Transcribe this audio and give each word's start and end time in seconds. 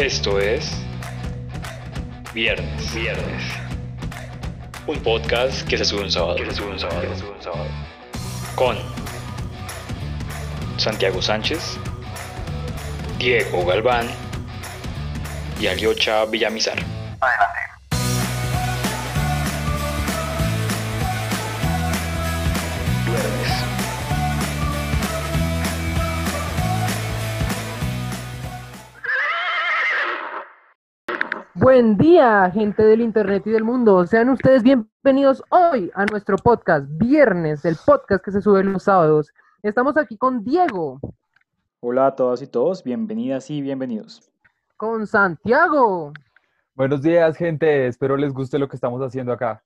Esto 0.00 0.40
es 0.40 0.72
Viernes, 2.32 2.94
Viernes. 2.94 3.42
Un 4.86 4.98
podcast 5.00 5.68
que 5.68 5.76
se 5.76 5.84
sube 5.84 6.00
un 6.00 6.10
sábado. 6.10 6.36
Que 6.36 6.46
se 6.46 6.54
sube 6.54 6.70
un 6.70 6.78
sábado. 6.78 7.02
Que 7.02 7.08
se 7.08 7.16
sube 7.16 7.32
un 7.32 7.42
sábado. 7.42 7.66
Con 8.54 8.78
Santiago 10.78 11.20
Sánchez, 11.20 11.76
Diego 13.18 13.66
Galván 13.66 14.08
y 15.60 15.66
Aliocha 15.66 16.24
Villamizar. 16.24 16.78
Adelante. 17.20 17.59
Buen 31.72 31.96
día, 31.96 32.50
gente 32.52 32.82
del 32.82 33.00
Internet 33.00 33.46
y 33.46 33.50
del 33.50 33.62
mundo. 33.62 34.04
Sean 34.04 34.28
ustedes 34.30 34.64
bienvenidos 34.64 35.40
hoy 35.50 35.88
a 35.94 36.04
nuestro 36.04 36.36
podcast, 36.36 36.84
viernes, 36.98 37.64
el 37.64 37.76
podcast 37.86 38.24
que 38.24 38.32
se 38.32 38.42
sube 38.42 38.64
los 38.64 38.82
sábados. 38.82 39.32
Estamos 39.62 39.96
aquí 39.96 40.16
con 40.16 40.42
Diego, 40.42 40.98
Hola 41.78 42.08
a 42.08 42.16
todas 42.16 42.42
y 42.42 42.48
todos, 42.48 42.82
bienvenidas 42.82 43.48
y 43.50 43.62
bienvenidos. 43.62 44.32
con 44.76 45.06
Santiago 45.06 46.12
Buenos 46.74 47.02
días, 47.02 47.36
gente. 47.36 47.86
Espero 47.86 48.16
les 48.16 48.32
guste 48.32 48.58
lo 48.58 48.68
que 48.68 48.74
estamos 48.74 49.00
haciendo 49.00 49.32
acá. 49.32 49.62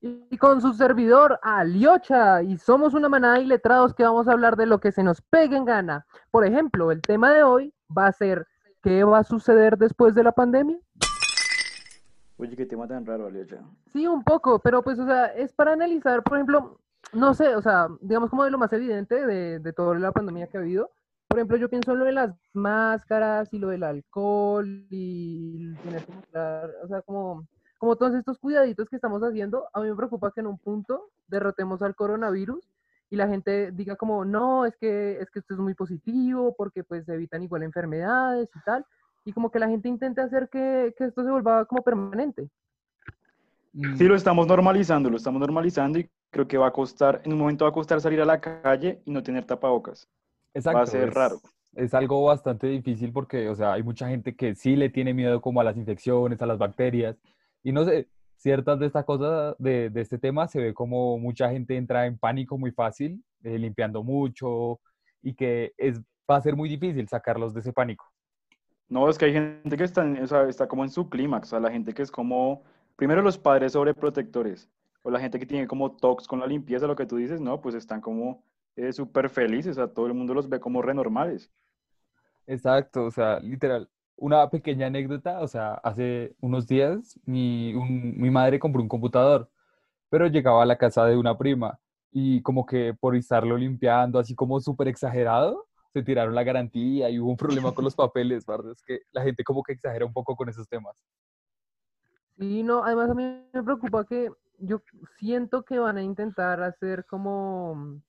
y 0.00 0.38
con 0.38 0.62
su 0.62 0.72
servidor, 0.72 1.38
Aliocha. 1.42 2.42
Y 2.42 2.56
somos 2.56 2.94
una 2.94 3.10
manada 3.10 3.34
de 3.34 3.42
iletrados 3.42 3.92
que 3.92 4.02
vamos 4.02 4.28
a 4.28 4.32
hablar 4.32 4.56
de 4.56 4.64
lo 4.64 4.80
que 4.80 4.92
se 4.92 5.02
nos 5.02 5.20
pegue 5.20 5.58
en 5.58 5.66
gana. 5.66 6.06
Por 6.30 6.46
ejemplo, 6.46 6.90
el 6.90 7.02
tema 7.02 7.30
de 7.34 7.42
hoy 7.42 7.74
va 7.94 8.06
a 8.06 8.12
ser 8.12 8.46
¿qué 8.82 9.04
va 9.04 9.18
a 9.18 9.24
suceder 9.24 9.76
después 9.76 10.14
de 10.14 10.22
la 10.22 10.32
pandemia? 10.32 10.78
Oye, 12.38 12.56
qué 12.56 12.66
tema 12.66 12.86
tan 12.86 13.04
raro, 13.04 13.26
Aliocha. 13.26 13.58
Sí, 13.92 14.06
un 14.06 14.22
poco, 14.22 14.60
pero 14.60 14.82
pues, 14.82 14.98
o 14.98 15.04
sea, 15.04 15.26
es 15.26 15.52
para 15.52 15.72
analizar, 15.72 16.22
por 16.22 16.36
ejemplo, 16.36 16.80
no 17.12 17.34
sé, 17.34 17.56
o 17.56 17.62
sea, 17.62 17.88
digamos 18.00 18.30
como 18.30 18.44
de 18.44 18.50
lo 18.50 18.58
más 18.58 18.72
evidente 18.72 19.26
de, 19.26 19.58
de 19.58 19.72
toda 19.72 19.98
la 19.98 20.12
pandemia 20.12 20.46
que 20.46 20.56
ha 20.56 20.60
habido. 20.60 20.92
Por 21.26 21.38
ejemplo, 21.38 21.56
yo 21.56 21.68
pienso 21.68 21.92
en 21.92 21.98
lo 21.98 22.04
de 22.04 22.12
las 22.12 22.34
máscaras 22.54 23.52
y 23.52 23.58
lo 23.58 23.68
del 23.68 23.82
alcohol 23.82 24.86
y 24.88 25.74
tener 25.82 26.04
que 26.04 26.12
mostrar, 26.12 26.70
o 26.82 26.88
sea, 26.88 27.02
como, 27.02 27.46
como 27.76 27.96
todos 27.96 28.14
estos 28.14 28.38
cuidaditos 28.38 28.88
que 28.88 28.96
estamos 28.96 29.20
haciendo, 29.22 29.68
a 29.72 29.80
mí 29.80 29.88
me 29.88 29.96
preocupa 29.96 30.32
que 30.32 30.40
en 30.40 30.46
un 30.46 30.58
punto 30.58 31.10
derrotemos 31.26 31.82
al 31.82 31.96
coronavirus 31.96 32.70
y 33.10 33.16
la 33.16 33.28
gente 33.28 33.72
diga 33.72 33.96
como, 33.96 34.24
no, 34.24 34.64
es 34.64 34.76
que, 34.76 35.18
es 35.20 35.30
que 35.30 35.40
esto 35.40 35.54
es 35.54 35.60
muy 35.60 35.74
positivo 35.74 36.54
porque 36.56 36.84
pues 36.84 37.08
evitan 37.08 37.42
igual 37.42 37.62
enfermedades 37.62 38.48
y 38.54 38.60
tal, 38.64 38.86
y 39.28 39.32
como 39.34 39.50
que 39.50 39.58
la 39.58 39.68
gente 39.68 39.90
intente 39.90 40.22
hacer 40.22 40.48
que, 40.50 40.94
que 40.96 41.04
esto 41.04 41.22
se 41.22 41.30
vuelva 41.30 41.66
como 41.66 41.82
permanente. 41.82 42.48
Sí, 43.98 44.04
lo 44.04 44.14
estamos 44.14 44.46
normalizando, 44.46 45.10
lo 45.10 45.18
estamos 45.18 45.38
normalizando 45.38 45.98
y 45.98 46.08
creo 46.30 46.48
que 46.48 46.56
va 46.56 46.68
a 46.68 46.72
costar, 46.72 47.20
en 47.24 47.34
un 47.34 47.38
momento 47.38 47.66
va 47.66 47.70
a 47.70 47.74
costar 47.74 48.00
salir 48.00 48.22
a 48.22 48.24
la 48.24 48.40
calle 48.40 49.02
y 49.04 49.10
no 49.10 49.22
tener 49.22 49.44
tapabocas. 49.44 50.08
Exacto. 50.54 50.78
Va 50.78 50.82
a 50.82 50.86
ser 50.86 51.08
es- 51.10 51.14
raro. 51.14 51.40
Es 51.74 51.92
algo 51.92 52.24
bastante 52.24 52.68
difícil 52.68 53.12
porque, 53.12 53.50
o 53.50 53.54
sea, 53.54 53.74
hay 53.74 53.82
mucha 53.82 54.08
gente 54.08 54.34
que 54.34 54.54
sí 54.54 54.74
le 54.74 54.88
tiene 54.88 55.12
miedo 55.12 55.42
como 55.42 55.60
a 55.60 55.64
las 55.64 55.76
infecciones, 55.76 56.40
a 56.40 56.46
las 56.46 56.56
bacterias. 56.56 57.14
Y 57.62 57.72
no 57.72 57.84
sé, 57.84 58.08
ciertas 58.36 58.78
de 58.80 58.86
estas 58.86 59.04
cosas, 59.04 59.54
de, 59.58 59.90
de 59.90 60.00
este 60.00 60.18
tema, 60.18 60.48
se 60.48 60.58
ve 60.58 60.72
como 60.72 61.18
mucha 61.18 61.50
gente 61.50 61.76
entra 61.76 62.06
en 62.06 62.16
pánico 62.18 62.56
muy 62.56 62.72
fácil, 62.72 63.22
eh, 63.44 63.58
limpiando 63.58 64.02
mucho, 64.02 64.80
y 65.22 65.34
que 65.34 65.74
es, 65.76 66.00
va 66.28 66.36
a 66.36 66.40
ser 66.40 66.56
muy 66.56 66.70
difícil 66.70 67.06
sacarlos 67.06 67.52
de 67.52 67.60
ese 67.60 67.74
pánico. 67.74 68.07
No, 68.88 69.08
es 69.08 69.18
que 69.18 69.26
hay 69.26 69.32
gente 69.32 69.76
que 69.76 69.84
está, 69.84 70.02
o 70.22 70.26
sea, 70.26 70.48
está 70.48 70.66
como 70.66 70.82
en 70.82 70.90
su 70.90 71.08
clímax, 71.10 71.48
o 71.48 71.50
sea, 71.50 71.60
la 71.60 71.70
gente 71.70 71.92
que 71.92 72.02
es 72.02 72.10
como, 72.10 72.62
primero 72.96 73.20
los 73.22 73.36
padres 73.38 73.72
sobreprotectores, 73.72 74.68
o 75.02 75.10
la 75.10 75.20
gente 75.20 75.38
que 75.38 75.46
tiene 75.46 75.66
como 75.66 75.92
tox 75.92 76.26
con 76.26 76.40
la 76.40 76.46
limpieza, 76.46 76.86
lo 76.86 76.96
que 76.96 77.06
tú 77.06 77.16
dices, 77.16 77.40
no, 77.40 77.60
pues 77.60 77.74
están 77.74 78.00
como 78.00 78.42
eh, 78.76 78.92
súper 78.92 79.28
felices, 79.28 79.72
o 79.72 79.80
sea, 79.80 79.92
todo 79.92 80.06
el 80.06 80.14
mundo 80.14 80.34
los 80.34 80.48
ve 80.48 80.58
como 80.58 80.80
renormales. 80.80 81.52
Exacto, 82.46 83.04
o 83.04 83.10
sea, 83.10 83.40
literal. 83.40 83.88
Una 84.16 84.48
pequeña 84.50 84.86
anécdota, 84.86 85.40
o 85.40 85.48
sea, 85.48 85.74
hace 85.74 86.34
unos 86.40 86.66
días 86.66 87.20
mi, 87.26 87.74
mi 87.74 88.30
madre 88.30 88.58
compró 88.58 88.82
un 88.82 88.88
computador, 88.88 89.50
pero 90.08 90.26
llegaba 90.26 90.62
a 90.62 90.66
la 90.66 90.78
casa 90.78 91.04
de 91.04 91.16
una 91.16 91.36
prima 91.36 91.78
y 92.10 92.42
como 92.42 92.66
que 92.66 92.94
por 92.94 93.14
estarlo 93.14 93.56
limpiando, 93.56 94.18
así 94.18 94.34
como 94.34 94.60
súper 94.60 94.88
exagerado, 94.88 95.67
se 95.98 96.04
tiraron 96.04 96.34
la 96.34 96.44
garantía 96.44 97.10
y 97.10 97.18
hubo 97.18 97.30
un 97.30 97.36
problema 97.36 97.72
con 97.72 97.84
los 97.84 97.94
papeles, 97.94 98.46
¿verdad? 98.46 98.72
Es 98.72 98.82
que 98.82 99.00
la 99.12 99.22
gente 99.22 99.44
como 99.44 99.62
que 99.62 99.72
exagera 99.72 100.04
un 100.04 100.12
poco 100.12 100.36
con 100.36 100.48
esos 100.48 100.68
temas. 100.68 100.96
Sí, 102.38 102.62
no, 102.62 102.84
además 102.84 103.10
a 103.10 103.14
mí 103.14 103.48
me 103.52 103.62
preocupa 103.62 104.04
que 104.04 104.30
yo 104.58 104.82
siento 105.18 105.64
que 105.64 105.78
van 105.78 105.96
a 105.96 106.02
intentar 106.02 106.62
hacer 106.62 107.04
como, 107.06 108.00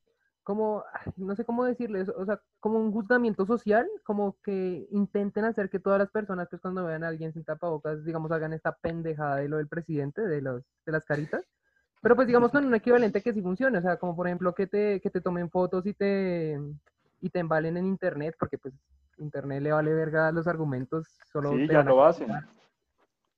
como, 0.43 0.83
no 1.17 1.35
sé 1.35 1.45
cómo 1.45 1.65
decirles, 1.65 2.09
o 2.09 2.25
sea, 2.25 2.39
como 2.59 2.79
un 2.79 2.91
juzgamiento 2.91 3.45
social, 3.45 3.87
como 4.03 4.37
que 4.43 4.87
intenten 4.91 5.45
hacer 5.45 5.69
que 5.69 5.79
todas 5.79 5.99
las 5.99 6.11
personas, 6.11 6.47
pues 6.49 6.61
cuando 6.61 6.85
vean 6.85 7.03
a 7.03 7.07
alguien 7.07 7.33
sin 7.33 7.43
tapabocas, 7.43 8.03
digamos, 8.03 8.31
hagan 8.31 8.53
esta 8.53 8.71
pendejada 8.73 9.37
de 9.37 9.49
lo 9.49 9.57
del 9.57 9.67
presidente, 9.67 10.21
de 10.21 10.41
los, 10.41 10.63
de 10.85 10.91
las 10.91 11.05
caritas, 11.05 11.43
pero 12.01 12.15
pues 12.15 12.27
digamos 12.27 12.51
con 12.51 12.65
un 12.65 12.75
equivalente 12.75 13.21
que 13.21 13.33
sí 13.33 13.41
funcione, 13.41 13.77
o 13.77 13.81
sea, 13.81 13.97
como 13.97 14.15
por 14.15 14.27
ejemplo 14.27 14.53
que 14.53 14.67
te, 14.67 15.01
que 15.01 15.09
te 15.09 15.21
tomen 15.21 15.49
fotos 15.49 15.85
y 15.85 15.93
te, 15.93 16.59
y 17.21 17.29
te 17.29 17.39
embalen 17.39 17.77
en 17.77 17.85
internet, 17.85 18.35
porque 18.39 18.57
pues 18.57 18.73
internet 19.17 19.61
le 19.63 19.71
vale 19.71 19.93
verga 19.93 20.31
los 20.31 20.47
argumentos, 20.47 21.07
solo 21.31 21.57
Sí, 21.57 21.67
ya 21.69 21.83
lo 21.83 22.03
hacen. 22.05 22.29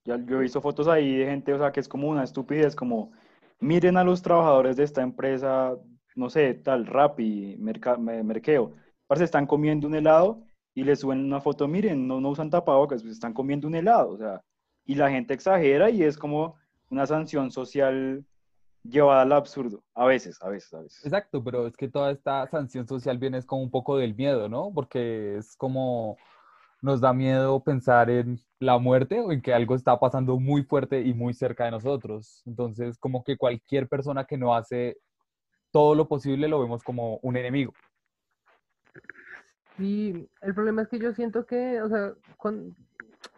Ya, 0.03 0.17
yo 0.17 0.37
he 0.37 0.41
visto 0.41 0.61
fotos 0.61 0.87
ahí 0.87 1.17
de 1.17 1.25
gente, 1.25 1.53
o 1.53 1.57
sea, 1.59 1.71
que 1.71 1.79
es 1.79 1.87
como 1.87 2.07
una 2.09 2.23
estupidez, 2.23 2.75
como 2.75 3.11
miren 3.59 3.97
a 3.97 4.03
los 4.03 4.21
trabajadores 4.21 4.75
de 4.77 4.83
esta 4.83 5.01
empresa, 5.03 5.77
no 6.15 6.29
sé, 6.29 6.55
tal, 6.55 6.87
Rappi, 6.87 7.55
Merca- 7.59 7.97
Me- 7.97 8.23
Merkeo, 8.23 8.73
se 9.15 9.23
están 9.23 9.45
comiendo 9.45 9.87
un 9.87 9.95
helado 9.95 10.43
y 10.73 10.83
les 10.83 11.01
suben 11.01 11.19
una 11.25 11.41
foto, 11.41 11.67
miren, 11.67 12.07
no, 12.07 12.19
no 12.21 12.29
usan 12.29 12.49
tapabocas, 12.49 13.01
pues 13.03 13.13
están 13.13 13.33
comiendo 13.33 13.67
un 13.67 13.75
helado, 13.75 14.09
o 14.11 14.17
sea, 14.17 14.41
y 14.85 14.95
la 14.95 15.09
gente 15.11 15.33
exagera 15.35 15.89
y 15.91 16.01
es 16.03 16.17
como 16.17 16.55
una 16.89 17.05
sanción 17.05 17.51
social 17.51 18.25
llevada 18.83 19.21
al 19.21 19.31
absurdo, 19.31 19.83
a 19.93 20.05
veces, 20.05 20.41
a 20.41 20.49
veces, 20.49 20.73
a 20.73 20.81
veces. 20.81 21.05
Exacto, 21.05 21.43
pero 21.43 21.67
es 21.67 21.75
que 21.77 21.87
toda 21.87 22.11
esta 22.11 22.47
sanción 22.47 22.87
social 22.87 23.17
viene 23.17 23.37
es 23.37 23.45
como 23.45 23.61
un 23.61 23.71
poco 23.71 23.97
del 23.97 24.15
miedo, 24.15 24.49
¿no? 24.49 24.71
Porque 24.73 25.37
es 25.37 25.55
como 25.55 26.17
nos 26.81 26.99
da 26.99 27.13
miedo 27.13 27.63
pensar 27.63 28.09
en 28.09 28.39
la 28.59 28.79
muerte 28.79 29.19
o 29.19 29.31
en 29.31 29.41
que 29.41 29.53
algo 29.53 29.75
está 29.75 29.99
pasando 29.99 30.39
muy 30.39 30.63
fuerte 30.63 31.01
y 31.01 31.13
muy 31.13 31.33
cerca 31.33 31.65
de 31.65 31.71
nosotros. 31.71 32.41
Entonces, 32.45 32.97
como 32.97 33.23
que 33.23 33.37
cualquier 33.37 33.87
persona 33.87 34.25
que 34.25 34.37
no 34.37 34.55
hace 34.55 34.97
todo 35.71 35.95
lo 35.95 36.07
posible 36.07 36.47
lo 36.47 36.59
vemos 36.59 36.83
como 36.83 37.17
un 37.21 37.37
enemigo. 37.37 37.73
Sí, 39.77 40.27
el 40.41 40.53
problema 40.53 40.81
es 40.81 40.89
que 40.89 40.99
yo 40.99 41.13
siento 41.13 41.45
que, 41.45 41.81
o 41.81 41.87
sea, 41.87 42.13
con, 42.37 42.75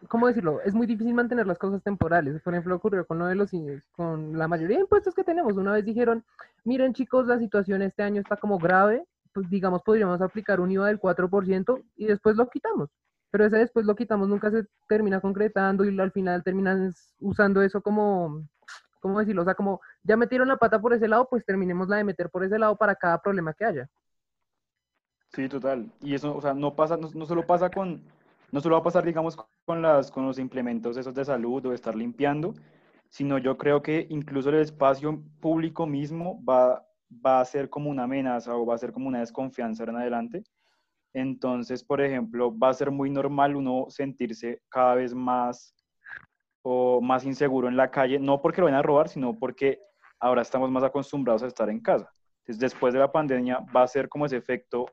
¿cómo 0.07 0.27
decirlo? 0.27 0.61
Es 0.61 0.73
muy 0.73 0.87
difícil 0.87 1.13
mantener 1.13 1.47
las 1.47 1.57
cosas 1.57 1.81
temporales. 1.83 2.41
Por 2.41 2.53
ejemplo, 2.53 2.75
ocurrió 2.75 3.05
con 3.05 3.19
lo 3.19 3.27
de 3.27 3.35
los, 3.35 3.51
con 3.95 4.37
la 4.37 4.47
mayoría 4.47 4.77
de 4.77 4.83
impuestos 4.83 5.13
que 5.13 5.23
tenemos. 5.23 5.53
Una 5.53 5.73
vez 5.73 5.85
dijeron, 5.85 6.23
miren 6.63 6.93
chicos, 6.93 7.27
la 7.27 7.39
situación 7.39 7.81
este 7.81 8.03
año 8.03 8.21
está 8.21 8.37
como 8.37 8.57
grave, 8.57 9.05
pues 9.33 9.49
digamos, 9.49 9.81
podríamos 9.83 10.21
aplicar 10.21 10.59
un 10.59 10.71
IVA 10.71 10.87
del 10.87 10.99
4% 10.99 11.83
y 11.95 12.05
después 12.05 12.35
lo 12.35 12.49
quitamos. 12.49 12.89
Pero 13.31 13.45
ese 13.45 13.57
después 13.57 13.85
lo 13.85 13.95
quitamos 13.95 14.29
nunca 14.29 14.51
se 14.51 14.67
termina 14.87 15.19
concretando 15.19 15.83
y 15.85 15.99
al 15.99 16.11
final 16.11 16.43
terminan 16.43 16.93
usando 17.19 17.63
eso 17.63 17.81
como, 17.81 18.43
¿cómo 18.99 19.19
decirlo? 19.19 19.41
O 19.41 19.45
sea, 19.45 19.55
como 19.55 19.81
ya 20.03 20.15
metieron 20.17 20.47
la 20.47 20.57
pata 20.57 20.79
por 20.79 20.93
ese 20.93 21.07
lado, 21.07 21.27
pues 21.29 21.43
terminemos 21.43 21.89
la 21.89 21.97
de 21.97 22.03
meter 22.03 22.29
por 22.29 22.43
ese 22.43 22.59
lado 22.59 22.75
para 22.75 22.95
cada 22.95 23.19
problema 23.19 23.53
que 23.53 23.65
haya. 23.65 23.89
Sí, 25.29 25.49
total. 25.49 25.91
Y 25.99 26.13
eso, 26.13 26.35
o 26.35 26.41
sea, 26.41 26.53
no 26.53 26.75
pasa, 26.75 26.95
no, 26.95 27.09
no 27.15 27.25
solo 27.25 27.43
pasa 27.47 27.71
con, 27.71 28.03
no 28.53 28.61
solo 28.61 28.75
va 28.75 28.81
a 28.81 28.83
pasar, 28.83 29.03
digamos, 29.03 29.35
con 29.65 29.81
las, 29.81 30.11
con 30.11 30.27
los 30.27 30.37
implementos 30.37 30.95
esos 30.95 31.15
de 31.15 31.25
salud 31.25 31.65
o 31.65 31.69
de 31.69 31.75
estar 31.75 31.95
limpiando, 31.95 32.53
sino 33.09 33.39
yo 33.39 33.57
creo 33.57 33.81
que 33.81 34.05
incluso 34.11 34.49
el 34.49 34.57
espacio 34.57 35.23
público 35.41 35.87
mismo 35.87 36.39
va, 36.45 36.85
va 37.25 37.41
a 37.41 37.45
ser 37.45 37.67
como 37.71 37.89
una 37.89 38.03
amenaza 38.03 38.55
o 38.55 38.63
va 38.63 38.75
a 38.75 38.77
ser 38.77 38.91
como 38.91 39.07
una 39.07 39.21
desconfianza 39.21 39.85
en 39.85 39.95
adelante. 39.95 40.43
Entonces, 41.13 41.83
por 41.83 41.99
ejemplo, 41.99 42.55
va 42.55 42.69
a 42.69 42.73
ser 42.75 42.91
muy 42.91 43.09
normal 43.09 43.55
uno 43.55 43.87
sentirse 43.89 44.61
cada 44.69 44.93
vez 44.95 45.15
más 45.15 45.73
o 46.61 47.01
más 47.01 47.25
inseguro 47.25 47.67
en 47.67 47.75
la 47.75 47.89
calle, 47.89 48.19
no 48.19 48.39
porque 48.39 48.61
lo 48.61 48.65
vayan 48.65 48.79
a 48.79 48.83
robar, 48.83 49.09
sino 49.09 49.33
porque 49.33 49.79
ahora 50.19 50.43
estamos 50.43 50.69
más 50.69 50.83
acostumbrados 50.83 51.41
a 51.41 51.47
estar 51.47 51.71
en 51.71 51.79
casa. 51.79 52.07
Entonces, 52.41 52.59
después 52.59 52.93
de 52.93 52.99
la 52.99 53.11
pandemia 53.11 53.65
va 53.75 53.81
a 53.81 53.87
ser 53.87 54.07
como 54.07 54.27
ese 54.27 54.37
efecto 54.37 54.85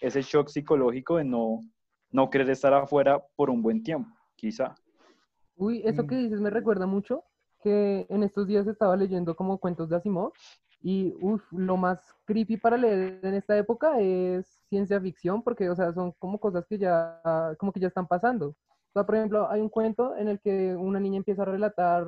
ese 0.00 0.22
shock 0.22 0.48
psicológico 0.48 1.16
de 1.16 1.24
no, 1.24 1.60
no 2.10 2.30
querer 2.30 2.50
estar 2.50 2.72
afuera 2.74 3.24
por 3.36 3.50
un 3.50 3.62
buen 3.62 3.82
tiempo, 3.82 4.10
quizá. 4.36 4.74
Uy, 5.56 5.82
eso 5.84 6.02
Mm. 6.02 6.06
que 6.06 6.16
dices 6.16 6.40
me 6.40 6.50
recuerda 6.50 6.86
mucho 6.86 7.24
que 7.62 8.06
en 8.10 8.22
estos 8.22 8.46
días 8.46 8.66
estaba 8.66 8.96
leyendo 8.96 9.34
como 9.34 9.58
cuentos 9.58 9.88
de 9.88 9.96
Asimov 9.96 10.32
y 10.82 11.14
uf, 11.20 11.42
lo 11.52 11.76
más 11.76 12.14
creepy 12.26 12.58
para 12.58 12.76
leer 12.76 13.20
en 13.22 13.34
esta 13.34 13.56
época 13.56 13.98
es 13.98 14.46
ciencia 14.68 15.00
ficción 15.00 15.42
porque, 15.42 15.68
o 15.70 15.74
sea, 15.74 15.92
son 15.92 16.12
como 16.18 16.38
cosas 16.38 16.66
que 16.66 16.78
ya, 16.78 17.20
como 17.58 17.72
que 17.72 17.80
ya 17.80 17.88
están 17.88 18.06
pasando. 18.06 18.54
sea, 18.92 19.04
por 19.04 19.16
ejemplo, 19.16 19.50
hay 19.50 19.60
un 19.60 19.68
cuento 19.68 20.16
en 20.16 20.28
el 20.28 20.40
que 20.40 20.74
una 20.74 21.00
niña 21.00 21.18
empieza 21.18 21.42
a 21.42 21.46
relatar 21.46 22.06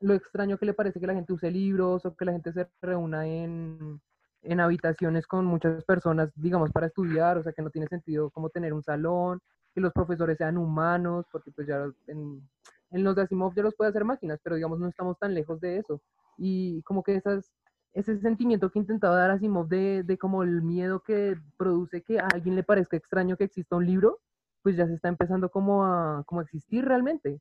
lo 0.00 0.14
extraño 0.14 0.58
que 0.58 0.66
le 0.66 0.74
parece 0.74 1.00
que 1.00 1.06
la 1.06 1.14
gente 1.14 1.32
use 1.32 1.50
libros 1.50 2.04
o 2.06 2.14
que 2.16 2.24
la 2.24 2.32
gente 2.32 2.52
se 2.52 2.68
reúna 2.80 3.26
en, 3.26 4.00
en 4.42 4.60
habitaciones 4.60 5.26
con 5.26 5.44
muchas 5.44 5.84
personas, 5.84 6.30
digamos, 6.34 6.70
para 6.70 6.86
estudiar, 6.86 7.38
o 7.38 7.42
sea, 7.42 7.52
que 7.52 7.62
no 7.62 7.70
tiene 7.70 7.88
sentido 7.88 8.30
como 8.30 8.50
tener 8.50 8.72
un 8.72 8.82
salón, 8.82 9.40
que 9.74 9.80
los 9.80 9.92
profesores 9.92 10.38
sean 10.38 10.56
humanos, 10.56 11.26
porque 11.30 11.50
pues 11.50 11.66
ya 11.66 11.86
en, 12.06 12.42
en 12.90 13.04
los 13.04 13.14
de 13.14 13.22
Asimov 13.22 13.54
ya 13.54 13.62
los 13.62 13.74
puede 13.74 13.90
hacer 13.90 14.04
máquinas, 14.04 14.40
pero 14.42 14.56
digamos 14.56 14.78
no 14.78 14.88
estamos 14.88 15.18
tan 15.18 15.34
lejos 15.34 15.60
de 15.60 15.78
eso. 15.78 16.00
Y 16.38 16.82
como 16.82 17.02
que 17.02 17.16
esas, 17.16 17.52
ese 17.92 18.18
sentimiento 18.20 18.70
que 18.70 18.78
intentaba 18.78 19.16
dar 19.16 19.30
Asimov 19.30 19.68
de, 19.68 20.02
de 20.02 20.18
como 20.18 20.42
el 20.42 20.62
miedo 20.62 21.00
que 21.00 21.36
produce 21.56 22.02
que 22.02 22.18
a 22.18 22.26
alguien 22.32 22.56
le 22.56 22.62
parezca 22.62 22.96
extraño 22.96 23.36
que 23.36 23.44
exista 23.44 23.76
un 23.76 23.86
libro, 23.86 24.20
pues 24.62 24.76
ya 24.76 24.86
se 24.86 24.94
está 24.94 25.08
empezando 25.08 25.50
como 25.50 25.84
a, 25.84 26.22
como 26.26 26.40
a 26.40 26.44
existir 26.44 26.84
realmente. 26.84 27.40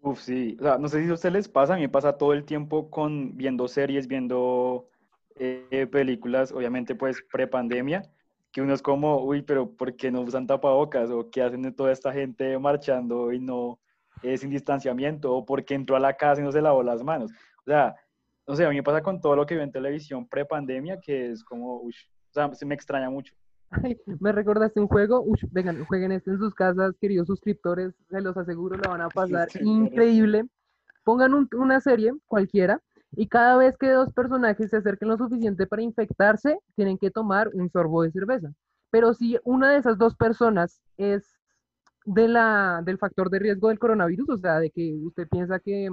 Uf, 0.00 0.20
sí. 0.20 0.56
O 0.60 0.62
sea, 0.62 0.78
no 0.78 0.88
sé 0.88 1.02
si 1.02 1.10
a 1.10 1.14
ustedes 1.14 1.32
les 1.32 1.48
pasa, 1.48 1.74
a 1.74 1.76
mí 1.76 1.82
me 1.82 1.88
pasa 1.88 2.16
todo 2.16 2.32
el 2.32 2.44
tiempo 2.44 2.90
con 2.90 3.36
viendo 3.36 3.66
series, 3.66 4.06
viendo 4.06 4.88
eh, 5.38 5.86
películas, 5.90 6.52
obviamente 6.52 6.94
pues 6.94 7.22
pre-pandemia, 7.30 8.02
que 8.52 8.62
uno 8.62 8.74
es 8.74 8.82
como, 8.82 9.22
uy, 9.24 9.42
pero 9.42 9.70
¿por 9.76 9.94
qué 9.96 10.10
no 10.10 10.20
usan 10.22 10.46
tapabocas? 10.46 11.10
¿O 11.10 11.30
qué 11.30 11.42
hacen 11.42 11.74
toda 11.74 11.92
esta 11.92 12.12
gente 12.12 12.58
marchando 12.58 13.32
y 13.32 13.38
no 13.40 13.78
es 14.22 14.40
sin 14.40 14.50
distanciamiento? 14.50 15.34
¿O 15.34 15.44
por 15.44 15.64
qué 15.64 15.74
entró 15.74 15.96
a 15.96 16.00
la 16.00 16.14
casa 16.14 16.40
y 16.40 16.44
no 16.44 16.52
se 16.52 16.62
lavó 16.62 16.82
las 16.82 17.02
manos? 17.02 17.30
O 17.66 17.70
sea, 17.70 17.94
no 18.46 18.56
sé, 18.56 18.64
a 18.64 18.70
mí 18.70 18.76
me 18.76 18.82
pasa 18.82 19.02
con 19.02 19.20
todo 19.20 19.36
lo 19.36 19.44
que 19.46 19.54
veo 19.54 19.64
en 19.64 19.72
televisión 19.72 20.26
pre-pandemia, 20.26 20.98
que 21.00 21.30
es 21.32 21.44
como, 21.44 21.80
uy, 21.80 21.92
o 22.30 22.32
sea, 22.32 22.54
se 22.54 22.64
me 22.64 22.74
extraña 22.74 23.10
mucho. 23.10 23.34
Ay, 23.70 23.98
me 24.20 24.32
recordaste 24.32 24.80
un 24.80 24.86
juego, 24.88 25.20
uy, 25.20 25.38
vengan, 25.50 25.84
jueguen 25.84 26.12
esto 26.12 26.30
en 26.30 26.38
sus 26.38 26.54
casas, 26.54 26.94
queridos 26.98 27.26
suscriptores, 27.26 27.94
se 28.08 28.20
los 28.22 28.34
aseguro, 28.36 28.78
lo 28.78 28.88
van 28.88 29.02
a 29.02 29.08
pasar 29.14 29.50
Sí, 29.50 29.58
increíble. 29.62 30.46
Pongan 31.04 31.34
un- 31.34 31.48
una 31.54 31.78
serie 31.80 32.12
cualquiera 32.26 32.80
y 33.12 33.28
cada 33.28 33.56
vez 33.56 33.76
que 33.78 33.90
dos 33.90 34.12
personajes 34.12 34.70
se 34.70 34.76
acerquen 34.76 35.08
lo 35.08 35.16
suficiente 35.16 35.66
para 35.66 35.82
infectarse, 35.82 36.58
tienen 36.76 36.98
que 36.98 37.10
tomar 37.10 37.50
un 37.54 37.70
sorbo 37.70 38.02
de 38.02 38.12
cerveza. 38.12 38.52
Pero 38.90 39.14
si 39.14 39.38
una 39.44 39.72
de 39.72 39.78
esas 39.78 39.98
dos 39.98 40.16
personas 40.16 40.80
es 40.96 41.38
de 42.04 42.28
la, 42.28 42.82
del 42.84 42.98
factor 42.98 43.30
de 43.30 43.38
riesgo 43.38 43.68
del 43.68 43.78
coronavirus, 43.78 44.28
o 44.30 44.38
sea, 44.38 44.60
de 44.60 44.70
que 44.70 44.94
usted 45.02 45.28
piensa 45.28 45.58
que, 45.58 45.88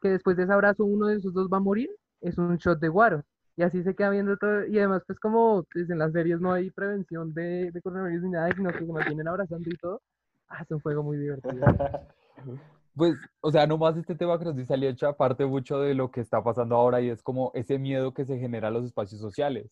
que 0.00 0.08
después 0.10 0.36
de 0.36 0.44
ese 0.44 0.52
abrazo 0.52 0.84
uno 0.84 1.06
de 1.06 1.16
esos 1.16 1.32
dos 1.32 1.48
va 1.52 1.58
a 1.58 1.60
morir, 1.60 1.90
es 2.20 2.38
un 2.38 2.56
shot 2.56 2.80
de 2.80 2.88
guaro. 2.88 3.24
Y 3.56 3.62
así 3.62 3.82
se 3.82 3.94
queda 3.94 4.10
viendo 4.10 4.36
todo. 4.36 4.66
Y 4.66 4.78
además, 4.78 5.02
pues 5.06 5.18
como 5.20 5.64
pues, 5.72 5.90
en 5.90 5.98
las 5.98 6.12
series 6.12 6.40
no 6.40 6.52
hay 6.52 6.70
prevención 6.70 7.34
de, 7.34 7.70
de 7.70 7.82
coronavirus 7.82 8.22
ni 8.24 8.30
nada, 8.30 8.52
sino 8.54 8.72
que 8.72 8.86
se 8.86 8.92
mantienen 8.92 9.28
abrazando 9.28 9.68
y 9.68 9.76
todo. 9.76 10.00
Ah, 10.48 10.62
es 10.62 10.70
un 10.70 10.80
juego 10.80 11.02
muy 11.02 11.18
divertido. 11.18 11.66
Pues, 12.94 13.16
o 13.40 13.50
sea, 13.50 13.66
nomás 13.66 13.96
este 13.96 14.14
tema 14.14 14.38
que 14.38 14.44
nos 14.44 14.56
dice 14.56 14.74
Aliecha 14.74 15.12
parte 15.16 15.46
mucho 15.46 15.80
de 15.80 15.94
lo 15.94 16.10
que 16.10 16.20
está 16.20 16.42
pasando 16.42 16.76
ahora 16.76 17.00
y 17.00 17.08
es 17.08 17.22
como 17.22 17.52
ese 17.54 17.78
miedo 17.78 18.12
que 18.12 18.24
se 18.24 18.38
genera 18.38 18.68
en 18.68 18.74
los 18.74 18.84
espacios 18.84 19.20
sociales. 19.20 19.70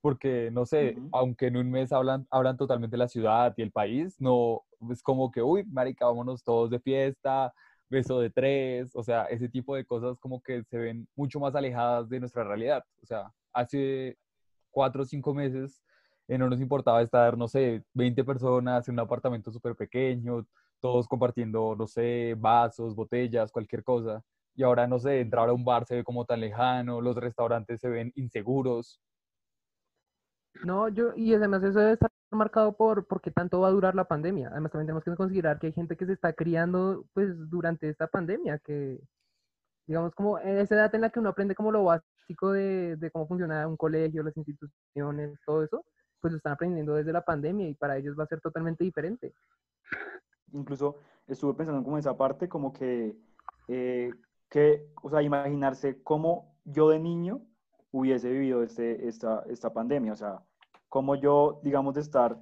Porque, 0.00 0.50
no 0.50 0.66
sé, 0.66 0.94
Ujú. 0.96 1.08
aunque 1.12 1.46
en 1.48 1.56
un 1.56 1.70
mes 1.70 1.92
hablan, 1.92 2.26
hablan 2.30 2.56
totalmente 2.56 2.96
la 2.96 3.08
ciudad 3.08 3.54
y 3.56 3.62
el 3.62 3.70
país, 3.70 4.20
no 4.20 4.62
es 4.90 5.02
como 5.02 5.30
que, 5.30 5.42
uy, 5.42 5.64
marica, 5.64 6.06
vámonos 6.06 6.42
todos 6.42 6.70
de 6.70 6.80
fiesta, 6.80 7.52
beso 7.90 8.20
de 8.20 8.30
tres, 8.30 8.92
o 8.94 9.02
sea, 9.02 9.24
ese 9.24 9.48
tipo 9.48 9.74
de 9.76 9.84
cosas 9.84 10.18
como 10.18 10.42
que 10.42 10.64
se 10.64 10.78
ven 10.78 11.08
mucho 11.16 11.38
más 11.40 11.54
alejadas 11.54 12.08
de 12.08 12.20
nuestra 12.20 12.44
realidad. 12.44 12.84
O 13.02 13.06
sea, 13.06 13.32
hace 13.52 14.16
cuatro 14.70 15.02
o 15.02 15.04
cinco 15.04 15.34
meses 15.34 15.82
eh, 16.28 16.38
no 16.38 16.48
nos 16.48 16.60
importaba 16.60 17.02
estar, 17.02 17.36
no 17.36 17.48
sé, 17.48 17.84
20 17.92 18.24
personas 18.24 18.88
en 18.88 18.94
un 18.94 19.00
apartamento 19.00 19.50
súper 19.50 19.74
pequeño, 19.76 20.46
todos 20.80 21.06
compartiendo, 21.08 21.74
no 21.76 21.86
sé, 21.86 22.34
vasos, 22.38 22.94
botellas, 22.94 23.52
cualquier 23.52 23.84
cosa. 23.84 24.22
Y 24.54 24.62
ahora, 24.62 24.86
no 24.86 24.98
sé, 24.98 25.20
entrar 25.20 25.48
a 25.48 25.52
un 25.52 25.64
bar 25.64 25.86
se 25.86 25.96
ve 25.96 26.04
como 26.04 26.24
tan 26.24 26.40
lejano, 26.40 27.00
los 27.00 27.16
restaurantes 27.16 27.80
se 27.80 27.88
ven 27.88 28.12
inseguros. 28.16 29.00
No, 30.64 30.88
yo, 30.88 31.12
y 31.16 31.32
además 31.34 31.62
eso 31.62 31.78
debe 31.78 31.92
estar 31.92 32.10
marcado 32.30 32.76
por, 32.76 33.06
por 33.06 33.20
qué 33.20 33.30
tanto 33.30 33.60
va 33.60 33.68
a 33.68 33.72
durar 33.72 33.94
la 33.94 34.04
pandemia. 34.04 34.48
Además 34.48 34.72
también 34.72 34.86
tenemos 34.86 35.04
que 35.04 35.14
considerar 35.16 35.58
que 35.58 35.68
hay 35.68 35.72
gente 35.72 35.96
que 35.96 36.06
se 36.06 36.12
está 36.12 36.32
criando 36.32 37.06
pues 37.12 37.30
durante 37.48 37.88
esta 37.88 38.06
pandemia, 38.08 38.58
que 38.58 39.00
digamos 39.86 40.14
como 40.14 40.38
en 40.38 40.58
esa 40.58 40.74
edad 40.74 40.94
en 40.94 41.02
la 41.02 41.10
que 41.10 41.20
uno 41.20 41.30
aprende 41.30 41.54
como 41.54 41.72
lo 41.72 41.84
básico 41.84 42.52
de, 42.52 42.96
de 42.96 43.10
cómo 43.10 43.26
funciona 43.26 43.66
un 43.66 43.76
colegio, 43.76 44.22
las 44.22 44.36
instituciones, 44.36 45.38
todo 45.44 45.64
eso, 45.64 45.84
pues 46.20 46.32
lo 46.32 46.36
están 46.36 46.52
aprendiendo 46.52 46.94
desde 46.94 47.12
la 47.12 47.24
pandemia 47.24 47.68
y 47.68 47.74
para 47.74 47.96
ellos 47.96 48.16
va 48.18 48.24
a 48.24 48.28
ser 48.28 48.40
totalmente 48.40 48.84
diferente. 48.84 49.34
Incluso 50.52 50.96
estuve 51.26 51.54
pensando 51.54 51.82
como 51.82 51.96
en 51.96 52.00
esa 52.00 52.16
parte, 52.16 52.48
como 52.48 52.72
que, 52.72 53.16
eh, 53.68 54.10
que, 54.48 54.86
o 55.02 55.10
sea, 55.10 55.22
imaginarse 55.22 56.02
cómo 56.02 56.54
yo 56.64 56.88
de 56.88 56.98
niño 56.98 57.42
hubiese 57.92 58.30
vivido 58.30 58.62
este, 58.62 59.08
esta, 59.08 59.44
esta 59.48 59.72
pandemia, 59.72 60.12
o 60.12 60.16
sea, 60.16 60.42
cómo 60.88 61.14
yo, 61.14 61.60
digamos, 61.62 61.94
de 61.94 62.00
estar 62.00 62.38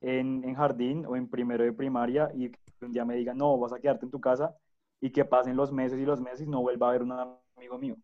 en, 0.00 0.44
en 0.44 0.54
jardín 0.54 1.06
o 1.06 1.16
en 1.16 1.28
primero 1.28 1.64
de 1.64 1.72
primaria 1.72 2.30
y 2.34 2.50
que 2.50 2.58
un 2.84 2.92
día 2.92 3.04
me 3.04 3.16
digan, 3.16 3.38
no, 3.38 3.58
vas 3.58 3.72
a 3.72 3.80
quedarte 3.80 4.06
en 4.06 4.10
tu 4.10 4.20
casa 4.20 4.56
y 5.00 5.10
que 5.10 5.24
pasen 5.24 5.56
los 5.56 5.72
meses 5.72 5.98
y 5.98 6.04
los 6.04 6.20
meses 6.20 6.42
y 6.42 6.50
no 6.50 6.62
vuelva 6.62 6.88
a 6.88 6.92
ver 6.92 7.02
un 7.02 7.12
amigo 7.12 7.78
mío 7.78 7.96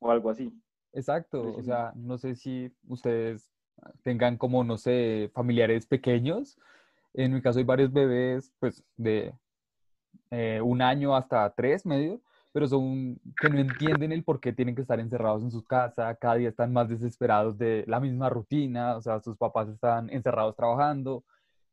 o 0.00 0.10
algo 0.10 0.30
así. 0.30 0.52
Exacto, 0.92 1.54
o 1.54 1.62
sea, 1.62 1.92
no 1.94 2.18
sé 2.18 2.34
si 2.34 2.72
ustedes 2.88 3.52
tengan 4.02 4.36
como, 4.36 4.64
no 4.64 4.76
sé, 4.76 5.30
familiares 5.32 5.86
pequeños. 5.86 6.58
En 7.14 7.34
mi 7.34 7.42
caso 7.42 7.58
hay 7.58 7.64
varios 7.64 7.92
bebés, 7.92 8.52
pues, 8.60 8.84
de 8.96 9.34
eh, 10.30 10.60
un 10.62 10.82
año 10.82 11.14
hasta 11.16 11.52
tres, 11.54 11.84
medio, 11.86 12.20
pero 12.52 12.66
son 12.68 13.20
que 13.40 13.48
no 13.50 13.58
entienden 13.58 14.12
el 14.12 14.24
por 14.24 14.40
qué 14.40 14.52
tienen 14.52 14.74
que 14.74 14.82
estar 14.82 15.00
encerrados 15.00 15.42
en 15.42 15.50
su 15.50 15.64
casa, 15.64 16.14
cada 16.16 16.36
día 16.36 16.48
están 16.48 16.72
más 16.72 16.88
desesperados 16.88 17.58
de 17.58 17.84
la 17.86 18.00
misma 18.00 18.28
rutina, 18.28 18.96
o 18.96 19.02
sea, 19.02 19.20
sus 19.20 19.36
papás 19.36 19.68
están 19.68 20.10
encerrados 20.10 20.56
trabajando, 20.56 21.24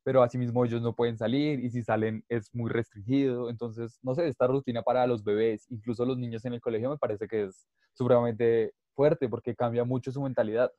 pero 0.03 0.23
asimismo 0.23 0.65
ellos 0.65 0.81
no 0.81 0.95
pueden 0.95 1.17
salir 1.17 1.59
y 1.59 1.69
si 1.69 1.83
salen 1.83 2.23
es 2.29 2.53
muy 2.53 2.69
restringido, 2.71 3.49
entonces, 3.49 3.99
no 4.03 4.15
sé, 4.15 4.27
esta 4.27 4.47
rutina 4.47 4.81
para 4.83 5.07
los 5.07 5.23
bebés, 5.23 5.69
incluso 5.69 6.05
los 6.05 6.17
niños 6.17 6.45
en 6.45 6.53
el 6.53 6.61
colegio 6.61 6.89
me 6.89 6.97
parece 6.97 7.27
que 7.27 7.45
es 7.45 7.67
supremamente 7.93 8.73
fuerte 8.95 9.29
porque 9.29 9.55
cambia 9.55 9.83
mucho 9.83 10.11
su 10.11 10.21
mentalidad. 10.21 10.71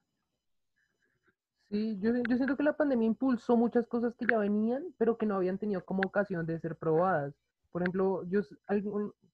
Sí, 1.70 1.98
yo, 2.00 2.12
yo 2.16 2.36
siento 2.36 2.56
que 2.56 2.62
la 2.62 2.76
pandemia 2.76 3.06
impulsó 3.06 3.56
muchas 3.56 3.86
cosas 3.86 4.14
que 4.16 4.26
ya 4.26 4.38
venían, 4.38 4.84
pero 4.96 5.18
que 5.18 5.26
no 5.26 5.34
habían 5.36 5.58
tenido 5.58 5.84
como 5.84 6.02
ocasión 6.04 6.46
de 6.46 6.58
ser 6.60 6.76
probadas. 6.76 7.34
Por 7.70 7.82
ejemplo, 7.82 8.22
yo, 8.30 8.40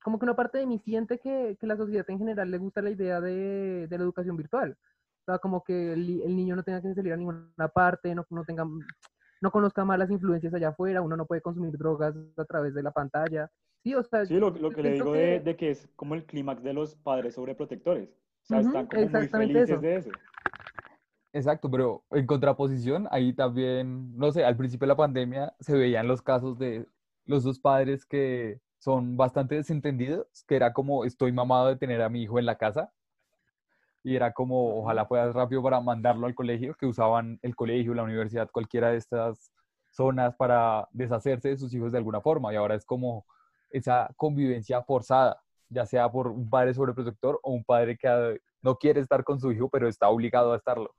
como 0.02 0.18
que 0.18 0.24
una 0.24 0.34
parte 0.34 0.58
de 0.58 0.66
mí 0.66 0.80
siente 0.80 1.20
que, 1.20 1.56
que 1.60 1.66
la 1.66 1.76
sociedad 1.76 2.04
en 2.10 2.18
general 2.18 2.50
le 2.50 2.58
gusta 2.58 2.82
la 2.82 2.90
idea 2.90 3.20
de, 3.20 3.86
de 3.88 3.98
la 3.98 4.02
educación 4.04 4.36
virtual. 4.36 4.76
O 5.22 5.24
sea, 5.26 5.38
como 5.38 5.62
que 5.62 5.92
el, 5.92 6.22
el 6.22 6.36
niño 6.36 6.56
no 6.56 6.64
tenga 6.64 6.82
que 6.82 6.92
salir 6.92 7.12
a 7.12 7.16
ninguna 7.16 7.68
parte, 7.72 8.12
no, 8.14 8.26
no 8.30 8.44
tenga, 8.44 8.66
no 9.40 9.50
conozca 9.52 9.84
malas 9.84 10.10
influencias 10.10 10.52
allá 10.54 10.70
afuera, 10.70 11.02
uno 11.02 11.16
no 11.16 11.26
puede 11.26 11.40
consumir 11.40 11.78
drogas 11.78 12.16
a 12.36 12.44
través 12.44 12.74
de 12.74 12.82
la 12.82 12.90
pantalla. 12.90 13.48
Sí, 13.84 13.94
o 13.94 14.02
sea, 14.02 14.26
Sí, 14.26 14.34
lo, 14.34 14.50
lo 14.50 14.72
que 14.72 14.82
le 14.82 14.94
digo 14.94 15.12
que- 15.12 15.18
de, 15.18 15.40
de 15.40 15.56
que 15.56 15.70
es 15.70 15.88
como 15.94 16.16
el 16.16 16.24
clímax 16.24 16.64
de 16.64 16.72
los 16.72 16.96
padres 16.96 17.34
sobreprotectores. 17.34 18.08
O 18.10 18.46
sea, 18.46 18.58
Ujú, 18.58 18.68
están 18.68 18.86
como 18.86 19.08
muy 19.08 19.28
felices 19.28 19.68
eso. 19.70 19.80
de 19.80 19.96
eso. 19.96 20.10
Exacto, 21.34 21.68
pero 21.68 22.04
en 22.12 22.26
contraposición, 22.26 23.08
ahí 23.10 23.32
también, 23.32 24.16
no 24.16 24.30
sé, 24.30 24.44
al 24.44 24.56
principio 24.56 24.86
de 24.86 24.92
la 24.92 24.96
pandemia 24.96 25.52
se 25.58 25.76
veían 25.76 26.06
los 26.06 26.22
casos 26.22 26.58
de 26.58 26.86
los 27.26 27.42
dos 27.42 27.58
padres 27.58 28.06
que 28.06 28.60
son 28.78 29.16
bastante 29.16 29.56
desentendidos, 29.56 30.28
que 30.46 30.54
era 30.54 30.72
como 30.72 31.04
estoy 31.04 31.32
mamado 31.32 31.66
de 31.68 31.76
tener 31.76 32.02
a 32.02 32.08
mi 32.08 32.22
hijo 32.22 32.38
en 32.38 32.46
la 32.46 32.56
casa 32.56 32.92
y 34.04 34.14
era 34.14 34.32
como 34.32 34.78
ojalá 34.78 35.06
fuera 35.06 35.32
rápido 35.32 35.62
para 35.62 35.80
mandarlo 35.80 36.26
al 36.26 36.36
colegio, 36.36 36.74
que 36.76 36.86
usaban 36.86 37.40
el 37.42 37.56
colegio, 37.56 37.94
la 37.94 38.04
universidad, 38.04 38.50
cualquiera 38.52 38.90
de 38.90 38.98
estas 38.98 39.50
zonas 39.90 40.36
para 40.36 40.88
deshacerse 40.92 41.48
de 41.48 41.56
sus 41.56 41.74
hijos 41.74 41.90
de 41.92 41.98
alguna 41.98 42.20
forma. 42.20 42.52
Y 42.52 42.56
ahora 42.56 42.76
es 42.76 42.84
como 42.84 43.24
esa 43.70 44.08
convivencia 44.16 44.82
forzada, 44.84 45.42
ya 45.68 45.86
sea 45.86 46.08
por 46.12 46.28
un 46.28 46.48
padre 46.48 46.74
sobreprotector 46.74 47.40
o 47.42 47.52
un 47.52 47.64
padre 47.64 47.96
que 47.96 48.06
ah, 48.08 48.34
no 48.62 48.76
quiere 48.76 49.00
estar 49.00 49.24
con 49.24 49.40
su 49.40 49.50
hijo, 49.52 49.68
pero 49.70 49.88
está 49.88 50.08
obligado 50.08 50.52
a 50.52 50.56
estarlo. 50.56 50.94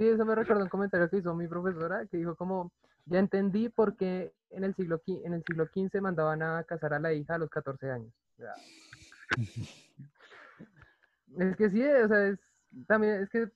Sí, 0.00 0.08
eso 0.08 0.24
me 0.24 0.34
recuerda 0.34 0.62
un 0.62 0.70
comentario 0.70 1.10
que 1.10 1.18
hizo 1.18 1.34
mi 1.34 1.46
profesora, 1.46 2.06
que 2.06 2.16
dijo 2.16 2.34
como, 2.34 2.72
ya 3.04 3.18
entendí 3.18 3.68
por 3.68 3.98
qué 3.98 4.32
en 4.48 4.64
el 4.64 4.74
siglo, 4.74 5.02
en 5.06 5.34
el 5.34 5.44
siglo 5.44 5.66
XV 5.66 6.00
mandaban 6.00 6.42
a 6.42 6.64
casar 6.64 6.94
a 6.94 6.98
la 6.98 7.12
hija 7.12 7.34
a 7.34 7.38
los 7.38 7.50
14 7.50 7.90
años. 7.90 8.10
Es 11.38 11.54
que 11.56 11.70
sí, 11.70 11.84
o 11.86 12.08
sea, 12.08 12.26
es, 12.28 12.40
también 12.88 13.22
es 13.22 13.28
que 13.28 13.50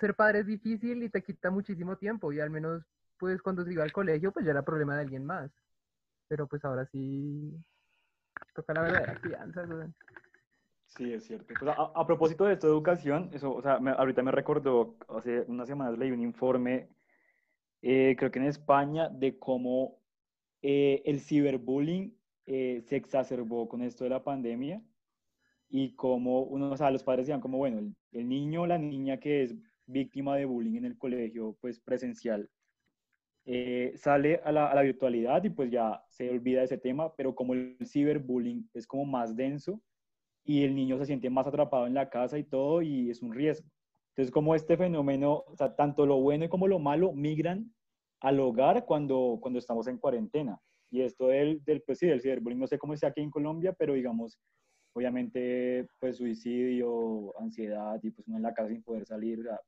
ser 0.00 0.14
padre 0.16 0.40
es 0.40 0.46
difícil 0.46 1.04
y 1.04 1.08
te 1.08 1.22
quita 1.22 1.50
muchísimo 1.50 1.96
tiempo 1.96 2.32
y 2.32 2.40
al 2.40 2.50
menos 2.50 2.82
pues 3.16 3.40
cuando 3.42 3.64
se 3.64 3.72
iba 3.72 3.84
al 3.84 3.92
colegio 3.92 4.32
pues 4.32 4.44
ya 4.44 4.50
era 4.50 4.62
problema 4.62 4.96
de 4.96 5.02
alguien 5.02 5.24
más. 5.24 5.50
Pero 6.26 6.48
pues 6.48 6.64
ahora 6.64 6.84
sí 6.86 7.54
toca 8.54 8.74
la 8.74 8.82
verdadera 8.82 9.20
crianza. 9.20 9.62
güey. 9.66 9.88
Sí, 10.96 11.12
es 11.12 11.24
cierto. 11.24 11.54
Pues, 11.58 11.70
a, 11.70 11.92
a 11.94 12.06
propósito 12.06 12.44
de 12.44 12.54
esto 12.54 12.66
de 12.66 12.72
educación, 12.74 13.30
eso, 13.32 13.54
o 13.54 13.62
sea, 13.62 13.78
me- 13.78 13.92
ahorita 13.92 14.22
me 14.22 14.30
recordó, 14.30 14.96
hace 15.08 15.40
unas 15.48 15.66
semanas 15.68 15.98
leí 15.98 16.10
un 16.10 16.20
informe, 16.20 16.88
eh, 17.82 18.14
creo 18.18 18.30
que 18.30 18.38
en 18.38 18.46
España, 18.46 19.08
de 19.08 19.38
cómo 19.38 19.98
eh, 20.62 21.02
el 21.06 21.20
ciberbullying 21.20 22.16
eh, 22.46 22.82
se 22.86 22.96
exacerbó 22.96 23.68
con 23.68 23.82
esto 23.82 24.04
de 24.04 24.10
la 24.10 24.22
pandemia 24.22 24.82
y 25.68 25.94
como 25.94 26.42
uno, 26.42 26.72
o 26.72 26.76
sea, 26.76 26.90
los 26.90 27.04
padres 27.04 27.26
decían 27.26 27.40
como, 27.40 27.58
bueno, 27.58 27.78
el, 27.78 27.94
el 28.12 28.28
niño 28.28 28.62
o 28.62 28.66
la 28.66 28.78
niña 28.78 29.18
que 29.18 29.42
es 29.44 29.54
víctima 29.86 30.36
de 30.36 30.44
bullying 30.44 30.76
en 30.76 30.84
el 30.86 30.98
colegio, 30.98 31.56
pues 31.60 31.80
presencial, 31.80 32.50
eh, 33.44 33.92
sale 33.96 34.40
a 34.44 34.52
la, 34.52 34.66
a 34.68 34.74
la, 34.74 34.82
virtualidad 34.82 35.42
y 35.44 35.50
pues 35.50 35.70
ya 35.70 36.04
se 36.08 36.30
olvida 36.30 36.60
de 36.60 36.66
ese 36.66 36.78
tema, 36.78 37.14
pero 37.16 37.34
como 37.34 37.54
el 37.54 37.76
ciberbullying 37.84 38.70
es 38.74 38.86
como 38.86 39.04
más 39.04 39.34
denso 39.34 39.82
y 40.44 40.64
el 40.64 40.74
niño 40.74 40.98
se 40.98 41.06
siente 41.06 41.30
más 41.30 41.46
atrapado 41.46 41.86
en 41.86 41.94
la 41.94 42.10
casa 42.10 42.38
y 42.38 42.44
todo 42.44 42.82
y 42.82 43.10
es 43.10 43.22
un 43.22 43.32
riesgo. 43.32 43.68
Entonces, 44.10 44.32
como 44.32 44.54
este 44.54 44.76
fenómeno, 44.76 45.44
o 45.46 45.56
sea, 45.56 45.74
tanto 45.74 46.04
lo 46.04 46.20
bueno 46.20 46.48
como 46.48 46.68
lo 46.68 46.78
malo 46.78 47.12
migran 47.12 47.72
al 48.20 48.40
hogar 48.40 48.84
cuando, 48.84 49.38
cuando 49.40 49.58
estamos 49.58 49.86
en 49.86 49.98
cuarentena. 49.98 50.60
Y 50.90 51.00
esto 51.00 51.28
del, 51.28 51.64
del, 51.64 51.82
pues 51.82 51.98
sí, 51.98 52.06
del 52.06 52.20
ciberbullying, 52.20 52.60
no 52.60 52.66
sé 52.66 52.78
cómo 52.78 52.96
sea 52.96 53.08
aquí 53.08 53.22
en 53.22 53.30
Colombia, 53.30 53.72
pero 53.72 53.94
digamos, 53.94 54.38
obviamente, 54.94 55.86
pues 55.98 56.18
suicidio, 56.18 57.32
ansiedad 57.40 57.98
y 58.02 58.10
pues 58.10 58.28
uno 58.28 58.36
en 58.36 58.42
la 58.42 58.52
casa 58.52 58.68
sin 58.68 58.82
poder 58.82 59.06
salir, 59.06 59.40
o 59.40 59.42
sea, 59.44 59.60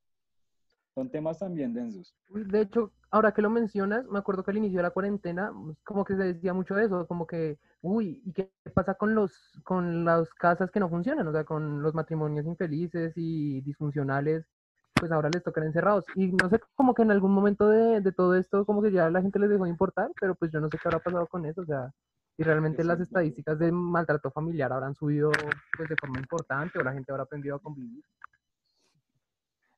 son 0.95 1.11
temas 1.11 1.39
también 1.39 1.75
densos. 1.75 2.15
De 2.29 2.61
hecho, 2.61 2.93
ahora 3.11 3.33
que 3.33 3.43
lo 3.43 3.51
mencionas, 3.51 4.07
me 4.07 4.19
acuerdo 4.19 4.45
que 4.45 4.53
al 4.53 4.59
inicio 4.59 4.79
de 4.79 4.85
la 4.85 4.91
cuarentena, 4.91 5.53
pues, 5.53 5.77
como 5.83 6.05
que 6.05 6.17
se 6.17 6.23
decía 6.23 6.55
mucho 6.55 6.75
de 6.75 6.87
eso, 6.87 7.07
como 7.07 7.27
que, 7.27 7.59
uy, 7.83 8.23
¿y 8.25 8.33
qué 8.33 8.53
pasa 8.75 8.95
con 8.95 9.15
los 9.15 9.61
con 9.65 10.05
las 10.05 10.33
casas 10.35 10.71
que 10.71 10.81
no 10.81 10.89
funcionan? 10.89 11.27
O 11.27 11.33
sea, 11.33 11.45
con 11.45 11.83
los 11.83 11.95
matrimonios 11.95 12.47
infelices 12.47 13.13
y 13.17 13.61
disfuncionales, 13.63 14.47
pues 14.95 15.11
ahora 15.11 15.31
les 15.33 15.43
tocan 15.43 15.65
encerrados. 15.65 16.05
Y 16.15 16.29
no 16.33 16.49
sé, 16.49 16.61
como 16.77 16.95
que 16.95 17.03
en 17.03 17.11
algún 17.11 17.33
momento 17.33 17.69
de, 17.69 18.01
de 18.01 18.13
todo 18.13 18.35
esto, 18.37 18.65
como 18.65 18.81
que 18.83 18.93
ya 18.93 19.11
la 19.11 19.23
gente 19.23 19.39
les 19.39 19.51
dejó 19.51 19.65
de 19.65 19.71
importar, 19.71 20.11
pero 20.21 20.35
pues 20.37 20.53
yo 20.53 20.61
no 20.61 20.69
sé 20.71 20.79
qué 20.79 20.89
habrá 20.89 21.01
pasado 21.01 21.27
con 21.27 21.45
eso, 21.47 21.63
o 21.63 21.67
sea, 21.67 21.93
y 22.37 22.43
realmente 22.43 22.83
las 22.85 23.01
estadísticas 23.01 23.59
de 23.59 23.71
maltrato 23.71 24.31
familiar 24.31 24.73
habrán 24.73 24.95
subido 24.95 25.31
pues 25.77 25.89
de 25.89 25.97
forma 25.97 26.19
importante 26.19 26.79
o 26.79 26.83
la 26.83 26.93
gente 26.93 27.13
habrá 27.13 27.25
aprendido 27.25 27.57
a 27.57 27.61
convivir. 27.61 28.03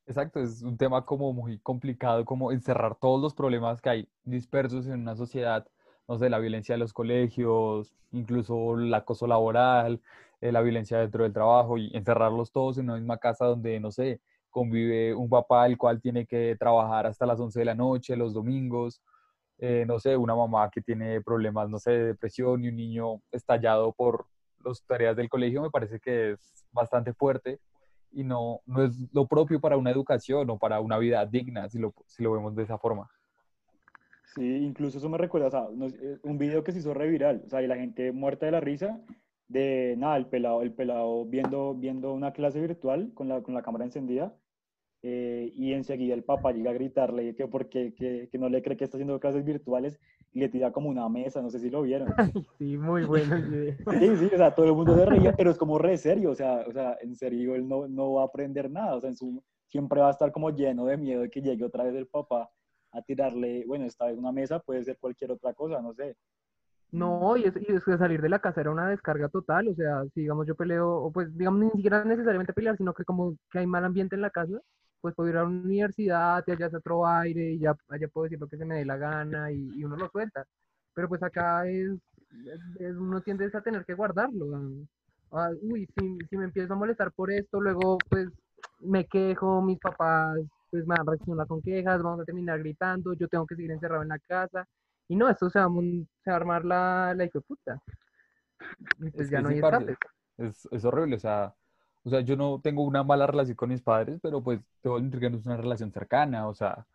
Exacto, 0.08 0.40
es 0.40 0.62
un 0.62 0.76
tema 0.76 1.04
como 1.04 1.32
muy 1.32 1.58
complicado, 1.58 2.24
como 2.24 2.52
encerrar 2.52 2.94
todos 2.96 3.20
los 3.20 3.34
problemas 3.34 3.80
que 3.80 3.88
hay 3.90 4.08
dispersos 4.22 4.86
en 4.86 5.00
una 5.00 5.16
sociedad, 5.16 5.66
no 6.06 6.16
sé, 6.16 6.30
la 6.30 6.38
violencia 6.38 6.74
de 6.76 6.78
los 6.78 6.92
colegios, 6.92 7.92
incluso 8.12 8.78
el 8.78 8.94
acoso 8.94 9.26
laboral, 9.26 10.00
eh, 10.40 10.52
la 10.52 10.60
violencia 10.60 10.98
dentro 10.98 11.24
del 11.24 11.32
trabajo 11.32 11.76
y 11.76 11.90
encerrarlos 11.96 12.52
todos 12.52 12.78
en 12.78 12.84
una 12.84 12.94
misma 12.98 13.18
casa 13.18 13.46
donde, 13.46 13.80
no 13.80 13.90
sé, 13.90 14.20
convive 14.50 15.12
un 15.12 15.28
papá 15.28 15.66
el 15.66 15.76
cual 15.76 16.00
tiene 16.00 16.24
que 16.24 16.54
trabajar 16.56 17.06
hasta 17.06 17.26
las 17.26 17.40
11 17.40 17.58
de 17.58 17.64
la 17.64 17.74
noche, 17.74 18.16
los 18.16 18.32
domingos, 18.32 19.02
eh, 19.58 19.84
no 19.88 19.98
sé, 19.98 20.16
una 20.16 20.36
mamá 20.36 20.70
que 20.70 20.82
tiene 20.82 21.20
problemas, 21.20 21.68
no 21.68 21.78
sé, 21.80 21.90
de 21.92 22.06
depresión 22.08 22.62
y 22.64 22.68
un 22.68 22.76
niño 22.76 23.22
estallado 23.32 23.92
por 23.92 24.26
las 24.64 24.82
tareas 24.84 25.16
del 25.16 25.28
colegio, 25.28 25.62
me 25.62 25.70
parece 25.70 25.98
que 25.98 26.32
es 26.32 26.64
bastante 26.72 27.12
fuerte 27.12 27.58
y 28.12 28.24
no, 28.24 28.60
no 28.66 28.84
es 28.84 28.94
lo 29.12 29.26
propio 29.26 29.60
para 29.60 29.76
una 29.76 29.90
educación 29.90 30.48
o 30.50 30.58
para 30.58 30.80
una 30.80 30.98
vida 30.98 31.24
digna, 31.26 31.68
si 31.68 31.78
lo, 31.78 31.94
si 32.06 32.22
lo 32.22 32.32
vemos 32.32 32.54
de 32.54 32.62
esa 32.62 32.78
forma. 32.78 33.08
Sí, 34.34 34.44
incluso 34.44 34.98
eso 34.98 35.08
me 35.08 35.18
recuerda, 35.18 35.68
eh, 36.02 36.18
un 36.22 36.38
video 36.38 36.62
que 36.62 36.72
se 36.72 36.80
hizo 36.80 36.92
reviral, 36.92 37.42
o 37.46 37.48
sea, 37.48 37.62
y 37.62 37.66
la 37.66 37.76
gente 37.76 38.12
muerta 38.12 38.46
de 38.46 38.52
la 38.52 38.60
risa, 38.60 39.00
de 39.48 39.94
nada, 39.96 40.16
el 40.16 40.26
pelado, 40.26 40.62
el 40.62 40.72
pelado 40.72 41.24
viendo, 41.24 41.74
viendo 41.74 42.12
una 42.12 42.32
clase 42.32 42.60
virtual 42.60 43.12
con 43.14 43.28
la, 43.28 43.42
con 43.42 43.54
la 43.54 43.62
cámara 43.62 43.84
encendida, 43.84 44.34
eh, 45.02 45.52
y 45.54 45.72
enseguida 45.72 46.14
el 46.14 46.24
papá 46.24 46.52
llega 46.52 46.70
a 46.70 46.74
gritarle 46.74 47.34
que 47.36 47.46
porque 47.46 47.94
que, 47.94 48.28
que, 48.30 48.38
no 48.38 48.48
le 48.48 48.62
cree 48.62 48.76
que 48.76 48.84
está 48.84 48.96
haciendo 48.96 49.20
clases 49.20 49.44
virtuales 49.44 50.00
y 50.32 50.40
le 50.40 50.48
tira 50.48 50.70
como 50.70 50.88
una 50.88 51.08
mesa, 51.08 51.40
no 51.40 51.50
sé 51.50 51.58
si 51.58 51.70
lo 51.70 51.82
vieron. 51.82 52.08
Sí, 52.58 52.76
muy 52.76 53.04
bueno. 53.04 53.36
sí, 54.00 54.16
sí, 54.16 54.30
o 54.32 54.36
sea, 54.36 54.54
todo 54.54 54.66
el 54.66 54.74
mundo 54.74 54.96
se 54.96 55.06
reía, 55.06 55.34
pero 55.34 55.50
es 55.50 55.58
como 55.58 55.78
re 55.78 55.96
serio, 55.96 56.30
o 56.30 56.34
sea, 56.34 56.64
o 56.66 56.72
sea 56.72 56.96
en 57.00 57.14
serio 57.14 57.54
él 57.54 57.68
no, 57.68 57.86
no 57.88 58.14
va 58.14 58.22
a 58.22 58.26
aprender 58.26 58.70
nada, 58.70 58.96
o 58.96 59.00
sea, 59.00 59.10
en 59.10 59.16
su, 59.16 59.42
siempre 59.66 60.00
va 60.00 60.08
a 60.08 60.12
estar 60.12 60.32
como 60.32 60.50
lleno 60.50 60.86
de 60.86 60.96
miedo 60.96 61.22
de 61.22 61.30
que 61.30 61.42
llegue 61.42 61.64
otra 61.64 61.84
vez 61.84 61.94
el 61.94 62.06
papá 62.06 62.50
a 62.92 63.02
tirarle, 63.02 63.64
bueno, 63.66 63.84
esta 63.84 64.06
vez 64.06 64.16
una 64.16 64.32
mesa, 64.32 64.58
puede 64.60 64.84
ser 64.84 64.98
cualquier 64.98 65.32
otra 65.32 65.52
cosa, 65.54 65.80
no 65.82 65.92
sé. 65.92 66.16
No, 66.92 67.36
y, 67.36 67.44
es, 67.44 67.54
y 67.56 67.72
es 67.72 67.84
que 67.84 67.98
salir 67.98 68.22
de 68.22 68.28
la 68.28 68.38
casa 68.38 68.60
era 68.60 68.70
una 68.70 68.88
descarga 68.88 69.28
total, 69.28 69.68
o 69.68 69.74
sea, 69.74 70.04
si 70.14 70.20
digamos 70.20 70.46
yo 70.46 70.54
peleo, 70.54 70.88
o 70.88 71.10
pues 71.12 71.36
digamos 71.36 71.60
ni 71.60 71.70
siquiera 71.70 72.04
necesariamente 72.04 72.52
pelear, 72.52 72.76
sino 72.76 72.94
que 72.94 73.04
como 73.04 73.36
que 73.50 73.58
hay 73.58 73.66
mal 73.66 73.84
ambiente 73.84 74.14
en 74.14 74.22
la 74.22 74.30
casa, 74.30 74.60
pues 75.00 75.14
puedo 75.14 75.28
ir 75.30 75.36
a 75.36 75.42
la 75.42 75.48
universidad 75.48 76.44
y 76.46 76.50
allá 76.50 76.70
se 76.70 76.76
otro 76.76 77.06
aire 77.06 77.52
y 77.52 77.58
ya 77.58 77.76
allá 77.88 78.08
puedo 78.08 78.24
decir 78.24 78.40
lo 78.40 78.48
que 78.48 78.56
se 78.56 78.64
me 78.64 78.76
dé 78.76 78.84
la 78.84 78.96
gana 78.96 79.52
y, 79.52 79.70
y 79.76 79.84
uno 79.84 79.96
lo 79.96 80.08
suelta. 80.08 80.46
Pero 80.94 81.08
pues 81.08 81.22
acá 81.22 81.66
es, 81.68 81.92
es, 82.78 82.96
uno 82.96 83.20
tiende 83.20 83.50
a 83.52 83.60
tener 83.60 83.84
que 83.84 83.94
guardarlo. 83.94 84.46
Ah, 85.32 85.50
uy, 85.60 85.86
si, 85.96 86.18
si, 86.28 86.36
me 86.36 86.44
empiezo 86.44 86.72
a 86.72 86.76
molestar 86.76 87.12
por 87.12 87.30
esto, 87.30 87.60
luego 87.60 87.98
pues 88.08 88.28
me 88.80 89.06
quejo, 89.06 89.60
mis 89.62 89.78
papás 89.78 90.38
pues 90.70 90.86
me 90.86 90.94
van 90.96 91.06
a 91.06 91.10
reaccionar 91.10 91.46
con 91.46 91.62
quejas, 91.62 92.02
vamos 92.02 92.20
a 92.20 92.24
terminar 92.24 92.58
gritando, 92.58 93.12
yo 93.14 93.28
tengo 93.28 93.46
que 93.46 93.56
seguir 93.56 93.70
encerrado 93.70 94.02
en 94.02 94.08
la 94.08 94.18
casa. 94.18 94.66
Y 95.08 95.16
no, 95.16 95.28
esto 95.28 95.48
se 95.50 95.60
va, 95.60 95.68
se 95.68 96.30
va 96.30 96.34
a 96.34 96.36
armar 96.36 96.64
la, 96.64 97.14
la 97.14 97.24
hijo 97.24 97.38
de 97.38 97.44
puta. 97.44 97.82
Pues 98.98 99.14
es 99.14 99.30
ya 99.30 99.40
no 99.40 99.50
hay. 99.50 99.60
Es, 100.38 100.68
es 100.70 100.84
horrible, 100.84 101.16
o 101.16 101.18
sea, 101.18 101.54
o 102.06 102.10
sea, 102.10 102.20
yo 102.20 102.36
no 102.36 102.60
tengo 102.62 102.84
una 102.84 103.02
mala 103.02 103.26
relación 103.26 103.56
con 103.56 103.68
mis 103.70 103.82
padres, 103.82 104.20
pero 104.22 104.40
pues 104.40 104.60
tengo 104.80 104.96
que 104.96 105.28
no 105.28 105.38
es 105.38 105.46
una 105.46 105.56
relación 105.56 105.90
cercana. 105.90 106.46
O 106.46 106.54
sea, 106.54 106.86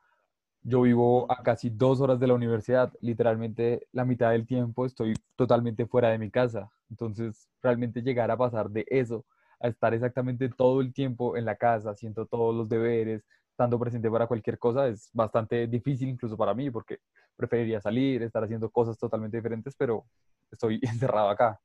yo 0.64 0.84
vivo 0.84 1.30
a 1.30 1.44
casi 1.44 1.70
dos 1.70 2.00
horas 2.00 2.18
de 2.20 2.28
la 2.28 2.34
universidad. 2.36 2.94
Literalmente 3.02 3.88
la 3.92 4.06
mitad 4.06 4.32
del 4.32 4.48
tiempo 4.48 4.86
estoy 4.86 5.14
totalmente 5.36 5.86
fuera 5.86 6.10
de 6.12 6.18
mi 6.18 6.32
casa. 6.32 6.70
Entonces, 6.90 7.50
realmente 7.62 8.02
llegar 8.02 8.32
a 8.32 8.38
pasar 8.38 8.70
de 8.70 8.86
eso 8.90 9.26
a 9.60 9.68
estar 9.68 9.94
exactamente 9.94 10.48
todo 10.50 10.80
el 10.80 10.94
tiempo 10.94 11.36
en 11.36 11.44
la 11.44 11.58
casa, 11.58 11.92
haciendo 11.92 12.26
todos 12.26 12.56
los 12.56 12.70
deberes, 12.70 13.24
estando 13.52 13.78
presente 13.78 14.10
para 14.10 14.28
cualquier 14.28 14.58
cosa, 14.58 14.88
es 14.88 15.10
bastante 15.14 15.68
difícil 15.68 16.08
incluso 16.08 16.38
para 16.38 16.54
mí, 16.54 16.72
porque 16.72 17.00
preferiría 17.36 17.82
salir, 17.82 18.24
estar 18.24 18.44
haciendo 18.46 18.70
cosas 18.70 18.98
totalmente 18.98 19.38
diferentes, 19.38 19.76
pero 19.76 20.06
estoy 20.50 20.80
encerrado 20.84 21.30
acá. 21.30 21.60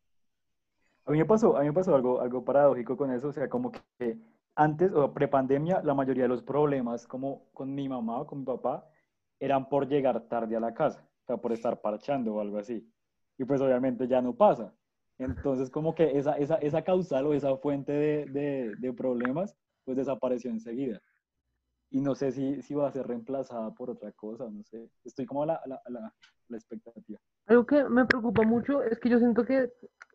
A 1.06 1.12
mí 1.12 1.18
me 1.18 1.24
pasó, 1.24 1.56
a 1.56 1.60
mí 1.60 1.66
me 1.66 1.72
pasó 1.72 1.94
algo, 1.94 2.20
algo 2.20 2.44
paradójico 2.44 2.96
con 2.96 3.12
eso, 3.12 3.28
o 3.28 3.32
sea, 3.32 3.48
como 3.48 3.70
que 3.70 4.18
antes 4.56 4.92
o 4.92 5.12
prepandemia, 5.12 5.82
la 5.82 5.94
mayoría 5.94 6.24
de 6.24 6.28
los 6.28 6.42
problemas, 6.42 7.06
como 7.06 7.44
con 7.52 7.74
mi 7.74 7.88
mamá 7.88 8.20
o 8.22 8.26
con 8.26 8.40
mi 8.40 8.44
papá, 8.44 8.88
eran 9.38 9.68
por 9.68 9.86
llegar 9.88 10.28
tarde 10.28 10.56
a 10.56 10.60
la 10.60 10.74
casa, 10.74 11.06
o 11.22 11.26
sea, 11.26 11.36
por 11.36 11.52
estar 11.52 11.80
parchando 11.80 12.34
o 12.34 12.40
algo 12.40 12.58
así. 12.58 12.90
Y 13.38 13.44
pues 13.44 13.60
obviamente 13.60 14.08
ya 14.08 14.20
no 14.20 14.34
pasa. 14.34 14.74
Entonces, 15.18 15.70
como 15.70 15.94
que 15.94 16.18
esa, 16.18 16.36
esa, 16.38 16.56
esa 16.56 16.82
causal 16.82 17.26
o 17.26 17.34
esa 17.34 17.56
fuente 17.58 17.92
de, 17.92 18.26
de, 18.26 18.74
de 18.76 18.92
problemas, 18.92 19.56
pues 19.84 19.96
desapareció 19.96 20.50
enseguida. 20.50 21.00
Y 21.90 22.00
no 22.00 22.14
sé 22.14 22.32
si, 22.32 22.62
si 22.62 22.74
va 22.74 22.88
a 22.88 22.92
ser 22.92 23.06
reemplazada 23.06 23.72
por 23.74 23.90
otra 23.90 24.10
cosa, 24.12 24.48
no 24.50 24.62
sé. 24.64 24.90
Estoy 25.04 25.26
como 25.26 25.42
a 25.44 25.46
la, 25.46 25.54
a 25.54 25.68
la, 25.68 25.80
a 25.84 25.90
la, 25.90 26.14
la 26.48 26.56
expectativa. 26.56 27.18
Algo 27.46 27.64
que 27.66 27.84
me 27.84 28.04
preocupa 28.06 28.42
mucho 28.42 28.82
es 28.82 28.98
que 28.98 29.08
yo 29.08 29.18
siento 29.18 29.44
que, 29.44 29.70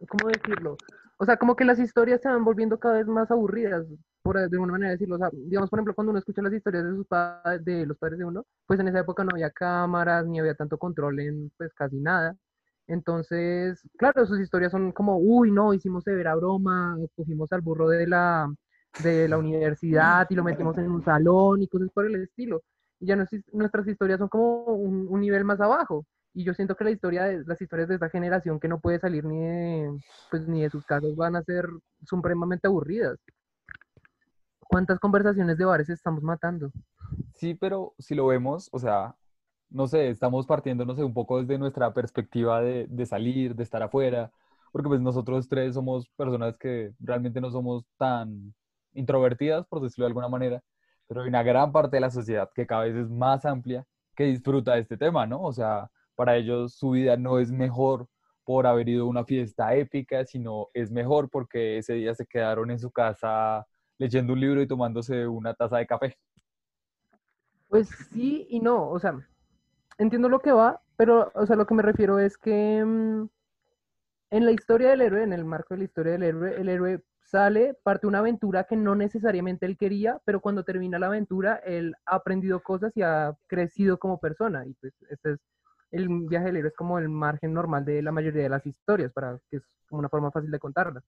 ¿cómo 0.08 0.30
decirlo? 0.30 0.78
O 1.18 1.26
sea, 1.26 1.38
como 1.38 1.56
que 1.56 1.66
las 1.66 1.80
historias 1.80 2.20
se 2.22 2.30
van 2.30 2.44
volviendo 2.44 2.80
cada 2.80 2.96
vez 2.96 3.08
más 3.08 3.30
aburridas, 3.32 3.86
por 4.22 4.38
de 4.38 4.44
alguna 4.46 4.74
manera 4.74 4.92
decirlo. 4.92 5.16
O 5.16 5.20
sea, 5.20 5.30
digamos, 5.32 5.70
por 5.70 5.80
ejemplo, 5.80 5.94
cuando 5.94 6.12
uno 6.12 6.20
escucha 6.20 6.42
las 6.42 6.54
historias 6.54 6.84
de, 6.84 6.96
sus 6.96 7.08
padres, 7.08 7.64
de 7.64 7.86
los 7.86 7.98
padres 7.98 8.20
de 8.20 8.26
uno, 8.26 8.46
pues 8.66 8.80
en 8.80 8.88
esa 8.88 9.00
época 9.00 9.24
no 9.24 9.30
había 9.32 9.52
cámaras, 9.52 10.26
ni 10.26 10.40
había 10.40 10.56
tanto 10.56 10.78
control 10.78 11.20
en, 11.20 11.52
pues, 11.58 11.74
casi 11.74 11.98
nada. 11.98 12.36
Entonces, 12.88 13.82
claro, 13.98 14.26
sus 14.26 14.40
historias 14.40 14.72
son 14.72 14.92
como, 14.92 15.18
uy, 15.20 15.52
no, 15.52 15.74
hicimos 15.74 16.04
severa 16.04 16.36
broma, 16.36 16.98
cogimos 17.16 17.52
al 17.54 17.62
burro 17.62 17.88
de 17.88 18.08
la, 18.08 18.54
de 19.04 19.28
la 19.30 19.38
universidad 19.38 20.28
y 20.30 20.36
lo 20.36 20.44
metimos 20.44 20.78
en 20.80 20.92
un 20.92 21.04
salón 21.04 21.62
y 21.62 21.68
cosas 21.68 21.90
por 21.94 22.06
el 22.08 22.16
estilo. 22.16 22.64
Y 23.00 23.08
ya 23.08 23.16
nuestras 23.54 23.88
historias 23.88 24.20
son 24.20 24.28
como 24.30 24.66
un 24.66 25.22
nivel 25.22 25.46
más 25.46 25.62
abajo 25.62 26.06
y 26.34 26.44
yo 26.44 26.54
siento 26.54 26.76
que 26.76 26.84
la 26.84 26.92
historia 26.92 27.24
de, 27.24 27.44
las 27.46 27.62
historias 27.62 27.90
de 27.90 27.96
esta 27.96 28.10
generación 28.10 28.60
que 28.60 28.68
no 28.68 28.80
puede 28.80 29.00
salir 29.00 29.26
ni 29.26 29.40
de, 29.40 30.00
pues, 30.30 30.48
ni 30.48 30.62
de 30.62 30.70
sus 30.70 30.86
casas 30.86 31.16
van 31.16 31.36
a 31.36 31.44
ser 31.44 31.68
supremamente 32.06 32.68
aburridas. 32.68 33.18
¿Cuántas 34.60 35.00
conversaciones 35.00 35.58
de 35.58 35.66
bares 35.66 35.90
estamos 35.90 36.24
matando? 36.24 36.72
Sí, 37.36 37.56
pero 37.56 37.94
si 38.00 38.16
lo 38.16 38.28
vemos, 38.28 38.70
o 38.72 38.80
sea, 38.80 39.16
no 39.70 39.88
sé, 39.88 40.10
estamos 40.10 40.46
partiendo, 40.48 40.86
no 40.86 40.96
sé, 40.96 41.04
un 41.04 41.14
poco 41.14 41.42
desde 41.42 41.58
nuestra 41.58 41.94
perspectiva 41.94 42.62
de, 42.62 42.88
de 42.90 43.06
salir, 43.06 43.56
de 43.56 43.64
estar 43.64 43.84
afuera, 43.84 44.32
porque 44.72 44.88
pues 44.88 45.02
nosotros 45.02 45.50
tres 45.50 45.74
somos 45.74 46.08
personas 46.10 46.58
que 46.58 46.94
realmente 47.00 47.42
no 47.42 47.52
somos 47.52 47.86
tan 47.98 48.54
introvertidas, 48.94 49.66
por 49.68 49.82
decirlo 49.82 50.06
de 50.06 50.10
alguna 50.10 50.30
manera, 50.30 50.64
pero 51.08 51.22
hay 51.22 51.28
una 51.28 51.44
gran 51.44 51.74
parte 51.74 51.98
de 51.98 52.02
la 52.02 52.12
sociedad 52.12 52.50
que 52.56 52.66
cada 52.66 52.84
vez 52.84 52.96
es 52.96 53.10
más 53.10 53.46
amplia 53.46 53.86
que 54.16 54.26
disfruta 54.26 54.76
de 54.76 54.82
este 54.82 54.98
tema, 54.98 55.26
¿no? 55.28 55.42
O 55.42 55.52
sea, 55.52 55.90
para 56.22 56.38
ellos 56.38 56.76
su 56.76 56.92
vida 56.92 57.18
no 57.18 57.40
es 57.40 57.52
mejor 57.52 58.08
por 58.44 58.68
haber 58.68 58.88
ido 58.88 59.06
a 59.06 59.10
una 59.10 59.26
fiesta 59.26 59.74
épica, 59.74 60.24
sino 60.24 60.68
es 60.72 60.92
mejor 60.92 61.32
porque 61.32 61.80
ese 61.80 61.96
día 61.96 62.14
se 62.14 62.28
quedaron 62.28 62.70
en 62.70 62.78
su 62.78 62.92
casa 62.92 63.66
leyendo 63.98 64.34
un 64.34 64.40
libro 64.40 64.62
y 64.62 64.68
tomándose 64.68 65.26
una 65.26 65.56
taza 65.56 65.78
de 65.78 65.88
café. 65.88 66.16
Pues 67.70 67.90
sí 68.12 68.46
y 68.52 68.60
no, 68.60 68.88
o 68.88 69.00
sea, 69.00 69.18
entiendo 69.98 70.30
lo 70.30 70.42
que 70.42 70.52
va, 70.52 70.80
pero, 70.96 71.32
o 71.34 71.48
sea, 71.48 71.56
lo 71.56 71.66
que 71.66 71.74
me 71.74 71.82
refiero 71.82 72.20
es 72.20 72.38
que 72.38 72.86
mm, 72.86 73.28
en 74.30 74.46
la 74.46 74.52
historia 74.52 74.92
del 74.92 75.02
héroe, 75.02 75.24
en 75.24 75.34
el 75.34 75.44
marco 75.44 75.74
de 75.74 75.80
la 75.80 75.86
historia 75.86 76.12
del 76.12 76.22
héroe, 76.22 76.56
el 76.56 76.70
héroe 76.70 77.04
sale, 77.24 77.74
parte 77.82 78.06
una 78.06 78.20
aventura 78.20 78.66
que 78.66 78.76
no 78.76 78.94
necesariamente 78.94 79.66
él 79.66 79.76
quería, 79.76 80.22
pero 80.24 80.40
cuando 80.40 80.64
termina 80.64 81.00
la 81.00 81.08
aventura, 81.08 81.56
él 81.66 81.96
ha 82.06 82.18
aprendido 82.18 82.62
cosas 82.62 82.96
y 82.96 83.02
ha 83.02 83.36
crecido 83.48 83.98
como 83.98 84.20
persona. 84.20 84.68
Y 84.68 84.76
pues 84.76 84.94
este 85.10 85.32
es 85.32 85.40
el 85.92 86.08
viaje 86.28 86.48
del 86.48 86.58
héroe, 86.58 86.70
es 86.70 86.76
como 86.76 87.00
el 87.00 87.10
margen 87.10 87.54
normal 87.54 87.86
de 87.86 88.02
la 88.02 88.12
mayoría 88.12 88.44
de 88.44 88.50
las 88.50 88.66
historias, 88.66 89.12
para 89.12 89.38
que 89.50 89.58
es 89.58 89.64
como 89.90 90.00
una 90.00 90.10
forma 90.10 90.32
fácil 90.32 90.52
de 90.52 90.60
contarlas. 90.60 91.04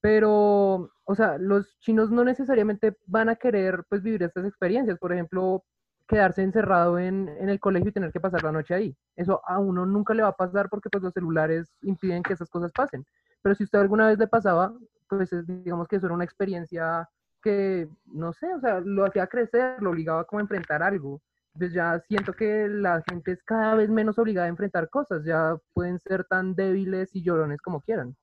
Pero, 0.00 0.90
o 1.04 1.14
sea, 1.14 1.38
los 1.38 1.78
chinos 1.80 2.10
no 2.10 2.24
necesariamente 2.24 2.96
van 3.06 3.28
a 3.28 3.36
querer 3.36 3.84
pues 3.88 4.02
vivir 4.02 4.22
estas 4.22 4.46
experiencias. 4.46 4.98
Por 4.98 5.12
ejemplo, 5.12 5.62
quedarse 6.08 6.42
encerrado 6.42 6.98
en, 6.98 7.28
en, 7.28 7.50
el 7.50 7.60
colegio 7.60 7.90
y 7.90 7.92
tener 7.92 8.10
que 8.10 8.20
pasar 8.20 8.42
la 8.42 8.52
noche 8.52 8.74
ahí. 8.74 8.96
Eso 9.14 9.42
a 9.46 9.58
uno 9.58 9.84
nunca 9.84 10.14
le 10.14 10.22
va 10.22 10.30
a 10.30 10.36
pasar 10.36 10.68
porque 10.70 10.88
pues 10.90 11.04
los 11.04 11.12
celulares 11.12 11.68
impiden 11.82 12.22
que 12.22 12.32
esas 12.32 12.48
cosas 12.48 12.72
pasen. 12.72 13.04
Pero 13.42 13.54
si 13.54 13.64
usted 13.64 13.78
alguna 13.78 14.08
vez 14.08 14.18
le 14.18 14.26
pasaba, 14.26 14.72
pues 15.08 15.30
digamos 15.46 15.86
que 15.88 15.96
eso 15.96 16.06
era 16.06 16.14
una 16.14 16.24
experiencia 16.24 17.08
que, 17.42 17.88
no 18.06 18.32
sé, 18.32 18.52
o 18.54 18.60
sea, 18.60 18.80
lo 18.80 19.04
hacía 19.04 19.26
crecer, 19.26 19.82
lo 19.82 19.90
obligaba 19.90 20.24
como 20.24 20.38
a 20.38 20.42
enfrentar 20.42 20.82
algo. 20.82 21.20
Pues 21.52 21.72
ya 21.72 21.98
siento 22.08 22.32
que 22.32 22.68
la 22.68 23.02
gente 23.08 23.32
es 23.32 23.42
cada 23.42 23.74
vez 23.74 23.90
menos 23.90 24.18
obligada 24.18 24.46
a 24.46 24.50
enfrentar 24.50 24.88
cosas, 24.88 25.24
ya 25.24 25.56
pueden 25.74 25.98
ser 25.98 26.24
tan 26.24 26.54
débiles 26.54 27.14
y 27.14 27.22
llorones 27.22 27.60
como 27.60 27.80
quieran. 27.80 28.16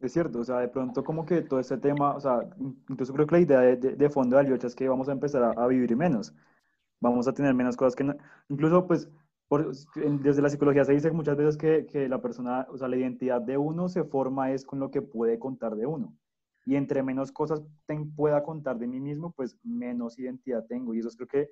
Es 0.00 0.12
cierto, 0.12 0.40
o 0.40 0.44
sea, 0.44 0.58
de 0.58 0.68
pronto 0.68 1.04
como 1.04 1.24
que 1.24 1.42
todo 1.42 1.60
este 1.60 1.78
tema, 1.78 2.14
o 2.14 2.20
sea, 2.20 2.40
incluso 2.88 3.12
creo 3.14 3.26
que 3.26 3.36
la 3.36 3.40
idea 3.40 3.60
de, 3.60 3.76
de, 3.76 4.10
fondo 4.10 4.36
de 4.36 4.42
Aliocha 4.42 4.66
es 4.66 4.74
que 4.74 4.88
vamos 4.88 5.08
a 5.08 5.12
empezar 5.12 5.42
a, 5.44 5.50
a, 5.52 5.66
vivir 5.68 5.96
menos, 5.96 6.34
vamos 7.00 7.28
a 7.28 7.32
tener 7.32 7.54
menos 7.54 7.76
cosas 7.76 7.94
que, 7.94 8.02
no, 8.02 8.16
incluso 8.48 8.86
pues 8.86 9.08
desde 10.22 10.42
la 10.42 10.48
psicología 10.48 10.84
se 10.84 10.92
dice 10.92 11.10
muchas 11.10 11.36
veces 11.36 11.56
que, 11.56 11.86
que, 11.86 12.08
la 12.08 12.22
persona, 12.22 12.66
o 12.70 12.78
sea, 12.78 12.88
la 12.88 12.96
identidad 12.96 13.40
de 13.40 13.58
uno 13.58 13.88
se 13.88 14.04
forma 14.04 14.52
es 14.52 14.64
con 14.64 14.80
lo 14.80 14.90
que 14.90 15.02
puede 15.02 15.38
contar 15.38 15.76
de 15.76 15.86
uno. 15.86 16.16
Y 16.64 16.76
entre 16.76 17.02
menos 17.02 17.32
cosas 17.32 17.62
pueda 18.16 18.42
contar 18.44 18.78
de 18.78 18.86
mí 18.86 19.00
mismo, 19.00 19.32
pues 19.32 19.58
menos 19.62 20.18
identidad 20.18 20.64
tengo. 20.66 20.94
Y 20.94 21.00
eso 21.00 21.08
es 21.08 21.16
creo 21.16 21.28
que 21.28 21.50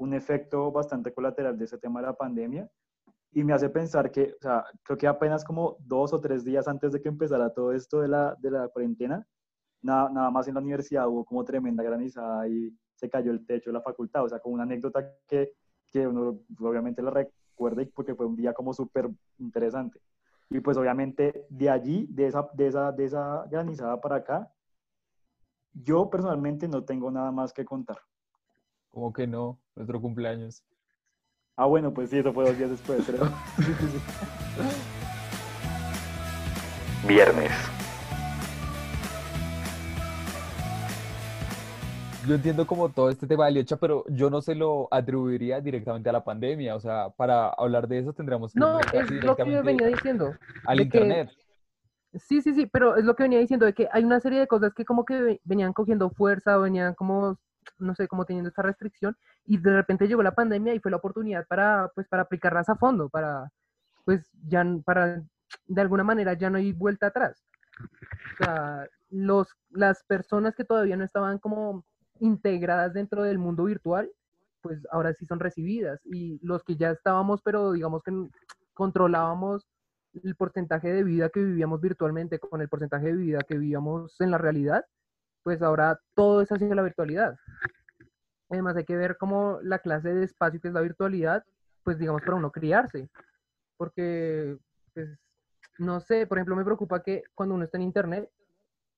un 0.00 0.14
efecto 0.14 0.72
bastante 0.72 1.12
colateral 1.12 1.58
de 1.58 1.66
ese 1.66 1.78
tema 1.78 2.00
de 2.00 2.06
la 2.06 2.14
pandemia. 2.14 2.68
Y 3.32 3.44
me 3.44 3.52
hace 3.52 3.68
pensar 3.68 4.10
que, 4.10 4.32
o 4.32 4.40
sea, 4.40 4.64
creo 4.82 4.98
que 4.98 5.06
apenas 5.06 5.44
como 5.44 5.76
dos 5.78 6.12
o 6.12 6.20
tres 6.20 6.42
días 6.42 6.66
antes 6.66 6.92
de 6.92 7.00
que 7.00 7.08
empezara 7.08 7.52
todo 7.52 7.72
esto 7.72 8.00
de 8.00 8.08
la, 8.08 8.34
de 8.40 8.50
la 8.50 8.68
cuarentena, 8.68 9.24
nada, 9.82 10.08
nada 10.10 10.30
más 10.30 10.48
en 10.48 10.54
la 10.54 10.60
universidad 10.60 11.06
hubo 11.06 11.24
como 11.24 11.44
tremenda 11.44 11.84
granizada 11.84 12.48
y 12.48 12.74
se 12.94 13.08
cayó 13.08 13.30
el 13.30 13.46
techo 13.46 13.70
de 13.70 13.74
la 13.74 13.82
facultad. 13.82 14.24
O 14.24 14.28
sea, 14.28 14.40
como 14.40 14.54
una 14.54 14.64
anécdota 14.64 15.06
que, 15.28 15.52
que 15.86 16.06
uno 16.06 16.40
obviamente 16.60 17.02
la, 17.02 17.10
recuerda 17.10 17.84
porque 17.94 18.14
fue 18.14 18.26
un 18.26 18.36
día 18.36 18.54
como 18.54 18.72
súper 18.72 19.10
interesante. 19.38 20.00
Y 20.48 20.60
pues 20.60 20.78
obviamente 20.78 21.46
de 21.50 21.68
allí, 21.68 22.06
de 22.10 22.26
esa, 22.26 22.48
de, 22.54 22.66
esa, 22.68 22.90
de 22.90 23.04
esa 23.04 23.44
granizada 23.50 24.00
para 24.00 24.16
acá, 24.16 24.50
yo 25.74 26.08
personalmente 26.08 26.66
no 26.66 26.84
tengo 26.84 27.10
nada 27.10 27.30
más 27.30 27.52
que 27.52 27.64
contar. 27.66 27.98
Como 28.90 29.12
que 29.12 29.26
no, 29.26 29.60
nuestro 29.80 30.00
cumpleaños. 30.00 30.62
Ah, 31.56 31.66
bueno, 31.66 31.92
pues 31.92 32.10
sí, 32.10 32.18
eso 32.18 32.32
fue 32.32 32.44
dos 32.44 32.56
días 32.56 32.70
después, 32.70 33.04
creo. 33.04 33.24
Viernes. 37.08 37.50
yo 42.26 42.36
entiendo 42.36 42.66
como 42.66 42.88
todo 42.90 43.10
este 43.10 43.26
tema 43.26 43.46
de 43.46 43.52
Liecha, 43.52 43.76
pero 43.76 44.04
yo 44.08 44.30
no 44.30 44.40
se 44.40 44.54
lo 44.54 44.88
atribuiría 44.90 45.60
directamente 45.60 46.08
a 46.08 46.12
la 46.12 46.22
pandemia. 46.22 46.76
O 46.76 46.80
sea, 46.80 47.08
para 47.16 47.48
hablar 47.48 47.88
de 47.88 47.98
eso 47.98 48.12
tendríamos 48.12 48.52
que... 48.52 48.60
No, 48.60 48.78
es 48.78 49.10
lo 49.10 49.36
que 49.36 49.50
yo 49.50 49.62
venía 49.62 49.88
diciendo. 49.88 50.34
Al 50.64 50.80
Internet. 50.80 51.30
sí, 52.14 52.40
sí, 52.40 52.54
sí, 52.54 52.66
pero 52.66 52.96
es 52.96 53.04
lo 53.04 53.16
que 53.16 53.24
venía 53.24 53.38
diciendo, 53.38 53.66
de 53.66 53.72
que 53.72 53.88
hay 53.90 54.04
una 54.04 54.20
serie 54.20 54.40
de 54.40 54.46
cosas 54.46 54.72
que 54.74 54.84
como 54.84 55.04
que 55.04 55.40
venían 55.44 55.72
cogiendo 55.72 56.10
fuerza, 56.10 56.56
venían 56.58 56.94
como, 56.94 57.38
no 57.80 57.94
sé, 57.94 58.08
como 58.08 58.24
teniendo 58.24 58.48
esta 58.48 58.62
restricción, 58.62 59.16
y 59.44 59.58
de 59.58 59.74
repente 59.74 60.06
llegó 60.08 60.22
la 60.22 60.34
pandemia 60.34 60.74
y 60.74 60.80
fue 60.80 60.90
la 60.90 60.98
oportunidad 60.98 61.46
para, 61.46 61.90
pues, 61.94 62.08
para 62.08 62.22
aplicarlas 62.22 62.68
a 62.68 62.76
fondo, 62.76 63.08
para, 63.08 63.50
pues, 64.04 64.30
ya, 64.48 64.64
para, 64.84 65.22
de 65.66 65.80
alguna 65.80 66.04
manera 66.04 66.34
ya 66.34 66.50
no 66.50 66.58
hay 66.58 66.72
vuelta 66.72 67.08
atrás. 67.08 67.44
Los, 69.10 69.48
las 69.70 70.04
personas 70.04 70.54
que 70.54 70.64
todavía 70.64 70.96
no 70.96 71.04
estaban 71.04 71.38
como 71.38 71.84
integradas 72.20 72.92
dentro 72.92 73.22
del 73.22 73.38
mundo 73.38 73.64
virtual, 73.64 74.10
pues 74.62 74.86
ahora 74.90 75.14
sí 75.14 75.26
son 75.26 75.40
recibidas. 75.40 76.00
Y 76.04 76.38
los 76.42 76.62
que 76.62 76.76
ya 76.76 76.90
estábamos, 76.90 77.40
pero 77.42 77.72
digamos 77.72 78.02
que 78.02 78.12
controlábamos 78.74 79.66
el 80.22 80.34
porcentaje 80.36 80.92
de 80.92 81.04
vida 81.04 81.28
que 81.30 81.42
vivíamos 81.42 81.80
virtualmente 81.80 82.38
con 82.38 82.60
el 82.60 82.68
porcentaje 82.68 83.06
de 83.06 83.16
vida 83.16 83.38
que 83.46 83.58
vivíamos 83.58 84.20
en 84.20 84.30
la 84.30 84.38
realidad, 84.38 84.84
pues 85.42 85.62
ahora 85.62 86.00
todo 86.14 86.42
es 86.42 86.50
hacia 86.50 86.74
la 86.74 86.82
virtualidad. 86.82 87.36
Además 88.50 88.76
hay 88.76 88.84
que 88.84 88.96
ver 88.96 89.16
cómo 89.16 89.58
la 89.62 89.78
clase 89.78 90.12
de 90.12 90.24
espacio 90.24 90.60
que 90.60 90.68
es 90.68 90.74
la 90.74 90.80
virtualidad, 90.80 91.44
pues 91.84 91.98
digamos 91.98 92.22
para 92.22 92.36
uno 92.36 92.50
criarse. 92.50 93.08
Porque, 93.76 94.58
pues, 94.92 95.08
no 95.78 96.00
sé, 96.00 96.26
por 96.26 96.38
ejemplo, 96.38 96.56
me 96.56 96.64
preocupa 96.64 97.02
que 97.02 97.22
cuando 97.34 97.54
uno 97.54 97.64
está 97.64 97.78
en 97.78 97.84
internet, 97.84 98.28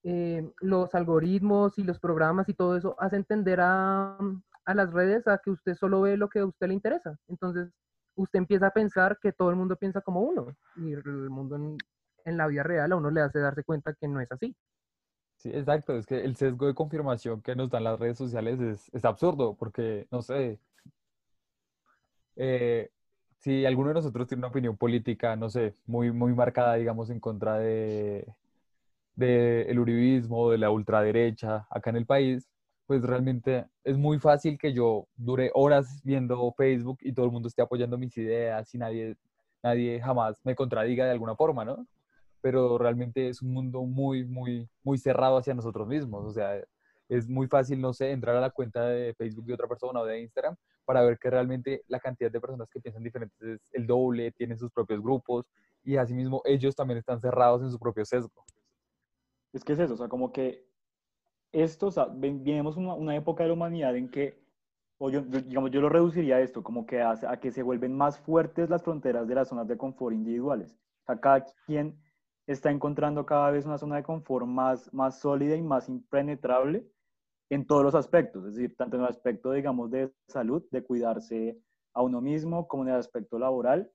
eh, 0.05 0.51
los 0.61 0.95
algoritmos 0.95 1.79
y 1.79 1.85
los 1.85 2.01
programas 2.01 2.49
y 2.49 2.55
todo 2.55 2.77
eso 2.77 2.97
hace 2.99 3.17
entender 3.17 3.61
a, 3.61 4.19
a, 4.65 4.75
las 4.75 4.93
redes 4.93 5.29
a 5.29 5.39
que 5.39 5.51
usted 5.51 5.75
solo 5.75 6.01
ve 6.01 6.17
lo 6.17 6.29
que 6.29 6.41
a 6.41 6.47
usted 6.47 6.69
le 6.69 6.75
interesa. 6.75 7.17
Entonces, 7.29 7.71
usted 8.17 8.39
empieza 8.39 8.69
a 8.69 8.73
pensar 8.73 9.19
que 9.21 9.33
todo 9.33 9.51
el 9.51 9.57
mundo 9.57 9.77
piensa 9.77 10.01
como 10.01 10.23
uno 10.23 10.57
y 10.77 10.93
el 10.93 11.31
mundo 11.31 11.57
en, 11.57 11.77
en 12.25 12.37
la 12.37 12.47
vida 12.47 12.63
real 12.63 12.93
a 12.93 12.97
uno 12.97 13.11
le 13.11 13.21
hace 13.21 13.39
darse 13.39 13.65
cuenta 13.65 13.95
que 13.95 14.09
no 14.09 14.21
es 14.21 14.31
así. 14.33 14.57
Sí, 15.43 15.51
exacto. 15.53 15.97
Es 15.97 16.07
que 16.07 16.21
el 16.25 16.37
sesgo 16.37 16.67
de 16.69 16.75
confirmación 16.75 17.43
que 17.43 17.57
nos 17.57 17.69
dan 17.71 17.83
las 17.85 17.99
redes 17.99 18.17
sociales 18.19 18.61
es, 18.61 18.89
es 18.95 19.05
absurdo 19.05 19.57
porque, 19.57 20.07
no 20.11 20.23
sé, 20.23 20.61
eh, 22.37 22.91
si 23.39 23.65
alguno 23.67 23.89
de 23.89 23.95
nosotros 23.95 24.29
tiene 24.29 24.41
una 24.41 24.49
opinión 24.49 24.77
política, 24.77 25.37
no 25.37 25.51
sé, 25.51 25.75
muy, 25.87 26.13
muy 26.13 26.33
marcada, 26.35 26.75
digamos, 26.75 27.11
en 27.11 27.21
contra 27.21 27.59
de, 27.59 28.27
del 29.17 29.79
uribismo, 29.79 30.51
de 30.51 30.59
la 30.59 30.71
ultraderecha 30.71 31.67
acá 31.71 31.91
en 31.91 31.97
el 31.97 32.07
país, 32.07 32.49
pues 32.87 33.03
realmente 33.03 33.67
es 33.85 33.99
muy 33.99 34.19
fácil 34.21 34.59
que 34.59 34.73
yo 34.73 35.09
dure 35.17 35.51
horas 35.55 36.03
viendo 36.05 36.53
Facebook 36.57 36.99
y 37.03 37.13
todo 37.13 37.27
el 37.27 37.33
mundo 37.33 37.49
esté 37.49 37.63
apoyando 37.63 37.99
mis 37.99 38.17
ideas 38.19 38.75
y 38.75 38.79
nadie, 38.79 39.17
nadie 39.63 40.01
jamás 40.01 40.41
me 40.45 40.55
contradiga 40.57 41.05
de 41.07 41.13
alguna 41.13 41.37
forma, 41.37 41.65
¿no? 41.65 41.87
Pero 42.43 42.77
realmente 42.77 43.29
es 43.29 43.41
un 43.41 43.53
mundo 43.53 43.83
muy, 43.83 44.25
muy, 44.25 44.69
muy 44.83 44.99
cerrado 44.99 45.39
hacia 45.39 45.55
nosotros 45.55 45.89
mismos. 45.89 46.25
O 46.27 46.33
sea, 46.33 46.61
es 47.09 47.29
muy 47.29 47.47
fácil, 47.47 47.81
no 47.81 47.93
sé, 47.93 48.11
entrar 48.11 48.37
a 48.37 48.41
la 48.41 48.51
cuenta 48.51 48.87
de 48.87 49.15
Facebook 49.15 49.47
de 49.47 49.55
otra 49.55 49.69
persona 49.69 50.01
o 50.01 50.05
de 50.05 50.21
Instagram 50.21 50.57
para 50.85 51.03
ver 51.03 51.19
que 51.19 51.31
realmente 51.31 51.85
la 51.89 52.01
cantidad 52.01 52.31
de 52.31 52.41
personas 52.41 52.69
que 52.71 52.81
piensan 52.81 53.03
diferentes 53.03 53.41
es 53.43 53.61
el 53.73 53.87
doble, 53.87 54.33
tienen 54.33 54.59
sus 54.59 54.71
propios 54.71 55.01
grupos 55.01 55.47
y 55.85 55.97
asimismo 55.97 56.43
ellos 56.45 56.75
también 56.75 56.99
están 56.99 57.21
cerrados 57.21 57.63
en 57.63 57.71
su 57.71 57.79
propio 57.79 58.05
sesgo. 58.05 58.45
Es 59.53 59.65
que 59.65 59.75
es 59.75 59.79
eso, 59.79 59.95
o 59.95 59.97
sea, 59.97 60.09
como 60.09 60.33
que 60.33 60.67
esto, 61.53 61.89
o 61.89 61.91
sea, 61.91 62.07
venimos 62.07 62.77
una, 62.77 62.95
una 62.95 63.15
época 63.15 63.43
de 63.43 63.49
la 63.49 63.55
humanidad 63.55 63.95
en 63.97 64.11
que, 64.11 64.43
o 64.99 65.11
yo, 65.11 65.21
digamos, 65.21 65.71
yo 65.71 65.81
lo 65.81 65.89
reduciría 65.91 66.37
a 66.37 66.41
esto, 66.41 66.63
como 66.63 66.87
que 66.87 67.03
hace, 67.03 67.27
a 67.27 67.39
que 67.39 67.51
se 67.51 67.63
vuelven 67.63 67.95
más 67.95 68.19
fuertes 68.19 68.71
las 68.71 68.83
fronteras 68.83 69.29
de 69.29 69.35
las 69.35 69.49
zonas 69.49 69.69
de 69.69 69.77
confort 69.77 70.15
individuales. 70.15 70.79
O 71.03 71.05
sea, 71.05 71.21
cada 71.21 71.45
quien 71.67 72.01
está 72.53 72.71
encontrando 72.71 73.27
cada 73.27 73.51
vez 73.51 73.67
una 73.67 73.79
zona 73.79 73.97
de 73.97 74.03
confort 74.03 74.47
más, 74.47 74.93
más 74.93 75.21
sólida 75.21 75.57
y 75.57 75.62
más 75.62 75.88
impenetrable 75.88 76.87
en 77.51 77.67
todos 77.67 77.83
los 77.83 77.95
aspectos, 77.95 78.47
es 78.47 78.55
decir, 78.55 78.77
tanto 78.77 78.97
en 78.97 79.03
el 79.03 79.09
aspecto, 79.09 79.53
digamos, 79.53 79.91
de 79.91 80.11
salud, 80.29 80.65
de 80.71 80.83
cuidarse 80.83 81.59
a 81.93 82.03
uno 82.03 82.21
mismo, 82.21 82.67
como 82.67 82.85
en 82.85 82.91
el 82.91 82.97
aspecto 82.97 83.38
laboral, 83.38 83.91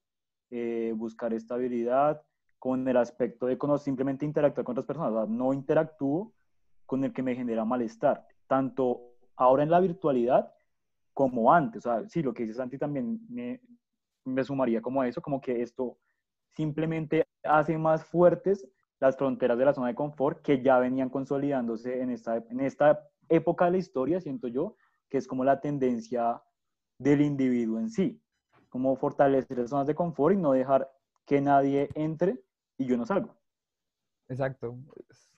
eh, 0.52 0.94
buscar 0.96 1.34
estabilidad, 1.34 2.22
con 2.60 2.88
el 2.88 2.98
aspecto 2.98 3.46
de 3.46 3.58
conocer, 3.58 3.86
simplemente 3.86 4.26
interactuar 4.26 4.66
con 4.66 4.74
otras 4.74 4.86
personas. 4.86 5.30
no 5.30 5.54
interactúo 5.54 6.34
con 6.86 7.04
el 7.04 7.14
que 7.14 7.24
me 7.24 7.36
genera 7.36 7.66
malestar, 7.66 8.26
tanto 8.48 9.14
ahora 9.36 9.64
en 9.64 9.72
la 9.72 9.80
virtualidad 9.80 10.54
como 11.14 11.54
antes. 11.54 11.86
O 11.86 11.90
sea, 11.90 12.08
sí, 12.10 12.22
lo 12.22 12.34
que 12.34 12.44
dice 12.44 12.56
Santi 12.56 12.78
también 12.78 13.20
me, 13.30 13.62
me 14.26 14.44
sumaría 14.44 14.82
como 14.82 15.02
a 15.02 15.08
eso, 15.08 15.22
como 15.22 15.42
que 15.42 15.62
esto 15.62 15.98
simplemente 16.56 17.27
hace 17.44 17.78
más 17.78 18.06
fuertes 18.06 18.68
las 19.00 19.16
fronteras 19.16 19.58
de 19.58 19.66
la 19.66 19.74
zona 19.74 19.88
de 19.88 19.96
confort 19.96 20.42
que 20.42 20.62
ya 20.62 20.80
venían 20.80 21.10
consolidándose 21.10 22.02
en 22.02 22.10
esta, 22.10 22.38
en 22.38 22.60
esta 22.60 23.08
época 23.30 23.66
de 23.66 23.72
la 23.72 23.78
historia, 23.78 24.22
siento 24.22 24.48
yo, 24.48 24.76
que 25.10 25.18
es 25.18 25.28
como 25.28 25.44
la 25.44 25.62
tendencia 25.62 26.42
del 27.00 27.22
individuo 27.22 27.80
en 27.80 27.90
sí, 27.90 28.22
como 28.70 28.96
fortalecer 28.96 29.58
las 29.58 29.70
zonas 29.70 29.88
de 29.88 29.96
confort 29.96 30.36
y 30.36 30.38
no 30.40 30.52
dejar 30.52 30.92
que 31.26 31.42
nadie 31.42 31.90
entre 31.94 32.42
y 32.78 32.86
yo 32.86 32.98
no 32.98 33.06
salgo. 33.06 33.36
Exacto. 34.30 34.78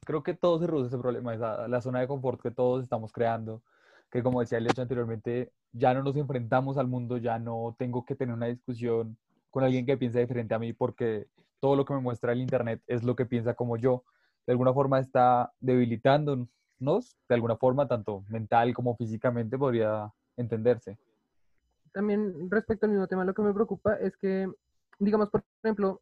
Creo 0.05 0.23
que 0.23 0.33
todo 0.33 0.59
se 0.59 0.67
reduce 0.67 0.85
a 0.85 0.87
ese 0.87 0.97
problema, 0.97 1.35
la 1.35 1.81
zona 1.81 1.99
de 1.99 2.07
confort 2.07 2.41
que 2.41 2.51
todos 2.51 2.83
estamos 2.83 3.11
creando, 3.11 3.61
que 4.09 4.23
como 4.23 4.39
decía 4.39 4.57
el 4.57 4.67
hecho 4.67 4.81
anteriormente, 4.81 5.51
ya 5.71 5.93
no 5.93 6.01
nos 6.01 6.15
enfrentamos 6.15 6.77
al 6.77 6.87
mundo, 6.87 7.17
ya 7.17 7.37
no 7.37 7.75
tengo 7.77 8.05
que 8.05 8.15
tener 8.15 8.33
una 8.33 8.47
discusión 8.47 9.17
con 9.51 9.63
alguien 9.63 9.85
que 9.85 9.97
piensa 9.97 10.19
diferente 10.19 10.53
a 10.53 10.59
mí 10.59 10.73
porque 10.73 11.27
todo 11.59 11.75
lo 11.75 11.85
que 11.85 11.93
me 11.93 12.01
muestra 12.01 12.31
el 12.31 12.39
Internet 12.39 12.81
es 12.87 13.03
lo 13.03 13.15
que 13.15 13.25
piensa 13.25 13.53
como 13.53 13.77
yo. 13.77 14.03
De 14.45 14.53
alguna 14.53 14.73
forma 14.73 14.99
está 14.99 15.51
debilitándonos, 15.59 16.49
de 16.79 17.35
alguna 17.35 17.55
forma, 17.57 17.87
tanto 17.87 18.23
mental 18.29 18.73
como 18.73 18.95
físicamente 18.95 19.57
podría 19.57 20.11
entenderse. 20.37 20.97
También 21.91 22.49
respecto 22.49 22.85
al 22.85 22.91
mismo 22.91 23.07
tema, 23.07 23.25
lo 23.25 23.33
que 23.33 23.41
me 23.41 23.53
preocupa 23.53 23.95
es 23.95 24.15
que, 24.17 24.51
digamos, 24.99 25.29
por 25.29 25.43
ejemplo, 25.63 26.01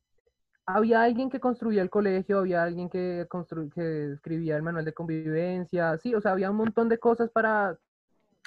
había 0.66 1.02
alguien 1.02 1.30
que 1.30 1.40
construía 1.40 1.82
el 1.82 1.90
colegio, 1.90 2.40
había 2.40 2.62
alguien 2.62 2.90
que, 2.90 3.26
que 3.74 4.12
escribía 4.12 4.58
el 4.58 4.64
manual 4.64 4.84
de 4.84 4.94
convivencia, 4.94 5.98
sí, 5.98 6.14
o 6.14 6.20
sea, 6.20 6.34
había 6.34 6.52
un 6.52 6.58
montón 6.58 6.90
de 6.90 7.00
cosas 7.00 7.30
para, 7.30 7.78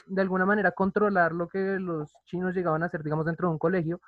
de 0.07 0.21
alguna 0.21 0.45
manera, 0.45 0.73
controlar 0.73 1.33
lo 1.33 1.49
que 1.49 1.79
los 1.79 2.13
chinos 2.27 2.55
llegaban 2.55 2.83
a 2.83 2.87
hacer, 2.87 3.03
digamos, 3.03 3.25
dentro 3.25 3.49
de 3.49 3.53
un 3.53 3.59
colegio. 3.59 4.01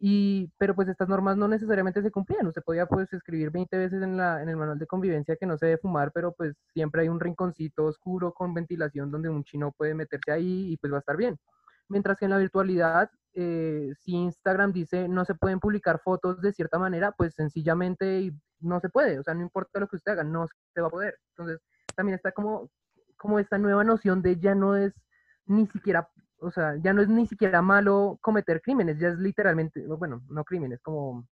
Y, 0.00 0.52
pero 0.58 0.76
pues 0.76 0.88
estas 0.88 1.08
normas 1.08 1.36
no 1.36 1.48
necesariamente 1.48 2.02
se 2.02 2.10
cumplían. 2.10 2.46
Usted 2.46 2.62
podía 2.62 2.86
pues 2.86 3.12
escribir 3.12 3.50
20 3.50 3.76
veces 3.76 4.02
en, 4.02 4.16
la, 4.16 4.42
en 4.42 4.48
el 4.48 4.56
manual 4.56 4.78
de 4.78 4.86
convivencia 4.86 5.36
que 5.36 5.46
no 5.46 5.58
se 5.58 5.66
debe 5.66 5.78
fumar, 5.78 6.12
pero 6.12 6.32
pues 6.32 6.54
siempre 6.72 7.02
hay 7.02 7.08
un 7.08 7.18
rinconcito 7.18 7.86
oscuro 7.86 8.32
con 8.32 8.54
ventilación 8.54 9.10
donde 9.10 9.28
un 9.28 9.42
chino 9.42 9.72
puede 9.72 9.94
meterse 9.94 10.30
ahí 10.30 10.72
y 10.72 10.76
pues 10.76 10.92
va 10.92 10.98
a 10.98 11.00
estar 11.00 11.16
bien. 11.16 11.36
Mientras 11.88 12.18
que 12.18 12.26
en 12.26 12.30
la 12.30 12.38
virtualidad, 12.38 13.10
eh, 13.34 13.92
si 14.00 14.12
Instagram 14.12 14.72
dice 14.72 15.08
no 15.08 15.24
se 15.24 15.34
pueden 15.34 15.58
publicar 15.58 16.00
fotos 16.00 16.40
de 16.42 16.52
cierta 16.52 16.78
manera, 16.78 17.12
pues 17.12 17.34
sencillamente 17.34 18.32
no 18.60 18.80
se 18.80 18.90
puede. 18.90 19.18
O 19.18 19.22
sea, 19.22 19.34
no 19.34 19.42
importa 19.42 19.80
lo 19.80 19.88
que 19.88 19.96
usted 19.96 20.12
haga, 20.12 20.24
no 20.24 20.46
se 20.74 20.80
va 20.80 20.88
a 20.88 20.90
poder. 20.90 21.18
Entonces, 21.30 21.60
también 21.96 22.14
está 22.14 22.32
como, 22.32 22.70
como 23.16 23.38
esta 23.38 23.58
nueva 23.58 23.84
noción 23.84 24.22
de 24.22 24.38
ya 24.38 24.54
no 24.54 24.76
es 24.76 24.94
ni 25.46 25.66
siquiera, 25.66 26.08
o 26.40 26.50
sea, 26.50 26.76
ya 26.76 26.92
no 26.92 27.02
es 27.02 27.08
ni 27.08 27.26
siquiera 27.26 27.62
malo 27.62 28.18
cometer 28.20 28.60
crímenes, 28.60 28.98
ya 28.98 29.08
es 29.08 29.18
literalmente, 29.18 29.84
bueno, 29.86 30.22
no 30.28 30.44
crímenes, 30.44 30.80
como... 30.80 31.26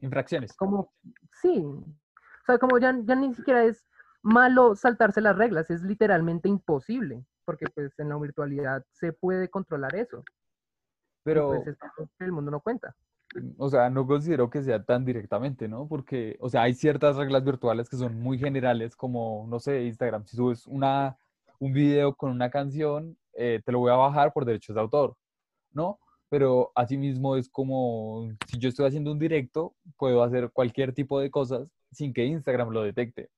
Infracciones. 0.00 0.54
Como, 0.54 0.92
sí. 1.42 1.62
O 1.62 2.44
sea, 2.46 2.58
como 2.58 2.78
ya, 2.78 2.96
ya 3.04 3.14
ni 3.14 3.34
siquiera 3.34 3.64
es 3.64 3.86
malo 4.22 4.74
saltarse 4.74 5.20
las 5.20 5.36
reglas, 5.36 5.70
es 5.70 5.82
literalmente 5.82 6.48
imposible 6.48 7.24
porque 7.50 7.66
pues 7.74 7.98
en 7.98 8.08
la 8.08 8.16
virtualidad 8.16 8.84
se 8.92 9.12
puede 9.12 9.48
controlar 9.48 9.96
eso. 9.96 10.22
Pero 11.24 11.62
pues, 11.64 11.76
el 12.20 12.30
mundo 12.30 12.52
no 12.52 12.60
cuenta. 12.60 12.94
O 13.58 13.68
sea, 13.68 13.90
no 13.90 14.06
considero 14.06 14.48
que 14.48 14.62
sea 14.62 14.84
tan 14.84 15.04
directamente, 15.04 15.66
¿no? 15.66 15.88
Porque, 15.88 16.36
o 16.38 16.48
sea, 16.48 16.62
hay 16.62 16.74
ciertas 16.74 17.16
reglas 17.16 17.44
virtuales 17.44 17.88
que 17.88 17.96
son 17.96 18.20
muy 18.20 18.38
generales, 18.38 18.94
como, 18.94 19.46
no 19.48 19.58
sé, 19.58 19.82
Instagram, 19.82 20.26
si 20.26 20.36
subes 20.36 20.64
una, 20.68 21.16
un 21.58 21.72
video 21.72 22.14
con 22.14 22.30
una 22.30 22.50
canción, 22.50 23.16
eh, 23.40 23.62
te 23.64 23.72
lo 23.72 23.78
voy 23.78 23.90
a 23.90 23.96
bajar 23.96 24.32
por 24.34 24.44
derechos 24.44 24.74
de 24.74 24.82
autor, 24.82 25.16
¿no? 25.72 25.98
Pero 26.28 26.72
asimismo 26.74 27.36
es 27.36 27.48
como, 27.48 28.28
si 28.46 28.58
yo 28.58 28.68
estoy 28.68 28.86
haciendo 28.86 29.10
un 29.10 29.18
directo, 29.18 29.74
puedo 29.96 30.22
hacer 30.22 30.50
cualquier 30.52 30.92
tipo 30.92 31.18
de 31.18 31.30
cosas 31.30 31.68
sin 31.90 32.12
que 32.12 32.26
Instagram 32.26 32.68
lo 32.68 32.82
detecte. 32.82 33.30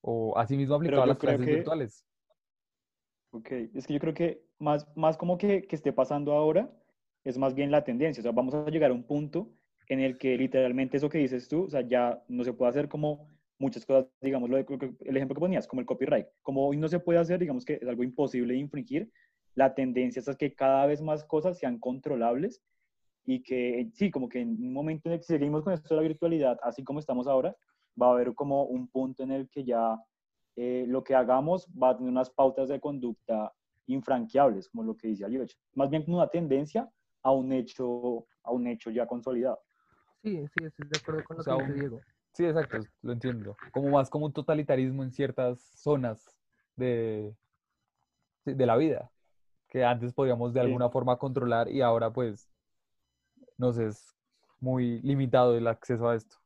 O 0.00 0.36
asimismo 0.36 0.74
aplicado 0.74 1.04
a 1.04 1.06
las 1.06 1.18
clases 1.18 1.46
virtuales. 1.46 2.04
Ok, 3.30 3.50
es 3.74 3.86
que 3.86 3.94
yo 3.94 4.00
creo 4.00 4.14
que 4.14 4.42
más, 4.58 4.86
más 4.96 5.16
como 5.16 5.38
que, 5.38 5.62
que 5.62 5.76
esté 5.76 5.92
pasando 5.92 6.32
ahora 6.32 6.68
es 7.24 7.38
más 7.38 7.54
bien 7.54 7.70
la 7.70 7.84
tendencia, 7.84 8.20
o 8.20 8.24
sea, 8.24 8.32
vamos 8.32 8.54
a 8.54 8.70
llegar 8.70 8.90
a 8.90 8.94
un 8.94 9.04
punto 9.04 9.52
en 9.86 10.00
el 10.00 10.18
que 10.18 10.36
literalmente 10.36 10.96
eso 10.96 11.08
que 11.08 11.18
dices 11.18 11.48
tú, 11.48 11.64
o 11.64 11.70
sea, 11.70 11.82
ya 11.82 12.22
no 12.28 12.42
se 12.42 12.52
puede 12.52 12.70
hacer 12.70 12.88
como 12.88 13.28
muchas 13.58 13.84
cosas, 13.84 14.06
digamos, 14.20 14.48
lo 14.48 14.56
el 14.56 15.16
ejemplo 15.16 15.34
que 15.34 15.40
ponías, 15.40 15.66
como 15.66 15.80
el 15.80 15.86
copyright, 15.86 16.26
como 16.42 16.66
hoy 16.66 16.76
no 16.76 16.88
se 16.88 17.00
puede 17.00 17.18
hacer, 17.18 17.38
digamos 17.40 17.64
que 17.64 17.74
es 17.74 17.88
algo 17.88 18.02
imposible 18.02 18.54
de 18.54 18.60
infringir, 18.60 19.10
la 19.58 19.74
tendencia 19.74 20.22
es 20.24 20.36
que 20.36 20.54
cada 20.54 20.86
vez 20.86 21.02
más 21.02 21.24
cosas 21.24 21.58
sean 21.58 21.80
controlables 21.80 22.62
y 23.24 23.42
que 23.42 23.90
sí, 23.92 24.08
como 24.08 24.28
que 24.28 24.40
en 24.40 24.50
un 24.50 24.72
momento 24.72 25.08
en 25.08 25.14
el 25.14 25.18
que 25.18 25.24
seguimos 25.24 25.64
con 25.64 25.72
esto 25.72 25.88
de 25.88 26.00
la 26.00 26.06
virtualidad, 26.06 26.60
así 26.62 26.84
como 26.84 27.00
estamos 27.00 27.26
ahora, 27.26 27.56
va 28.00 28.06
a 28.06 28.12
haber 28.12 28.34
como 28.34 28.62
un 28.66 28.86
punto 28.86 29.24
en 29.24 29.32
el 29.32 29.48
que 29.48 29.64
ya 29.64 30.00
eh, 30.54 30.84
lo 30.86 31.02
que 31.02 31.16
hagamos 31.16 31.66
va 31.70 31.90
a 31.90 31.96
tener 31.96 32.08
unas 32.08 32.30
pautas 32.30 32.68
de 32.68 32.78
conducta 32.78 33.52
infranqueables, 33.86 34.68
como 34.68 34.84
lo 34.84 34.96
que 34.96 35.08
dice 35.08 35.24
Alioch. 35.24 35.52
Más 35.74 35.90
bien 35.90 36.04
como 36.04 36.18
una 36.18 36.28
tendencia 36.28 36.88
a 37.24 37.32
un 37.32 37.52
hecho, 37.52 38.28
a 38.44 38.52
un 38.52 38.68
hecho 38.68 38.92
ya 38.92 39.08
consolidado. 39.08 39.58
Sí, 40.22 40.46
sí, 40.54 40.64
estoy 40.64 40.86
de 40.88 40.98
acuerdo 40.98 41.24
con 41.24 41.36
lo 41.36 41.42
que 41.42 41.64
dice 41.64 41.74
Diego. 41.74 42.00
Sí, 42.32 42.44
exacto, 42.44 42.78
lo 43.02 43.12
entiendo. 43.12 43.56
Como 43.72 43.90
más 43.90 44.08
como 44.08 44.26
un 44.26 44.32
totalitarismo 44.32 45.02
en 45.02 45.10
ciertas 45.10 45.60
zonas 45.60 46.38
de, 46.76 47.34
de 48.44 48.66
la 48.66 48.76
vida, 48.76 49.10
que 49.68 49.84
antes 49.84 50.12
podíamos 50.12 50.52
de 50.54 50.60
alguna 50.60 50.88
forma 50.88 51.16
controlar 51.16 51.68
y 51.68 51.82
ahora 51.82 52.10
pues 52.12 52.48
nos 53.56 53.78
es 53.78 54.14
muy 54.60 55.00
limitado 55.02 55.56
el 55.56 55.66
acceso 55.66 56.08
a 56.08 56.16
esto. 56.16 56.36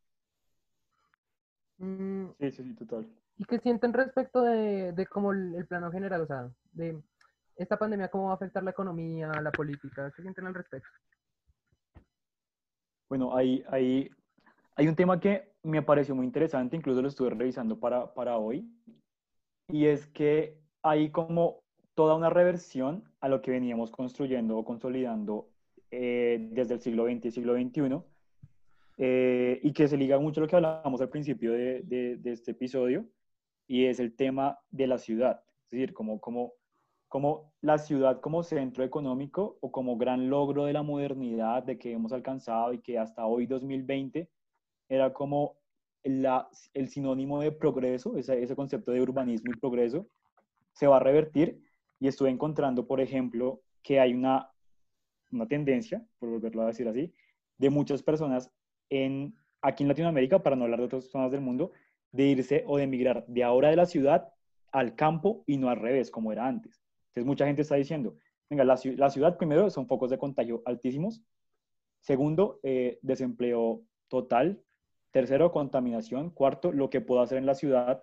Mm. 1.78 2.26
Sí, 2.38 2.50
sí, 2.50 2.64
sí, 2.64 2.74
total. 2.74 3.06
¿Y 3.38 3.44
qué 3.44 3.58
sienten 3.58 3.92
respecto 3.92 4.42
de, 4.42 4.92
de 4.92 5.06
cómo 5.06 5.32
el, 5.32 5.66
plano 5.66 5.90
general, 5.90 6.20
o 6.22 6.26
sea, 6.26 6.50
de 6.72 7.00
esta 7.56 7.76
pandemia, 7.76 8.08
cómo 8.08 8.26
va 8.26 8.32
a 8.32 8.34
afectar 8.34 8.62
la 8.62 8.70
economía, 8.70 9.32
la 9.42 9.50
política? 9.50 10.12
¿Qué 10.14 10.22
sienten 10.22 10.46
al 10.46 10.54
respecto? 10.54 10.88
Bueno, 13.08 13.36
hay, 13.36 13.64
hay, 13.68 14.10
hay 14.76 14.88
un 14.88 14.96
tema 14.96 15.18
que 15.18 15.52
me 15.62 15.82
pareció 15.82 16.14
muy 16.14 16.26
interesante, 16.26 16.76
incluso 16.76 17.02
lo 17.02 17.08
estuve 17.08 17.30
revisando 17.30 17.78
para, 17.78 18.12
para 18.14 18.36
hoy, 18.36 18.70
y 19.68 19.86
es 19.86 20.06
que 20.06 20.58
hay 20.82 21.10
como 21.10 21.62
toda 21.94 22.14
una 22.14 22.30
reversión 22.30 23.04
a 23.20 23.28
lo 23.28 23.42
que 23.42 23.50
veníamos 23.50 23.90
construyendo 23.90 24.56
o 24.56 24.64
consolidando 24.64 25.48
eh, 25.90 26.48
desde 26.52 26.74
el 26.74 26.80
siglo 26.80 27.04
XX 27.04 27.26
y 27.26 27.30
siglo 27.30 27.54
XXI, 27.54 28.00
eh, 28.98 29.60
y 29.62 29.72
que 29.72 29.88
se 29.88 29.96
liga 29.96 30.18
mucho 30.18 30.40
a 30.40 30.42
lo 30.42 30.48
que 30.48 30.56
hablábamos 30.56 31.00
al 31.00 31.08
principio 31.08 31.52
de, 31.52 31.82
de, 31.82 32.16
de 32.16 32.32
este 32.32 32.52
episodio, 32.52 33.06
y 33.66 33.86
es 33.86 34.00
el 34.00 34.14
tema 34.14 34.58
de 34.70 34.86
la 34.86 34.98
ciudad, 34.98 35.42
es 35.64 35.70
decir, 35.70 35.92
como, 35.92 36.20
como, 36.20 36.54
como 37.08 37.52
la 37.60 37.78
ciudad 37.78 38.20
como 38.20 38.42
centro 38.42 38.84
económico 38.84 39.58
o 39.60 39.70
como 39.70 39.96
gran 39.96 40.30
logro 40.30 40.64
de 40.64 40.72
la 40.72 40.82
modernidad 40.82 41.62
de 41.62 41.78
que 41.78 41.92
hemos 41.92 42.12
alcanzado 42.12 42.72
y 42.72 42.80
que 42.80 42.98
hasta 42.98 43.26
hoy 43.26 43.46
2020 43.46 44.30
era 44.88 45.12
como 45.12 45.58
la, 46.04 46.48
el 46.74 46.88
sinónimo 46.88 47.40
de 47.40 47.52
progreso, 47.52 48.16
ese, 48.16 48.42
ese 48.42 48.56
concepto 48.56 48.92
de 48.92 49.00
urbanismo 49.00 49.52
y 49.52 49.58
progreso, 49.58 50.06
se 50.72 50.86
va 50.86 50.96
a 50.96 51.00
revertir 51.00 51.62
y 52.02 52.08
estuve 52.08 52.30
encontrando, 52.30 52.84
por 52.84 53.00
ejemplo, 53.00 53.62
que 53.80 54.00
hay 54.00 54.12
una, 54.12 54.50
una 55.30 55.46
tendencia, 55.46 56.04
por 56.18 56.30
volverlo 56.30 56.62
a 56.62 56.66
decir 56.66 56.88
así, 56.88 57.14
de 57.58 57.70
muchas 57.70 58.02
personas 58.02 58.50
en, 58.90 59.36
aquí 59.60 59.84
en 59.84 59.88
Latinoamérica, 59.88 60.42
para 60.42 60.56
no 60.56 60.64
hablar 60.64 60.80
de 60.80 60.86
otras 60.86 61.04
zonas 61.04 61.30
del 61.30 61.42
mundo, 61.42 61.70
de 62.10 62.24
irse 62.24 62.64
o 62.66 62.78
de 62.78 62.82
emigrar 62.82 63.24
de 63.28 63.44
ahora 63.44 63.70
de 63.70 63.76
la 63.76 63.86
ciudad 63.86 64.34
al 64.72 64.96
campo 64.96 65.44
y 65.46 65.58
no 65.58 65.68
al 65.70 65.76
revés, 65.76 66.10
como 66.10 66.32
era 66.32 66.44
antes. 66.44 66.82
Entonces, 67.10 67.24
mucha 67.24 67.46
gente 67.46 67.62
está 67.62 67.76
diciendo, 67.76 68.16
venga, 68.50 68.64
la, 68.64 68.76
ciudad 68.76 69.36
primero 69.38 69.70
son 69.70 69.86
focos 69.86 70.10
de 70.10 70.18
contagio 70.18 70.60
altísimos. 70.64 71.22
Segundo, 72.00 72.58
eh, 72.64 72.98
desempleo 73.02 73.84
total. 74.08 74.60
Tercero, 75.12 75.52
contaminación. 75.52 76.30
Cuarto, 76.30 76.72
lo 76.72 76.90
que 76.90 77.00
puedo 77.00 77.20
hacer 77.20 77.38
en 77.38 77.46
la 77.46 77.54
ciudad, 77.54 78.02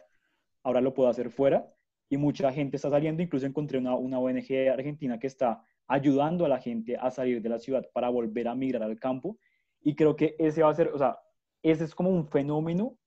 ahora 0.63 0.79
lo 0.79 0.93
puedo 0.93 1.09
hacer 1.09 1.31
fuera. 1.31 1.73
Y 2.09 2.17
mucha 2.17 2.51
gente 2.51 2.75
está 2.75 2.89
saliendo. 2.89 3.21
Incluso 3.21 3.45
encontré 3.45 3.77
una, 3.77 3.95
una 3.95 4.19
ONG 4.19 4.69
argentina 4.71 5.19
que 5.19 5.27
está 5.27 5.63
ayudando 5.87 6.45
a 6.45 6.49
la 6.49 6.59
gente 6.59 6.97
a 6.97 7.11
salir 7.11 7.41
de 7.41 7.49
la 7.49 7.59
ciudad 7.59 7.85
para 7.93 8.09
volver 8.09 8.47
a 8.47 8.55
migrar 8.55 8.83
al 8.83 8.99
campo. 8.99 9.37
Y 9.81 9.95
creo 9.95 10.15
que 10.15 10.35
ese 10.39 10.63
va 10.63 10.69
a 10.69 10.75
ser, 10.75 10.89
o 10.89 10.97
sea, 10.97 11.17
ese 11.63 11.83
es 11.83 11.95
como 11.95 12.09
un 12.09 12.27
fenómeno 12.27 12.97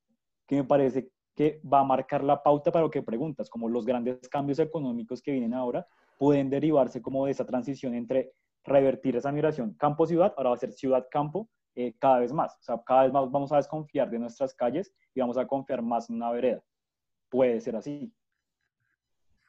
que 0.47 0.57
me 0.57 0.65
parece 0.65 1.11
que 1.35 1.61
va 1.65 1.81
a 1.81 1.85
marcar 1.85 2.23
la 2.23 2.43
pauta 2.43 2.71
para 2.71 2.85
lo 2.85 2.91
que 2.91 3.03
preguntas, 3.03 3.49
como 3.49 3.69
los 3.69 3.87
grandes 3.87 4.29
cambios 4.29 4.59
económicos 4.59 5.23
que 5.23 5.33
vienen 5.33 5.55
ahora 5.55 5.87
pueden 6.19 6.51
derivarse 6.51 7.01
como 7.01 7.27
de 7.27 7.33
esa 7.33 7.45
transición 7.45 7.95
entre 7.95 8.33
revertir 8.65 9.17
esa 9.17 9.33
migración 9.33 9.75
campo-ciudad, 9.75 10.35
ahora 10.37 10.51
va 10.51 10.57
a 10.57 10.59
ser 10.59 10.73
ciudad-campo 10.73 11.49
eh, 11.75 11.95
cada 11.99 12.21
vez 12.21 12.33
más. 12.33 12.55
O 12.61 12.63
sea, 12.63 12.83
cada 12.85 13.05
vez 13.05 13.13
más 13.13 13.31
vamos 13.31 13.51
a 13.53 13.57
desconfiar 13.57 14.11
de 14.11 14.19
nuestras 14.19 14.55
calles 14.55 14.93
y 15.15 15.21
vamos 15.21 15.37
a 15.39 15.47
confiar 15.47 15.83
más 15.83 16.11
en 16.11 16.17
una 16.17 16.31
vereda. 16.31 16.63
Puede 17.29 17.61
ser 17.61 17.77
así. 17.77 18.13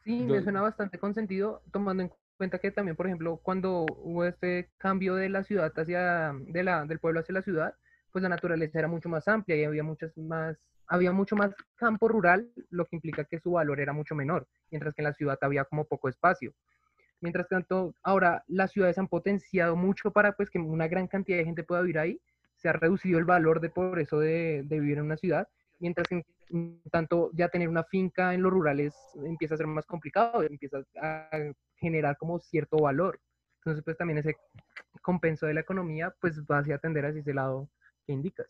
Sí, 0.04 0.24
me 0.24 0.42
suena 0.42 0.62
bastante 0.62 0.98
con 1.00 1.14
sentido, 1.14 1.62
tomando 1.72 2.04
en 2.04 2.12
cuenta 2.38 2.60
que 2.60 2.72
también, 2.72 2.96
por 2.96 3.08
ejemplo, 3.08 3.38
cuando 3.38 3.86
hubo 3.86 4.26
este 4.26 4.70
cambio 4.78 5.16
de 5.16 5.30
la 5.30 5.44
ciudad 5.44 5.72
hacia, 5.78 6.34
de 6.34 6.64
la, 6.64 6.86
del 6.86 7.00
pueblo 7.00 7.22
hacia 7.22 7.34
la 7.34 7.42
ciudad, 7.42 7.76
pues 8.12 8.22
la 8.22 8.30
naturaleza 8.30 8.80
era 8.80 8.88
mucho 8.88 9.10
más 9.10 9.28
amplia 9.28 9.56
y 9.56 9.64
había 9.64 9.84
muchas 9.84 10.16
más 10.18 10.58
había 10.88 11.12
mucho 11.12 11.36
más 11.36 11.56
campo 11.76 12.08
rural, 12.08 12.52
lo 12.70 12.86
que 12.86 12.96
implica 12.96 13.24
que 13.24 13.40
su 13.40 13.52
valor 13.52 13.80
era 13.80 13.94
mucho 13.94 14.16
menor, 14.16 14.48
mientras 14.70 14.94
que 14.94 15.02
en 15.02 15.06
la 15.08 15.14
ciudad 15.14 15.40
había 15.42 15.64
como 15.66 15.86
poco 15.86 16.10
espacio. 16.10 16.54
Mientras 17.22 17.48
tanto, 17.48 17.96
ahora 18.04 18.44
las 18.48 18.72
ciudades 18.72 18.98
han 18.98 19.08
potenciado 19.08 19.76
mucho 19.76 20.12
para 20.12 20.34
pues 20.34 20.50
que 20.50 20.60
una 20.60 20.88
gran 20.88 21.08
cantidad 21.08 21.38
de 21.38 21.46
gente 21.46 21.64
pueda 21.64 21.82
vivir 21.82 22.00
ahí, 22.00 22.22
se 22.58 22.70
ha 22.70 22.74
reducido 22.74 23.18
el 23.18 23.26
valor 23.26 23.60
de 23.60 23.70
por 23.70 24.00
eso 24.00 24.20
de, 24.20 24.64
vivir 24.70 24.98
en 24.98 25.06
una 25.06 25.18
ciudad, 25.18 25.48
mientras 25.80 26.08
que 26.08 26.16
en 26.16 26.26
tanto 26.92 27.32
ya 27.34 27.50
tener 27.50 27.70
una 27.70 27.84
finca 27.84 28.34
en 28.34 28.42
los 28.42 28.52
rurales 28.52 28.96
empieza 29.26 29.56
a 29.56 29.58
ser 29.58 29.68
más 29.68 29.86
complicado, 29.86 30.44
empieza 30.44 30.84
a 31.02 31.30
generar 31.76 32.18
como 32.18 32.40
cierto 32.40 32.78
valor. 32.78 33.20
Entonces, 33.58 33.84
pues 33.84 33.98
también 33.98 34.18
ese 34.18 34.36
compenso 35.02 35.46
de 35.46 35.54
la 35.54 35.62
economía, 35.62 36.14
pues 36.20 36.42
va 36.44 36.60
hacia 36.60 36.76
atender 36.76 37.06
hacia 37.06 37.22
ese 37.22 37.34
lado 37.34 37.70
que 38.06 38.14
indicas. 38.14 38.48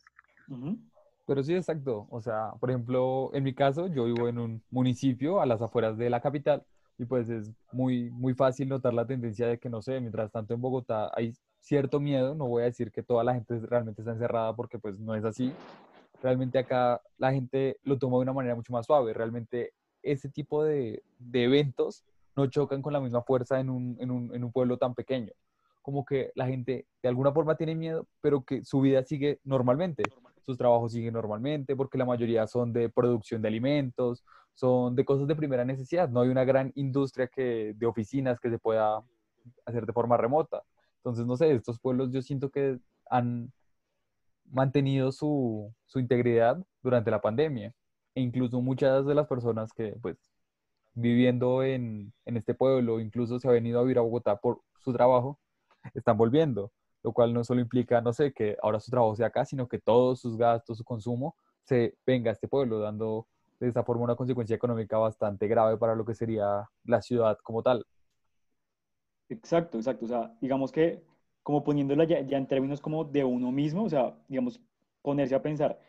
Pero 1.25 1.43
sí, 1.43 1.55
exacto. 1.55 2.07
O 2.09 2.19
sea, 2.19 2.51
por 2.59 2.69
ejemplo, 2.69 3.29
en 3.33 3.43
mi 3.43 3.53
caso, 3.53 3.87
yo 3.87 4.05
vivo 4.05 4.27
en 4.27 4.39
un 4.39 4.63
municipio 4.71 5.39
a 5.39 5.45
las 5.45 5.61
afueras 5.61 5.97
de 5.97 6.09
la 6.09 6.21
capital 6.21 6.63
y 6.97 7.05
pues 7.05 7.29
es 7.29 7.51
muy, 7.71 8.09
muy 8.11 8.33
fácil 8.33 8.69
notar 8.69 8.93
la 8.93 9.05
tendencia 9.05 9.47
de 9.47 9.57
que, 9.57 9.69
no 9.69 9.81
sé, 9.81 9.99
mientras 9.99 10.31
tanto 10.31 10.53
en 10.53 10.61
Bogotá 10.61 11.11
hay 11.15 11.33
cierto 11.59 11.99
miedo, 11.99 12.35
no 12.35 12.47
voy 12.47 12.63
a 12.63 12.65
decir 12.65 12.91
que 12.91 13.03
toda 13.03 13.23
la 13.23 13.33
gente 13.33 13.59
realmente 13.61 14.01
está 14.01 14.11
encerrada 14.11 14.55
porque 14.55 14.79
pues 14.79 14.99
no 14.99 15.15
es 15.15 15.23
así. 15.23 15.53
Realmente 16.23 16.57
acá 16.57 16.99
la 17.19 17.31
gente 17.31 17.77
lo 17.83 17.99
toma 17.99 18.17
de 18.17 18.23
una 18.23 18.33
manera 18.33 18.55
mucho 18.55 18.73
más 18.73 18.87
suave. 18.87 19.13
Realmente 19.13 19.73
ese 20.01 20.29
tipo 20.29 20.63
de, 20.63 21.03
eventos 21.33 22.03
no 22.35 22.47
chocan 22.47 22.81
con 22.81 22.93
la 22.93 22.99
misma 22.99 23.21
fuerza 23.21 23.59
en 23.59 23.69
un, 23.69 23.95
en 23.99 24.09
un, 24.09 24.33
en 24.33 24.43
un 24.43 24.51
pueblo 24.51 24.77
tan 24.79 24.95
pequeño. 24.95 25.31
Como 25.83 26.03
que 26.03 26.31
la 26.33 26.47
gente 26.47 26.87
de 27.03 27.09
alguna 27.09 27.31
forma 27.31 27.55
tiene 27.55 27.75
miedo, 27.75 28.07
pero 28.21 28.43
que 28.43 28.63
su 28.63 28.81
vida 28.81 29.03
sigue 29.03 29.39
normalmente 29.43 30.03
sus 30.45 30.57
trabajos 30.57 30.91
siguen 30.91 31.13
normalmente, 31.13 31.75
porque 31.75 31.97
la 31.97 32.05
mayoría 32.05 32.45
son 32.47 32.73
de 32.73 32.89
producción 32.89 33.41
de 33.41 33.47
alimentos, 33.47 34.23
son 34.53 34.95
de 34.95 35.05
cosas 35.05 35.27
de 35.27 35.35
primera 35.35 35.65
necesidad. 35.65 36.09
No 36.09 36.21
hay 36.21 36.29
una 36.29 36.43
gran 36.43 36.71
industria 36.75 37.27
que, 37.27 37.73
de 37.75 37.85
oficinas 37.85 38.39
que 38.39 38.49
se 38.49 38.59
pueda 38.59 39.01
hacer 39.65 39.85
de 39.85 39.93
forma 39.93 40.17
remota. 40.17 40.63
Entonces, 40.97 41.25
no 41.25 41.37
sé, 41.37 41.53
estos 41.53 41.79
pueblos 41.79 42.11
yo 42.11 42.21
siento 42.21 42.49
que 42.49 42.77
han 43.09 43.51
mantenido 44.53 45.11
su, 45.11 45.73
su 45.85 45.99
integridad 45.99 46.63
durante 46.81 47.11
la 47.11 47.21
pandemia. 47.21 47.73
E 48.15 48.21
incluso 48.21 48.61
muchas 48.61 49.05
de 49.05 49.15
las 49.15 49.27
personas 49.27 49.73
que, 49.73 49.95
pues, 50.01 50.17
viviendo 50.93 51.63
en, 51.63 52.13
en 52.25 52.37
este 52.37 52.53
pueblo, 52.53 52.99
incluso 52.99 53.39
se 53.39 53.47
han 53.47 53.55
venido 53.55 53.79
a 53.79 53.83
vivir 53.83 53.97
a 53.97 54.01
Bogotá 54.01 54.37
por 54.37 54.61
su 54.79 54.93
trabajo, 54.93 55.39
están 55.93 56.17
volviendo 56.17 56.71
lo 57.03 57.11
cual 57.11 57.33
no 57.33 57.43
solo 57.43 57.61
implica, 57.61 58.01
no 58.01 58.13
sé, 58.13 58.31
que 58.33 58.57
ahora 58.63 58.79
su 58.79 58.89
trabajo 58.89 59.15
sea 59.15 59.27
acá, 59.27 59.45
sino 59.45 59.67
que 59.67 59.79
todos 59.79 60.21
sus 60.21 60.37
gastos, 60.37 60.77
su 60.77 60.83
consumo, 60.85 61.35
se 61.63 61.97
venga 62.05 62.31
a 62.31 62.33
este 62.33 62.47
pueblo, 62.47 62.79
dando 62.79 63.27
de 63.59 63.67
esta 63.67 63.83
forma 63.83 64.05
una 64.05 64.15
consecuencia 64.15 64.55
económica 64.55 64.97
bastante 64.97 65.47
grave 65.47 65.77
para 65.77 65.95
lo 65.95 66.05
que 66.05 66.15
sería 66.15 66.67
la 66.85 67.01
ciudad 67.01 67.37
como 67.43 67.61
tal. 67.61 67.85
Exacto, 69.29 69.77
exacto. 69.77 70.05
O 70.05 70.07
sea, 70.07 70.33
digamos 70.41 70.71
que 70.71 71.03
como 71.43 71.63
poniéndola 71.63 72.05
ya, 72.05 72.17
en 72.19 72.47
términos 72.47 72.81
como 72.81 73.03
de 73.03 73.23
uno 73.23 73.51
mismo, 73.51 73.83
o 73.83 73.89
sea, 73.89 74.15
digamos, 74.27 74.61
ponerse 75.01 75.35
a 75.35 75.41
pensar, 75.41 75.79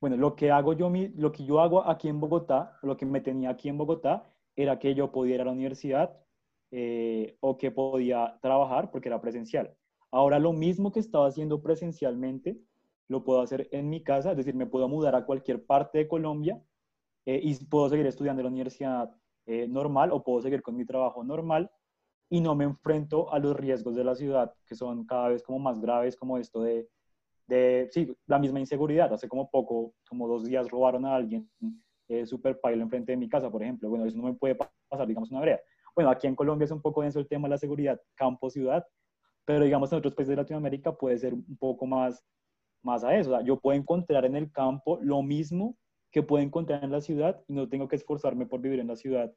bueno, 0.00 0.16
lo 0.16 0.36
que 0.36 0.50
hago 0.50 0.74
yo, 0.74 0.90
lo 1.16 1.32
que 1.32 1.44
yo 1.44 1.60
hago 1.60 1.86
aquí 1.88 2.08
en 2.08 2.20
Bogotá, 2.20 2.78
lo 2.82 2.96
que 2.96 3.06
me 3.06 3.20
tenía 3.20 3.50
aquí 3.50 3.68
en 3.68 3.78
Bogotá, 3.78 4.30
era 4.56 4.78
que 4.78 4.94
yo 4.94 5.10
podía 5.10 5.36
ir 5.36 5.40
a 5.40 5.44
la 5.44 5.52
universidad 5.52 6.16
eh, 6.70 7.36
o 7.40 7.56
que 7.56 7.70
podía 7.70 8.38
trabajar 8.42 8.90
porque 8.90 9.08
era 9.08 9.20
presencial. 9.20 9.74
Ahora 10.10 10.38
lo 10.38 10.52
mismo 10.52 10.92
que 10.92 11.00
estaba 11.00 11.26
haciendo 11.26 11.62
presencialmente, 11.62 12.60
lo 13.08 13.24
puedo 13.24 13.40
hacer 13.40 13.68
en 13.72 13.88
mi 13.88 14.02
casa, 14.02 14.32
es 14.32 14.36
decir, 14.36 14.54
me 14.54 14.66
puedo 14.66 14.88
mudar 14.88 15.14
a 15.16 15.24
cualquier 15.24 15.64
parte 15.64 15.98
de 15.98 16.08
Colombia 16.08 16.62
eh, 17.26 17.40
y 17.42 17.54
puedo 17.64 17.88
seguir 17.88 18.06
estudiando 18.06 18.40
en 18.40 18.44
la 18.44 18.50
universidad 18.50 19.14
eh, 19.46 19.66
normal 19.66 20.12
o 20.12 20.22
puedo 20.22 20.42
seguir 20.42 20.62
con 20.62 20.76
mi 20.76 20.84
trabajo 20.84 21.24
normal 21.24 21.70
y 22.30 22.40
no 22.40 22.54
me 22.54 22.64
enfrento 22.64 23.32
a 23.32 23.40
los 23.40 23.56
riesgos 23.56 23.96
de 23.96 24.04
la 24.04 24.14
ciudad, 24.14 24.54
que 24.64 24.76
son 24.76 25.04
cada 25.04 25.28
vez 25.28 25.42
como 25.42 25.58
más 25.58 25.80
graves, 25.80 26.16
como 26.16 26.38
esto 26.38 26.62
de, 26.62 26.88
de 27.48 27.88
sí, 27.90 28.16
la 28.26 28.38
misma 28.38 28.60
inseguridad. 28.60 29.12
Hace 29.12 29.28
como 29.28 29.50
poco, 29.50 29.92
como 30.08 30.28
dos 30.28 30.44
días 30.44 30.70
robaron 30.70 31.04
a 31.04 31.16
alguien 31.16 31.50
eh, 32.08 32.24
super 32.24 32.60
pailo 32.60 32.84
enfrente 32.84 33.12
de 33.12 33.18
mi 33.18 33.28
casa, 33.28 33.50
por 33.50 33.64
ejemplo. 33.64 33.90
Bueno, 33.90 34.06
eso 34.06 34.16
no 34.16 34.22
me 34.22 34.34
puede 34.34 34.54
pasar, 34.54 35.08
digamos, 35.08 35.32
una 35.32 35.40
vereda. 35.40 35.60
Bueno, 35.94 36.08
aquí 36.08 36.28
en 36.28 36.36
Colombia 36.36 36.66
es 36.66 36.70
un 36.70 36.80
poco 36.80 37.02
denso 37.02 37.18
el 37.18 37.26
tema 37.26 37.48
de 37.48 37.50
la 37.50 37.58
seguridad 37.58 38.00
campo-ciudad, 38.14 38.86
pero 39.44 39.64
digamos 39.64 39.90
en 39.90 39.98
otros 39.98 40.14
países 40.14 40.30
de 40.30 40.36
Latinoamérica 40.36 40.96
puede 40.96 41.18
ser 41.18 41.34
un 41.34 41.56
poco 41.58 41.84
más, 41.84 42.24
más 42.82 43.02
a 43.02 43.16
eso. 43.16 43.30
O 43.30 43.32
sea, 43.34 43.44
yo 43.44 43.58
puedo 43.58 43.76
encontrar 43.76 44.24
en 44.24 44.36
el 44.36 44.52
campo 44.52 45.00
lo 45.02 45.20
mismo 45.22 45.76
que 46.12 46.22
puedo 46.22 46.44
encontrar 46.44 46.84
en 46.84 46.92
la 46.92 47.00
ciudad 47.00 47.42
y 47.48 47.54
no 47.54 47.68
tengo 47.68 47.88
que 47.88 47.96
esforzarme 47.96 48.46
por 48.46 48.60
vivir 48.60 48.78
en 48.78 48.86
la 48.86 48.96
ciudad 48.96 49.32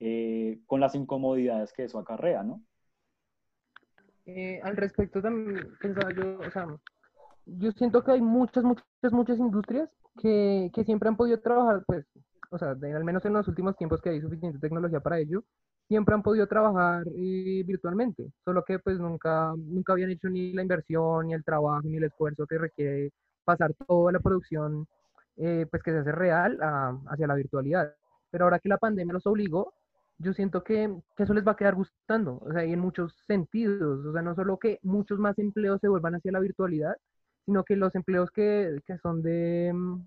eh, 0.00 0.60
con 0.66 0.80
las 0.80 0.94
incomodidades 0.94 1.72
que 1.72 1.84
eso 1.84 1.98
acarrea, 1.98 2.42
¿no? 2.42 2.62
Eh, 4.26 4.60
al 4.62 4.76
respecto 4.76 5.22
también 5.22 5.68
pensaba 5.80 6.12
yo, 6.12 6.38
o 6.38 6.50
sea, 6.50 6.66
yo 7.46 7.72
siento 7.72 8.04
que 8.04 8.12
hay 8.12 8.20
muchas, 8.20 8.62
muchas, 8.62 8.84
muchas 9.12 9.38
industrias 9.38 9.88
que, 10.20 10.70
que 10.74 10.84
siempre 10.84 11.08
han 11.08 11.16
podido 11.16 11.40
trabajar, 11.40 11.82
pues, 11.86 12.04
o 12.50 12.58
sea, 12.58 12.74
de- 12.74 12.92
al 12.92 13.04
menos 13.04 13.24
en 13.24 13.32
los 13.32 13.48
últimos 13.48 13.76
tiempos 13.76 14.02
que 14.02 14.10
hay 14.10 14.20
suficiente 14.20 14.58
tecnología 14.58 15.00
para 15.00 15.18
ello, 15.18 15.44
siempre 15.88 16.14
han 16.14 16.22
podido 16.22 16.46
trabajar 16.46 17.04
eh, 17.16 17.62
virtualmente, 17.66 18.30
solo 18.44 18.62
que 18.64 18.78
pues 18.78 18.98
nunca, 18.98 19.54
nunca 19.56 19.94
habían 19.94 20.10
hecho 20.10 20.28
ni 20.28 20.52
la 20.52 20.60
inversión, 20.62 21.26
ni 21.28 21.34
el 21.34 21.44
trabajo, 21.44 21.80
ni 21.84 21.96
el 21.96 22.04
esfuerzo 22.04 22.46
que 22.46 22.58
requiere 22.58 23.10
pasar 23.44 23.72
toda 23.86 24.12
la 24.12 24.20
producción, 24.20 24.86
eh, 25.36 25.66
pues 25.70 25.82
que 25.82 25.92
se 25.92 25.98
hace 25.98 26.12
real 26.12 26.58
a- 26.62 26.98
hacia 27.08 27.26
la 27.26 27.34
virtualidad. 27.34 27.94
Pero 28.30 28.44
ahora 28.44 28.58
que 28.58 28.68
la 28.68 28.76
pandemia 28.78 29.14
los 29.14 29.26
obligó, 29.26 29.72
yo 30.18 30.32
siento 30.32 30.64
que, 30.64 30.92
que 31.16 31.22
eso 31.22 31.34
les 31.34 31.46
va 31.46 31.52
a 31.52 31.56
quedar 31.56 31.74
gustando, 31.74 32.38
o 32.42 32.52
sea, 32.52 32.64
y 32.64 32.72
en 32.72 32.80
muchos 32.80 33.14
sentidos, 33.26 34.04
o 34.04 34.12
sea, 34.12 34.22
no 34.22 34.34
solo 34.34 34.58
que 34.58 34.80
muchos 34.82 35.18
más 35.18 35.38
empleos 35.38 35.80
se 35.80 35.88
vuelvan 35.88 36.16
hacia 36.16 36.32
la 36.32 36.40
virtualidad, 36.40 36.96
sino 37.46 37.64
que 37.64 37.76
los 37.76 37.94
empleos 37.94 38.30
que, 38.30 38.80
que 38.86 38.98
son 38.98 39.22
de, 39.22 39.72
mm, 39.74 40.06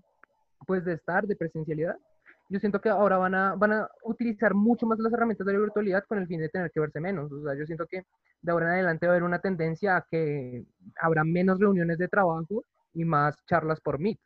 pues, 0.66 0.84
de 0.84 0.94
estar, 0.94 1.26
de 1.26 1.36
presencialidad, 1.36 1.96
yo 2.50 2.60
siento 2.60 2.80
que 2.80 2.90
ahora 2.90 3.16
van 3.16 3.34
a, 3.34 3.54
van 3.54 3.72
a 3.72 3.88
utilizar 4.04 4.54
mucho 4.54 4.86
más 4.86 4.98
las 4.98 5.12
herramientas 5.12 5.46
de 5.46 5.54
la 5.54 5.58
virtualidad 5.60 6.04
con 6.06 6.18
el 6.18 6.26
fin 6.26 6.40
de 6.40 6.50
tener 6.50 6.70
que 6.70 6.80
verse 6.80 7.00
menos, 7.00 7.32
o 7.32 7.42
sea, 7.42 7.54
yo 7.54 7.64
siento 7.66 7.86
que 7.86 8.04
de 8.42 8.52
ahora 8.52 8.66
en 8.66 8.72
adelante 8.72 9.06
va 9.06 9.12
a 9.12 9.16
haber 9.16 9.24
una 9.24 9.40
tendencia 9.40 9.96
a 9.96 10.06
que 10.10 10.64
habrá 11.00 11.24
menos 11.24 11.58
reuniones 11.58 11.98
de 11.98 12.08
trabajo 12.08 12.64
y 12.92 13.04
más 13.04 13.34
charlas 13.46 13.80
por 13.80 13.98
Meet, 13.98 14.18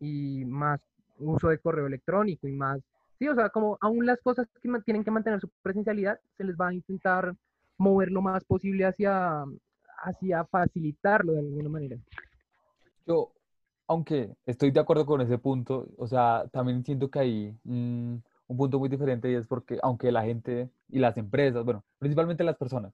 y 0.00 0.44
más 0.46 0.80
uso 1.18 1.48
de 1.48 1.58
correo 1.58 1.86
electrónico 1.86 2.48
y 2.48 2.52
más 2.52 2.80
Sí, 3.20 3.28
o 3.28 3.36
sea, 3.36 3.50
como 3.50 3.78
aún 3.82 4.06
las 4.06 4.20
cosas 4.22 4.48
que 4.62 4.70
tienen 4.84 5.04
que 5.04 5.12
mantener 5.12 5.40
su 5.40 5.50
presencialidad, 5.62 6.20
se 6.38 6.44
les 6.44 6.56
va 6.56 6.68
a 6.70 6.74
intentar 6.74 7.36
mover 7.78 8.10
lo 8.10 8.22
más 8.22 8.44
posible 8.44 8.86
hacia, 8.86 9.44
hacia 10.04 10.44
facilitarlo 10.46 11.34
de 11.34 11.40
alguna 11.40 11.70
manera. 11.70 11.98
Yo, 13.06 13.32
aunque 13.88 14.36
estoy 14.46 14.70
de 14.70 14.80
acuerdo 14.80 15.06
con 15.06 15.20
ese 15.20 15.38
punto, 15.38 15.88
o 15.96 16.06
sea, 16.06 16.48
también 16.52 16.84
siento 16.84 17.10
que 17.10 17.18
hay 17.20 17.58
mm, 17.64 18.16
un 18.48 18.56
punto 18.56 18.78
muy 18.78 18.88
diferente 18.88 19.30
y 19.30 19.34
es 19.34 19.46
porque 19.46 19.78
aunque 19.82 20.12
la 20.12 20.22
gente 20.24 20.70
y 20.88 20.98
las 21.00 21.16
empresas, 21.16 21.64
bueno, 21.64 21.84
principalmente 21.98 22.44
las 22.44 22.56
personas 22.56 22.92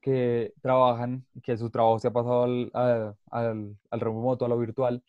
que 0.00 0.54
trabajan, 0.62 1.26
que 1.42 1.56
su 1.56 1.70
trabajo 1.70 1.98
se 1.98 2.08
ha 2.08 2.12
pasado 2.12 2.44
al, 2.44 2.70
a- 2.74 3.14
al, 3.30 3.76
al 3.90 4.00
remoto, 4.00 4.44
a 4.44 4.48
lo 4.48 4.58
virtual, 4.58 5.02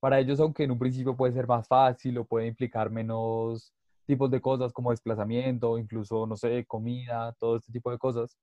para 0.00 0.20
ellos, 0.20 0.40
aunque 0.40 0.64
en 0.64 0.72
un 0.72 0.78
principio 0.78 1.16
puede 1.16 1.32
ser 1.34 1.46
más 1.46 1.68
fácil 1.68 2.18
o 2.18 2.24
puede 2.26 2.46
implicar 2.48 2.90
menos 2.90 3.72
tipos 4.06 4.30
de 4.30 4.40
cosas 4.40 4.72
como 4.72 4.90
desplazamiento, 4.90 5.78
incluso, 5.78 6.26
no 6.26 6.36
sé, 6.36 6.64
comida, 6.66 7.34
todo 7.38 7.56
este 7.56 7.72
tipo 7.72 7.90
de 7.90 7.98
cosas, 7.98 8.36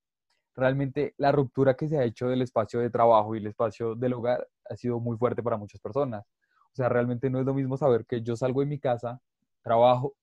realmente 0.56 1.14
la 1.18 1.32
ruptura 1.32 1.76
que 1.76 1.88
se 1.88 1.98
ha 1.98 2.04
hecho 2.04 2.28
del 2.28 2.42
espacio 2.42 2.80
de 2.80 2.90
trabajo 2.90 3.36
y 3.36 3.40
el 3.40 3.48
espacio 3.48 3.96
del 3.96 4.14
hogar 4.14 4.48
ha 4.70 4.76
sido 4.76 5.00
muy 5.00 5.18
fuerte 5.18 5.44
para 5.44 5.58
muchas 5.58 5.82
personas. 5.82 6.26
O 6.74 6.76
sea, 6.76 6.90
realmente 6.90 7.30
no 7.30 7.40
es 7.40 7.46
lo 7.46 7.54
mismo 7.54 7.78
saber 7.78 8.06
que 8.06 8.22
yo 8.22 8.36
salgo 8.36 8.62
de 8.62 8.68
mi 8.68 8.80
casa, 8.80 9.22
trabajo 9.64 10.16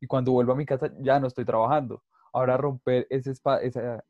y 0.00 0.06
cuando 0.06 0.32
vuelvo 0.32 0.52
a 0.52 0.56
mi 0.56 0.66
casa 0.66 0.92
ya 1.00 1.20
no 1.20 1.26
estoy 1.26 1.44
trabajando. 1.44 2.02
Ahora 2.32 2.56
romper 2.56 3.06
ese 3.10 3.32
esa, 3.32 4.04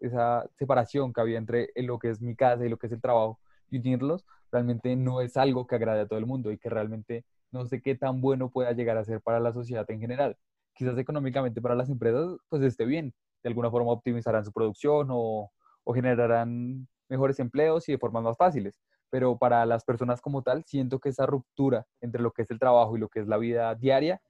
esa 0.00 0.50
separación 0.58 1.12
que 1.12 1.20
había 1.20 1.38
entre 1.38 1.70
lo 1.76 1.98
que 1.98 2.10
es 2.10 2.20
mi 2.20 2.34
casa 2.34 2.64
y 2.66 2.68
lo 2.68 2.78
que 2.78 2.86
es 2.86 2.92
el 2.92 3.00
trabajo 3.00 3.38
y 3.70 3.78
unirlos, 3.78 4.24
realmente 4.50 4.96
no 4.96 5.20
es 5.20 5.36
algo 5.36 5.66
que 5.66 5.76
agrade 5.76 6.00
a 6.00 6.06
todo 6.08 6.18
el 6.18 6.26
mundo 6.26 6.50
y 6.50 6.58
que 6.58 6.70
realmente 6.70 7.24
no 7.50 7.66
sé 7.66 7.80
qué 7.80 7.94
tan 7.94 8.20
bueno 8.20 8.50
pueda 8.50 8.72
llegar 8.72 8.96
a 8.96 9.04
ser 9.04 9.20
para 9.20 9.40
la 9.40 9.52
sociedad 9.52 9.88
en 9.90 10.00
general. 10.00 10.36
Quizás 10.74 10.96
económicamente 10.98 11.60
para 11.60 11.74
las 11.74 11.90
empresas 11.90 12.36
pues 12.48 12.62
esté 12.62 12.84
bien, 12.84 13.14
de 13.42 13.48
alguna 13.48 13.70
forma 13.70 13.92
optimizarán 13.92 14.44
su 14.44 14.52
producción 14.52 15.08
o, 15.10 15.50
generarán 15.94 16.86
mejores 17.08 17.40
empleos 17.40 17.88
y 17.88 17.92
de 17.92 17.98
formas 17.98 18.22
más 18.22 18.36
fáciles. 18.36 18.78
Pero 19.08 19.38
para 19.38 19.64
las 19.64 19.84
personas 19.84 20.20
como 20.20 20.42
tal, 20.42 20.62
siento 20.66 20.98
que 20.98 21.08
esa 21.08 21.24
ruptura 21.24 21.86
entre 22.02 22.20
lo 22.20 22.30
que 22.30 22.42
es 22.42 22.50
el 22.50 22.58
trabajo 22.58 22.94
y 22.94 23.00
lo 23.00 23.08
que 23.08 23.20
es 23.20 23.26
la 23.26 23.38
vida 23.38 23.74
diaria 23.74 24.20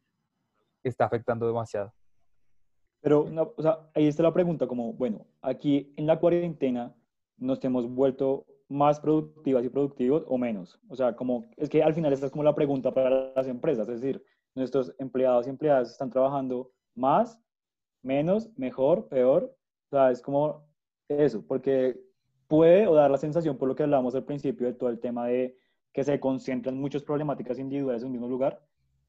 está 0.84 1.06
afectando 1.06 1.48
demasiado. 1.48 1.92
Pero, 3.00 3.26
o 3.56 3.62
sea, 3.62 3.90
ahí 3.92 4.06
está 4.06 4.22
la 4.22 4.32
pregunta, 4.32 4.68
como, 4.68 4.92
bueno, 4.92 5.26
aquí 5.42 5.92
en 5.96 6.06
la 6.06 6.20
cuarentena 6.20 6.94
nos 7.36 7.62
hemos 7.64 7.88
vuelto 7.88 8.46
más 8.68 9.00
productivas 9.00 9.64
y 9.64 9.68
productivos 9.68 10.24
o 10.26 10.36
menos. 10.38 10.78
O 10.88 10.96
sea, 10.96 11.16
como, 11.16 11.46
es 11.56 11.68
que 11.68 11.82
al 11.82 11.94
final 11.94 12.12
esta 12.12 12.26
es 12.26 12.32
como 12.32 12.44
la 12.44 12.54
pregunta 12.54 12.92
para 12.92 13.32
las 13.34 13.46
empresas, 13.46 13.88
es 13.88 14.00
decir, 14.00 14.22
nuestros 14.54 14.94
empleados 14.98 15.46
y 15.46 15.50
empleadas 15.50 15.90
están 15.90 16.10
trabajando 16.10 16.70
más, 16.94 17.40
menos, 18.02 18.50
mejor, 18.56 19.08
peor. 19.08 19.54
O 19.86 19.90
sea, 19.90 20.10
es 20.10 20.20
como 20.20 20.66
eso, 21.08 21.44
porque 21.46 21.98
puede 22.46 22.86
o 22.86 22.94
dar 22.94 23.10
la 23.10 23.18
sensación, 23.18 23.56
por 23.56 23.68
lo 23.68 23.74
que 23.74 23.84
hablamos 23.84 24.14
al 24.14 24.24
principio, 24.24 24.66
de 24.66 24.74
todo 24.74 24.90
el 24.90 25.00
tema 25.00 25.26
de 25.26 25.56
que 25.92 26.04
se 26.04 26.20
concentran 26.20 26.78
muchas 26.78 27.02
problemáticas 27.02 27.58
individuales 27.58 28.02
en 28.02 28.08
un 28.08 28.12
mismo 28.12 28.28
lugar, 28.28 28.62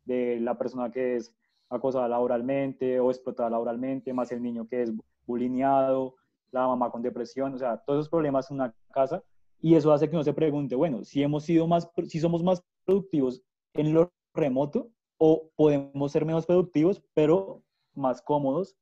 de 0.06 0.40
la 0.40 0.58
persona 0.58 0.92
que 0.92 1.18
es 1.18 1.36
acosada 1.70 2.08
laboralmente 2.08 3.00
o 3.00 3.12
explotada 3.12 3.50
laboralmente, 3.50 4.14
más 4.14 4.32
el 4.32 4.42
niño 4.42 4.68
que 4.68 4.84
es 4.84 4.94
bulineado, 5.28 6.16
la 6.52 6.68
mamá 6.68 6.90
con 6.90 7.02
depresión, 7.02 7.54
o 7.54 7.58
sea, 7.58 7.78
todos 7.78 8.00
esos 8.00 8.10
problemas 8.10 8.50
en 8.50 8.56
una 8.56 8.74
casa 8.92 9.24
y 9.62 9.76
eso 9.76 9.92
hace 9.92 10.10
que 10.10 10.16
uno 10.16 10.24
se 10.24 10.34
pregunte, 10.34 10.76
bueno, 10.76 11.04
si 11.04 11.22
hemos 11.22 11.44
sido 11.44 11.68
más, 11.68 11.90
si 12.08 12.20
somos 12.20 12.44
más 12.44 12.64
productivos 12.86 13.42
en 13.74 13.94
lo 13.94 14.12
remoto 14.34 14.90
o 15.18 15.50
podemos 15.56 16.12
ser 16.12 16.26
menos 16.26 16.46
productivos, 16.46 17.04
pero 17.14 17.62
más 17.94 18.22
cómodos 18.22 18.76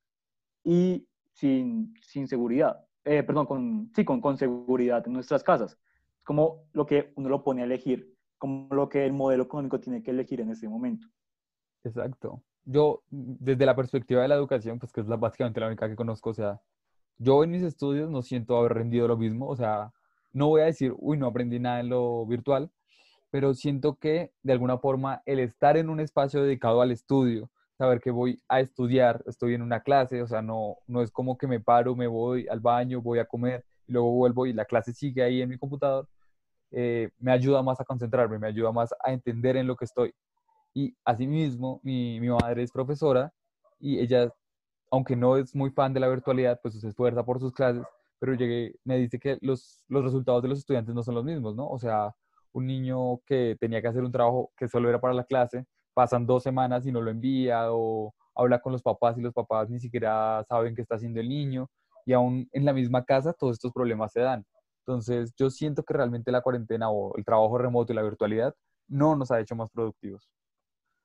y 0.63 1.07
sin, 1.33 1.93
sin 2.01 2.27
seguridad, 2.27 2.85
eh, 3.05 3.23
perdón, 3.23 3.45
con, 3.47 3.91
sí, 3.95 4.05
con, 4.05 4.21
con 4.21 4.37
seguridad 4.37 5.03
en 5.07 5.13
nuestras 5.13 5.43
casas. 5.43 5.77
Es 6.17 6.23
como 6.23 6.65
lo 6.73 6.85
que 6.85 7.11
uno 7.15 7.29
lo 7.29 7.43
pone 7.43 7.61
a 7.61 7.65
elegir, 7.65 8.15
como 8.37 8.73
lo 8.73 8.87
que 8.89 9.05
el 9.05 9.13
modelo 9.13 9.43
económico 9.43 9.79
tiene 9.79 10.03
que 10.03 10.11
elegir 10.11 10.41
en 10.41 10.51
este 10.51 10.67
momento. 10.67 11.07
Exacto. 11.83 12.43
Yo, 12.65 13.01
desde 13.09 13.65
la 13.65 13.75
perspectiva 13.75 14.21
de 14.21 14.27
la 14.27 14.35
educación, 14.35 14.77
pues 14.77 14.91
que 14.91 15.01
es 15.01 15.07
la, 15.07 15.15
básicamente 15.15 15.59
la 15.59 15.67
única 15.67 15.87
que 15.87 15.95
conozco, 15.95 16.31
o 16.31 16.33
sea, 16.33 16.61
yo 17.17 17.43
en 17.43 17.51
mis 17.51 17.63
estudios 17.63 18.11
no 18.11 18.21
siento 18.21 18.57
haber 18.57 18.73
rendido 18.73 19.07
lo 19.07 19.17
mismo, 19.17 19.47
o 19.47 19.55
sea, 19.55 19.91
no 20.33 20.47
voy 20.47 20.61
a 20.61 20.65
decir, 20.65 20.93
uy, 20.97 21.17
no 21.17 21.27
aprendí 21.27 21.59
nada 21.59 21.79
en 21.79 21.89
lo 21.89 22.25
virtual, 22.25 22.71
pero 23.29 23.53
siento 23.53 23.95
que 23.95 24.31
de 24.43 24.53
alguna 24.53 24.77
forma 24.77 25.21
el 25.25 25.39
estar 25.39 25.77
en 25.77 25.89
un 25.89 25.99
espacio 25.99 26.43
dedicado 26.43 26.81
al 26.81 26.91
estudio, 26.91 27.49
saber 27.77 28.01
que 28.01 28.11
voy 28.11 28.41
a 28.47 28.59
estudiar, 28.59 29.23
estoy 29.27 29.53
en 29.53 29.61
una 29.61 29.81
clase, 29.81 30.21
o 30.21 30.27
sea, 30.27 30.41
no, 30.41 30.77
no 30.87 31.01
es 31.01 31.11
como 31.11 31.37
que 31.37 31.47
me 31.47 31.59
paro, 31.59 31.95
me 31.95 32.07
voy 32.07 32.47
al 32.49 32.59
baño, 32.59 33.01
voy 33.01 33.19
a 33.19 33.25
comer 33.25 33.65
y 33.87 33.93
luego 33.93 34.11
vuelvo 34.11 34.45
y 34.45 34.53
la 34.53 34.65
clase 34.65 34.93
sigue 34.93 35.23
ahí 35.23 35.41
en 35.41 35.49
mi 35.49 35.57
computador, 35.57 36.07
eh, 36.71 37.09
me 37.19 37.31
ayuda 37.31 37.61
más 37.63 37.79
a 37.79 37.85
concentrarme, 37.85 38.39
me 38.39 38.47
ayuda 38.47 38.71
más 38.71 38.93
a 39.03 39.11
entender 39.11 39.57
en 39.57 39.67
lo 39.67 39.75
que 39.75 39.85
estoy. 39.85 40.13
Y 40.73 40.95
asimismo, 41.05 41.79
mi, 41.83 42.19
mi 42.19 42.29
madre 42.29 42.63
es 42.63 42.71
profesora 42.71 43.31
y 43.79 43.99
ella, 43.99 44.33
aunque 44.91 45.15
no 45.15 45.37
es 45.37 45.55
muy 45.55 45.71
fan 45.71 45.93
de 45.93 45.99
la 45.99 46.09
virtualidad, 46.09 46.59
pues 46.61 46.79
se 46.79 46.87
esfuerza 46.87 47.23
por 47.23 47.39
sus 47.39 47.53
clases, 47.53 47.83
pero 48.19 48.33
llegué, 48.33 48.75
me 48.83 48.97
dice 48.97 49.19
que 49.19 49.37
los, 49.41 49.83
los 49.87 50.03
resultados 50.03 50.41
de 50.41 50.49
los 50.49 50.59
estudiantes 50.59 50.93
no 50.95 51.03
son 51.03 51.15
los 51.15 51.25
mismos, 51.25 51.55
¿no? 51.55 51.67
O 51.67 51.79
sea, 51.79 52.13
un 52.53 52.67
niño 52.67 53.19
que 53.25 53.55
tenía 53.59 53.81
que 53.81 53.87
hacer 53.87 54.03
un 54.03 54.11
trabajo 54.11 54.51
que 54.57 54.67
solo 54.67 54.89
era 54.89 54.99
para 54.99 55.13
la 55.13 55.23
clase, 55.23 55.65
pasan 55.93 56.25
dos 56.25 56.43
semanas 56.43 56.85
y 56.85 56.91
no 56.91 57.01
lo 57.01 57.11
envía 57.11 57.71
o 57.71 58.13
habla 58.35 58.59
con 58.59 58.71
los 58.71 58.81
papás 58.81 59.17
y 59.17 59.21
los 59.21 59.33
papás 59.33 59.69
ni 59.69 59.79
siquiera 59.79 60.43
saben 60.47 60.75
qué 60.75 60.81
está 60.81 60.95
haciendo 60.95 61.19
el 61.19 61.29
niño 61.29 61.69
y 62.05 62.13
aún 62.13 62.47
en 62.51 62.65
la 62.65 62.73
misma 62.73 63.03
casa 63.03 63.33
todos 63.33 63.53
estos 63.53 63.73
problemas 63.73 64.11
se 64.11 64.21
dan. 64.21 64.45
Entonces 64.85 65.33
yo 65.37 65.49
siento 65.49 65.83
que 65.83 65.93
realmente 65.93 66.31
la 66.31 66.41
cuarentena 66.41 66.89
o 66.89 67.15
el 67.17 67.25
trabajo 67.25 67.57
remoto 67.57 67.91
y 67.91 67.95
la 67.95 68.03
virtualidad 68.03 68.55
no 68.87 69.15
nos 69.15 69.31
ha 69.31 69.39
hecho 69.39 69.55
más 69.55 69.69
productivos. 69.71 70.29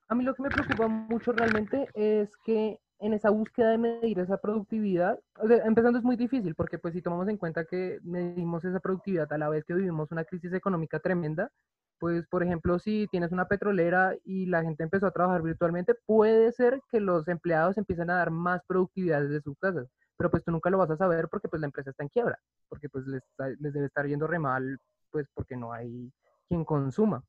A 0.08 0.14
mí 0.14 0.24
lo 0.24 0.34
que 0.34 0.42
me 0.42 0.50
preocupa 0.50 0.88
mucho 0.88 1.32
realmente 1.32 1.88
es 1.94 2.36
que 2.44 2.78
en 3.02 3.14
esa 3.14 3.30
búsqueda 3.30 3.70
de 3.70 3.78
medir 3.78 4.20
esa 4.20 4.36
productividad, 4.36 5.18
empezando 5.64 5.98
es 5.98 6.04
muy 6.04 6.16
difícil 6.16 6.54
porque 6.54 6.78
pues 6.78 6.94
si 6.94 7.02
tomamos 7.02 7.28
en 7.28 7.36
cuenta 7.36 7.64
que 7.64 7.98
medimos 8.04 8.64
esa 8.64 8.78
productividad 8.78 9.30
a 9.32 9.38
la 9.38 9.48
vez 9.48 9.64
que 9.64 9.74
vivimos 9.74 10.12
una 10.12 10.24
crisis 10.24 10.52
económica 10.52 11.00
tremenda, 11.00 11.50
pues 11.98 12.26
por 12.28 12.44
ejemplo 12.44 12.78
si 12.78 13.08
tienes 13.10 13.32
una 13.32 13.48
petrolera 13.48 14.14
y 14.24 14.46
la 14.46 14.62
gente 14.62 14.84
empezó 14.84 15.08
a 15.08 15.10
trabajar 15.10 15.42
virtualmente, 15.42 15.96
puede 16.06 16.52
ser 16.52 16.80
que 16.90 17.00
los 17.00 17.26
empleados 17.26 17.76
empiecen 17.76 18.08
a 18.10 18.18
dar 18.18 18.30
más 18.30 18.62
productividad 18.68 19.22
desde 19.22 19.42
sus 19.42 19.58
casas, 19.58 19.88
pero 20.16 20.30
pues 20.30 20.44
tú 20.44 20.52
nunca 20.52 20.70
lo 20.70 20.78
vas 20.78 20.90
a 20.90 20.96
saber 20.96 21.28
porque 21.28 21.48
pues 21.48 21.58
la 21.58 21.66
empresa 21.66 21.90
está 21.90 22.04
en 22.04 22.08
quiebra, 22.08 22.38
porque 22.68 22.88
pues 22.88 23.04
les, 23.08 23.22
les 23.58 23.72
debe 23.72 23.86
estar 23.86 24.06
yendo 24.06 24.28
re 24.28 24.38
mal, 24.38 24.78
pues 25.10 25.26
porque 25.34 25.56
no 25.56 25.72
hay 25.72 26.12
quien 26.46 26.64
consuma. 26.64 27.24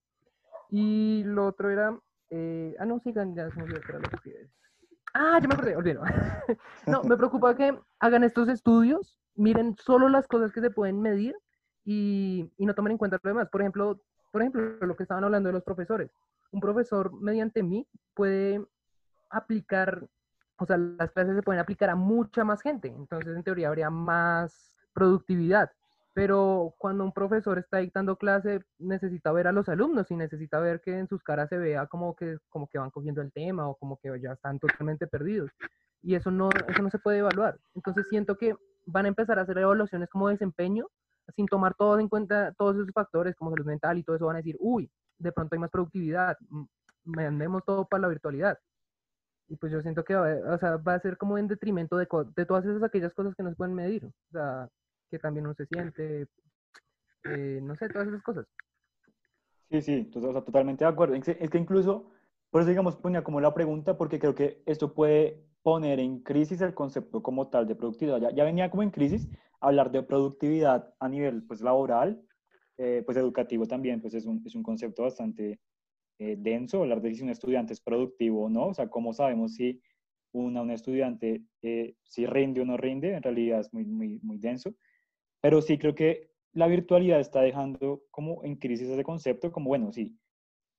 Y 0.70 1.24
lo 1.24 1.48
otro 1.48 1.72
era, 1.72 1.98
eh, 2.30 2.76
ah 2.80 2.86
no, 2.86 3.00
sigan, 3.00 3.34
ya 3.36 3.50
se 3.50 3.56
me 3.58 3.64
olvidó 3.64 3.82
que 3.82 3.92
era 3.92 4.00
lo 4.00 4.10
que 4.10 4.50
Ah, 5.14 5.40
ya 5.42 5.48
me 5.48 5.54
acordé, 5.54 5.76
olvido. 5.76 6.02
no, 6.88 7.04
me 7.04 7.18
preocupa 7.18 7.56
que 7.56 7.78
hagan 8.00 8.24
estos 8.24 8.50
estudios, 8.50 9.20
miren 9.36 9.76
solo 9.78 10.10
las 10.10 10.28
cosas 10.28 10.52
que 10.52 10.62
se 10.62 10.72
pueden 10.72 11.02
medir 11.02 11.36
y, 11.86 12.52
y, 12.58 12.66
no 12.66 12.74
tomen 12.74 12.94
en 12.94 12.98
cuenta 12.98 13.20
lo 13.22 13.30
demás. 13.30 13.50
Por 13.50 13.62
ejemplo, 13.62 14.02
por 14.32 14.42
ejemplo, 14.42 14.62
lo 14.82 14.96
que 14.96 15.04
estaban 15.04 15.24
hablando 15.24 15.50
de 15.50 15.54
los 15.54 15.64
profesores. 15.64 16.12
Un 16.52 16.60
profesor 16.60 17.14
mediante 17.22 17.62
mí 17.62 17.88
puede 18.16 18.66
aplicar, 19.30 20.08
o 20.58 20.66
sea, 20.66 20.78
las 20.78 21.12
clases 21.12 21.36
se 21.36 21.44
pueden 21.44 21.62
aplicar 21.62 21.92
a 21.92 21.96
mucha 21.96 22.44
más 22.44 22.62
gente. 22.62 22.88
Entonces, 22.88 23.36
en 23.36 23.44
teoría, 23.44 23.68
habría 23.68 23.92
más 23.92 24.76
productividad 24.94 25.72
pero 26.14 26.76
cuando 26.78 27.04
un 27.04 27.12
profesor 27.12 27.58
está 27.58 27.80
dictando 27.80 28.18
clase 28.18 28.62
necesita 28.78 29.32
ver 29.32 29.48
a 29.48 29.52
los 29.52 29.68
alumnos 29.68 30.10
y 30.12 30.16
necesita 30.16 30.60
ver 30.60 30.80
que 30.82 30.98
en 30.98 31.08
sus 31.08 31.24
caras 31.24 31.50
se 31.50 31.58
vea 31.58 31.88
como 31.88 32.16
que, 32.16 32.38
como 32.50 32.68
que 32.68 32.78
van 32.78 32.92
cogiendo 32.92 33.22
el 33.22 33.32
tema 33.32 33.68
o 33.68 33.76
como 33.76 33.98
que 33.98 34.10
ya 34.22 34.34
están 34.34 34.60
totalmente 34.60 35.08
perdidos. 35.08 35.50
Y 36.04 36.16
eso 36.16 36.30
no, 36.30 36.50
eso 36.68 36.84
no 36.84 36.90
se 36.92 37.00
puede 37.00 37.20
evaluar. 37.20 37.60
Entonces 37.74 38.08
siento 38.10 38.38
que 38.38 38.56
van 38.86 39.06
a 39.06 39.08
empezar 39.08 39.40
a 39.40 39.44
hacer 39.44 39.58
evaluaciones 39.58 40.10
como 40.10 40.30
desempeño 40.30 40.88
sin 41.36 41.48
tomar 41.48 41.74
todos 41.76 42.00
en 42.00 42.10
cuenta 42.10 42.54
todos 42.58 42.76
esos 42.76 42.92
factores 42.94 43.36
como 43.36 43.52
salud 43.52 43.66
mental 43.66 43.98
y 43.98 44.04
todo 44.04 44.16
eso 44.16 44.26
van 44.26 44.36
a 44.36 44.40
decir, 44.40 44.58
uy, 44.60 44.92
de 45.18 45.32
pronto 45.32 45.56
hay 45.56 45.60
más 45.60 45.72
productividad, 45.72 46.38
mandemos 47.06 47.64
todo 47.66 47.86
para 47.88 48.02
la 48.02 48.08
virtualidad. 48.10 48.60
Y 49.48 49.56
pues 49.58 49.72
yo 49.72 49.82
siento 49.82 50.04
que 50.04 50.16
o 50.16 50.58
sea, 50.60 50.78
va 50.78 50.96
a 50.96 51.00
ser 51.00 51.18
como 51.18 51.38
en 51.38 51.48
detrimento 51.48 51.98
de, 51.98 52.08
de 52.36 52.46
todas 52.46 52.66
esas 52.66 52.84
aquellas 52.84 53.14
cosas 53.14 53.36
que 53.36 53.44
no 53.44 53.50
se 53.50 53.56
pueden 53.56 53.76
medir. 53.76 54.06
O 54.06 54.32
sea, 54.32 54.70
que 55.14 55.20
también 55.20 55.46
uno 55.46 55.54
se 55.54 55.68
siente, 55.68 56.26
eh, 57.26 57.60
no 57.62 57.76
sé, 57.76 57.88
todas 57.88 58.08
esas 58.08 58.24
cosas. 58.24 58.48
Sí, 59.70 59.80
sí, 59.84 60.12
o 60.16 60.20
sea, 60.20 60.44
totalmente 60.44 60.84
de 60.84 60.90
acuerdo. 60.90 61.14
Es 61.14 61.50
que 61.52 61.58
incluso, 61.60 62.10
por 62.50 62.62
eso 62.62 62.72
digamos, 62.72 62.96
ponía 62.96 63.24
como 63.24 63.40
la 63.40 63.54
pregunta, 63.54 63.96
porque 63.96 64.18
creo 64.18 64.34
que 64.34 64.64
esto 64.66 64.96
puede 64.96 65.46
poner 65.62 66.00
en 66.00 66.24
crisis 66.24 66.62
el 66.62 66.74
concepto 66.74 67.22
como 67.22 67.50
tal 67.50 67.68
de 67.68 67.76
productividad. 67.76 68.22
Ya, 68.22 68.32
ya 68.32 68.44
venía 68.44 68.72
como 68.72 68.82
en 68.82 68.90
crisis 68.90 69.30
hablar 69.60 69.92
de 69.92 70.02
productividad 70.02 70.96
a 71.00 71.08
nivel 71.08 71.44
pues, 71.44 71.62
laboral, 71.62 72.20
eh, 72.80 73.04
pues 73.06 73.16
educativo 73.16 73.68
también, 73.68 74.02
pues 74.02 74.16
es 74.16 74.26
un, 74.26 74.42
es 74.44 74.56
un 74.56 74.64
concepto 74.64 75.04
bastante 75.04 75.60
eh, 76.18 76.38
denso, 76.40 76.82
hablar 76.82 77.04
de 77.04 77.14
si 77.14 77.22
un 77.22 77.30
estudiante 77.30 77.74
es 77.74 77.82
productivo 77.82 78.46
o 78.46 78.50
no, 78.50 78.70
o 78.70 78.74
sea, 78.74 78.90
cómo 78.90 79.14
sabemos 79.14 79.54
si 79.54 79.80
una, 80.32 80.64
un 80.64 80.72
estudiante 80.72 81.44
si 82.02 82.26
rinde 82.26 82.62
o 82.62 82.66
no 82.66 82.78
rinde, 82.78 83.14
en 83.14 83.22
realidad 83.22 83.60
es 83.60 83.72
muy, 83.72 83.86
muy, 83.86 84.20
muy 84.24 84.40
denso. 84.40 84.74
Pero 85.44 85.62
sí 85.62 85.78
creo 85.78 85.94
que 85.94 86.32
la 86.54 86.68
virtualidad 86.68 87.20
está 87.20 87.42
dejando 87.42 88.06
como 88.12 88.46
en 88.46 88.56
crisis 88.56 88.88
ese 88.88 89.04
concepto, 89.04 89.52
como 89.52 89.68
bueno, 89.68 89.92
sí, 89.92 90.18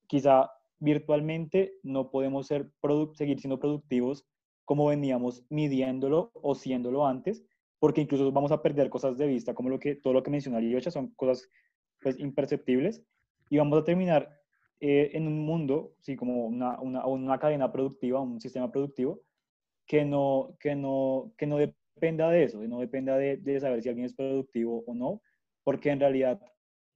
quizá 0.07 0.51
virtualmente 0.79 1.75
no 1.83 2.11
podemos 2.11 2.47
ser 2.47 2.71
seguir 3.13 3.39
siendo 3.41 3.59
productivos 3.59 4.27
como 4.65 4.87
veníamos 4.87 5.45
midiéndolo 5.51 6.31
o 6.33 6.55
siéndolo 6.55 7.07
antes, 7.07 7.45
porque 7.79 8.01
incluso 8.01 8.33
vamos 8.33 8.53
a 8.53 8.63
perder 8.63 8.89
cosas 8.89 9.19
de 9.19 9.27
vista, 9.27 9.53
como 9.53 9.69
lo 9.69 9.79
que, 9.79 9.97
todo 9.97 10.15
lo 10.15 10.23
que 10.23 10.31
mencionó 10.31 10.59
Yocha, 10.61 10.91
son 10.91 11.09
cosas 11.09 11.47
pues, 12.01 12.19
imperceptibles, 12.19 13.05
y 13.51 13.59
vamos 13.59 13.79
a 13.79 13.85
terminar 13.85 14.31
eh, 14.81 15.11
en 15.13 15.27
un 15.27 15.45
mundo, 15.45 15.95
sí, 16.01 16.17
como 16.17 16.47
una, 16.47 16.81
una, 16.81 17.07
una, 17.07 17.39
cadena 17.39 17.71
productiva, 17.71 18.19
un 18.19 18.41
sistema 18.41 18.73
productivo, 18.73 19.21
que 19.87 20.07
no, 20.07 20.57
que 20.59 20.75
no, 20.75 21.35
que 21.37 21.47
no 21.47 21.59
dependa 21.95 22.31
de 22.31 22.45
eso, 22.45 22.61
no 22.63 22.81
dependa 22.81 23.17
de, 23.17 23.37
de, 23.37 23.61
saber 23.61 23.83
si 23.83 23.89
alguien 23.89 24.07
es 24.07 24.15
productivo 24.15 24.85
o 24.87 24.95
no, 24.95 25.23
porque 25.63 25.91
en 25.91 26.01
realidad 26.01 26.41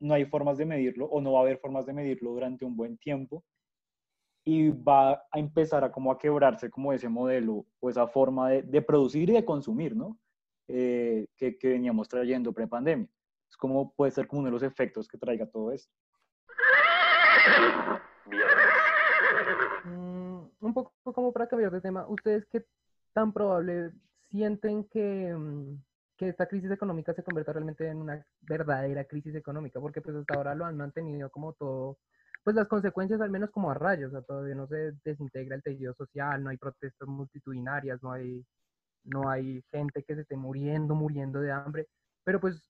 no 0.01 0.15
hay 0.15 0.25
formas 0.27 0.59
de 0.59 0.67
medirlo 0.67 1.07
o 1.07 1.21
no 1.21 1.33
va 1.33 1.41
a 1.41 1.43
haber 1.43 1.59
formas 1.59 1.87
de 1.87 1.93
medirlo 1.93 2.33
durante 2.33 2.65
un 2.65 2.77
buen 2.77 2.99
tiempo 2.99 3.45
y 4.45 4.71
va 4.71 5.13
a 5.31 5.39
empezar 5.39 5.85
a 5.85 5.93
como 5.93 6.11
a 6.11 6.19
quebrarse 6.19 6.71
como 6.71 6.93
ese 6.93 7.09
modelo 7.09 7.67
o 7.81 7.91
esa 7.91 8.07
forma 8.07 8.51
de, 8.51 8.63
de 8.63 8.81
producir 8.81 9.29
y 9.29 9.35
de 9.35 9.45
consumir, 9.45 9.95
¿no? 9.95 10.19
Eh, 10.69 11.27
que, 11.37 11.59
que, 11.59 11.69
veníamos 11.69 12.09
trayendo 12.09 12.53
pre-pandemia. 12.53 13.09
Es 13.49 13.57
como 13.57 13.93
puede 13.93 14.13
ser 14.13 14.27
como 14.27 14.41
uno 14.41 14.49
de 14.49 14.53
los 14.53 14.63
efectos 14.63 15.09
que 15.09 15.19
traiga 15.19 15.47
todo 15.47 15.73
esto. 15.73 15.93
Mm, 19.85 20.41
un 20.61 20.75
poco 20.75 20.93
como 21.03 21.33
para 21.33 21.49
cambiar 21.49 21.71
de 21.71 21.81
tema, 21.81 22.07
¿ustedes 22.09 22.47
qué 22.47 22.65
tan 23.13 23.33
probable 23.33 23.93
sienten 24.31 24.85
que, 24.85 25.35
mm, 25.35 25.83
que 26.17 26.29
esta 26.29 26.47
crisis 26.47 26.71
económica 26.71 27.15
se 27.15 27.23
convierta 27.23 27.53
realmente 27.53 27.89
en 27.89 27.99
una 27.99 28.25
verdadera 28.43 29.05
crisis 29.05 29.35
económica, 29.35 29.81
porque 29.81 30.01
pues 30.03 30.17
hasta 30.17 30.35
ahora 30.35 30.55
lo 30.55 30.65
han 30.67 30.77
mantenido 30.77 31.31
como 31.31 31.53
todo, 31.55 31.99
pues 32.45 32.57
las 32.57 32.69
consecuencias 32.69 33.21
al 33.21 33.31
menos 33.31 33.51
como 33.51 33.71
a 33.71 33.75
rayos, 33.75 34.09
o 34.09 34.13
sea, 34.13 34.23
todavía 34.23 34.55
no 34.55 34.67
se 34.67 34.93
desintegra 35.05 35.57
el 35.57 35.63
tejido 35.63 35.95
social, 35.95 36.43
no 36.43 36.51
hay 36.51 36.57
protestas 36.57 37.09
multitudinarias, 37.09 38.03
no 38.03 38.13
hay, 38.13 38.45
no 39.05 39.29
hay 39.31 39.63
gente 39.71 40.03
que 40.03 40.15
se 40.15 40.23
esté 40.23 40.37
muriendo, 40.37 40.95
muriendo 40.95 41.41
de 41.41 41.53
hambre, 41.53 41.87
pero 42.25 42.41
pues 42.41 42.63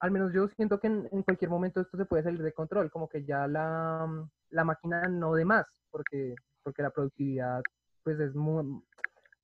al 0.00 0.10
menos 0.10 0.32
yo 0.32 0.48
siento 0.48 0.80
que 0.80 0.88
en, 0.88 1.08
en 1.12 1.22
cualquier 1.22 1.50
momento 1.50 1.80
esto 1.80 1.96
se 1.96 2.04
puede 2.04 2.24
salir 2.24 2.42
de 2.42 2.52
control, 2.52 2.90
como 2.90 3.08
que 3.08 3.24
ya 3.24 3.46
la, 3.48 4.08
la 4.50 4.64
máquina 4.64 5.08
no 5.08 5.34
de 5.34 5.44
más, 5.44 5.66
porque, 5.90 6.34
porque 6.62 6.82
la 6.82 6.90
productividad 6.90 7.62
pues 8.04 8.18
es 8.20 8.34
muy, 8.34 8.82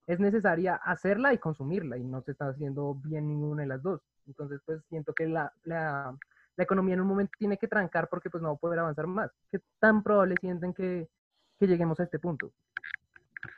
es 0.08 0.18
necesaria 0.18 0.74
hacerla 0.74 1.34
y 1.34 1.38
consumirla 1.38 1.98
y 1.98 2.02
no 2.02 2.22
se 2.22 2.32
está 2.32 2.48
haciendo 2.48 2.94
bien 3.04 3.28
ninguna 3.28 3.62
de 3.62 3.68
las 3.68 3.82
dos. 3.82 4.00
Entonces, 4.26 4.58
pues 4.64 4.82
siento 4.88 5.12
que 5.12 5.26
la, 5.26 5.52
la, 5.64 6.16
la 6.56 6.64
economía 6.64 6.94
en 6.94 7.02
un 7.02 7.08
momento 7.08 7.32
tiene 7.38 7.58
que 7.58 7.68
trancar 7.68 8.08
porque 8.08 8.30
pues 8.30 8.42
no 8.42 8.48
va 8.48 8.54
a 8.54 8.58
poder 8.58 8.78
avanzar 8.78 9.06
más. 9.06 9.30
¿Qué 9.52 9.60
tan 9.78 10.02
probable 10.02 10.36
sienten 10.40 10.72
que, 10.72 11.10
que 11.58 11.66
lleguemos 11.66 12.00
a 12.00 12.04
este 12.04 12.18
punto? 12.18 12.50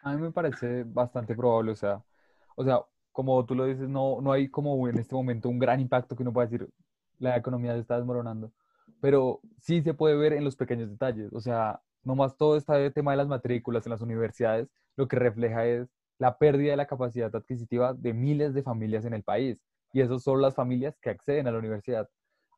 A 0.03 0.13
mí 0.13 0.21
me 0.21 0.33
parece 0.33 0.83
bastante 0.83 1.37
probable, 1.37 1.71
o 1.71 1.77
sea, 1.77 2.03
o 2.57 2.65
sea, 2.65 2.81
como 3.13 3.47
tú 3.47 3.55
lo 3.55 3.67
dices, 3.67 3.89
no, 3.89 4.21
no 4.21 4.33
hay 4.33 4.49
como 4.49 4.89
en 4.89 4.99
este 4.99 5.15
momento 5.15 5.49
un 5.49 5.59
gran 5.61 5.79
impacto 5.79 6.17
que 6.17 6.25
uno 6.25 6.33
pueda 6.33 6.49
decir, 6.49 6.69
la 7.21 7.37
economía 7.37 7.75
se 7.75 7.81
está 7.81 7.97
desmoronando, 7.97 8.51
pero 9.01 9.41
sí 9.59 9.83
se 9.83 9.95
puede 9.95 10.17
ver 10.17 10.33
en 10.33 10.45
los 10.45 10.57
pequeños 10.57 10.91
detalles, 10.91 11.33
o 11.33 11.41
sea, 11.41 11.81
nomás 12.03 12.37
todo 12.37 12.57
este 12.57 12.91
tema 12.91 13.13
de 13.13 13.19
las 13.19 13.29
matrículas 13.29 13.87
en 13.87 13.91
las 13.91 14.01
universidades, 14.01 14.69
lo 14.97 15.07
que 15.07 15.17
refleja 15.17 15.65
es 15.65 15.89
la 16.21 16.37
pérdida 16.37 16.73
de 16.73 16.77
la 16.77 16.87
capacidad 16.87 17.35
adquisitiva 17.35 17.95
de 17.95 18.13
miles 18.13 18.53
de 18.53 18.63
familias 18.63 19.07
en 19.07 19.15
el 19.15 19.23
país, 19.23 19.59
y 19.93 20.03
esos 20.03 20.23
son 20.23 20.43
las 20.43 20.55
familias 20.55 20.99
que 21.01 21.11
acceden 21.11 21.49
a 21.49 21.51
la 21.51 21.59
universidad. 21.59 22.09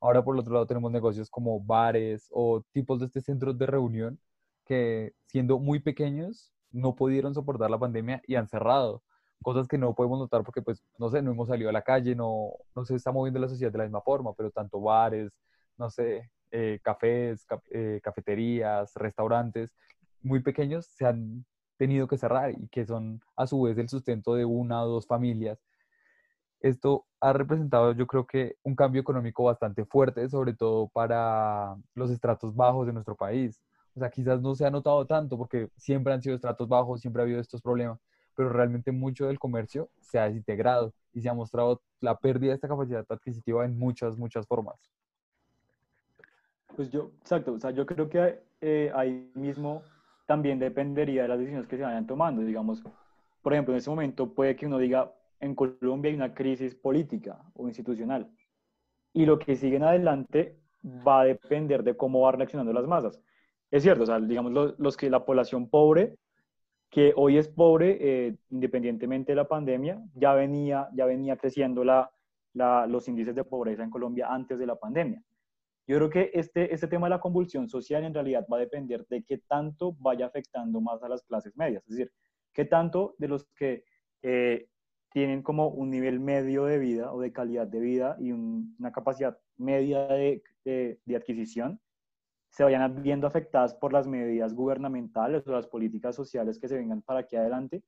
Ahora, 0.01 0.23
por 0.25 0.37
otro 0.37 0.53
lado, 0.53 0.67
tenemos 0.67 0.91
negocios 0.91 1.31
como 1.31 1.61
bares 1.61 2.27
o 2.33 2.63
tipos 2.73 2.99
de 2.99 3.07
este 3.07 3.21
centros 3.21 3.57
de 3.57 3.67
reunión 3.67 4.19
que, 4.67 5.13
siendo 5.27 5.61
muy 5.61 5.79
pequeños, 5.79 6.53
no 6.73 6.97
pudieron 6.97 7.35
soportar 7.35 7.71
la 7.71 7.79
pandemia 7.79 8.21
y 8.27 8.35
han 8.35 8.49
cerrado. 8.49 9.03
Cosas 9.43 9.69
que 9.69 9.79
no 9.79 9.95
podemos 9.95 10.19
notar 10.19 10.43
porque, 10.43 10.61
pues, 10.61 10.83
no 10.99 11.09
sé, 11.09 11.23
no 11.23 11.31
hemos 11.31 11.49
salido 11.49 11.71
a 11.71 11.73
la 11.73 11.83
calle, 11.83 12.17
no, 12.17 12.51
no 12.75 12.85
se 12.85 12.97
está 12.97 13.13
moviendo 13.13 13.39
la 13.39 13.49
sociedad 13.49 13.71
de 13.71 13.79
la 13.79 13.85
misma 13.85 14.03
forma, 14.03 14.35
pero 14.35 14.51
tanto 14.51 14.81
bares, 14.81 15.31
no 15.79 15.89
sé, 15.89 16.31
eh, 16.51 16.81
cafés, 16.83 17.47
eh, 17.71 18.01
cafeterías, 18.03 18.93
restaurantes 18.97 19.73
muy 20.23 20.41
pequeños 20.41 20.87
se 20.87 21.07
han 21.07 21.45
tenido 21.83 22.07
que 22.07 22.17
cerrar 22.17 22.53
y 22.53 22.69
que 22.69 22.87
son 22.87 23.21
a 23.37 23.47
su 23.47 23.61
vez 23.63 23.77
el 23.79 23.89
sustento 23.89 24.35
de 24.35 24.45
una 24.45 24.83
o 24.85 24.89
dos 24.89 25.07
familias 25.07 25.59
esto 26.63 27.05
ha 27.21 27.33
representado 27.33 27.93
yo 27.93 28.07
creo 28.07 28.27
que 28.27 28.57
un 28.63 28.75
cambio 28.77 29.01
económico 29.01 29.45
bastante 29.45 29.85
fuerte, 29.85 30.29
sobre 30.29 30.55
todo 30.55 30.89
para 30.89 31.77
los 31.95 32.11
estratos 32.11 32.55
bajos 32.55 32.87
de 32.87 32.93
nuestro 32.93 33.17
país. 33.17 33.61
O 33.95 34.01
sea, 34.01 34.11
quizás 34.11 34.41
no 34.41 34.55
se 34.55 34.65
ha 34.65 34.71
notado 34.71 35.05
tanto 35.07 35.37
porque 35.37 35.69
siempre 35.77 36.13
han 36.13 36.23
sido 36.23 36.37
estratos 36.37 36.69
bajos, 36.69 37.01
siempre 37.01 37.21
ha 37.21 37.25
habido 37.25 37.41
estos 37.41 37.61
problemas, 37.61 37.99
pero 38.35 38.49
realmente 38.49 38.93
mucho 38.93 39.27
del 39.27 39.39
comercio 39.39 39.91
se 40.01 40.19
ha 40.19 40.25
desintegrado 40.25 40.95
y 41.13 41.21
se 41.21 41.29
ha 41.29 41.35
mostrado 41.35 41.83
la 42.01 42.17
pérdida 42.17 42.51
de 42.51 42.55
esta 42.55 42.69
capacidad 42.69 43.05
adquisitiva 43.09 43.65
en 43.65 43.79
muchas, 43.79 44.17
muchas 44.17 44.47
formas. 44.47 44.77
Pues 46.75 46.91
yo, 46.91 47.11
exacto, 47.21 47.53
o 47.53 47.59
sea, 47.59 47.71
yo 47.73 47.85
creo 47.85 48.09
que 48.09 48.41
eh, 48.63 48.91
ahí 48.95 49.31
mismo 49.35 49.83
también 50.33 50.59
dependería 50.59 51.23
de 51.23 51.29
las 51.29 51.39
decisiones 51.39 51.69
que 51.69 51.77
se 51.77 51.83
vayan 51.83 52.07
tomando. 52.07 52.41
Digamos, 52.41 52.83
por 53.43 53.53
ejemplo, 53.53 53.75
en 53.75 53.79
ese 53.79 53.91
momento 53.91 54.33
puede 54.33 54.57
que 54.57 54.65
uno 54.65 54.79
diga, 54.79 55.13
en 55.41 55.55
Colombia 55.55 56.11
hay 56.11 56.17
una 56.17 56.33
crisis 56.33 56.75
política 56.75 57.39
o 57.53 57.69
institucional. 57.69 58.31
Y 59.13 59.27
lo 59.27 59.39
que 59.39 59.57
sigue 59.57 59.77
en 59.77 59.83
adelante 59.83 60.57
va 61.07 61.21
a 61.21 61.25
depender 61.25 61.83
de 61.83 61.99
cómo 61.99 62.23
van 62.23 62.39
reaccionando 62.39 62.73
las 62.73 62.87
masas. 62.87 63.21
Es 63.71 63.83
cierto, 63.83 64.05
o 64.05 64.07
sea, 64.07 64.21
digamos, 64.21 64.75
los, 64.79 64.97
que 64.97 65.11
la 65.11 65.23
población 65.27 65.69
pobre, 65.69 66.17
que 66.89 67.13
hoy 67.15 67.37
es 67.37 67.49
pobre, 67.49 67.99
eh, 68.01 68.35
independientemente 68.49 69.33
de 69.33 69.37
la 69.37 69.49
pandemia, 69.49 70.01
ya 70.15 70.33
venía, 70.33 70.89
ya 70.95 71.05
venía 71.05 71.37
creciendo 71.37 71.85
la, 71.85 72.11
los 72.89 73.07
índices 73.07 73.35
de 73.35 73.45
pobreza 73.45 73.83
en 73.85 73.91
Colombia 73.91 74.29
antes 74.31 74.59
de 74.59 74.65
la 74.65 74.77
pandemia. 74.77 75.23
Yo 75.93 75.99
creo 75.99 76.09
que 76.09 76.31
este, 76.33 76.73
este 76.73 76.89
tema 76.89 77.05
de 77.07 77.11
la 77.11 77.21
convulsión 77.21 77.69
social 77.69 78.03
en 78.03 78.15
realidad 78.15 78.47
va 78.51 78.57
a 78.57 78.61
depender 78.61 79.07
de 79.09 79.23
qué 79.25 79.37
tanto 79.47 79.95
vaya 79.99 80.25
afectando 80.25 80.81
más 80.81 81.03
a 81.03 81.09
las 81.11 81.23
clases 81.23 81.55
medias, 81.55 81.83
es 81.83 81.97
decir, 81.99 82.13
qué 82.55 82.65
tanto 82.65 83.15
de 83.19 83.29
los 83.29 83.45
que 83.55 83.85
eh, 84.23 84.69
tienen 85.13 85.43
como 85.43 85.69
un 85.69 85.91
nivel 85.91 86.19
medio 86.19 86.65
de 86.65 86.79
vida 86.79 87.13
o 87.13 87.21
de 87.21 87.31
calidad 87.31 87.67
de 87.67 87.81
vida 87.81 88.17
y 88.19 88.33
una 88.33 88.91
capacidad 88.91 89.37
media 89.59 90.07
de, 90.07 90.43
de, 90.65 91.15
adquisición, 91.15 91.79
se 92.49 92.65
vayan 92.65 93.03
viendo 93.03 93.27
afectadas 93.27 93.75
por 93.75 93.93
las 93.93 94.07
medidas 94.07 94.55
gubernamentales 94.55 95.47
o 95.47 95.53
las 95.53 95.67
políticas 95.67 96.17
sociales 96.17 96.59
que 96.59 96.69
se 96.69 96.77
vengan 96.79 97.03
para 97.03 97.21
aquí 97.21 97.37
adelante. 97.37 97.83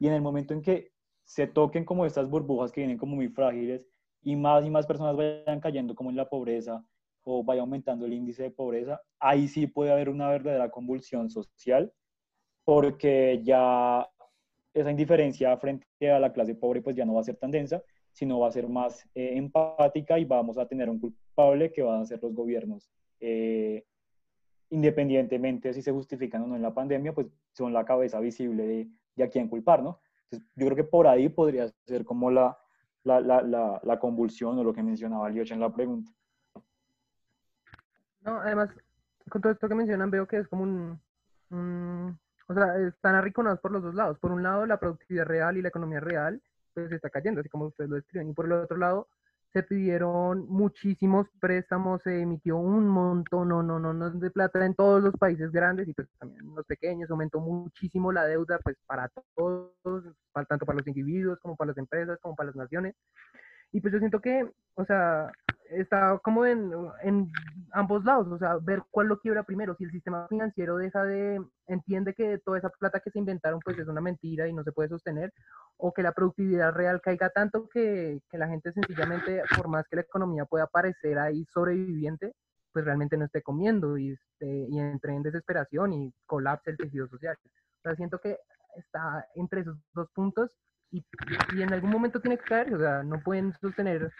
Y 0.00 0.08
en 0.08 0.14
el 0.14 0.22
momento 0.22 0.54
en 0.54 0.60
que 0.60 0.90
se 1.22 1.46
toquen 1.46 1.84
como 1.84 2.04
estas 2.04 2.28
burbujas 2.28 2.72
que 2.72 2.80
vienen 2.80 2.98
como 2.98 3.14
muy 3.14 3.28
frágiles 3.28 3.86
y 4.22 4.34
más 4.34 4.66
y 4.66 4.70
más 4.70 4.88
personas 4.88 5.14
vayan 5.14 5.60
cayendo 5.60 5.94
como 5.94 6.10
en 6.10 6.16
la 6.16 6.28
pobreza 6.28 6.84
o 7.24 7.42
vaya 7.42 7.62
aumentando 7.62 8.06
el 8.06 8.12
índice 8.12 8.44
de 8.44 8.50
pobreza, 8.50 9.00
ahí 9.18 9.48
sí 9.48 9.66
puede 9.66 9.92
haber 9.92 10.08
una 10.08 10.28
verdadera 10.28 10.70
convulsión 10.70 11.30
social 11.30 11.92
porque 12.64 13.40
ya 13.42 14.08
esa 14.72 14.90
indiferencia 14.90 15.56
frente 15.56 15.86
a 16.10 16.18
la 16.18 16.32
clase 16.32 16.54
pobre 16.54 16.82
pues 16.82 16.96
ya 16.96 17.04
no 17.04 17.14
va 17.14 17.20
a 17.20 17.24
ser 17.24 17.36
tan 17.36 17.50
densa, 17.50 17.82
sino 18.12 18.38
va 18.40 18.48
a 18.48 18.52
ser 18.52 18.68
más 18.68 19.04
eh, 19.14 19.32
empática 19.36 20.18
y 20.18 20.24
vamos 20.24 20.58
a 20.58 20.66
tener 20.66 20.88
un 20.88 21.00
culpable 21.00 21.72
que 21.72 21.82
van 21.82 22.00
a 22.00 22.06
ser 22.06 22.22
los 22.22 22.34
gobiernos. 22.34 22.90
Eh, 23.20 23.84
independientemente 24.70 25.68
de 25.68 25.74
si 25.74 25.82
se 25.82 25.92
justifican 25.92 26.42
o 26.42 26.46
no 26.46 26.56
en 26.56 26.62
la 26.62 26.74
pandemia, 26.74 27.12
pues 27.12 27.28
son 27.52 27.72
la 27.72 27.84
cabeza 27.84 28.18
visible 28.20 28.66
de, 28.66 28.88
de 29.14 29.24
a 29.24 29.28
quién 29.28 29.48
culpar, 29.48 29.82
¿no? 29.82 30.00
Yo 30.30 30.66
creo 30.66 30.76
que 30.76 30.84
por 30.84 31.06
ahí 31.06 31.28
podría 31.28 31.68
ser 31.86 32.04
como 32.04 32.30
la, 32.30 32.56
la, 33.04 33.20
la, 33.20 33.80
la, 33.82 33.98
convulsión 33.98 34.58
o 34.58 34.64
lo 34.64 34.72
que 34.72 34.82
mencionaba 34.82 35.28
Liocha 35.28 35.54
en 35.54 35.60
la 35.60 35.72
pregunta. 35.72 36.10
No, 38.24 38.40
además, 38.40 38.70
con 39.28 39.42
todo 39.42 39.52
esto 39.52 39.68
que 39.68 39.74
mencionan, 39.74 40.10
veo 40.10 40.26
que 40.26 40.38
es 40.38 40.48
como 40.48 40.64
un, 40.64 42.18
o 42.48 42.54
sea, 42.54 42.76
están 42.78 43.14
arriconados 43.14 43.60
por 43.60 43.70
los 43.70 43.82
dos 43.82 43.94
lados. 43.94 44.18
Por 44.18 44.32
un 44.32 44.42
lado, 44.42 44.66
la 44.66 44.78
productividad 44.78 45.26
real 45.26 45.56
y 45.56 45.62
la 45.62 45.68
economía 45.68 46.00
real, 46.00 46.42
pues 46.72 46.90
está 46.90 47.10
cayendo, 47.10 47.40
así 47.40 47.48
como 47.48 47.66
ustedes 47.66 47.90
lo 47.90 47.96
describen. 47.96 48.30
Y 48.30 48.34
por 48.34 48.46
el 48.46 48.52
otro 48.52 48.76
lado, 48.76 49.08
se 49.52 49.62
pidieron 49.62 50.48
muchísimos 50.48 51.28
préstamos, 51.38 52.02
se 52.02 52.20
emitió 52.20 52.56
un 52.56 52.88
montón, 52.88 53.48
no, 53.48 53.62
no, 53.62 53.78
no 53.78 54.10
de 54.10 54.30
plata 54.32 54.66
en 54.66 54.74
todos 54.74 55.00
los 55.00 55.14
países 55.14 55.52
grandes 55.52 55.86
y 55.86 55.94
pues 55.94 56.08
también 56.18 56.44
en 56.44 56.54
los 56.56 56.66
pequeños, 56.66 57.08
aumentó 57.08 57.38
muchísimo 57.38 58.10
la 58.10 58.24
deuda 58.24 58.58
pues 58.64 58.76
para 58.84 59.08
todos, 59.36 59.72
tanto 60.48 60.66
para 60.66 60.78
los 60.78 60.86
individuos 60.88 61.38
como 61.38 61.54
para 61.54 61.68
las 61.68 61.78
empresas, 61.78 62.18
como 62.20 62.34
para 62.34 62.48
las 62.48 62.56
naciones. 62.56 62.96
Y 63.74 63.80
pues 63.80 63.92
yo 63.92 63.98
siento 63.98 64.20
que, 64.20 64.48
o 64.76 64.84
sea, 64.84 65.32
está 65.68 66.20
como 66.22 66.46
en, 66.46 66.70
en, 67.02 67.28
ambos 67.72 68.04
lados, 68.04 68.28
o 68.28 68.38
sea, 68.38 68.56
ver 68.62 68.84
cuál 68.88 69.08
lo 69.08 69.18
quiebra 69.18 69.42
primero. 69.42 69.74
Si 69.74 69.82
el 69.82 69.90
sistema 69.90 70.28
financiero 70.28 70.76
deja 70.76 71.02
de, 71.02 71.44
entiende 71.66 72.14
que 72.14 72.38
toda 72.38 72.58
esa 72.58 72.68
plata 72.68 73.00
que 73.00 73.10
se 73.10 73.18
inventaron 73.18 73.58
pues 73.64 73.76
es 73.76 73.88
una 73.88 74.00
mentira 74.00 74.46
y 74.46 74.52
no 74.52 74.62
se 74.62 74.70
puede 74.70 74.90
sostener, 74.90 75.32
o 75.76 75.92
que 75.92 76.04
la 76.04 76.12
productividad 76.12 76.72
real 76.72 77.00
caiga 77.00 77.30
tanto 77.30 77.68
que, 77.68 78.20
que 78.30 78.38
la 78.38 78.46
gente 78.46 78.72
sencillamente, 78.72 79.42
por 79.56 79.66
más 79.66 79.88
que 79.88 79.96
la 79.96 80.02
economía 80.02 80.44
pueda 80.44 80.68
parecer 80.68 81.18
ahí 81.18 81.44
sobreviviente, 81.52 82.32
pues 82.72 82.84
realmente 82.84 83.16
no 83.16 83.24
esté 83.24 83.42
comiendo 83.42 83.98
y, 83.98 84.12
este, 84.12 84.66
y 84.68 84.78
entre 84.78 85.16
en 85.16 85.24
desesperación 85.24 85.94
y 85.94 86.14
colapse 86.26 86.70
el 86.70 86.76
tejido 86.76 87.08
social. 87.08 87.36
O 87.44 87.82
sea, 87.82 87.96
siento 87.96 88.20
que 88.20 88.38
está 88.76 89.26
entre 89.34 89.62
esos 89.62 89.76
dos 89.94 90.08
puntos 90.12 90.56
y, 90.94 91.62
en 91.62 91.72
algún 91.72 91.90
momento 91.90 92.20
tiene 92.20 92.38
que 92.38 92.44
caer, 92.44 92.74
o 92.74 92.78
sea, 92.78 93.02
no 93.02 93.20
pueden 93.20 93.52
sostener 93.60 94.12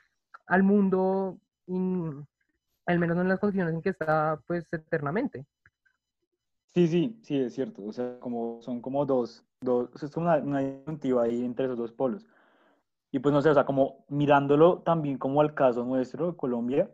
al 0.47 0.62
mundo, 0.62 1.39
al 1.68 2.99
menos 2.99 3.16
no 3.16 3.22
en 3.22 3.29
las 3.29 3.39
condiciones 3.39 3.75
en 3.75 3.83
que 3.83 3.91
está, 3.91 4.41
pues, 4.47 4.66
eternamente. 4.72 5.47
Sí, 6.75 6.89
sí, 6.89 7.20
sí, 7.22 7.39
es 7.39 7.55
cierto, 7.55 7.85
o 7.85 7.93
sea, 7.93 8.18
como, 8.18 8.61
son 8.61 8.81
como 8.81 9.07
dos, 9.07 9.45
dos 9.61 9.91
es 10.03 10.11
como 10.11 10.27
una, 10.27 10.39
una 10.39 10.59
ahí 11.22 11.45
entre 11.45 11.66
esos 11.66 11.79
dos 11.79 11.93
polos. 11.93 12.27
Y 13.12 13.20
pues 13.20 13.33
no 13.33 13.41
sé, 13.41 13.51
o 13.51 13.55
sea, 13.55 13.64
como 13.64 14.05
mirándolo 14.09 14.81
también 14.81 15.18
como 15.18 15.41
al 15.41 15.55
caso 15.55 15.85
nuestro, 15.85 16.37
Colombia, 16.37 16.91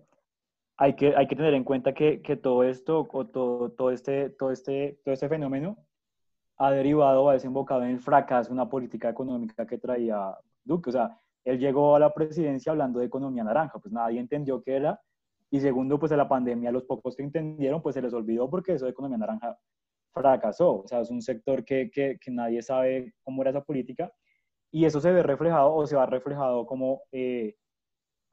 hay 0.77 0.95
que, 0.95 1.17
hay 1.17 1.27
que 1.27 1.37
tener 1.37 1.55
en 1.55 1.65
cuenta 1.65 1.95
que, 1.95 2.21
que 2.21 2.37
todo 2.37 2.63
esto, 2.65 3.09
o 3.11 3.27
todo, 3.27 3.71
todo, 3.71 3.91
este, 3.91 4.29
todo, 4.29 4.51
este, 4.51 5.01
todo 5.03 5.15
este 5.15 5.29
fenómeno, 5.31 5.79
ha 6.61 6.71
derivado, 6.71 7.31
ha 7.31 7.33
desembocado 7.33 7.83
en 7.85 7.93
el 7.93 8.01
fracaso 8.01 8.53
una 8.53 8.69
política 8.69 9.09
económica 9.09 9.67
que 9.67 9.79
traía 9.79 10.37
Duque. 10.63 10.91
O 10.91 10.93
sea, 10.93 11.19
él 11.43 11.59
llegó 11.59 11.97
a 11.97 11.99
la 11.99 12.13
presidencia 12.13 12.73
hablando 12.73 13.01
de 13.01 13.07
economía 13.07 13.43
naranja, 13.43 13.79
pues 13.79 13.93
nadie 13.95 14.21
entendió 14.21 14.63
qué 14.63 14.77
era. 14.77 15.01
Y 15.51 15.59
segundo, 15.61 15.99
pues 15.99 16.11
de 16.11 16.19
la 16.19 16.29
pandemia, 16.29 16.71
los 16.71 16.85
pocos 16.85 17.17
que 17.17 17.23
entendieron, 17.23 17.81
pues 17.81 17.95
se 17.95 18.03
les 18.03 18.13
olvidó 18.13 18.51
porque 18.51 18.75
eso 18.75 18.85
de 18.85 18.91
economía 18.91 19.17
naranja 19.17 19.59
fracasó. 20.13 20.83
O 20.83 20.87
sea, 20.87 21.01
es 21.01 21.11
un 21.11 21.23
sector 21.23 21.65
que, 21.65 21.91
que, 21.91 22.19
que 22.21 22.31
nadie 22.31 22.61
sabe 22.61 23.15
cómo 23.25 23.41
era 23.41 23.53
esa 23.53 23.65
política. 23.65 24.13
Y 24.71 24.85
eso 24.85 25.01
se 25.01 25.13
ve 25.13 25.23
reflejado 25.23 25.75
o 25.75 25.87
se 25.87 25.97
va 25.97 26.05
reflejado 26.05 26.67
como, 26.67 27.03
eh, 27.11 27.57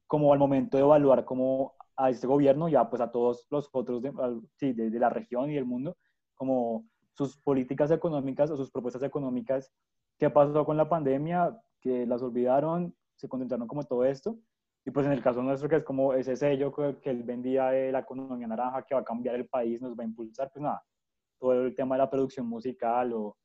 como 0.06 0.34
al 0.34 0.40
momento 0.40 0.76
de 0.76 0.84
evaluar 0.84 1.24
cómo 1.24 1.76
a 1.96 2.10
este 2.10 2.28
gobierno, 2.28 2.68
ya 2.68 2.90
pues 2.90 3.02
a 3.02 3.10
todos 3.10 3.48
los 3.50 3.70
otros 3.72 4.02
de, 4.02 4.12
sí, 4.58 4.74
de, 4.74 4.90
de 4.90 5.00
la 5.00 5.10
región 5.10 5.50
y 5.50 5.56
del 5.56 5.66
mundo, 5.66 5.96
como 6.36 6.86
sus 7.18 7.38
políticas 7.38 7.90
económicas 7.92 8.52
o 8.52 8.58
sus 8.58 8.70
propuestas 8.70 9.04
económicas, 9.04 9.72
qué 10.20 10.30
pasó 10.30 10.66
con 10.66 10.78
la 10.78 10.88
pandemia, 10.88 11.60
que 11.82 12.06
las 12.06 12.22
olvidaron, 12.22 12.96
se 13.16 13.28
concentraron 13.28 13.68
como 13.68 13.84
todo 13.84 14.06
esto. 14.06 14.38
Y 14.86 14.92
pues 14.92 15.06
en 15.06 15.12
el 15.12 15.22
caso 15.22 15.42
nuestro, 15.42 15.68
que 15.68 15.78
es 15.78 15.84
como 15.84 16.14
ese 16.14 16.36
sello 16.36 16.72
que, 16.74 17.10
él 17.10 17.24
vendía 17.24 17.70
de 17.72 17.92
la 17.92 18.00
economía 18.00 18.48
naranja, 18.48 18.84
que 18.84 18.96
va 18.96 19.02
a 19.02 19.04
cambiar 19.04 19.36
el 19.36 19.48
país, 19.48 19.82
nos 19.82 19.98
va 19.98 20.04
a 20.04 20.06
impulsar, 20.06 20.50
pues 20.54 20.62
nada, 20.62 20.82
todo 21.40 21.54
el 21.66 21.76
tema 21.76 21.96
de 21.96 22.04
la 22.04 22.10
producción 22.10 22.48
musical 22.48 23.12
o, 23.14 23.36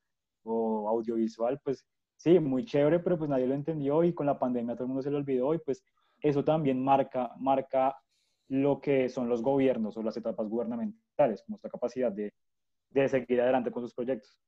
o 0.45 0.89
audiovisual, 0.89 1.59
pues 1.65 1.85
sí, 2.17 2.39
muy 2.39 2.65
chévere, 2.65 3.01
pero 3.01 3.19
pues 3.19 3.29
nadie 3.29 3.47
lo 3.47 3.55
entendió 3.55 4.05
y 4.05 4.15
con 4.15 4.27
la 4.27 4.39
pandemia 4.39 4.75
todo 4.75 4.85
el 4.85 4.89
mundo 4.89 5.03
se 5.03 5.11
lo 5.11 5.17
olvidó 5.17 5.55
y 5.55 5.59
pues 5.59 5.83
eso 6.21 6.45
también 6.45 6.83
marca, 6.83 7.33
marca 7.39 7.97
lo 8.49 8.81
que 8.81 9.09
son 9.09 9.29
los 9.29 9.43
gobiernos 9.43 9.97
o 9.97 10.03
las 10.03 10.17
etapas 10.17 10.47
gubernamentales, 10.49 11.43
nuestra 11.49 11.71
capacidad 11.71 12.13
de, 12.13 12.33
de 12.93 13.09
seguir 13.09 13.41
adelante 13.41 13.71
con 13.71 13.83
sus 13.83 13.95
proyectos. 13.95 14.39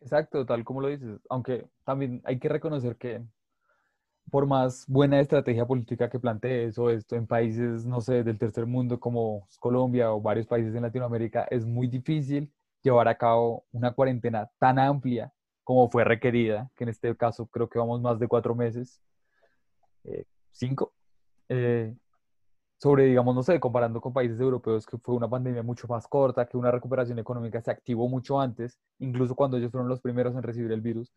Exacto, 0.00 0.44
tal 0.44 0.64
como 0.64 0.80
lo 0.80 0.88
dices, 0.88 1.18
aunque 1.28 1.66
también 1.84 2.20
hay 2.24 2.38
que 2.38 2.48
reconocer 2.48 2.96
que 2.96 3.22
por 4.30 4.46
más 4.46 4.84
buena 4.88 5.20
estrategia 5.20 5.66
política 5.66 6.10
que 6.10 6.18
plantee 6.18 6.66
eso, 6.66 6.90
esto 6.90 7.16
en 7.16 7.26
países, 7.26 7.84
no 7.84 8.00
sé, 8.00 8.24
del 8.24 8.38
tercer 8.38 8.66
mundo 8.66 8.98
como 8.98 9.46
Colombia 9.60 10.12
o 10.12 10.20
varios 10.20 10.46
países 10.46 10.74
en 10.74 10.82
Latinoamérica, 10.82 11.46
es 11.50 11.64
muy 11.64 11.86
difícil 11.86 12.52
llevar 12.82 13.08
a 13.08 13.16
cabo 13.16 13.64
una 13.72 13.92
cuarentena 13.92 14.50
tan 14.58 14.78
amplia 14.78 15.32
como 15.64 15.88
fue 15.88 16.04
requerida, 16.04 16.70
que 16.76 16.84
en 16.84 16.90
este 16.90 17.16
caso 17.16 17.46
creo 17.46 17.68
que 17.68 17.78
vamos 17.78 18.00
más 18.00 18.18
de 18.18 18.28
cuatro 18.28 18.54
meses, 18.54 19.00
eh, 20.04 20.24
cinco, 20.52 20.92
eh, 21.48 21.94
sobre, 22.78 23.04
digamos, 23.04 23.34
no 23.34 23.42
sé, 23.42 23.58
comparando 23.58 24.00
con 24.00 24.12
países 24.12 24.38
europeos, 24.40 24.86
que 24.86 24.98
fue 24.98 25.14
una 25.14 25.28
pandemia 25.28 25.62
mucho 25.62 25.88
más 25.88 26.06
corta, 26.06 26.46
que 26.46 26.56
una 26.56 26.70
recuperación 26.70 27.18
económica 27.18 27.60
se 27.60 27.70
activó 27.70 28.08
mucho 28.08 28.40
antes, 28.40 28.78
incluso 28.98 29.34
cuando 29.34 29.56
ellos 29.56 29.70
fueron 29.70 29.88
los 29.88 30.00
primeros 30.00 30.34
en 30.34 30.42
recibir 30.42 30.72
el 30.72 30.80
virus, 30.82 31.12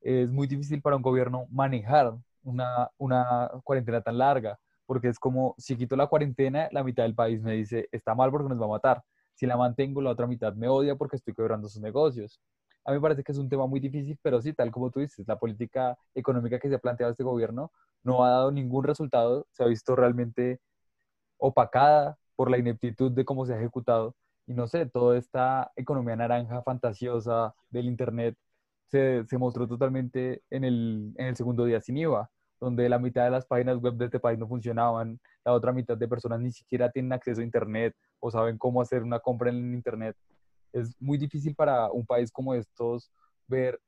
es 0.00 0.30
muy 0.30 0.46
difícil 0.46 0.80
para 0.82 0.96
un 0.96 1.02
gobierno 1.02 1.46
manejar 1.50 2.14
una, 2.42 2.90
una 2.98 3.50
cuarentena 3.64 4.00
tan 4.00 4.18
larga, 4.18 4.58
porque 4.86 5.08
es 5.08 5.18
como, 5.18 5.54
si 5.58 5.76
quito 5.76 5.96
la 5.96 6.06
cuarentena, 6.06 6.68
la 6.72 6.82
mitad 6.82 7.02
del 7.04 7.14
país 7.14 7.42
me 7.42 7.52
dice, 7.52 7.88
está 7.92 8.14
mal 8.14 8.30
porque 8.30 8.48
nos 8.48 8.60
va 8.60 8.64
a 8.64 8.68
matar. 8.68 9.02
Si 9.34 9.46
la 9.46 9.56
mantengo, 9.56 10.00
la 10.00 10.10
otra 10.10 10.26
mitad 10.26 10.54
me 10.54 10.68
odia 10.68 10.96
porque 10.96 11.16
estoy 11.16 11.34
quebrando 11.34 11.68
sus 11.68 11.82
negocios. 11.82 12.40
A 12.84 12.92
mí 12.92 12.96
me 12.96 13.02
parece 13.02 13.22
que 13.22 13.32
es 13.32 13.38
un 13.38 13.48
tema 13.48 13.66
muy 13.66 13.80
difícil, 13.80 14.18
pero 14.22 14.40
sí, 14.40 14.54
tal 14.54 14.70
como 14.72 14.90
tú 14.90 15.00
dices, 15.00 15.28
la 15.28 15.38
política 15.38 15.96
económica 16.14 16.58
que 16.58 16.68
se 16.68 16.74
ha 16.76 16.78
planteado 16.78 17.12
este 17.12 17.22
gobierno 17.22 17.70
no 18.02 18.24
ha 18.24 18.30
dado 18.30 18.50
ningún 18.50 18.82
resultado, 18.84 19.46
se 19.50 19.62
ha 19.62 19.66
visto 19.66 19.94
realmente 19.94 20.58
opacada 21.38 22.18
por 22.36 22.50
la 22.50 22.58
ineptitud 22.58 23.10
de 23.12 23.24
cómo 23.24 23.46
se 23.46 23.54
ha 23.54 23.58
ejecutado. 23.58 24.14
Y 24.46 24.54
no 24.54 24.66
sé, 24.66 24.86
toda 24.86 25.18
esta 25.18 25.72
economía 25.76 26.16
naranja 26.16 26.62
fantasiosa 26.62 27.54
del 27.70 27.86
Internet 27.86 28.36
se, 28.88 29.24
se 29.26 29.38
mostró 29.38 29.66
totalmente 29.68 30.42
en 30.50 30.64
el, 30.64 31.12
en 31.16 31.26
el 31.26 31.36
segundo 31.36 31.64
día 31.64 31.80
sin 31.80 31.98
IVA, 31.98 32.30
donde 32.60 32.88
la 32.88 32.98
mitad 32.98 33.24
de 33.24 33.30
las 33.30 33.46
páginas 33.46 33.78
web 33.78 33.94
de 33.94 34.06
este 34.06 34.20
país 34.20 34.38
no 34.38 34.48
funcionaban, 34.48 35.20
la 35.44 35.52
otra 35.52 35.72
mitad 35.72 35.96
de 35.96 36.08
personas 36.08 36.40
ni 36.40 36.52
siquiera 36.52 36.90
tienen 36.90 37.12
acceso 37.12 37.40
a 37.40 37.44
Internet 37.44 37.94
o 38.20 38.30
saben 38.30 38.58
cómo 38.58 38.80
hacer 38.80 39.02
una 39.02 39.20
compra 39.20 39.50
en 39.50 39.74
Internet. 39.74 40.16
Es 40.72 41.00
muy 41.00 41.18
difícil 41.18 41.54
para 41.54 41.90
un 41.90 42.06
país 42.06 42.30
como 42.32 42.54
estos 42.54 43.10
ver 43.46 43.80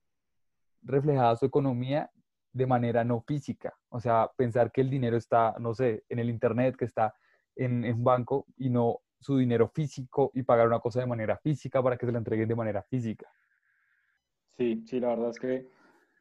reflejada 0.83 1.37
su 1.37 1.47
economía 1.47 2.11
de 2.53 2.67
manera 2.67 3.05
no 3.05 3.21
física. 3.21 3.75
O 3.89 4.01
sea, 4.01 4.31
pensar 4.37 4.73
que 4.73 4.81
el 4.81 4.91
dinero 4.91 5.17
está, 5.17 5.55
no 5.59 5.75
sé, 5.75 6.05
en 6.09 6.19
el 6.19 6.31
Internet, 6.31 6.77
que 6.77 6.85
está 6.85 7.15
en, 7.57 7.85
un 7.85 8.05
banco 8.05 8.47
y 8.57 8.71
no 8.71 9.01
su 9.19 9.37
dinero 9.37 9.69
físico 9.69 10.31
y 10.35 10.43
pagar 10.43 10.67
una 10.67 10.81
cosa 10.81 11.01
de 11.01 11.07
manera 11.07 11.37
física 11.37 11.83
para 11.83 11.97
que 11.97 12.07
se 12.07 12.13
la 12.13 12.19
entreguen 12.19 12.49
de 12.49 12.55
manera 12.55 12.83
física. 12.83 13.27
Sí, 14.57 14.83
sí, 14.87 15.01
la 15.01 15.09
verdad 15.09 15.31
es 15.31 15.39
que, 15.39 15.69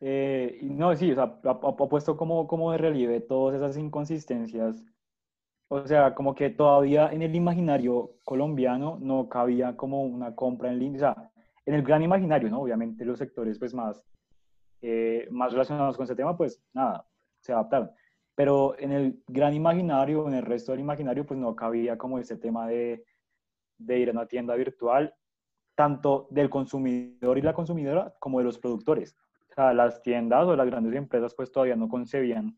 eh, 0.02 0.60
no, 0.64 0.96
sí, 0.96 1.12
o 1.12 1.16
sea, 1.16 1.40
ha, 1.44 1.76
puesto 1.76 2.18
como, 2.18 2.48
como 2.48 2.72
de 2.72 2.78
relieve 2.78 3.22
todas 3.22 3.56
esas 3.56 3.78
inconsistencias. 3.78 4.84
O 5.70 5.86
sea, 5.86 6.16
como 6.16 6.34
que 6.34 6.50
todavía 6.50 7.10
en 7.12 7.22
el 7.22 7.36
imaginario 7.36 8.16
colombiano 8.24 8.98
no 9.00 9.30
cabía 9.30 9.78
como 9.78 10.04
una 10.04 10.36
compra 10.36 10.70
en 10.70 10.80
línea, 10.80 10.98
o 10.98 11.14
sea, 11.14 11.32
en 11.66 11.76
el 11.76 11.84
gran 11.84 12.02
imaginario, 12.02 12.50
¿no? 12.50 12.62
Obviamente 12.62 13.06
los 13.06 13.20
sectores 13.20 13.60
pues 13.60 13.74
más, 13.74 14.04
eh, 14.82 15.28
más 15.30 15.52
relacionados 15.52 15.96
con 15.96 16.06
ese 16.06 16.16
tema, 16.16 16.36
pues 16.36 16.62
nada, 16.74 17.06
se 17.40 17.54
adaptaron 17.54 17.92
pero 18.40 18.74
en 18.80 18.94
el 18.94 19.22
gran 19.28 19.54
imaginario, 19.54 20.26
en 20.26 20.34
el 20.34 20.46
resto 20.46 20.72
del 20.72 20.80
imaginario, 20.80 21.26
pues 21.26 21.38
no 21.38 21.58
cabía 21.58 21.98
como 21.98 22.20
ese 22.20 22.38
tema 22.38 22.70
de, 22.70 23.04
de 23.78 24.00
ir 24.00 24.08
a 24.08 24.14
una 24.14 24.28
tienda 24.28 24.56
virtual, 24.56 25.14
tanto 25.76 26.26
del 26.30 26.50
consumidor 26.50 27.38
y 27.38 27.42
la 27.42 27.52
consumidora 27.52 28.16
como 28.18 28.40
de 28.40 28.46
los 28.46 28.58
productores. 28.58 29.18
O 29.52 29.54
sea, 29.54 29.74
las 29.74 30.02
tiendas 30.02 30.48
o 30.48 30.56
las 30.56 30.68
grandes 30.68 30.96
empresas 30.96 31.36
pues 31.36 31.52
todavía 31.52 31.76
no 31.76 31.90
concebían 31.90 32.56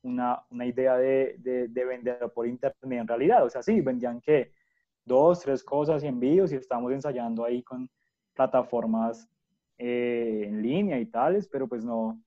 una, 0.00 0.42
una 0.48 0.64
idea 0.64 0.96
de, 0.96 1.36
de, 1.36 1.68
de, 1.68 1.84
vender 1.84 2.18
por 2.34 2.46
internet 2.46 3.00
en 3.02 3.06
realidad. 3.06 3.44
O 3.44 3.50
sea, 3.50 3.62
sí, 3.62 3.82
vendían 3.82 4.22
que 4.22 4.54
dos, 5.04 5.40
tres 5.40 5.62
cosas 5.62 6.02
y 6.02 6.06
envíos 6.06 6.50
y 6.50 6.56
estamos 6.56 6.92
ensayando 6.92 7.44
ahí 7.44 7.62
con 7.62 7.90
plataformas 8.32 9.28
eh, 9.76 10.44
en 10.46 10.62
línea 10.62 10.98
y 10.98 11.04
tales, 11.04 11.46
pero 11.46 11.68
pues 11.68 11.84
no, 11.84 12.18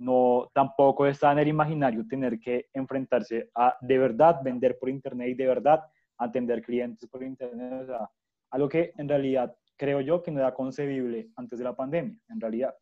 no 0.00 0.50
tampoco 0.54 1.06
está 1.06 1.30
en 1.32 1.40
el 1.40 1.48
imaginario 1.48 2.06
tener 2.08 2.40
que 2.40 2.68
enfrentarse 2.72 3.50
a 3.54 3.76
de 3.80 3.98
verdad 3.98 4.40
vender 4.42 4.78
por 4.78 4.88
internet 4.88 5.28
y 5.28 5.34
de 5.34 5.46
verdad 5.46 5.84
atender 6.16 6.62
clientes 6.62 7.08
por 7.08 7.22
internet, 7.22 7.82
o 7.82 7.86
sea, 7.86 8.10
algo 8.50 8.68
que 8.68 8.92
en 8.96 9.08
realidad 9.08 9.54
creo 9.76 10.00
yo 10.00 10.22
que 10.22 10.30
no 10.30 10.40
era 10.40 10.54
concebible 10.54 11.30
antes 11.36 11.58
de 11.58 11.64
la 11.64 11.76
pandemia, 11.76 12.16
en 12.28 12.40
realidad. 12.40 12.74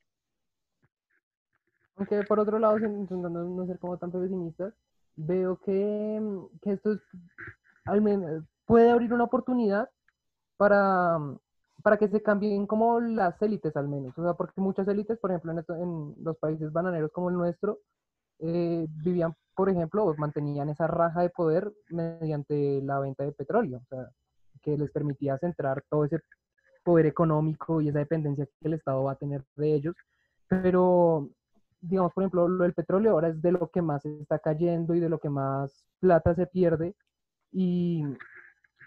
Aunque 1.97 2.23
por 2.23 2.39
otro 2.39 2.59
lado, 2.59 2.79
intentando 2.79 3.43
no 3.43 3.67
ser 3.67 3.79
como 3.81 3.99
tan 3.99 4.13
pesimistas, 4.13 4.73
veo 5.17 5.57
que, 5.59 6.21
que 6.63 6.73
esto 6.73 6.93
es, 6.93 7.01
al 7.85 8.01
menos, 8.01 8.45
puede 8.65 8.91
abrir 8.91 9.13
una 9.13 9.25
oportunidad 9.25 9.91
para, 10.57 11.19
para 11.83 11.97
que 11.97 12.09
se 12.09 12.23
cambien 12.23 12.67
como 12.67 13.01
las 13.01 13.41
élites 13.43 13.77
al 13.77 13.89
menos, 13.89 14.17
o 14.19 14.23
sea, 14.23 14.35
porque 14.35 14.61
muchas 14.61 14.89
élites, 14.89 15.19
por 15.19 15.31
ejemplo, 15.31 15.53
en, 15.53 16.15
los 16.25 16.37
países 16.39 16.73
bananeros 16.73 17.13
como 17.13 17.31
el 17.31 17.37
nuestro, 17.37 17.81
eh, 18.41 18.87
vivían, 18.89 19.35
por 19.55 19.69
ejemplo, 19.71 20.15
mantenían 20.19 20.69
esa 20.69 20.87
raja 20.87 21.23
de 21.23 21.31
poder 21.31 21.73
mediante 21.91 22.81
la 22.83 23.01
venta 23.01 23.25
de 23.25 23.33
petróleo, 23.33 23.79
o 23.79 23.87
sea, 23.89 24.09
que 24.63 24.77
les 24.77 24.91
permitía 24.91 25.39
centrar 25.39 25.83
todo 25.89 26.05
ese 26.05 26.21
poder 26.85 27.07
económico 27.07 27.81
y 27.81 27.89
esa 27.89 27.99
dependencia 27.99 28.47
que 28.47 28.69
el 28.69 28.75
Estado 28.75 29.05
va 29.05 29.13
a 29.13 29.17
tener 29.17 29.45
de 29.57 29.75
ellos, 29.75 29.95
pero 30.49 31.31
digamos, 31.81 32.13
por 32.13 32.25
ejemplo, 32.25 32.49
lo 32.49 32.65
del 32.65 32.75
petróleo 32.75 33.13
ahora 33.13 33.29
es 33.29 33.41
de 33.41 33.53
lo 33.53 33.69
que 33.71 33.83
más 33.83 34.05
está 34.05 34.39
cayendo 34.39 34.95
y 34.95 35.01
de 35.01 35.09
lo 35.09 35.19
que 35.19 35.29
más 35.29 35.87
plata 36.01 36.35
se 36.35 36.47
pierde 36.47 36.95
y 37.53 38.03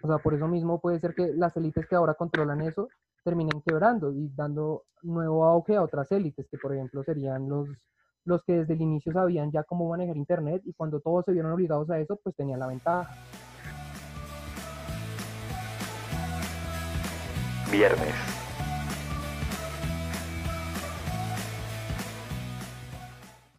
o 0.03 0.07
sea, 0.07 0.17
por 0.17 0.33
eso 0.33 0.47
mismo 0.47 0.79
puede 0.79 0.99
ser 0.99 1.13
que 1.13 1.33
las 1.35 1.55
élites 1.57 1.87
que 1.87 1.95
ahora 1.95 2.15
controlan 2.15 2.61
eso 2.61 2.89
terminen 3.23 3.61
quebrando 3.61 4.11
y 4.11 4.29
dando 4.35 4.85
nuevo 5.03 5.45
auge 5.45 5.75
a 5.75 5.83
otras 5.83 6.11
élites, 6.11 6.47
que 6.49 6.57
por 6.57 6.73
ejemplo 6.73 7.03
serían 7.03 7.47
los, 7.47 7.69
los 8.25 8.43
que 8.43 8.53
desde 8.53 8.73
el 8.73 8.81
inicio 8.81 9.13
sabían 9.13 9.51
ya 9.51 9.63
cómo 9.63 9.87
manejar 9.89 10.17
Internet 10.17 10.63
y 10.65 10.73
cuando 10.73 10.99
todos 10.99 11.25
se 11.25 11.31
vieron 11.31 11.51
obligados 11.51 11.89
a 11.91 11.99
eso, 11.99 12.19
pues 12.23 12.35
tenían 12.35 12.59
la 12.59 12.67
ventaja. 12.67 13.15
Viernes. 17.71 18.13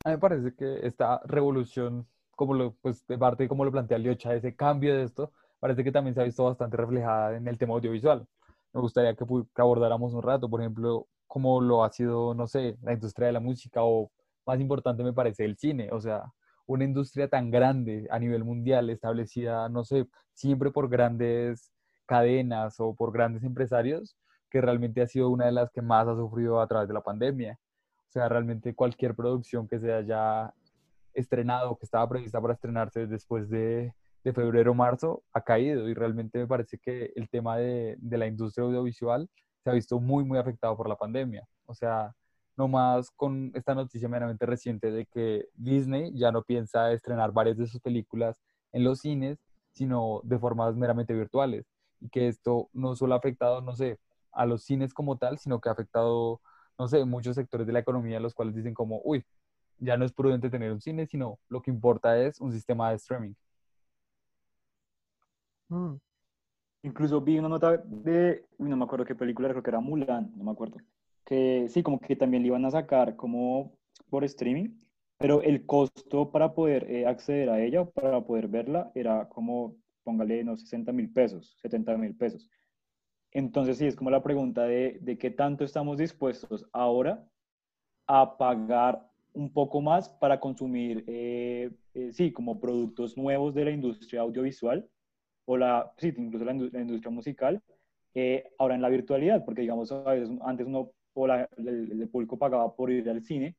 A 0.04 0.08
mí 0.08 0.14
me 0.16 0.18
parece 0.18 0.54
que 0.56 0.84
esta 0.84 1.20
revolución, 1.24 2.06
como 2.34 2.54
lo, 2.54 2.74
pues 2.82 3.06
de 3.06 3.16
parte 3.16 3.46
como 3.46 3.64
lo 3.64 3.70
plantea 3.70 3.98
Liocha, 3.98 4.34
ese 4.34 4.56
cambio 4.56 4.96
de 4.96 5.04
esto, 5.04 5.30
parece 5.62 5.84
que 5.84 5.92
también 5.92 6.12
se 6.12 6.20
ha 6.20 6.24
visto 6.24 6.42
bastante 6.42 6.76
reflejada 6.76 7.36
en 7.36 7.46
el 7.46 7.56
tema 7.56 7.74
audiovisual. 7.74 8.26
Me 8.72 8.80
gustaría 8.80 9.14
que, 9.14 9.24
abordáramos 9.54 10.12
un 10.12 10.20
rato, 10.20 10.50
por 10.50 10.60
ejemplo, 10.60 11.06
cómo 11.28 11.60
lo 11.60 11.84
ha 11.84 11.90
sido, 11.92 12.34
no 12.34 12.48
sé, 12.48 12.76
la 12.82 12.92
industria 12.94 13.28
de 13.28 13.32
la 13.34 13.38
música 13.38 13.84
o 13.84 14.10
más 14.44 14.58
importante 14.58 15.04
me 15.04 15.12
parece 15.12 15.44
el 15.44 15.56
cine, 15.56 15.88
o 15.92 16.00
sea, 16.00 16.24
una 16.66 16.82
industria 16.82 17.28
tan 17.28 17.52
grande 17.52 18.08
a 18.10 18.18
nivel 18.18 18.42
mundial, 18.42 18.90
establecida, 18.90 19.68
no 19.68 19.84
sé, 19.84 20.08
siempre 20.32 20.72
por 20.72 20.88
grandes 20.88 21.70
cadenas 22.06 22.80
o 22.80 22.96
por 22.96 23.12
grandes 23.12 23.44
empresarios, 23.44 24.16
que 24.50 24.60
realmente 24.60 25.00
ha 25.00 25.06
sido 25.06 25.30
una 25.30 25.46
de 25.46 25.52
las 25.52 25.70
que 25.70 25.80
más 25.80 26.08
ha 26.08 26.16
sufrido 26.16 26.60
a 26.60 26.66
través 26.66 26.88
de 26.88 26.94
la 26.94 27.02
pandemia. 27.02 27.56
O 28.08 28.12
sea, 28.12 28.28
realmente 28.28 28.74
cualquier 28.74 29.14
producción 29.14 29.68
que 29.68 29.78
se 29.78 29.92
haya 29.92 30.52
estrenado, 31.14 31.76
que 31.76 31.84
estaba 31.84 32.08
prevista 32.08 32.40
para 32.40 32.54
estrenarse 32.54 33.06
después 33.06 33.48
de, 33.48 33.94
de 34.24 34.32
febrero 34.32 34.72
o 34.72 34.74
marzo 34.74 35.22
ha 35.32 35.42
caído 35.42 35.88
y 35.88 35.94
realmente 35.94 36.38
me 36.38 36.46
parece 36.46 36.78
que 36.78 37.12
el 37.16 37.28
tema 37.28 37.56
de, 37.56 37.96
de, 37.98 38.18
la 38.18 38.26
industria 38.26 38.64
audiovisual 38.64 39.28
se 39.62 39.70
ha 39.70 39.72
visto 39.72 40.00
muy, 40.00 40.24
muy 40.24 40.38
afectado 40.38 40.76
por 40.76 40.88
la 40.88 40.96
pandemia. 40.96 41.46
O 41.66 41.74
sea, 41.74 42.14
no 42.56 42.68
más 42.68 43.10
con 43.10 43.50
esta 43.54 43.74
noticia 43.74 44.08
meramente 44.08 44.46
reciente 44.46 44.90
de 44.90 45.06
que 45.06 45.46
Disney 45.54 46.12
ya 46.14 46.32
no 46.32 46.42
piensa 46.42 46.92
estrenar 46.92 47.32
varias 47.32 47.56
de 47.56 47.66
sus 47.66 47.80
películas 47.80 48.40
en 48.72 48.84
los 48.84 49.00
cines, 49.00 49.38
sino 49.72 50.20
de 50.24 50.38
formas 50.38 50.76
meramente 50.76 51.14
virtuales. 51.14 51.66
Y 52.00 52.08
que 52.08 52.28
esto 52.28 52.68
no 52.72 52.96
solo 52.96 53.14
ha 53.14 53.18
afectado, 53.18 53.60
no 53.62 53.74
sé, 53.76 53.98
a 54.32 54.46
los 54.46 54.64
cines 54.64 54.94
como 54.94 55.18
tal, 55.18 55.38
sino 55.38 55.60
que 55.60 55.68
ha 55.68 55.72
afectado, 55.72 56.40
no 56.78 56.88
sé, 56.88 57.04
muchos 57.04 57.36
sectores 57.36 57.66
de 57.66 57.72
la 57.72 57.80
economía, 57.80 58.20
los 58.20 58.34
cuales 58.34 58.54
dicen 58.54 58.74
como, 58.74 59.00
uy, 59.04 59.24
ya 59.78 59.96
no 59.96 60.04
es 60.04 60.12
prudente 60.12 60.50
tener 60.50 60.72
un 60.72 60.80
cine, 60.80 61.06
sino 61.06 61.38
lo 61.48 61.62
que 61.62 61.70
importa 61.70 62.18
es 62.20 62.40
un 62.40 62.52
sistema 62.52 62.90
de 62.90 62.96
streaming. 62.96 63.34
Mm. 65.72 65.96
Incluso 66.82 67.20
vi 67.22 67.38
una 67.38 67.48
nota 67.48 67.78
de, 67.78 68.44
no 68.58 68.76
me 68.76 68.84
acuerdo 68.84 69.06
qué 69.06 69.14
película, 69.14 69.48
creo 69.48 69.62
que 69.62 69.70
era 69.70 69.80
Mulan, 69.80 70.32
no 70.36 70.44
me 70.44 70.50
acuerdo, 70.50 70.78
que 71.24 71.66
sí, 71.68 71.82
como 71.82 71.98
que 71.98 72.16
también 72.16 72.42
le 72.42 72.48
iban 72.48 72.64
a 72.66 72.70
sacar 72.70 73.16
como 73.16 73.78
por 74.10 74.24
streaming, 74.24 74.70
pero 75.16 75.40
el 75.42 75.64
costo 75.64 76.30
para 76.30 76.52
poder 76.54 76.90
eh, 76.90 77.06
acceder 77.06 77.48
a 77.48 77.62
ella, 77.62 77.84
para 77.86 78.20
poder 78.22 78.48
verla, 78.48 78.90
era 78.94 79.28
como, 79.28 79.76
póngale, 80.02 80.44
no, 80.44 80.56
60 80.56 80.92
mil 80.92 81.10
pesos, 81.10 81.56
70 81.62 81.96
mil 81.96 82.16
pesos. 82.16 82.50
Entonces 83.30 83.78
sí, 83.78 83.86
es 83.86 83.96
como 83.96 84.10
la 84.10 84.22
pregunta 84.22 84.64
de, 84.64 84.98
de 85.00 85.16
qué 85.16 85.30
tanto 85.30 85.64
estamos 85.64 85.96
dispuestos 85.96 86.66
ahora 86.72 87.24
a 88.06 88.36
pagar 88.36 89.08
un 89.32 89.50
poco 89.50 89.80
más 89.80 90.10
para 90.10 90.38
consumir, 90.40 91.04
eh, 91.06 91.70
eh, 91.94 92.12
sí, 92.12 92.32
como 92.32 92.60
productos 92.60 93.16
nuevos 93.16 93.54
de 93.54 93.64
la 93.64 93.70
industria 93.70 94.20
audiovisual 94.20 94.86
o 95.44 95.56
la, 95.56 95.92
sí, 95.98 96.12
incluso 96.16 96.44
la, 96.44 96.52
industria 96.52 97.10
musical, 97.10 97.62
eh, 98.14 98.44
ahora 98.58 98.74
en 98.74 98.82
la 98.82 98.88
virtualidad, 98.88 99.44
porque 99.44 99.62
digamos, 99.62 99.92
antes 100.44 100.66
uno 100.66 100.92
o 101.14 101.26
el, 101.26 101.46
el, 101.58 102.08
público 102.08 102.38
pagaba 102.38 102.74
por 102.74 102.90
ir 102.90 103.08
al 103.08 103.22
cine, 103.22 103.56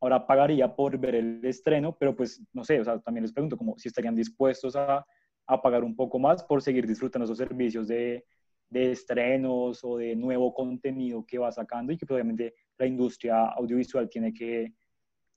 ahora 0.00 0.26
pagaría 0.26 0.74
por 0.74 0.98
ver 0.98 1.14
el 1.14 1.44
estreno, 1.44 1.96
pero 1.96 2.14
pues 2.14 2.42
no 2.52 2.64
sé, 2.64 2.80
o 2.80 2.84
sea, 2.84 2.98
también 3.00 3.22
les 3.22 3.32
pregunto 3.32 3.56
como 3.56 3.78
si 3.78 3.88
estarían 3.88 4.14
dispuestos 4.14 4.76
a, 4.76 5.06
a 5.46 5.62
pagar 5.62 5.84
un 5.84 5.96
poco 5.96 6.18
más 6.18 6.42
por 6.42 6.62
seguir 6.62 6.86
disfrutando 6.86 7.24
esos 7.24 7.38
servicios 7.38 7.88
de, 7.88 8.24
de 8.70 8.92
estrenos 8.92 9.82
o 9.82 9.98
de 9.98 10.14
nuevo 10.16 10.54
contenido 10.54 11.26
que 11.26 11.38
va 11.38 11.50
sacando 11.50 11.92
y 11.92 11.98
que 11.98 12.06
pues, 12.06 12.16
obviamente 12.16 12.54
la 12.78 12.86
industria 12.86 13.46
audiovisual 13.46 14.08
tiene 14.08 14.32
que, 14.32 14.72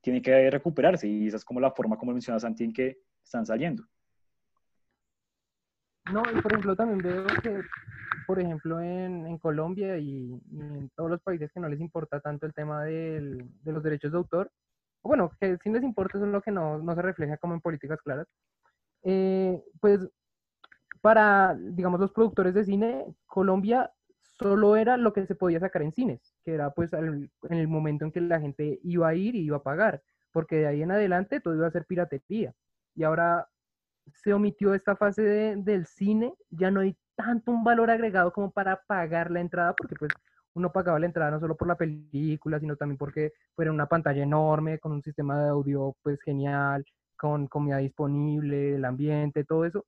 tiene 0.01 0.21
que 0.21 0.49
recuperarse 0.49 1.07
y 1.07 1.27
esa 1.27 1.37
es 1.37 1.45
como 1.45 1.59
la 1.59 1.71
forma, 1.71 1.97
como 1.97 2.13
menciona 2.13 2.39
Santi, 2.39 2.63
en 2.63 2.73
que 2.73 2.97
están 3.23 3.45
saliendo. 3.45 3.83
No, 6.11 6.21
y 6.31 6.41
por 6.41 6.51
ejemplo 6.51 6.75
también 6.75 6.99
veo 6.99 7.25
que, 7.41 7.61
por 8.27 8.39
ejemplo, 8.39 8.81
en, 8.81 9.25
en 9.25 9.37
Colombia 9.37 9.97
y, 9.97 10.33
en 10.51 10.89
todos 10.95 11.09
los 11.09 11.21
países 11.21 11.51
que 11.51 11.59
no 11.59 11.69
les 11.69 11.79
importa 11.79 12.19
tanto 12.19 12.45
el 12.45 12.53
tema 12.53 12.83
del, 12.83 13.49
de 13.63 13.71
los 13.71 13.81
derechos 13.81 14.11
de 14.11 14.17
autor, 14.17 14.51
bueno, 15.01 15.31
que 15.39 15.57
sí 15.63 15.69
les 15.69 15.83
importa, 15.83 16.17
eso 16.17 16.25
es 16.25 16.31
lo 16.31 16.41
que 16.41 16.51
no, 16.51 16.77
no 16.77 16.95
se 16.95 17.01
refleja 17.01 17.37
como 17.37 17.53
en 17.53 17.61
políticas 17.61 18.01
claras, 18.01 18.27
eh, 19.03 19.61
pues 19.79 20.09
para, 21.01 21.55
digamos, 21.59 21.99
los 21.99 22.11
productores 22.11 22.53
de 22.53 22.63
cine, 22.63 23.05
Colombia 23.25 23.91
solo 24.39 24.75
era 24.75 24.97
lo 24.97 25.13
que 25.13 25.25
se 25.25 25.35
podía 25.35 25.59
sacar 25.59 25.81
en 25.81 25.91
cines, 25.91 26.33
que 26.43 26.53
era 26.53 26.71
pues 26.71 26.93
en 26.93 27.29
el 27.49 27.67
momento 27.67 28.05
en 28.05 28.11
que 28.11 28.21
la 28.21 28.39
gente 28.39 28.79
iba 28.83 29.07
a 29.07 29.15
ir 29.15 29.35
y 29.35 29.41
iba 29.41 29.57
a 29.57 29.63
pagar, 29.63 30.01
porque 30.31 30.57
de 30.57 30.67
ahí 30.67 30.81
en 30.81 30.91
adelante 30.91 31.39
todo 31.39 31.55
iba 31.55 31.67
a 31.67 31.71
ser 31.71 31.85
piratería. 31.85 32.53
Y 32.95 33.03
ahora 33.03 33.47
se 34.11 34.33
omitió 34.33 34.73
esta 34.73 34.95
fase 34.95 35.55
del 35.57 35.85
cine, 35.85 36.33
ya 36.49 36.71
no 36.71 36.81
hay 36.81 36.95
tanto 37.15 37.51
un 37.51 37.63
valor 37.63 37.89
agregado 37.89 38.31
como 38.33 38.51
para 38.51 38.81
pagar 38.87 39.31
la 39.31 39.39
entrada, 39.39 39.73
porque 39.75 39.95
pues 39.95 40.11
uno 40.53 40.71
pagaba 40.71 40.99
la 40.99 41.05
entrada 41.05 41.31
no 41.31 41.39
solo 41.39 41.55
por 41.55 41.67
la 41.67 41.75
película, 41.75 42.59
sino 42.59 42.75
también 42.75 42.97
porque 42.97 43.33
fuera 43.55 43.71
una 43.71 43.87
pantalla 43.87 44.23
enorme, 44.23 44.79
con 44.79 44.91
un 44.91 45.01
sistema 45.01 45.41
de 45.41 45.49
audio 45.49 45.95
pues 46.03 46.21
genial, 46.21 46.85
con 47.17 47.47
comida 47.47 47.77
disponible, 47.77 48.75
el 48.75 48.85
ambiente, 48.85 49.43
todo 49.43 49.65
eso. 49.65 49.85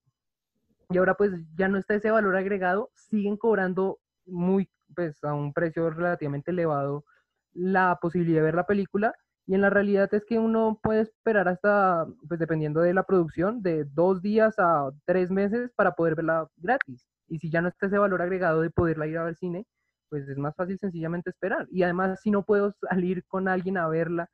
Y 0.90 0.98
ahora 0.98 1.16
pues 1.16 1.32
ya 1.56 1.68
no 1.68 1.78
está 1.78 1.96
ese 1.96 2.12
valor 2.12 2.36
agregado, 2.36 2.92
siguen 2.96 3.38
cobrando 3.38 4.00
muy, 4.26 4.70
pues 4.96 5.24
a 5.24 5.34
un 5.34 5.54
precio 5.54 5.90
relativamente 5.90 6.52
elevado 6.52 7.06
la 7.54 7.98
posibilidad 8.02 8.40
de 8.40 8.46
ver 8.46 8.56
la 8.56 8.66
película 8.66 9.14
y 9.48 9.54
en 9.56 9.62
la 9.62 9.70
realidad 9.70 10.14
es 10.14 10.26
que 10.26 10.40
uno 10.40 10.80
puede 10.82 11.02
esperar 11.02 11.48
hasta, 11.48 12.08
pues 12.28 12.40
dependiendo 12.40 12.82
de 12.82 12.94
la 12.94 13.04
producción, 13.04 13.62
de 13.62 13.86
dos 13.86 14.22
días 14.22 14.56
a 14.60 14.92
tres 15.06 15.32
meses 15.32 15.72
para 15.76 15.94
poder 15.96 16.16
verla 16.16 16.48
gratis. 16.58 17.08
Y 17.28 17.40
si 17.40 17.50
ya 17.52 17.62
no 17.62 17.70
está 17.70 17.88
ese 17.88 17.98
valor 18.00 18.22
agregado 18.22 18.62
de 18.62 18.70
poderla 18.72 19.08
ir 19.08 19.18
a 19.18 19.24
ver 19.26 19.36
cine, 19.36 19.66
pues 20.10 20.28
es 20.30 20.38
más 20.38 20.56
fácil 20.56 20.80
sencillamente 20.80 21.30
esperar. 21.30 21.68
Y 21.72 21.84
además 21.84 22.20
si 22.22 22.32
no 22.32 22.44
puedo 22.44 22.74
salir 22.90 23.24
con 23.28 23.48
alguien 23.48 23.78
a 23.78 23.88
verla, 23.88 24.30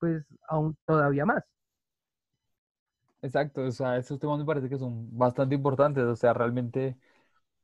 pues 0.00 0.24
aún 0.48 0.76
todavía 0.86 1.26
más. 1.26 1.44
Exacto, 3.22 3.62
o 3.64 3.70
sea, 3.72 3.96
esos 3.96 4.18
temas 4.20 4.38
me 4.38 4.44
parece 4.44 4.68
que 4.68 4.76
son 4.78 5.16
bastante 5.16 5.54
importantes, 5.54 6.04
o 6.04 6.14
sea, 6.16 6.34
realmente 6.34 6.98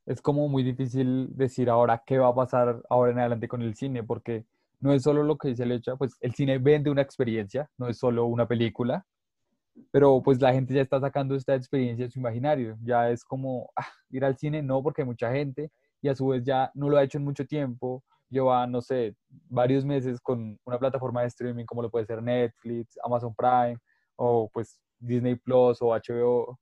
es 0.07 0.23
como 0.23 0.49
muy 0.49 0.63
difícil 0.65 1.29
decir 1.37 1.71
ahora 1.71 2.03
qué 2.07 2.19
va 2.19 2.29
a 2.29 2.35
pasar 2.35 2.83
ahora 2.91 3.13
en 3.13 3.21
adelante 3.21 3.49
con 3.49 3.63
el 3.63 3.75
cine, 3.77 4.03
porque 4.05 4.47
no 4.81 4.93
es 4.93 5.03
solo 5.03 5.22
lo 5.22 5.37
que 5.37 5.49
dice 5.49 5.66
Lecha, 5.66 5.97
pues 5.97 6.16
el 6.20 6.35
cine 6.35 6.59
vende 6.59 6.91
una 6.91 7.03
experiencia, 7.03 7.68
no 7.78 7.89
es 7.89 7.99
solo 7.99 8.26
una 8.26 8.47
película, 8.47 9.05
pero 9.93 10.22
pues 10.22 10.41
la 10.41 10.53
gente 10.53 10.74
ya 10.74 10.83
está 10.83 11.01
sacando 11.01 11.35
esta 11.35 11.55
experiencia 11.55 12.07
de 12.07 12.11
su 12.11 12.18
imaginario, 12.18 12.76
ya 12.83 13.11
es 13.11 13.24
como 13.24 13.70
ah, 13.76 13.87
ir 14.11 14.24
al 14.24 14.37
cine, 14.37 14.62
no, 14.62 14.83
porque 14.83 15.03
hay 15.03 15.07
mucha 15.07 15.33
gente 15.33 15.70
y 16.03 16.09
a 16.09 16.14
su 16.14 16.28
vez 16.28 16.43
ya 16.45 16.70
no 16.74 16.89
lo 16.89 16.97
ha 16.97 17.05
hecho 17.05 17.18
en 17.18 17.24
mucho 17.24 17.47
tiempo, 17.47 18.03
lleva, 18.28 18.66
no 18.66 18.81
sé, 18.81 19.14
varios 19.49 19.85
meses 19.85 20.20
con 20.20 20.59
una 20.64 20.78
plataforma 20.78 21.22
de 21.22 21.28
streaming 21.28 21.64
como 21.64 21.83
lo 21.83 21.91
puede 21.91 22.07
ser 22.07 22.22
Netflix, 22.22 22.99
Amazon 23.05 23.35
Prime 23.35 23.78
o 24.16 24.49
pues 24.53 24.81
Disney 24.99 25.37
Plus 25.37 25.81
o 25.83 25.95
HBO, 25.95 26.59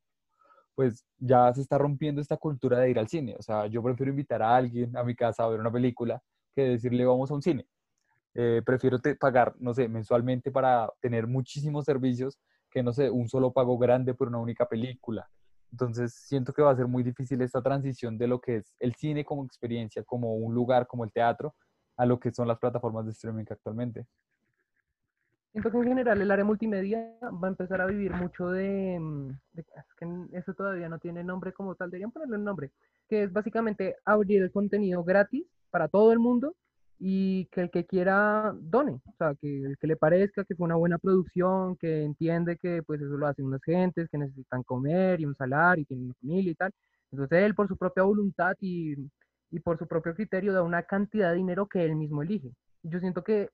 pues 0.75 1.05
ya 1.19 1.53
se 1.53 1.61
está 1.61 1.77
rompiendo 1.77 2.21
esta 2.21 2.37
cultura 2.37 2.79
de 2.79 2.91
ir 2.91 2.99
al 2.99 3.09
cine. 3.09 3.35
O 3.39 3.43
sea, 3.43 3.67
yo 3.67 3.83
prefiero 3.83 4.11
invitar 4.11 4.43
a 4.43 4.57
alguien 4.57 4.97
a 4.97 5.03
mi 5.03 5.15
casa 5.15 5.45
a 5.45 5.49
ver 5.49 5.61
una 5.61 5.73
película 5.73 6.23
que 6.55 6.63
decirle 6.63 7.05
vamos 7.05 7.31
a 7.31 7.35
un 7.35 7.43
cine. 7.43 7.67
Eh, 8.41 8.63
prefiero 8.65 9.01
pagar, 9.19 9.53
no 9.59 9.75
sé, 9.75 9.89
mensualmente 9.89 10.53
para 10.53 10.89
tener 11.01 11.27
muchísimos 11.27 11.85
servicios 11.85 12.39
que, 12.71 12.85
no 12.85 12.93
sé, 12.93 13.11
un 13.11 13.29
solo 13.29 13.53
pago 13.53 13.77
grande 13.77 14.15
por 14.15 14.29
una 14.29 14.39
única 14.39 14.65
película. 14.65 15.29
Entonces, 15.73 16.15
siento 16.15 16.53
que 16.53 16.63
va 16.63 16.71
a 16.71 16.77
ser 16.77 16.87
muy 16.87 17.03
difícil 17.03 17.43
esta 17.43 17.61
transición 17.61 18.17
de 18.17 18.29
lo 18.29 18.41
que 18.41 18.59
es 18.59 18.77
el 18.79 18.95
cine 18.95 19.25
como 19.25 19.45
experiencia, 19.45 20.05
como 20.05 20.37
un 20.37 20.55
lugar, 20.55 20.87
como 20.87 21.03
el 21.03 21.11
teatro, 21.11 21.57
a 21.97 22.07
lo 22.07 22.21
que 22.21 22.31
son 22.33 22.47
las 22.47 22.61
plataformas 22.61 23.07
de 23.07 23.11
streaming 23.11 23.45
actualmente. 23.51 24.07
Siento 25.51 25.73
que 25.73 25.79
en 25.79 25.89
general 25.89 26.23
el 26.23 26.31
área 26.31 26.45
multimedia 26.45 27.13
va 27.21 27.49
a 27.49 27.51
empezar 27.51 27.81
a 27.81 27.87
vivir 27.87 28.13
mucho 28.13 28.51
de, 28.51 29.01
mm, 29.01 29.31
es 29.55 29.67
que 29.99 30.07
eso 30.39 30.55
todavía 30.55 30.89
no 30.89 31.01
tiene 31.01 31.25
nombre 31.25 31.53
como 31.53 31.75
tal, 31.75 31.91
deberían 31.91 32.13
ponerle 32.13 32.37
un 32.37 32.45
nombre, 32.45 32.71
que 33.09 33.25
es 33.25 33.33
básicamente 33.33 33.97
abrir 34.05 34.43
el 34.45 34.53
contenido 34.53 35.03
gratis 35.03 35.45
para 35.71 35.89
todo 35.89 36.13
el 36.13 36.21
mundo 36.21 36.55
y 36.99 37.47
que 37.47 37.63
el 37.63 37.71
que 37.71 37.87
quiera 37.87 38.53
done, 38.61 39.01
o 39.05 39.15
sea, 39.19 39.35
que 39.41 39.63
el 39.63 39.79
que 39.79 39.87
le 39.87 39.97
parezca 39.97 40.45
que 40.45 40.55
fue 40.57 40.65
una 40.67 40.77
buena 40.77 40.99
producción, 40.99 41.77
que 41.77 42.05
entiende 42.05 42.57
que 42.57 42.83
pues 42.83 43.01
eso 43.01 43.17
lo 43.17 43.27
hacen 43.27 43.47
unas 43.47 43.63
gentes 43.65 44.09
que 44.11 44.19
necesitan 44.19 44.63
comer 44.65 45.21
y 45.21 45.27
un 45.27 45.37
salario 45.37 45.83
y 45.83 45.87
tienen 45.87 46.07
una 46.07 46.15
familia 46.21 46.53
y 46.53 46.55
tal. 46.55 46.73
Entonces 47.13 47.39
él 47.45 47.55
por 47.55 47.69
su 47.69 47.77
propia 47.77 48.03
voluntad 48.03 48.55
y, 48.61 48.95
y 49.51 49.61
por 49.61 49.79
su 49.79 49.87
propio 49.87 50.15
criterio 50.15 50.53
da 50.53 50.63
una 50.63 50.83
cantidad 50.83 51.31
de 51.31 51.37
dinero 51.37 51.67
que 51.67 51.85
él 51.85 51.97
mismo 51.97 52.23
elige. 52.23 52.51
Yo 52.83 53.01
siento 53.01 53.23
que 53.25 53.49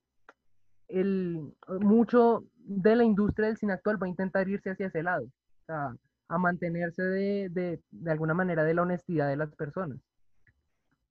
el, 0.88 1.52
mucho 1.80 2.44
de 2.56 2.96
la 2.96 3.04
industria 3.04 3.48
del 3.48 3.56
cine 3.56 3.74
actual 3.74 4.02
va 4.02 4.06
a 4.06 4.10
intentar 4.10 4.48
irse 4.48 4.70
hacia 4.70 4.86
ese 4.86 5.02
lado, 5.02 5.24
o 5.24 5.64
sea, 5.66 5.94
a 6.28 6.38
mantenerse 6.38 7.02
de, 7.02 7.48
de, 7.50 7.80
de, 7.90 8.10
alguna 8.10 8.34
manera 8.34 8.64
de 8.64 8.74
la 8.74 8.82
honestidad 8.82 9.28
de 9.28 9.36
las 9.36 9.54
personas. 9.54 9.98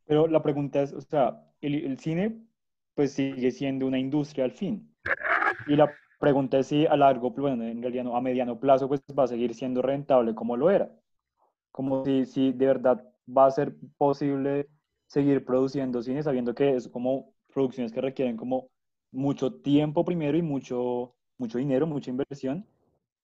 Pero 0.05 0.27
la 0.27 0.41
pregunta 0.41 0.81
es, 0.81 0.93
o 0.93 1.01
sea, 1.01 1.41
el, 1.61 1.75
el 1.75 1.97
cine 1.97 2.43
pues 2.95 3.13
sigue 3.13 3.51
siendo 3.51 3.87
una 3.87 3.99
industria 3.99 4.45
al 4.45 4.51
fin. 4.51 4.93
Y 5.67 5.75
la 5.75 5.91
pregunta 6.19 6.59
es 6.59 6.67
si 6.67 6.85
a 6.85 6.95
largo, 6.95 7.31
bueno, 7.31 7.63
en 7.63 7.81
realidad 7.81 8.03
no, 8.03 8.15
a 8.15 8.21
mediano 8.21 8.59
plazo 8.59 8.87
pues 8.87 9.01
va 9.17 9.23
a 9.23 9.27
seguir 9.27 9.53
siendo 9.53 9.81
rentable 9.81 10.35
como 10.35 10.57
lo 10.57 10.69
era. 10.69 10.91
Como 11.71 12.05
si, 12.05 12.25
si 12.25 12.51
de 12.51 12.67
verdad 12.67 13.03
va 13.27 13.47
a 13.47 13.51
ser 13.51 13.75
posible 13.97 14.69
seguir 15.07 15.45
produciendo 15.45 16.01
cine 16.01 16.23
sabiendo 16.23 16.55
que 16.55 16.75
es 16.75 16.87
como 16.87 17.33
producciones 17.53 17.91
que 17.91 18.01
requieren 18.01 18.35
como 18.35 18.69
mucho 19.11 19.53
tiempo 19.53 20.03
primero 20.03 20.37
y 20.37 20.41
mucho, 20.41 21.15
mucho 21.37 21.59
dinero, 21.59 21.85
mucha 21.85 22.09
inversión, 22.09 22.65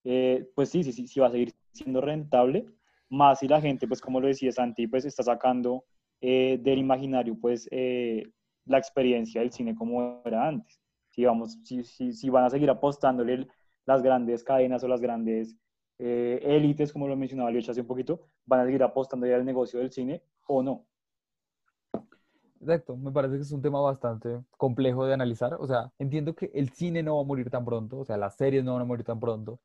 eh, 0.04 0.48
pues 0.56 0.70
sí, 0.70 0.84
sí, 0.84 0.94
sí, 0.94 1.08
sí 1.08 1.20
va 1.20 1.28
a 1.28 1.32
seguir 1.32 1.54
siendo 1.74 2.00
rentable, 2.00 2.66
más 3.10 3.40
si 3.40 3.48
la 3.48 3.60
gente, 3.60 3.88
pues 3.88 4.02
como 4.02 4.20
lo 4.22 4.28
decía 4.28 4.52
Santi, 4.52 4.88
pues 4.88 5.06
está 5.06 5.24
sacando 5.24 5.84
eh, 6.22 6.60
del 6.62 6.80
imaginario, 6.80 7.38
pues 7.40 7.68
eh, 7.72 8.24
la 8.66 8.78
experiencia 8.78 9.42
del 9.42 9.52
cine 9.52 9.76
como 9.76 10.22
era 10.26 10.48
antes. 10.48 10.80
Si, 11.10 11.26
vamos, 11.26 11.58
si, 11.64 11.84
si, 11.84 12.14
si 12.14 12.30
van 12.30 12.46
a 12.46 12.50
seguir 12.50 12.70
apostándole 12.70 13.48
las 13.86 14.02
grandes 14.02 14.44
cadenas 14.44 14.84
o 14.84 14.88
las 14.88 15.02
grandes 15.02 15.56
élites, 15.98 16.94
como 16.94 17.10
lo 17.10 17.18
mencionaba 17.18 17.52
Liocha 17.52 17.72
hace 17.72 17.82
un 17.82 17.88
poquito, 17.88 18.22
van 18.46 18.62
a 18.62 18.66
seguir 18.66 18.82
apostando 18.84 19.28
ya 19.28 19.36
al 19.36 19.44
negocio 19.44 19.80
del 19.80 19.92
cine 19.92 20.24
o 20.48 20.64
no. 20.64 20.86
Exacto, 22.62 22.98
me 22.98 23.12
parece 23.12 23.36
que 23.36 23.42
es 23.44 23.52
un 23.52 23.62
tema 23.62 23.80
bastante 23.80 24.42
complejo 24.58 25.06
de 25.06 25.14
analizar. 25.14 25.54
O 25.60 25.68
sea, 25.68 25.92
entiendo 25.98 26.36
que 26.36 26.52
el 26.54 26.70
cine 26.70 27.02
no 27.02 27.16
va 27.16 27.22
a 27.22 27.26
morir 27.26 27.50
tan 27.50 27.64
pronto, 27.64 28.00
o 28.00 28.06
sea, 28.06 28.18
las 28.18 28.36
series 28.36 28.64
no 28.64 28.74
van 28.74 28.82
a 28.82 28.86
morir 28.86 29.06
tan 29.06 29.20
pronto, 29.20 29.60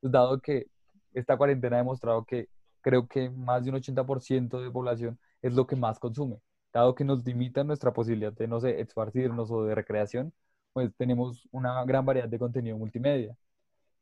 pues 0.00 0.12
dado 0.12 0.40
que 0.40 0.66
esta 1.14 1.36
cuarentena 1.36 1.76
ha 1.76 1.78
demostrado 1.80 2.24
que 2.24 2.48
creo 2.80 3.06
que 3.06 3.30
más 3.30 3.64
de 3.64 3.70
un 3.70 3.76
80% 3.76 4.60
de 4.60 4.70
población 4.70 5.18
es 5.42 5.54
lo 5.54 5.66
que 5.66 5.76
más 5.76 5.98
consume. 5.98 6.40
Dado 6.72 6.94
que 6.94 7.04
nos 7.04 7.24
limita 7.24 7.64
nuestra 7.64 7.92
posibilidad 7.92 8.32
de, 8.32 8.48
no 8.48 8.60
sé, 8.60 8.80
esparcirnos 8.80 9.50
o 9.50 9.64
de 9.64 9.74
recreación, 9.74 10.32
pues 10.72 10.94
tenemos 10.96 11.48
una 11.52 11.84
gran 11.84 12.06
variedad 12.06 12.28
de 12.28 12.38
contenido 12.38 12.78
multimedia. 12.78 13.36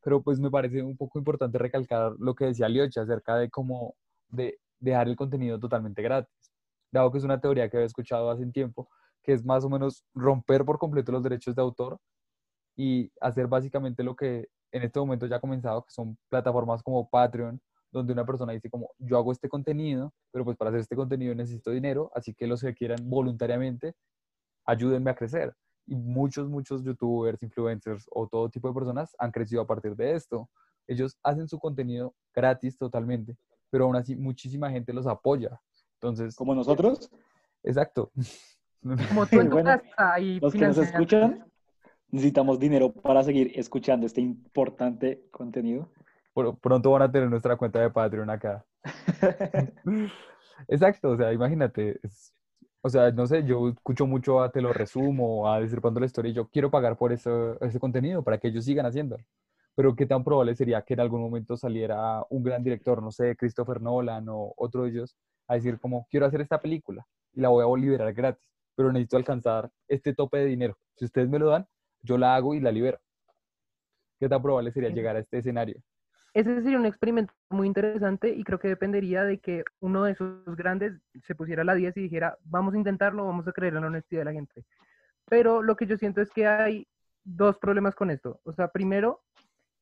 Pero 0.03 0.23
pues 0.23 0.41
me 0.41 0.51
parece 0.51 0.83
un 0.83 0.97
poco 0.97 1.19
importante 1.19 1.59
recalcar 1.59 2.13
lo 2.19 2.35
que 2.35 2.47
decía 2.47 2.69
Liocha 2.69 3.03
acerca 3.03 3.37
de 3.37 3.51
cómo 3.51 3.95
de 4.29 4.59
dejar 4.81 5.09
el 5.09 5.17
contenido 5.17 5.59
totalmente 5.59 6.03
gratis 6.03 6.49
dado 6.91 7.11
que 7.13 7.19
es 7.19 7.25
una 7.25 7.41
teoría 7.41 7.69
que 7.69 7.77
había 7.77 7.87
escuchado 7.87 8.31
hace 8.31 8.43
un 8.43 8.53
tiempo, 8.53 8.89
que 9.23 9.33
es 9.33 9.45
más 9.45 9.65
o 9.65 9.71
menos 9.71 10.05
romper 10.15 10.65
por 10.65 10.79
completo 10.79 11.13
los 11.13 11.23
derechos 11.23 11.55
de 11.55 11.63
autor 11.63 11.99
y 12.77 13.13
hacer 13.21 13.49
básicamente 13.49 14.03
lo 14.03 14.17
que 14.17 14.49
en 14.73 14.83
este 14.83 15.01
momento 15.01 15.27
ya 15.27 15.37
ha 15.37 15.41
comenzado, 15.41 15.85
que 15.85 15.93
son 15.93 16.19
plataformas 16.29 16.83
como 16.83 17.09
Patreon, 17.09 17.61
donde 17.91 18.13
una 18.13 18.27
persona 18.27 18.53
dice 18.53 18.71
como, 18.71 18.91
yo 18.99 19.17
hago 19.17 19.33
este 19.33 19.49
contenido, 19.49 20.13
pero 20.31 20.45
pues 20.45 20.57
para 20.57 20.71
hacer 20.71 20.81
este 20.81 20.97
contenido 20.97 21.35
necesito 21.35 21.71
dinero, 21.71 22.11
así 22.15 22.35
que 22.35 22.47
los 22.47 22.61
que 22.61 22.75
quieran 22.75 22.99
voluntariamente, 23.09 23.95
ayúdenme 24.65 25.11
a 25.11 25.15
crecer. 25.15 25.55
Y 25.87 25.97
muchos, 25.97 26.49
muchos 26.49 26.85
youtubers, 26.85 27.43
influencers 27.43 28.07
o 28.11 28.29
todo 28.29 28.51
tipo 28.51 28.69
de 28.69 28.75
personas 28.75 29.17
han 29.19 29.31
crecido 29.31 29.63
a 29.63 29.67
partir 29.67 29.97
de 29.97 30.15
esto. 30.15 30.51
Ellos 30.87 31.19
hacen 31.23 31.49
su 31.49 31.59
contenido 31.59 32.15
gratis 32.35 32.77
totalmente, 32.77 33.37
pero 33.71 33.85
aún 33.85 33.97
así 33.97 34.15
muchísima 34.15 34.71
gente 34.71 34.93
los 34.93 35.07
apoya. 35.07 35.61
Entonces, 35.95 36.37
Como 36.37 36.55
nosotros, 36.55 37.11
exacto. 37.63 38.11
Como 38.83 39.27
tú 39.27 39.41
en 39.41 39.49
tu 39.49 39.55
Bueno, 39.55 39.81
casa 39.83 40.21
y 40.21 40.39
los 40.41 40.53
que 40.53 40.67
nos 40.67 40.79
escuchan, 40.79 41.45
necesitamos 42.11 42.59
dinero 42.59 42.93
para 42.93 43.23
seguir 43.23 43.53
escuchando 43.59 44.07
este 44.07 44.21
importante 44.21 45.27
contenido. 45.31 45.91
Por- 46.39 46.57
pronto 46.61 46.93
van 46.93 47.03
a 47.03 47.11
tener 47.11 47.29
nuestra 47.29 47.57
cuenta 47.57 47.81
de 47.81 47.91
Patreon 47.91 48.31
acá. 48.31 48.65
Exacto, 50.69 51.11
o 51.11 51.17
sea, 51.17 51.33
imagínate, 51.33 51.99
es- 52.05 52.33
o 52.81 52.89
sea, 52.89 53.11
no 53.11 53.27
sé, 53.27 53.43
yo 53.45 53.71
escucho 53.71 54.07
mucho 54.07 54.41
a 54.41 54.53
Te 54.53 54.61
lo 54.63 54.73
resumo, 54.73 55.51
a 55.53 55.59
Destripando 55.59 55.99
la 55.99 56.07
Historia, 56.07 56.31
y 56.31 56.35
yo 56.35 56.49
quiero 56.49 56.71
pagar 56.71 56.97
por 56.97 57.13
eso, 57.13 57.61
ese 57.61 57.81
contenido 57.81 58.23
para 58.23 58.39
que 58.39 58.49
ellos 58.49 58.65
sigan 58.65 58.87
haciendo. 58.87 59.17
Pero 59.75 59.97
qué 59.97 60.07
tan 60.07 60.23
probable 60.23 60.55
sería 60.55 60.83
que 60.83 60.95
en 60.95 61.01
algún 61.01 61.23
momento 61.23 61.57
saliera 61.57 62.25
un 62.31 62.45
gran 62.45 62.63
director, 62.63 63.03
no 63.03 63.11
sé, 63.11 63.35
Christopher 63.37 63.81
Nolan 63.81 64.29
o 64.29 64.55
otro 64.57 64.85
de 64.85 64.91
ellos, 64.91 65.17
a 65.49 65.55
decir 65.55 65.81
como, 65.81 66.07
quiero 66.09 66.27
hacer 66.27 66.41
esta 66.41 66.61
película 66.61 67.05
y 67.33 67.41
la 67.41 67.49
voy 67.49 67.65
a 67.65 67.81
liberar 67.83 68.13
gratis, 68.15 68.49
pero 68.77 68.93
necesito 68.93 69.17
alcanzar 69.17 69.71
este 69.89 70.15
tope 70.15 70.39
de 70.39 70.45
dinero. 70.45 70.79
Si 70.95 71.05
ustedes 71.05 71.29
me 71.29 71.41
lo 71.41 71.49
dan, 71.51 71.67
yo 72.03 72.17
la 72.17 72.37
hago 72.37 72.55
y 72.55 72.61
la 72.61 72.71
libero. 72.71 73.01
¿Qué 74.21 74.29
tan 74.29 74.41
probable 74.41 74.71
sería 74.71 74.91
llegar 74.91 75.17
a 75.17 75.21
este 75.21 75.39
escenario? 75.39 75.83
Ese 76.39 76.63
sería 76.63 76.79
un 76.79 76.87
experimento 76.87 77.35
muy 77.51 77.67
interesante 77.67 78.29
y 78.29 78.45
creo 78.45 78.61
que 78.61 78.69
dependería 78.69 79.25
de 79.25 79.39
que 79.41 79.65
uno 79.81 80.05
de 80.05 80.13
esos 80.13 80.55
grandes 80.55 80.93
se 81.25 81.35
pusiera 81.35 81.65
la 81.65 81.75
10 81.75 81.97
y 81.97 82.03
dijera, 82.03 82.39
vamos 82.45 82.75
a 82.75 82.77
intentarlo, 82.77 83.27
vamos 83.27 83.49
a 83.49 83.53
creer 83.53 83.75
en 83.75 83.81
la 83.81 83.89
honestidad 83.89 84.21
de 84.21 84.25
la 84.27 84.33
gente. 84.33 84.65
Pero 85.25 85.65
lo 85.65 85.75
que 85.75 85.87
yo 85.87 85.97
siento 85.97 86.21
es 86.21 86.31
que 86.31 86.47
hay 86.47 86.87
dos 87.25 87.59
problemas 87.59 87.97
con 87.97 88.13
esto. 88.13 88.39
O 88.45 88.53
sea, 88.53 88.69
primero 88.69 89.25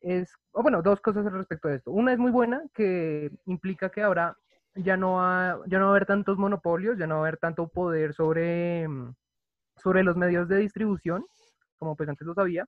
es, 0.00 0.32
o 0.52 0.62
bueno, 0.62 0.80
dos 0.80 1.02
cosas 1.02 1.26
al 1.26 1.34
respecto 1.34 1.68
de 1.68 1.76
esto. 1.76 1.90
Una 1.90 2.14
es 2.14 2.18
muy 2.18 2.30
buena, 2.30 2.62
que 2.72 3.30
implica 3.44 3.90
que 3.90 4.00
ahora 4.00 4.34
ya 4.74 4.96
no, 4.96 5.16
va, 5.16 5.60
ya 5.66 5.78
no 5.78 5.88
a 5.88 5.90
haber 5.90 6.06
tantos 6.06 6.38
monopolios, 6.38 6.96
ya 6.96 7.06
no 7.06 7.16
va 7.16 7.20
a 7.20 7.24
haber 7.24 7.36
tanto 7.36 7.68
poder 7.68 8.14
sobre, 8.14 8.88
mm, 8.88 9.14
sobre 9.76 10.02
los 10.02 10.16
medios 10.16 10.48
de 10.48 10.56
distribución, 10.56 11.26
como 11.76 11.96
pues 11.96 12.08
antes 12.08 12.26
lo 12.26 12.32
sabía. 12.32 12.66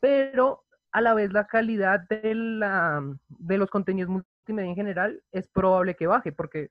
Pero 0.00 0.65
a 0.96 1.02
la 1.02 1.12
vez 1.12 1.30
la 1.30 1.46
calidad 1.46 2.00
de, 2.08 2.34
la, 2.34 3.02
de 3.28 3.58
los 3.58 3.68
contenidos 3.68 4.08
multimedia 4.08 4.70
en 4.70 4.74
general 4.74 5.22
es 5.30 5.46
probable 5.46 5.94
que 5.94 6.06
baje, 6.06 6.32
porque 6.32 6.70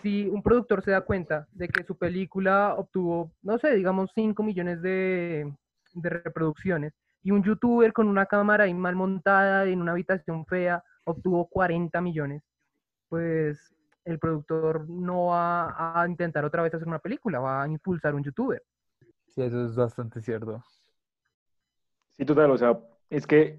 si 0.00 0.26
un 0.26 0.42
productor 0.42 0.82
se 0.82 0.92
da 0.92 1.02
cuenta 1.02 1.46
de 1.52 1.68
que 1.68 1.84
su 1.84 1.98
película 1.98 2.74
obtuvo, 2.78 3.30
no 3.42 3.58
sé, 3.58 3.74
digamos 3.74 4.10
5 4.14 4.42
millones 4.42 4.80
de, 4.80 5.52
de 5.92 6.08
reproducciones, 6.08 6.94
y 7.22 7.30
un 7.30 7.42
youtuber 7.42 7.92
con 7.92 8.08
una 8.08 8.24
cámara 8.24 8.64
ahí 8.64 8.72
mal 8.72 8.96
montada 8.96 9.66
en 9.66 9.82
una 9.82 9.92
habitación 9.92 10.46
fea 10.46 10.82
obtuvo 11.04 11.46
40 11.46 12.00
millones, 12.00 12.42
pues 13.10 13.76
el 14.06 14.18
productor 14.18 14.88
no 14.88 15.26
va 15.26 16.00
a 16.00 16.08
intentar 16.08 16.42
otra 16.46 16.62
vez 16.62 16.72
hacer 16.72 16.88
una 16.88 17.00
película, 17.00 17.38
va 17.38 17.64
a 17.64 17.68
impulsar 17.68 18.14
un 18.14 18.24
youtuber. 18.24 18.62
Sí, 19.26 19.42
eso 19.42 19.66
es 19.66 19.76
bastante 19.76 20.22
cierto. 20.22 20.64
Sí, 22.16 22.24
total, 22.24 22.50
o 22.50 22.56
sea, 22.56 22.78
es 23.10 23.26
que 23.26 23.58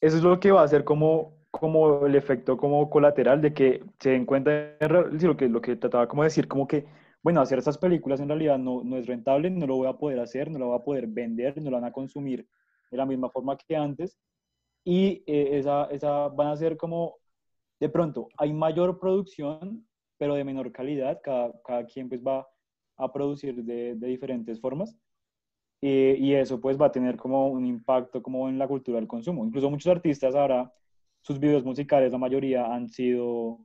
eso 0.00 0.16
es 0.16 0.22
lo 0.22 0.40
que 0.40 0.52
va 0.52 0.62
a 0.62 0.68
ser 0.68 0.84
como, 0.84 1.34
como 1.50 2.06
el 2.06 2.14
efecto 2.14 2.56
como 2.56 2.88
colateral 2.90 3.40
de 3.40 3.54
que 3.54 3.84
se 3.98 4.10
den 4.10 4.26
cuenta, 4.26 4.76
sí, 5.18 5.26
lo 5.26 5.36
que, 5.36 5.48
lo 5.48 5.60
que 5.60 5.76
trataba 5.76 6.08
como 6.08 6.22
de 6.22 6.28
decir, 6.28 6.48
como 6.48 6.66
que, 6.68 6.86
bueno, 7.22 7.40
hacer 7.40 7.58
estas 7.58 7.78
películas 7.78 8.20
en 8.20 8.28
realidad 8.28 8.58
no, 8.58 8.82
no 8.84 8.96
es 8.96 9.06
rentable, 9.06 9.50
no 9.50 9.66
lo 9.66 9.76
voy 9.76 9.88
a 9.88 9.94
poder 9.94 10.20
hacer, 10.20 10.50
no 10.50 10.58
lo 10.58 10.68
voy 10.68 10.76
a 10.76 10.84
poder 10.84 11.06
vender, 11.06 11.60
no 11.60 11.70
lo 11.70 11.76
van 11.76 11.84
a 11.86 11.92
consumir 11.92 12.46
de 12.90 12.96
la 12.96 13.06
misma 13.06 13.30
forma 13.30 13.56
que 13.56 13.76
antes, 13.76 14.18
y 14.84 15.22
eh, 15.26 15.58
esa, 15.58 15.84
esa 15.86 16.28
van 16.28 16.48
a 16.48 16.56
ser 16.56 16.76
como, 16.76 17.16
de 17.80 17.88
pronto, 17.88 18.28
hay 18.38 18.52
mayor 18.52 18.98
producción, 18.98 19.86
pero 20.16 20.34
de 20.34 20.44
menor 20.44 20.72
calidad, 20.72 21.20
cada, 21.22 21.52
cada 21.64 21.84
quien 21.86 22.08
pues 22.08 22.22
va 22.22 22.46
a 22.96 23.12
producir 23.12 23.62
de, 23.64 23.94
de 23.96 24.06
diferentes 24.06 24.60
formas, 24.60 24.96
eh, 25.80 26.16
y 26.18 26.34
eso 26.34 26.60
pues 26.60 26.80
va 26.80 26.86
a 26.86 26.92
tener 26.92 27.16
como 27.16 27.48
un 27.48 27.64
impacto 27.66 28.22
como 28.22 28.48
en 28.48 28.58
la 28.58 28.68
cultura 28.68 28.98
del 28.98 29.08
consumo. 29.08 29.44
Incluso 29.44 29.70
muchos 29.70 29.90
artistas 29.90 30.34
ahora, 30.34 30.72
sus 31.22 31.38
videos 31.38 31.64
musicales, 31.64 32.12
la 32.12 32.18
mayoría 32.18 32.72
han 32.72 32.88
sido 32.88 33.60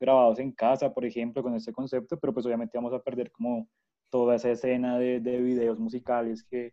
grabados 0.00 0.38
en 0.38 0.52
casa, 0.52 0.92
por 0.92 1.04
ejemplo, 1.04 1.42
con 1.42 1.54
este 1.54 1.72
concepto, 1.72 2.18
pero 2.18 2.32
pues 2.32 2.46
obviamente 2.46 2.78
vamos 2.78 2.92
a 2.92 3.00
perder 3.00 3.30
como 3.32 3.68
toda 4.10 4.36
esa 4.36 4.50
escena 4.50 4.98
de, 4.98 5.20
de 5.20 5.40
videos 5.40 5.78
musicales 5.78 6.44
que, 6.44 6.72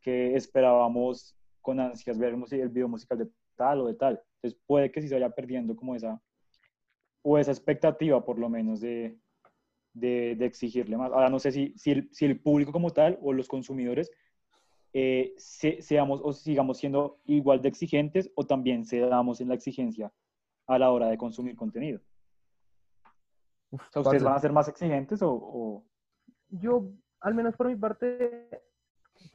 que 0.00 0.34
esperábamos 0.34 1.36
con 1.66 1.80
ansias 1.80 2.16
ver 2.16 2.34
el, 2.52 2.68
video 2.68 2.88
musical 2.88 3.18
de 3.18 3.28
tal 3.56 3.80
o 3.80 3.86
de 3.86 3.94
tal. 3.94 4.22
Entonces 4.36 4.60
puede 4.66 4.92
que 4.92 5.02
sí 5.02 5.08
se 5.08 5.14
vaya 5.14 5.30
perdiendo 5.30 5.74
como 5.74 5.96
esa, 5.96 6.22
o 7.22 7.38
esa 7.38 7.50
expectativa 7.50 8.24
por 8.24 8.38
lo 8.38 8.48
menos 8.48 8.80
de, 8.80 9.18
de, 9.98 10.36
de 10.36 10.44
exigirle 10.46 10.96
más. 10.96 11.10
Ahora 11.12 11.30
no 11.30 11.38
sé 11.38 11.50
si, 11.52 11.72
si, 11.76 11.90
el, 11.90 12.08
si 12.12 12.26
el 12.26 12.38
público 12.40 12.70
como 12.72 12.90
tal 12.90 13.18
o 13.22 13.32
los 13.32 13.48
consumidores 13.48 14.10
eh, 14.92 15.34
se- 15.36 15.80
seamos 15.82 16.20
o 16.22 16.32
sigamos 16.32 16.78
siendo 16.78 17.18
igual 17.24 17.60
de 17.62 17.68
exigentes 17.68 18.30
o 18.34 18.44
también 18.46 18.84
cedamos 18.84 19.40
en 19.40 19.48
la 19.48 19.54
exigencia 19.54 20.12
a 20.66 20.78
la 20.78 20.90
hora 20.90 21.08
de 21.08 21.16
consumir 21.18 21.56
contenido. 21.56 22.00
Uf, 23.70 23.82
O 23.88 23.90
sea, 23.92 24.02
¿Ustedes 24.02 24.22
van 24.22 24.34
a 24.34 24.40
ser 24.40 24.52
más 24.52 24.68
exigentes 24.68 25.22
o...? 25.22 25.32
o- 25.32 25.84
yo, 26.48 26.84
al 27.20 27.34
menos 27.34 27.56
por 27.56 27.66
mi 27.66 27.74
parte, 27.76 28.48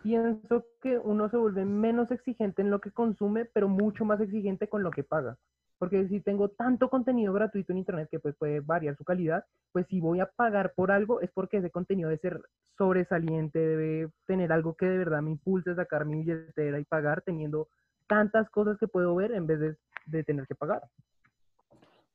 pienso 0.01 0.65
que 0.81 0.97
uno 0.97 1.29
se 1.29 1.37
vuelve 1.37 1.65
menos 1.65 2.09
exigente 2.11 2.61
en 2.61 2.69
lo 2.69 2.79
que 2.79 2.91
consume, 2.91 3.45
pero 3.45 3.67
mucho 3.67 4.05
más 4.05 4.21
exigente 4.21 4.67
con 4.69 4.81
lo 4.81 4.91
que 4.91 5.03
paga. 5.03 5.37
Porque 5.81 6.07
si 6.09 6.21
tengo 6.21 6.49
tanto 6.49 6.91
contenido 6.91 7.33
gratuito 7.33 7.71
en 7.71 7.79
Internet 7.79 8.07
que 8.11 8.19
pues, 8.19 8.35
puede 8.35 8.59
variar 8.59 8.95
su 8.95 9.03
calidad, 9.03 9.45
pues 9.71 9.87
si 9.87 9.99
voy 9.99 10.19
a 10.19 10.27
pagar 10.27 10.73
por 10.75 10.91
algo 10.91 11.21
es 11.21 11.31
porque 11.31 11.57
ese 11.57 11.71
contenido 11.71 12.09
debe 12.09 12.21
ser 12.21 12.39
sobresaliente, 12.77 13.57
debe 13.57 14.11
tener 14.27 14.51
algo 14.51 14.75
que 14.75 14.85
de 14.85 14.99
verdad 14.99 15.23
me 15.23 15.31
impulse 15.31 15.71
a 15.71 15.75
sacar 15.75 16.05
mi 16.05 16.17
billetera 16.17 16.79
y 16.79 16.85
pagar 16.85 17.23
teniendo 17.23 17.67
tantas 18.07 18.47
cosas 18.51 18.77
que 18.77 18.87
puedo 18.87 19.15
ver 19.15 19.31
en 19.31 19.47
vez 19.47 19.75
de, 20.05 20.23
tener 20.23 20.45
que 20.45 20.53
pagar. 20.53 20.83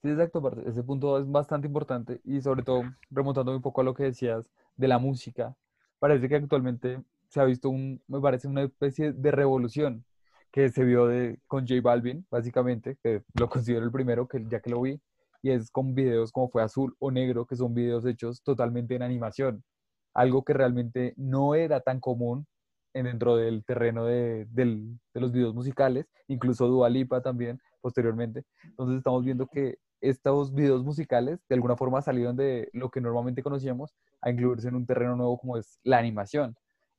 Sí, 0.01 0.11
exacto, 0.11 0.41
parce, 0.41 0.63
ese 0.69 0.85
punto 0.85 1.19
es 1.19 1.29
bastante 1.29 1.67
importante 1.67 2.21
y 2.23 2.41
sobre 2.43 2.63
todo 2.63 2.85
remontándome 3.11 3.57
un 3.57 3.63
poco 3.63 3.81
a 3.81 3.85
lo 3.85 3.95
que 3.95 4.05
decías 4.05 4.49
de 4.77 4.87
la 4.87 5.01
música, 5.01 5.57
parece 5.99 6.29
que 6.29 6.37
actualmente 6.37 7.03
se 7.27 7.41
ha 7.41 7.45
visto 7.45 7.69
un, 7.69 8.01
me 8.07 8.21
parece 8.21 8.47
una 8.47 8.63
especie 8.63 9.13
de 9.13 9.31
revolución 9.33 10.05
que 10.57 10.71
se 10.71 10.85
vio 10.85 11.07
de, 11.07 11.39
con 11.47 11.67
J 11.69 11.83
Balvin, 11.83 12.27
básicamente, 12.31 12.97
que 13.05 13.23
lo 13.35 13.49
considero 13.51 13.85
el 13.85 13.93
primero, 13.93 14.27
que 14.27 14.43
ya 14.49 14.61
que 14.61 14.71
lo 14.71 14.81
vi, 14.81 14.99
y 15.43 15.51
es 15.51 15.71
con 15.71 15.95
videos 15.95 16.33
como 16.33 16.49
fue 16.49 16.63
Azul 16.63 16.97
o 16.99 17.11
Negro, 17.11 17.47
que 17.47 17.57
son 17.57 17.75
videos 17.75 18.07
hechos 18.07 18.43
totalmente 18.43 18.95
en 18.97 19.03
animación, 19.03 19.63
algo 20.15 20.45
que 20.45 20.55
realmente 20.55 21.13
no 21.19 21.55
era 21.55 21.81
tan 21.81 22.01
común 22.01 22.47
en- 22.95 23.05
dentro 23.05 23.37
del 23.37 23.65
terreno 23.67 24.07
de, 24.07 24.47
del- 24.47 24.99
de 25.15 25.21
los 25.21 25.31
videos 25.33 25.55
musicales, 25.55 26.07
incluso 26.29 26.67
Dua 26.69 26.89
Lipa 26.89 27.21
también 27.21 27.61
posteriormente. 27.83 28.45
Entonces 28.65 28.97
estamos 28.99 29.25
viendo 29.25 29.47
que 29.47 29.77
estos 30.01 30.55
videos 30.55 30.85
musicales 30.85 31.39
de 31.49 31.55
alguna 31.55 31.77
forma 31.77 32.01
salieron 32.03 32.35
de 32.37 32.71
lo 32.73 32.91
que 32.91 33.01
normalmente 33.03 33.43
conocíamos 33.43 33.95
a 34.23 34.31
incluirse 34.31 34.69
en 34.69 34.77
un 34.77 34.87
terreno 34.87 35.17
nuevo 35.17 35.39
como 35.39 35.59
es 35.59 35.79
la 35.85 35.99
animación. 35.99 36.57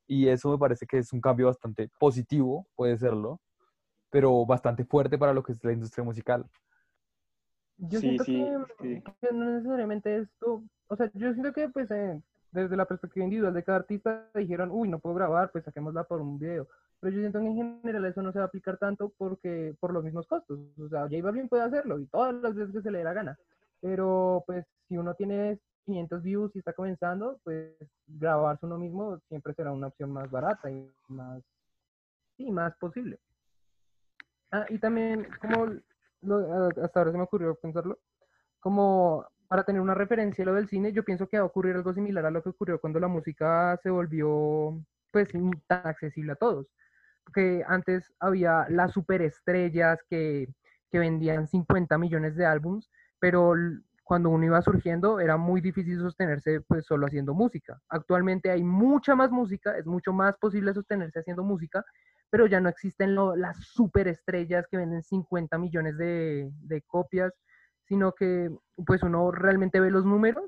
Y 0.07 0.27
eso 0.29 0.51
me 0.51 0.57
parece 0.57 0.85
que 0.87 0.99
es 0.99 1.11
un 1.13 1.21
cambio 1.21 1.47
bastante 1.47 1.89
positivo, 1.99 2.67
puede 2.75 2.97
serlo, 2.97 3.39
pero 4.09 4.45
bastante 4.45 4.85
fuerte 4.85 5.17
para 5.17 5.33
lo 5.33 5.43
que 5.43 5.53
es 5.53 5.63
la 5.63 5.73
industria 5.73 6.03
musical. 6.03 6.45
Yo 7.77 7.99
Sí, 7.99 8.07
siento 8.07 8.23
sí, 8.23 8.33
que, 8.33 9.03
sí. 9.03 9.03
que 9.21 9.31
no 9.33 9.45
necesariamente 9.51 10.17
esto, 10.17 10.63
o 10.87 10.95
sea, 10.95 11.11
yo 11.13 11.31
siento 11.33 11.53
que 11.53 11.69
pues 11.69 11.89
eh, 11.91 12.21
desde 12.51 12.75
la 12.75 12.85
perspectiva 12.85 13.23
individual 13.25 13.53
de 13.53 13.63
cada 13.63 13.79
artista 13.79 14.29
dijeron, 14.33 14.71
uy, 14.71 14.89
no 14.89 14.99
puedo 14.99 15.15
grabar, 15.15 15.51
pues 15.51 15.63
saquémosla 15.65 16.05
por 16.05 16.21
un 16.21 16.39
video. 16.39 16.67
Pero 16.99 17.13
yo 17.13 17.19
siento 17.19 17.39
que 17.39 17.45
en 17.45 17.55
general 17.55 18.05
eso 18.05 18.23
no 18.23 18.31
se 18.31 18.39
va 18.39 18.45
a 18.45 18.47
aplicar 18.47 18.77
tanto 18.77 19.13
porque 19.17 19.75
por 19.79 19.93
los 19.93 20.03
mismos 20.03 20.25
costos. 20.25 20.59
O 20.79 20.89
sea, 20.89 21.01
J 21.01 21.21
Balvin 21.21 21.47
puede 21.47 21.63
hacerlo 21.63 21.99
y 21.99 22.07
todas 22.07 22.33
las 22.35 22.55
veces 22.55 22.73
que 22.73 22.81
se 22.81 22.89
le 22.89 22.99
dé 22.99 23.03
la 23.03 23.13
gana. 23.13 23.37
Pero 23.79 24.43
pues 24.47 24.65
si 24.87 24.97
uno 24.97 25.13
tiene 25.13 25.59
500 25.85 26.23
views 26.23 26.55
y 26.55 26.59
está 26.59 26.73
comenzando, 26.73 27.39
pues 27.43 27.75
grabarse 28.07 28.65
uno 28.65 28.79
mismo 28.79 29.19
siempre 29.29 29.53
será 29.53 29.71
una 29.71 29.87
opción 29.87 30.11
más 30.11 30.31
barata 30.31 30.71
y 30.71 30.91
más, 31.09 31.43
sí, 32.37 32.49
más 32.51 32.75
posible. 32.77 33.19
Ah, 34.51 34.65
y 34.69 34.79
también, 34.79 35.27
como 35.41 35.67
lo- 36.21 36.67
hasta 36.83 36.99
ahora 36.99 37.11
se 37.11 37.17
me 37.17 37.23
ocurrió 37.23 37.55
pensarlo, 37.55 37.99
como 38.59 39.25
para 39.47 39.63
tener 39.63 39.81
una 39.81 39.95
referencia 39.95 40.43
a 40.43 40.47
lo 40.47 40.55
del 40.55 40.69
cine, 40.69 40.93
yo 40.93 41.03
pienso 41.03 41.27
que 41.27 41.37
va 41.37 41.43
a 41.43 41.47
ocurrir 41.47 41.75
algo 41.75 41.93
similar 41.93 42.25
a 42.25 42.31
lo 42.31 42.43
que 42.43 42.49
ocurrió 42.49 42.79
cuando 42.81 42.99
la 42.99 43.07
música 43.07 43.77
se 43.83 43.89
volvió 43.89 44.79
pues 45.11 45.29
tan 45.67 45.87
accesible 45.87 46.33
a 46.33 46.35
todos. 46.35 46.67
Porque 47.25 47.63
antes 47.67 48.11
había 48.19 48.67
las 48.69 48.93
superestrellas 48.93 49.99
que, 50.09 50.47
que 50.91 50.99
vendían 50.99 51.47
50 51.47 51.97
millones 51.97 52.35
de 52.35 52.45
álbums, 52.45 52.89
pero 53.19 53.53
cuando 54.03 54.29
uno 54.29 54.45
iba 54.45 54.61
surgiendo 54.61 55.19
era 55.19 55.37
muy 55.37 55.61
difícil 55.61 55.99
sostenerse 55.99 56.61
pues 56.61 56.85
solo 56.85 57.07
haciendo 57.07 57.33
música. 57.33 57.81
Actualmente 57.89 58.49
hay 58.51 58.63
mucha 58.63 59.15
más 59.15 59.31
música, 59.31 59.77
es 59.77 59.85
mucho 59.85 60.13
más 60.13 60.37
posible 60.37 60.73
sostenerse 60.73 61.19
haciendo 61.19 61.43
música, 61.43 61.83
pero 62.29 62.47
ya 62.47 62.59
no 62.59 62.69
existen 62.69 63.15
las 63.15 63.57
superestrellas 63.65 64.67
que 64.67 64.77
venden 64.77 65.03
50 65.03 65.57
millones 65.57 65.97
de, 65.97 66.49
de 66.61 66.81
copias, 66.81 67.33
sino 67.85 68.13
que 68.13 68.49
pues 68.85 69.03
uno 69.03 69.31
realmente 69.31 69.79
ve 69.79 69.89
los 69.89 70.05
números 70.05 70.43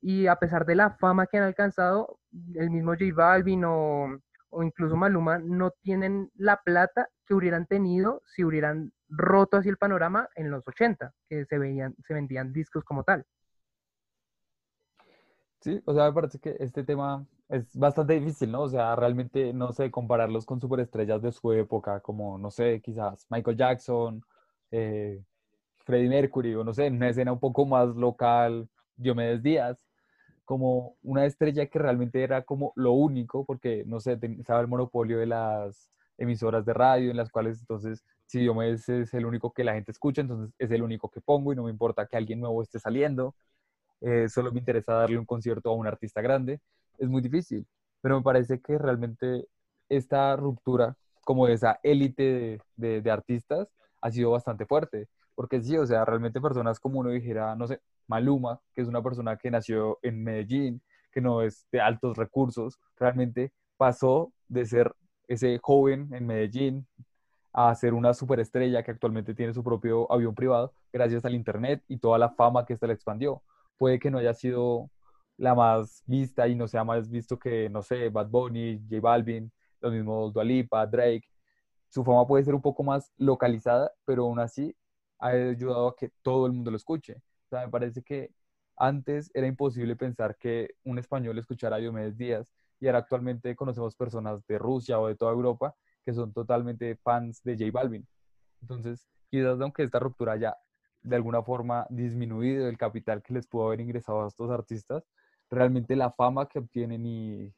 y 0.00 0.26
a 0.26 0.36
pesar 0.36 0.66
de 0.66 0.74
la 0.74 0.90
fama 0.90 1.26
que 1.26 1.38
han 1.38 1.44
alcanzado, 1.44 2.18
el 2.54 2.70
mismo 2.70 2.92
J 2.92 3.04
Balvin 3.14 3.64
o, 3.64 4.18
o 4.50 4.62
incluso 4.62 4.96
Maluma 4.96 5.38
no 5.38 5.70
tienen 5.82 6.30
la 6.34 6.60
plata 6.62 7.08
que 7.26 7.34
hubieran 7.34 7.66
tenido 7.66 8.22
si 8.26 8.44
hubieran 8.44 8.92
roto 9.08 9.56
así 9.56 9.68
el 9.68 9.76
panorama 9.76 10.28
en 10.34 10.50
los 10.50 10.66
80, 10.66 11.12
que 11.28 11.44
se, 11.44 11.58
veían, 11.58 11.94
se 12.06 12.14
vendían 12.14 12.52
discos 12.52 12.84
como 12.84 13.04
tal. 13.04 13.24
Sí, 15.60 15.82
o 15.84 15.94
sea, 15.94 16.06
me 16.06 16.12
parece 16.12 16.38
que 16.38 16.56
este 16.58 16.84
tema 16.84 17.26
es 17.50 17.76
bastante 17.76 18.14
difícil, 18.14 18.50
¿no? 18.52 18.62
O 18.62 18.68
sea, 18.68 18.94
realmente 18.96 19.52
no 19.52 19.72
sé 19.72 19.90
compararlos 19.90 20.46
con 20.46 20.60
superestrellas 20.60 21.20
de 21.22 21.32
su 21.32 21.52
época, 21.52 22.00
como, 22.00 22.38
no 22.38 22.50
sé, 22.50 22.80
quizás 22.80 23.26
Michael 23.30 23.56
Jackson, 23.56 24.22
eh, 24.70 25.22
Freddie 25.84 26.08
Mercury, 26.08 26.54
o 26.54 26.64
no 26.64 26.72
sé, 26.74 26.86
en 26.86 26.96
una 26.96 27.08
escena 27.10 27.32
un 27.32 27.40
poco 27.40 27.66
más 27.66 27.88
local, 27.96 28.68
Diomedes 28.96 29.42
Díaz, 29.42 29.84
como 30.44 30.96
una 31.02 31.26
estrella 31.26 31.66
que 31.66 31.78
realmente 31.78 32.22
era 32.22 32.42
como 32.42 32.72
lo 32.76 32.92
único, 32.92 33.44
porque, 33.44 33.84
no 33.86 34.00
sé, 34.00 34.18
estaba 34.38 34.60
el 34.60 34.68
monopolio 34.68 35.18
de 35.18 35.26
las 35.26 35.90
emisoras 36.18 36.64
de 36.66 36.74
radio, 36.74 37.10
en 37.10 37.16
las 37.16 37.30
cuales 37.30 37.60
entonces, 37.60 38.04
si 38.26 38.40
Diomedes 38.40 38.88
es 38.88 39.14
el 39.14 39.26
único 39.26 39.52
que 39.52 39.64
la 39.64 39.74
gente 39.74 39.92
escucha, 39.92 40.20
entonces 40.22 40.54
es 40.58 40.70
el 40.70 40.82
único 40.82 41.10
que 41.10 41.20
pongo 41.20 41.52
y 41.52 41.56
no 41.56 41.64
me 41.64 41.70
importa 41.70 42.06
que 42.06 42.16
alguien 42.16 42.40
nuevo 42.40 42.62
esté 42.62 42.78
saliendo, 42.78 43.34
eh, 44.00 44.28
solo 44.28 44.52
me 44.52 44.60
interesa 44.60 44.94
darle 44.94 45.18
un 45.18 45.26
concierto 45.26 45.70
a 45.70 45.74
un 45.74 45.86
artista 45.86 46.20
grande, 46.22 46.60
es 47.00 47.08
muy 47.08 47.22
difícil, 47.22 47.66
pero 48.00 48.16
me 48.16 48.22
parece 48.22 48.60
que 48.60 48.78
realmente 48.78 49.48
esta 49.88 50.36
ruptura 50.36 50.96
como 51.24 51.46
de 51.46 51.54
esa 51.54 51.80
élite 51.82 52.60
de, 52.76 53.10
artistas 53.10 53.68
ha 54.00 54.10
sido 54.10 54.30
bastante 54.30 54.66
fuerte 54.66 55.08
porque 55.34 55.62
sí, 55.62 55.76
o 55.78 55.86
sea, 55.86 56.04
realmente 56.04 56.40
personas 56.40 56.78
como 56.78 57.00
uno 57.00 57.10
dijera, 57.10 57.56
no 57.56 57.66
sé, 57.66 57.80
Maluma, 58.06 58.60
que 58.74 58.82
es 58.82 58.88
una 58.88 59.02
persona 59.02 59.38
que 59.38 59.50
nació 59.50 59.98
en 60.02 60.22
Medellín, 60.22 60.82
que 61.10 61.22
no 61.22 61.40
es 61.42 61.66
de 61.72 61.80
altos 61.80 62.18
recursos, 62.18 62.78
realmente 62.96 63.52
pasó 63.78 64.32
de 64.48 64.66
ser 64.66 64.94
ese 65.28 65.58
joven 65.62 66.12
en 66.12 66.26
Medellín 66.26 66.86
a 67.52 67.74
ser 67.74 67.94
una 67.94 68.12
superestrella 68.12 68.82
que 68.82 68.90
actualmente 68.90 69.34
tiene 69.34 69.54
su 69.54 69.64
propio 69.64 70.12
avión 70.12 70.34
privado 70.34 70.74
gracias 70.92 71.24
al 71.24 71.34
Internet 71.34 71.82
y 71.88 71.98
toda 71.98 72.18
la 72.18 72.30
fama 72.30 72.66
que 72.66 72.74
ésta 72.74 72.86
le 72.86 72.92
expandió. 72.92 73.42
Puede 73.78 73.98
que 73.98 74.10
no 74.10 74.18
haya 74.18 74.34
sido 74.34 74.90
la 75.40 75.54
más 75.54 76.02
vista 76.06 76.46
y 76.48 76.54
no 76.54 76.68
sea 76.68 76.84
más 76.84 77.08
visto 77.08 77.38
que, 77.38 77.70
no 77.70 77.80
sé, 77.82 78.10
Bad 78.10 78.28
Bunny, 78.28 78.78
J 78.90 79.00
Balvin, 79.00 79.50
los 79.80 79.90
mismos 79.90 80.34
Dualipa, 80.34 80.86
Drake. 80.86 81.26
Su 81.88 82.04
fama 82.04 82.26
puede 82.26 82.44
ser 82.44 82.54
un 82.54 82.60
poco 82.60 82.82
más 82.82 83.10
localizada, 83.16 83.90
pero 84.04 84.24
aún 84.24 84.38
así 84.38 84.76
ha 85.18 85.28
ayudado 85.28 85.88
a 85.88 85.96
que 85.96 86.10
todo 86.22 86.44
el 86.46 86.52
mundo 86.52 86.70
lo 86.70 86.76
escuche. 86.76 87.14
O 87.46 87.48
sea, 87.48 87.64
me 87.64 87.70
parece 87.70 88.02
que 88.02 88.30
antes 88.76 89.30
era 89.32 89.46
imposible 89.46 89.96
pensar 89.96 90.36
que 90.36 90.74
un 90.84 90.98
español 90.98 91.38
escuchara 91.38 91.76
a 91.76 91.78
Diomedes 91.78 92.18
Díaz 92.18 92.52
y 92.78 92.86
ahora 92.86 92.98
actualmente 92.98 93.56
conocemos 93.56 93.96
personas 93.96 94.46
de 94.46 94.58
Rusia 94.58 95.00
o 95.00 95.08
de 95.08 95.16
toda 95.16 95.32
Europa 95.32 95.74
que 96.04 96.12
son 96.12 96.34
totalmente 96.34 96.96
fans 96.96 97.42
de 97.44 97.56
J 97.56 97.70
Balvin. 97.72 98.06
Entonces, 98.60 99.08
quizás 99.30 99.58
aunque 99.58 99.84
esta 99.84 100.00
ruptura 100.00 100.32
haya 100.34 100.54
de 101.02 101.16
alguna 101.16 101.42
forma 101.42 101.86
disminuido 101.88 102.68
el 102.68 102.76
capital 102.76 103.22
que 103.22 103.32
les 103.32 103.46
pudo 103.46 103.68
haber 103.68 103.80
ingresado 103.80 104.22
a 104.22 104.28
estos 104.28 104.50
artistas, 104.50 105.02
realmente 105.50 105.96
la 105.96 106.12
fama 106.12 106.46
que 106.46 106.58
obtienen 106.58 107.04
y, 107.06 107.52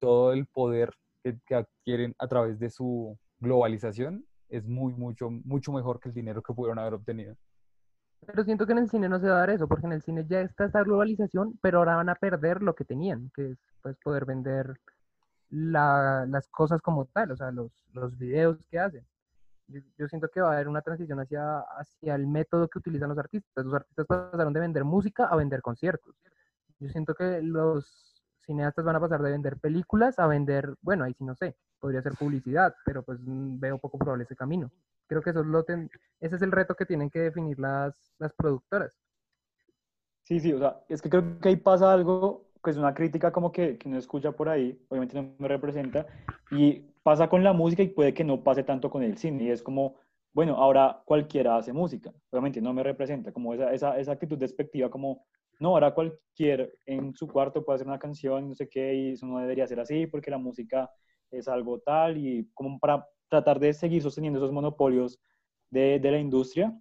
todo 0.00 0.34
el 0.34 0.46
poder 0.46 0.92
que, 1.22 1.38
que 1.46 1.54
adquieren 1.54 2.14
a 2.18 2.28
través 2.28 2.58
de 2.58 2.68
su 2.68 3.18
globalización 3.38 4.26
es 4.50 4.66
muy, 4.66 4.92
mucho, 4.92 5.30
mucho 5.30 5.72
mejor 5.72 5.98
que 5.98 6.10
el 6.10 6.14
dinero 6.14 6.42
que 6.42 6.52
pudieron 6.52 6.78
haber 6.78 6.94
obtenido. 6.94 7.36
Pero 8.26 8.44
siento 8.44 8.66
que 8.66 8.72
en 8.72 8.78
el 8.78 8.90
cine 8.90 9.08
no 9.08 9.20
se 9.20 9.28
va 9.28 9.36
a 9.36 9.40
dar 9.40 9.50
eso, 9.50 9.68
porque 9.68 9.86
en 9.86 9.92
el 9.92 10.02
cine 10.02 10.26
ya 10.28 10.40
está 10.40 10.64
esta 10.64 10.82
globalización, 10.82 11.58
pero 11.62 11.78
ahora 11.78 11.96
van 11.96 12.08
a 12.08 12.14
perder 12.14 12.62
lo 12.62 12.74
que 12.74 12.84
tenían, 12.84 13.30
que 13.34 13.52
es 13.52 13.58
pues, 13.80 13.96
poder 14.02 14.24
vender 14.24 14.78
las 15.50 16.48
cosas 16.48 16.82
como 16.82 17.06
tal, 17.06 17.30
o 17.30 17.36
sea, 17.36 17.50
los, 17.50 17.72
los 17.92 18.18
videos 18.18 18.58
que 18.70 18.78
hacen. 18.78 19.06
Yo, 19.68 20.08
siento 20.08 20.28
que 20.28 20.40
va 20.40 20.50
a 20.50 20.54
haber 20.54 20.68
una 20.68 20.80
transición 20.80 21.20
hacia, 21.20 21.60
hacia 21.60 22.14
el 22.14 22.26
método 22.26 22.68
que 22.68 22.78
utilizan 22.78 23.10
los 23.10 23.18
artistas. 23.18 23.64
Los 23.64 23.74
artistas 23.74 24.06
pasaron 24.06 24.52
de 24.52 24.60
vender 24.60 24.84
música 24.84 25.26
a 25.26 25.36
vender 25.36 25.60
conciertos. 25.60 26.14
Yo 26.80 26.88
siento 26.88 27.14
que 27.14 27.40
los 27.42 28.22
cineastas 28.46 28.84
van 28.84 28.96
a 28.96 29.00
pasar 29.00 29.22
de 29.22 29.30
vender 29.30 29.58
películas 29.58 30.18
a 30.18 30.26
vender, 30.26 30.74
bueno, 30.80 31.04
ahí 31.04 31.14
sí 31.14 31.24
no 31.24 31.34
sé, 31.34 31.56
podría 31.78 32.02
ser 32.02 32.12
publicidad, 32.14 32.74
pero 32.84 33.02
pues 33.02 33.18
mm, 33.20 33.58
veo 33.58 33.78
poco 33.78 33.98
probable 33.98 34.24
ese 34.24 34.36
camino. 34.36 34.70
Creo 35.06 35.22
que 35.22 35.30
eso 35.30 35.40
es 35.40 35.46
lo 35.46 35.64
ese 35.68 36.36
es 36.36 36.42
el 36.42 36.52
reto 36.52 36.74
que 36.74 36.86
tienen 36.86 37.10
que 37.10 37.20
definir 37.20 37.58
las, 37.58 38.14
las 38.18 38.32
productoras. 38.34 38.92
Sí, 40.22 40.40
sí, 40.40 40.52
o 40.52 40.58
sea, 40.58 40.80
es 40.88 41.00
que 41.00 41.08
creo 41.08 41.40
que 41.40 41.48
ahí 41.48 41.56
pasa 41.56 41.92
algo 41.92 42.48
que 42.62 42.70
es 42.70 42.76
una 42.76 42.94
crítica 42.94 43.32
como 43.32 43.52
que, 43.52 43.78
que 43.78 43.88
no 43.88 43.96
escucha 43.96 44.32
por 44.32 44.48
ahí, 44.48 44.78
obviamente 44.88 45.14
no 45.14 45.34
me 45.38 45.48
representa, 45.48 46.06
y 46.50 46.80
pasa 47.02 47.28
con 47.28 47.42
la 47.44 47.52
música 47.52 47.82
y 47.82 47.88
puede 47.88 48.12
que 48.12 48.24
no 48.24 48.42
pase 48.42 48.62
tanto 48.62 48.90
con 48.90 49.02
el 49.02 49.16
cine, 49.16 49.44
y 49.44 49.50
es 49.50 49.62
como, 49.62 49.94
bueno, 50.34 50.56
ahora 50.56 51.02
cualquiera 51.04 51.56
hace 51.56 51.72
música, 51.72 52.12
obviamente 52.30 52.60
no 52.60 52.72
me 52.72 52.82
representa, 52.82 53.32
como 53.32 53.54
esa, 53.54 53.72
esa, 53.72 53.98
esa 53.98 54.12
actitud 54.12 54.36
despectiva, 54.36 54.90
como, 54.90 55.24
no, 55.58 55.70
ahora 55.70 55.94
cualquier 55.94 56.78
en 56.86 57.14
su 57.14 57.26
cuarto 57.26 57.64
puede 57.64 57.76
hacer 57.76 57.86
una 57.86 57.98
canción, 57.98 58.48
no 58.48 58.54
sé 58.54 58.68
qué, 58.68 58.94
y 58.94 59.12
eso 59.12 59.26
no 59.26 59.38
debería 59.38 59.66
ser 59.66 59.80
así, 59.80 60.06
porque 60.06 60.30
la 60.30 60.38
música 60.38 60.90
es 61.30 61.48
algo 61.48 61.80
tal 61.80 62.16
y 62.16 62.48
como 62.54 62.78
para 62.78 63.06
tratar 63.28 63.58
de 63.58 63.72
seguir 63.72 64.02
sosteniendo 64.02 64.38
esos 64.38 64.52
monopolios 64.52 65.20
de, 65.70 65.98
de 65.98 66.10
la 66.10 66.18
industria 66.18 66.74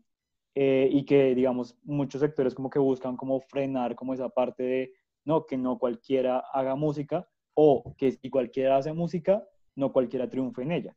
eh, 0.56 0.90
y 0.92 1.06
que, 1.06 1.36
digamos, 1.36 1.78
muchos 1.84 2.22
sectores 2.22 2.56
como 2.56 2.70
que 2.70 2.80
buscan 2.80 3.18
como 3.18 3.42
frenar 3.42 3.96
como 3.96 4.14
esa 4.14 4.30
parte 4.30 4.64
de, 4.64 4.94
no, 5.26 5.46
que 5.46 5.58
no 5.58 5.78
cualquiera 5.78 6.40
haga 6.54 6.76
música 6.76 7.28
o 7.54 7.96
que 7.98 8.12
si 8.12 8.30
cualquiera 8.30 8.78
hace 8.78 8.94
música, 8.94 9.44
no 9.76 9.92
cualquiera 9.92 10.30
triunfe 10.30 10.64
en 10.64 10.72
ella. 10.72 10.96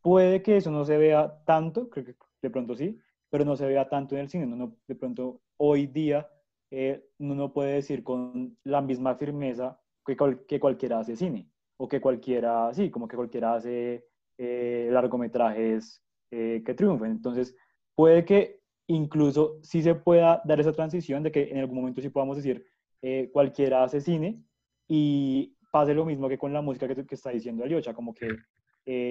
Puede 0.00 0.42
que 0.42 0.56
eso 0.56 0.70
no 0.70 0.84
se 0.84 0.96
vea 0.96 1.42
tanto, 1.44 1.88
creo 1.88 2.04
que 2.04 2.14
de 2.40 2.50
pronto 2.50 2.74
sí, 2.74 2.98
pero 3.30 3.44
no 3.44 3.56
se 3.56 3.66
vea 3.66 3.88
tanto 3.88 4.14
en 4.14 4.22
el 4.22 4.28
cine. 4.28 4.46
No, 4.46 4.76
de 4.86 4.94
pronto 4.94 5.40
hoy 5.56 5.86
día 5.86 6.28
eh, 6.70 7.06
uno 7.18 7.34
no 7.34 7.52
puede 7.52 7.74
decir 7.74 8.02
con 8.02 8.56
la 8.64 8.80
misma 8.80 9.14
firmeza 9.16 9.80
que, 10.04 10.16
que 10.46 10.60
cualquiera 10.60 10.98
hace 10.98 11.16
cine 11.16 11.48
o 11.76 11.88
que 11.88 12.00
cualquiera, 12.00 12.72
sí, 12.72 12.90
como 12.90 13.08
que 13.08 13.16
cualquiera 13.16 13.54
hace 13.54 14.04
eh, 14.38 14.88
largometrajes 14.90 16.02
eh, 16.30 16.62
que 16.64 16.74
triunfen. 16.74 17.10
Entonces, 17.10 17.56
puede 17.94 18.24
que 18.24 18.60
incluso 18.88 19.58
sí 19.62 19.82
se 19.82 19.94
pueda 19.94 20.42
dar 20.44 20.60
esa 20.60 20.72
transición 20.72 21.22
de 21.22 21.32
que 21.32 21.50
en 21.50 21.58
algún 21.58 21.76
momento 21.76 22.00
sí 22.00 22.10
podamos 22.10 22.36
decir 22.36 22.64
eh, 23.02 23.30
cualquiera 23.32 23.84
hace 23.84 24.00
cine 24.00 24.42
y 24.88 25.56
pase 25.70 25.94
lo 25.94 26.04
mismo 26.04 26.28
que 26.28 26.38
con 26.38 26.52
la 26.52 26.62
música 26.62 26.88
que, 26.88 27.06
que 27.06 27.14
está 27.14 27.30
diciendo 27.30 27.64
Aliocha, 27.64 27.94
como 27.94 28.14
que 28.14 28.28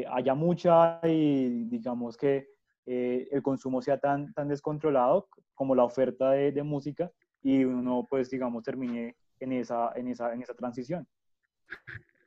haya 0.07 0.35
mucha 0.35 0.99
y 1.03 1.65
digamos 1.65 2.15
que 2.15 2.47
el 2.85 3.41
consumo 3.41 3.81
sea 3.81 3.97
tan, 3.97 4.31
tan 4.33 4.47
descontrolado 4.47 5.29
como 5.55 5.73
la 5.73 5.83
oferta 5.83 6.31
de, 6.31 6.51
de 6.51 6.63
música 6.63 7.11
y 7.43 7.63
uno 7.65 8.07
pues 8.09 8.29
digamos 8.29 8.63
termine 8.63 9.15
en 9.39 9.51
esa, 9.51 9.91
en 9.95 10.07
esa, 10.07 10.33
en 10.33 10.41
esa 10.41 10.53
transición. 10.53 11.05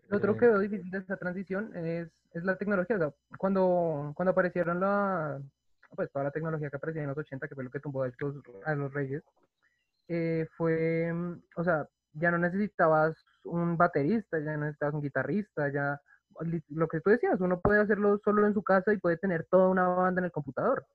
Lo 0.08 0.18
otro 0.18 0.36
que 0.36 0.46
veo 0.46 0.58
difícil 0.58 0.90
de 0.90 0.98
esta 0.98 1.16
transición 1.16 1.74
es, 1.74 2.08
es 2.32 2.44
la 2.44 2.56
tecnología. 2.56 2.96
O 2.96 2.98
sea, 2.98 3.12
cuando, 3.38 4.12
cuando 4.14 4.30
aparecieron 4.30 4.78
la, 4.78 5.40
pues 5.94 6.10
toda 6.12 6.26
la 6.26 6.30
tecnología 6.30 6.70
que 6.70 6.76
aparecía 6.76 7.02
en 7.02 7.08
los 7.08 7.18
80, 7.18 7.48
que 7.48 7.54
fue 7.54 7.64
lo 7.64 7.70
que 7.70 7.80
tumbó 7.80 8.04
a, 8.04 8.10
a 8.66 8.74
los 8.74 8.92
reyes, 8.92 9.24
eh, 10.08 10.46
fue, 10.56 11.12
o 11.56 11.64
sea, 11.64 11.88
ya 12.12 12.30
no 12.30 12.38
necesitabas 12.38 13.16
un 13.44 13.76
baterista, 13.76 14.38
ya 14.38 14.52
no 14.56 14.64
necesitabas 14.64 14.94
un 14.94 15.02
guitarrista, 15.02 15.72
ya 15.72 16.00
lo 16.68 16.88
que 16.88 17.00
tú 17.00 17.10
decías, 17.10 17.40
uno 17.40 17.60
puede 17.60 17.80
hacerlo 17.80 18.18
solo 18.22 18.46
en 18.46 18.54
su 18.54 18.62
casa 18.62 18.92
y 18.92 18.98
puede 18.98 19.16
tener 19.16 19.46
toda 19.50 19.68
una 19.68 19.88
banda 19.88 20.20
en 20.20 20.26
el 20.26 20.32
computador. 20.32 20.86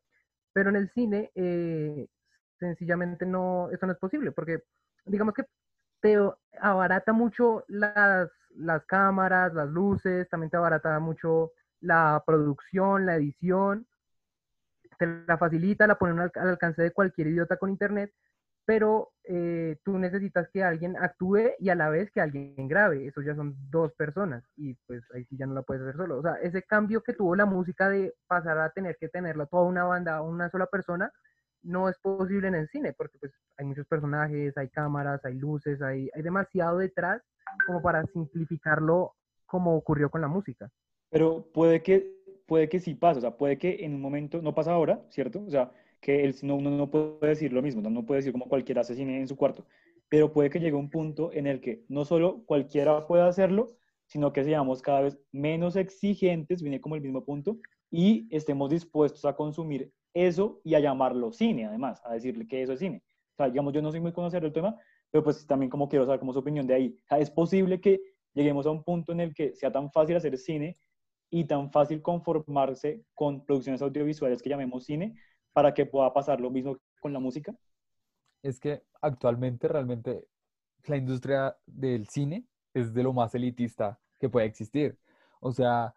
Pero 0.54 0.70
en 0.70 0.76
el 0.76 0.90
cine, 0.92 1.32
eh, 1.36 2.08
sencillamente 2.62 3.26
no, 3.26 3.70
eso 3.72 3.86
no 3.86 3.92
es 3.92 4.00
posible, 4.00 4.32
porque 4.32 4.64
digamos 5.06 5.34
que 5.34 5.44
te 6.00 6.18
abarata 6.60 7.12
mucho 7.12 7.66
las 7.68 8.30
las 8.56 8.86
cámaras, 8.86 9.54
las 9.54 9.70
luces, 9.70 10.28
también 10.30 10.50
te 10.50 10.58
abarata 10.58 11.00
mucho 11.00 11.52
la 11.80 12.24
producción, 12.26 13.06
la 13.06 13.16
edición, 13.16 13.88
te 14.98 15.08
la 15.28 15.38
facilita, 15.38 15.88
la 15.88 15.96
ponen 15.98 16.20
al, 16.20 16.32
alcance 16.36 16.82
de 16.82 16.92
cualquier 16.92 17.28
idiota 17.28 17.58
con 17.58 17.70
internet, 17.70 18.14
pero 18.66 19.12
eh, 19.24 19.78
tú 19.84 19.98
necesitas 19.98 20.48
que 20.50 20.64
alguien 20.64 20.96
actúe 20.98 21.54
y 21.60 21.70
a 21.70 21.76
la 21.76 21.90
vez 21.90 22.12
que 22.12 22.22
alguien 22.22 22.68
grabe, 22.68 23.08
eso 23.08 23.22
ya 23.22 23.36
son 23.36 23.56
dos 23.72 23.94
personas 23.94 24.44
y 24.56 24.76
pues 24.86 25.04
ahí 25.16 25.26
sí 25.26 25.38
ya 25.38 25.48
no 25.48 25.56
la 25.56 25.64
puedes 25.64 25.82
hacer 25.82 25.96
solo. 25.96 26.20
O 26.20 26.22
sea, 26.22 26.36
ese 26.36 26.62
cambio 26.64 27.02
que 27.02 27.14
tuvo 27.14 27.36
la 27.36 27.46
música 27.46 27.90
de 27.90 28.14
pasar 28.28 28.60
a 28.60 28.70
tener 28.70 28.98
que 28.98 29.10
tenerla 29.10 29.48
toda 29.48 29.64
una 29.64 29.84
banda, 29.84 30.22
una 30.22 30.50
sola 30.50 30.68
persona, 30.68 31.12
no 31.64 31.90
es 31.90 31.98
posible 32.00 32.48
en 32.48 32.56
el 32.56 32.68
cine, 32.70 32.94
porque 32.94 33.18
pues 33.20 33.32
hay 33.58 33.66
muchos 33.66 33.86
personajes, 33.88 34.58
hay 34.58 34.70
cámaras, 34.70 35.24
hay 35.26 35.36
luces, 35.36 35.82
hay, 35.82 36.10
hay 36.14 36.22
demasiado 36.22 36.78
detrás 36.78 37.22
como 37.66 37.82
para 37.82 38.06
simplificarlo 38.08 39.14
como 39.46 39.76
ocurrió 39.76 40.10
con 40.10 40.22
la 40.22 40.28
música. 40.28 40.70
Pero 41.10 41.46
puede 41.54 41.82
que, 41.84 42.16
puede 42.48 42.70
que 42.70 42.80
sí 42.80 42.96
pase, 42.96 43.20
o 43.20 43.22
sea, 43.22 43.38
puede 43.38 43.58
que 43.58 43.84
en 43.86 43.94
un 43.94 44.02
momento, 44.02 44.42
no 44.42 44.56
pasa 44.56 44.72
ahora, 44.72 45.06
¿cierto? 45.10 45.44
O 45.46 45.50
sea, 45.50 45.72
que 46.00 46.24
el, 46.24 46.36
no, 46.44 46.56
uno 46.56 46.72
no 46.72 46.90
puede 46.90 47.28
decir 47.28 47.54
lo 47.54 47.62
mismo, 47.62 47.82
no, 47.82 48.06
puede 48.06 48.20
decir 48.20 48.32
como 48.32 48.48
cualquiera 48.48 48.82
hace 48.82 48.96
cine 48.96 49.20
en 49.20 49.28
su 49.28 49.36
cuarto, 49.36 49.66
pero 50.10 50.34
puede 50.34 50.50
que 50.50 50.60
llegue 50.60 50.76
un 50.76 50.90
punto 50.90 51.32
en 51.34 51.48
el 51.48 51.62
que 51.62 51.84
no 51.88 52.06
solo 52.06 52.44
cualquiera 52.46 53.08
pueda 53.08 53.28
hacerlo, 53.28 53.76
sino 54.08 54.34
que 54.34 54.44
seamos 54.44 54.82
cada 54.82 55.02
vez 55.02 55.20
menos 55.32 55.76
exigentes, 55.76 56.62
viene 56.62 56.82
como 56.82 56.96
el 56.96 57.02
mismo 57.02 57.24
punto, 57.24 57.60
y 57.90 58.28
estemos 58.36 58.70
dispuestos 58.70 59.26
a 59.26 59.36
consumir 59.36 59.92
eso 60.14 60.62
y 60.64 60.76
a 60.76 60.80
llamarlo 60.80 61.32
cine, 61.32 61.66
además, 61.66 62.02
a 62.04 62.14
decirle 62.14 62.48
que 62.48 62.62
eso 62.62 62.74
es 62.74 62.80
cine. 62.80 63.04
O 63.34 63.36
sea, 63.38 63.50
digamos, 63.50 63.74
yo 63.74 63.82
no 63.82 63.92
soy 63.92 64.00
muy 64.00 64.12
conocedor 64.12 64.44
del 64.44 64.54
tema, 64.54 64.76
pero 65.10 65.24
pues 65.24 65.46
también 65.46 65.70
como 65.70 65.90
quiero 65.90 66.06
saber 66.06 66.20
como 66.20 66.34
su 66.34 66.40
opinión 66.40 66.68
de 66.68 66.74
ahí. 66.74 66.98
O 67.04 67.08
sea, 67.08 67.20
es 67.20 67.30
posible 67.32 67.82
que 67.82 68.02
lleguemos 68.34 68.66
a 68.66 68.72
un 68.72 68.84
punto 68.84 69.12
en 69.12 69.20
el 69.20 69.34
que 69.34 69.56
sea 69.56 69.72
tan 69.72 69.92
fácil 69.92 70.16
hacer 70.16 70.38
cine 70.38 70.78
y 71.30 71.46
tan 71.46 71.72
fácil 71.72 72.02
conformarse 72.02 73.04
con 73.14 73.46
producciones 73.46 73.82
audiovisuales 73.82 74.42
que 74.42 74.50
llamemos 74.50 74.86
cine 74.86 75.16
para 75.54 75.74
que 75.74 75.86
pueda 75.86 76.14
pasar 76.14 76.40
lo 76.42 76.50
mismo 76.50 76.78
con 77.00 77.14
la 77.14 77.20
música? 77.20 77.56
Es 78.44 78.60
que 78.60 78.84
actualmente 79.02 79.68
realmente 79.68 80.28
la 80.86 80.98
industria 80.98 81.56
del 81.66 82.08
cine 82.08 82.46
es 82.74 82.94
de 82.94 83.04
lo 83.04 83.14
más 83.14 83.36
elitista 83.36 84.00
que 84.20 84.30
puede 84.30 84.46
existir. 84.46 84.98
O 85.40 85.52
sea, 85.52 85.94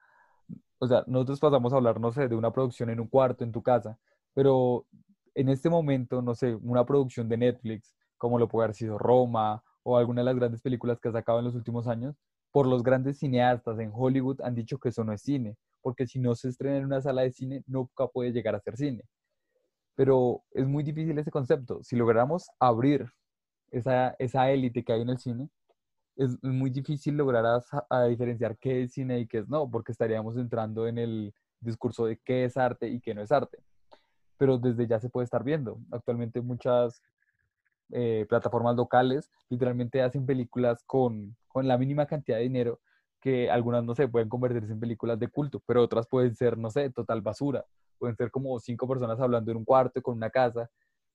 o 0.79 0.87
sea, 0.87 1.05
nosotros 1.07 1.41
pasamos 1.41 1.73
a 1.73 1.77
hablar, 1.77 2.01
no 2.01 2.12
sé, 2.12 2.29
de 2.29 2.37
una 2.37 2.53
producción 2.53 2.91
en 2.91 3.01
un 3.01 3.07
cuarto, 3.07 3.45
en 3.45 3.53
tu 3.53 3.62
casa, 3.62 3.99
pero 4.35 4.87
en 5.35 5.49
este 5.49 5.70
momento, 5.70 6.22
no 6.22 6.35
sé, 6.35 6.55
una 6.57 6.85
producción 6.85 7.28
de 7.28 7.37
Netflix, 7.37 7.95
como 8.18 8.39
lo 8.39 8.49
puede 8.49 8.66
haber 8.66 8.76
sido 8.76 8.99
Roma 8.99 9.62
o 9.82 9.97
alguna 9.97 10.20
de 10.20 10.26
las 10.26 10.37
grandes 10.37 10.62
películas 10.62 11.01
que 11.01 11.09
ha 11.09 11.12
sacado 11.12 11.39
en 11.39 11.45
los 11.47 11.55
últimos 11.55 11.87
años, 11.87 12.16
por 12.53 12.66
los 12.66 12.82
grandes 12.82 13.18
cineastas 13.18 13.78
en 13.80 13.91
Hollywood 13.93 14.41
han 14.43 14.55
dicho 14.55 14.78
que 14.78 14.91
eso 14.91 15.03
no 15.05 15.12
es 15.12 15.22
cine, 15.22 15.57
porque 15.82 16.07
si 16.07 16.20
no 16.20 16.35
se 16.35 16.49
estrena 16.49 16.76
en 16.78 16.85
una 16.85 17.01
sala 17.01 17.22
de 17.22 17.32
cine, 17.32 17.64
nunca 17.66 18.07
puede 18.07 18.32
llegar 18.32 18.55
a 18.55 18.61
ser 18.61 18.76
cine. 18.76 19.03
Pero 19.97 20.43
es 20.53 20.66
muy 20.66 20.85
difícil 20.85 21.18
ese 21.18 21.30
concepto. 21.30 21.82
Si 21.82 21.97
lográramos 21.97 22.47
abrir 22.59 23.07
esa, 23.70 24.14
esa 24.18 24.51
élite 24.51 24.85
que 24.85 24.93
hay 24.93 25.03
en 25.03 25.11
el 25.11 25.18
cine, 25.18 25.49
es 26.16 26.43
muy 26.43 26.70
difícil 26.70 27.16
lograr 27.16 27.45
a, 27.91 28.05
diferenciar 28.05 28.57
qué 28.59 28.82
es 28.85 28.93
cine 28.93 29.18
y 29.20 29.26
qué 29.26 29.39
es 29.39 29.49
no, 29.49 29.68
porque 29.68 29.93
estaríamos 29.93 30.37
entrando 30.37 30.87
en 30.87 30.99
el 30.99 31.35
discurso 31.61 32.07
de 32.07 32.18
qué 32.18 32.45
es 32.45 32.57
arte 32.57 32.89
y 32.89 33.01
qué 33.01 33.14
no 33.14 33.22
es 33.22 33.32
arte. 33.32 33.59
Pero 34.37 34.59
desde 34.59 34.87
ya 34.87 35.01
se 35.01 35.09
puede 35.09 35.24
estar 35.24 35.45
viendo. 35.45 35.78
Actualmente 35.91 36.41
muchas 36.41 37.03
eh, 37.91 38.26
plataformas 38.28 38.76
locales 38.76 39.30
literalmente 39.49 40.03
hacen 40.03 40.26
películas 40.26 40.82
con, 40.85 41.37
con 41.49 41.68
la 41.68 41.78
mínima 41.78 42.07
cantidad 42.07 42.39
de 42.39 42.45
dinero 42.45 42.80
que 43.20 43.51
algunas, 43.51 43.82
no 43.82 43.95
sé, 43.95 44.07
pueden 44.07 44.28
convertirse 44.28 44.70
en 44.70 44.78
películas 44.78 45.18
de 45.18 45.28
culto, 45.28 45.62
pero 45.64 45.82
otras 45.82 46.07
pueden 46.07 46.37
ser, 46.37 46.59
no 46.59 46.70
sé, 46.70 46.91
total 46.91 47.22
basura. 47.22 47.64
Pueden 47.99 48.16
ser 48.16 48.30
como 48.30 48.59
cinco 48.59 48.87
personas 48.87 49.18
hablando 49.18 49.51
en 49.51 49.57
un 49.57 49.64
cuarto 49.64 50.03
con 50.03 50.16
una 50.16 50.28
casa, 50.28 50.68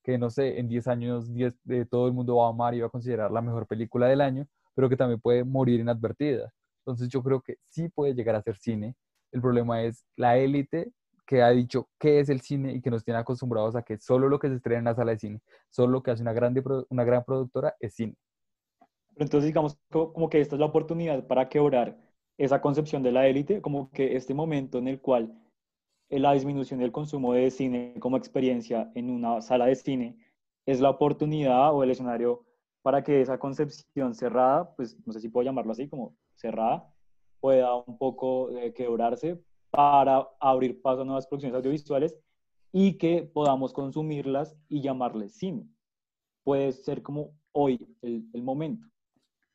que 0.03 0.17
no 0.17 0.31
sé, 0.31 0.59
en 0.59 0.67
10 0.67 0.87
años 0.87 1.31
diez, 1.31 1.53
de 1.63 1.85
todo 1.85 2.07
el 2.07 2.13
mundo 2.13 2.37
va 2.37 2.47
a 2.47 2.49
amar 2.49 2.73
y 2.73 2.81
va 2.81 2.87
a 2.87 2.89
considerar 2.89 3.29
la 3.31 3.41
mejor 3.41 3.67
película 3.67 4.07
del 4.07 4.21
año, 4.21 4.47
pero 4.73 4.89
que 4.89 4.97
también 4.97 5.21
puede 5.21 5.43
morir 5.43 5.79
inadvertida. 5.79 6.51
Entonces 6.79 7.09
yo 7.09 7.21
creo 7.21 7.41
que 7.41 7.57
sí 7.69 7.89
puede 7.89 8.15
llegar 8.15 8.35
a 8.35 8.41
ser 8.41 8.57
cine. 8.57 8.95
El 9.31 9.41
problema 9.41 9.83
es 9.83 10.03
la 10.15 10.35
élite 10.37 10.91
que 11.29 11.43
ha 11.43 11.51
dicho 11.51 11.87
qué 11.99 12.19
es 12.19 12.29
el 12.29 12.41
cine 12.41 12.73
y 12.73 12.81
que 12.81 12.89
nos 12.89 13.03
tiene 13.03 13.19
acostumbrados 13.19 13.75
a 13.75 13.83
que 13.83 13.99
solo 13.99 14.27
lo 14.27 14.39
que 14.39 14.49
se 14.49 14.55
estrena 14.55 14.79
en 14.79 14.85
la 14.85 14.95
sala 14.95 15.11
de 15.11 15.19
cine, 15.19 15.41
solo 15.69 15.91
lo 15.91 16.01
que 16.01 16.09
hace 16.09 16.23
una, 16.23 16.33
grande, 16.33 16.63
una 16.89 17.03
gran 17.03 17.23
productora 17.23 17.75
es 17.79 17.93
cine. 17.93 18.15
entonces 19.15 19.45
digamos 19.45 19.77
como 19.91 20.27
que 20.27 20.41
esta 20.41 20.55
es 20.55 20.59
la 20.59 20.65
oportunidad 20.65 21.27
para 21.27 21.47
quebrar 21.47 21.99
esa 22.39 22.61
concepción 22.61 23.03
de 23.03 23.11
la 23.11 23.27
élite, 23.27 23.61
como 23.61 23.91
que 23.91 24.15
este 24.15 24.33
momento 24.33 24.79
en 24.79 24.87
el 24.87 25.01
cual 25.01 25.31
la 26.09 26.33
disminución 26.33 26.79
del 26.79 26.91
consumo 26.91 27.33
de 27.33 27.51
cine 27.51 27.93
como 27.99 28.17
experiencia 28.17 28.91
en 28.95 29.11
una 29.11 29.39
sala 29.43 29.67
de 29.67 29.75
cine 29.75 30.17
es 30.65 30.79
la 30.79 30.89
oportunidad 30.89 31.75
o 31.75 31.83
el 31.83 31.91
escenario 31.91 32.43
para 32.81 33.03
que 33.03 33.21
esa 33.21 33.37
concepción 33.37 34.15
cerrada, 34.15 34.75
pues 34.75 34.97
no 35.05 35.13
sé 35.13 35.19
si 35.19 35.29
puedo 35.29 35.45
llamarlo 35.45 35.73
así, 35.73 35.87
como 35.87 36.15
cerrada, 36.33 36.91
pueda 37.39 37.75
un 37.75 37.99
poco 37.99 38.49
eh, 38.57 38.73
quebrarse 38.73 39.39
para 39.71 40.27
abrir 40.39 40.81
paso 40.81 41.01
a 41.01 41.05
nuevas 41.05 41.27
producciones 41.27 41.55
audiovisuales 41.55 42.15
y 42.71 42.97
que 42.97 43.29
podamos 43.33 43.73
consumirlas 43.73 44.55
y 44.67 44.81
llamarles 44.81 45.33
cine. 45.33 45.67
Puede 46.43 46.71
ser 46.71 47.01
como 47.01 47.33
hoy 47.51 47.79
el, 48.01 48.43
momento. 48.43 48.87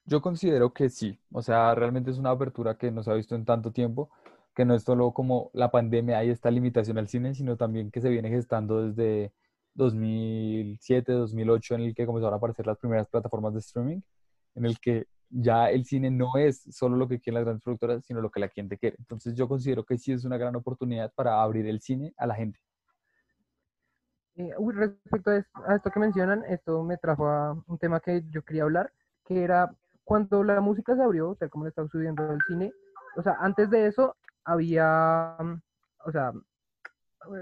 Yo 0.04 0.20
considero 0.20 0.72
que 0.72 0.90
sí, 0.90 1.18
o 1.32 1.42
sea, 1.42 1.74
realmente 1.74 2.10
es 2.10 2.18
una 2.18 2.30
apertura 2.30 2.76
que 2.76 2.90
no 2.90 3.02
se 3.02 3.10
ha 3.10 3.14
visto 3.14 3.34
en 3.34 3.44
tanto 3.44 3.72
tiempo, 3.72 4.10
que 4.54 4.64
no 4.64 4.74
es 4.74 4.82
solo 4.82 5.12
como 5.12 5.50
la 5.54 5.70
pandemia 5.70 6.22
y 6.24 6.30
esta 6.30 6.50
limitación 6.50 6.98
al 6.98 7.08
cine, 7.08 7.34
sino 7.34 7.56
también 7.56 7.90
que 7.90 8.00
se 8.00 8.10
viene 8.10 8.28
gestando 8.28 8.86
desde 8.86 9.32
2007, 9.74 11.12
2008, 11.12 11.74
en 11.74 11.80
el 11.80 11.94
que 11.94 12.06
comenzaron 12.06 12.34
a 12.34 12.36
aparecer 12.36 12.66
las 12.66 12.78
primeras 12.78 13.08
plataformas 13.08 13.54
de 13.54 13.60
streaming, 13.60 14.00
en 14.54 14.66
el 14.66 14.78
que 14.78 15.06
ya 15.30 15.70
el 15.70 15.84
cine 15.84 16.10
no 16.10 16.36
es 16.36 16.62
solo 16.74 16.96
lo 16.96 17.08
que 17.08 17.20
quieren 17.20 17.34
las 17.34 17.44
grandes 17.44 17.64
productoras, 17.64 18.04
sino 18.04 18.20
lo 18.20 18.30
que 18.30 18.40
la 18.40 18.48
gente 18.48 18.78
quiere. 18.78 18.96
Entonces 18.98 19.34
yo 19.34 19.48
considero 19.48 19.84
que 19.84 19.98
sí 19.98 20.12
es 20.12 20.24
una 20.24 20.36
gran 20.36 20.56
oportunidad 20.56 21.12
para 21.14 21.42
abrir 21.42 21.66
el 21.66 21.80
cine 21.80 22.14
a 22.16 22.26
la 22.26 22.34
gente. 22.34 22.60
Eh, 24.36 24.52
respecto 24.74 25.30
a 25.30 25.76
esto 25.76 25.90
que 25.90 26.00
mencionan, 26.00 26.44
esto 26.48 26.82
me 26.82 26.96
trajo 26.96 27.28
a 27.28 27.52
un 27.66 27.78
tema 27.78 28.00
que 28.00 28.24
yo 28.30 28.42
quería 28.42 28.64
hablar, 28.64 28.92
que 29.24 29.44
era 29.44 29.72
cuando 30.02 30.42
la 30.42 30.60
música 30.60 30.96
se 30.96 31.02
abrió, 31.02 31.36
tal 31.36 31.50
como 31.50 31.64
le 31.64 31.68
estaba 31.68 31.88
subiendo 31.88 32.30
el 32.30 32.40
cine, 32.48 32.72
o 33.16 33.22
sea, 33.22 33.36
antes 33.40 33.70
de 33.70 33.86
eso 33.86 34.16
había, 34.44 35.36
o 36.04 36.12
sea, 36.12 36.32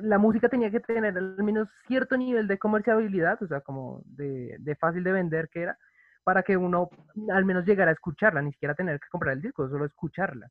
la 0.02 0.18
música 0.18 0.48
tenía 0.48 0.70
que 0.70 0.80
tener 0.80 1.16
al 1.16 1.42
menos 1.42 1.68
cierto 1.86 2.16
nivel 2.16 2.46
de 2.46 2.58
comerciabilidad, 2.58 3.42
o 3.42 3.46
sea, 3.46 3.60
como 3.60 4.02
de, 4.04 4.76
fácil 4.78 5.02
de 5.02 5.12
vender 5.12 5.48
que 5.48 5.62
era, 5.62 5.78
para 6.24 6.42
que 6.42 6.56
uno 6.56 6.88
al 7.32 7.44
menos 7.44 7.64
llegara 7.64 7.90
a 7.90 7.94
escucharla, 7.94 8.42
ni 8.42 8.52
siquiera 8.52 8.74
tener 8.74 9.00
que 9.00 9.08
comprar 9.10 9.34
el 9.34 9.42
disco, 9.42 9.68
solo 9.68 9.84
escucharla. 9.84 10.48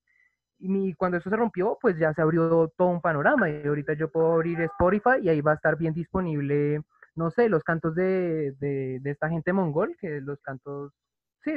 Y 0.59 0.93
cuando 0.93 1.17
eso 1.17 1.29
se 1.29 1.35
rompió, 1.35 1.77
pues 1.81 1.97
ya 1.97 2.13
se 2.13 2.21
abrió 2.21 2.71
todo 2.77 2.89
un 2.89 3.01
panorama 3.01 3.49
y 3.49 3.65
ahorita 3.65 3.93
yo 3.93 4.11
puedo 4.11 4.33
abrir 4.33 4.61
Spotify 4.61 5.19
y 5.21 5.29
ahí 5.29 5.41
va 5.41 5.53
a 5.53 5.55
estar 5.55 5.75
bien 5.77 5.93
disponible, 5.93 6.81
no 7.15 7.31
sé, 7.31 7.49
los 7.49 7.63
cantos 7.63 7.95
de, 7.95 8.51
de 8.59 9.01
esta 9.09 9.29
gente 9.29 9.53
mongol, 9.53 9.97
que 9.99 10.21
los 10.21 10.39
cantos, 10.41 10.93
sí, 11.43 11.51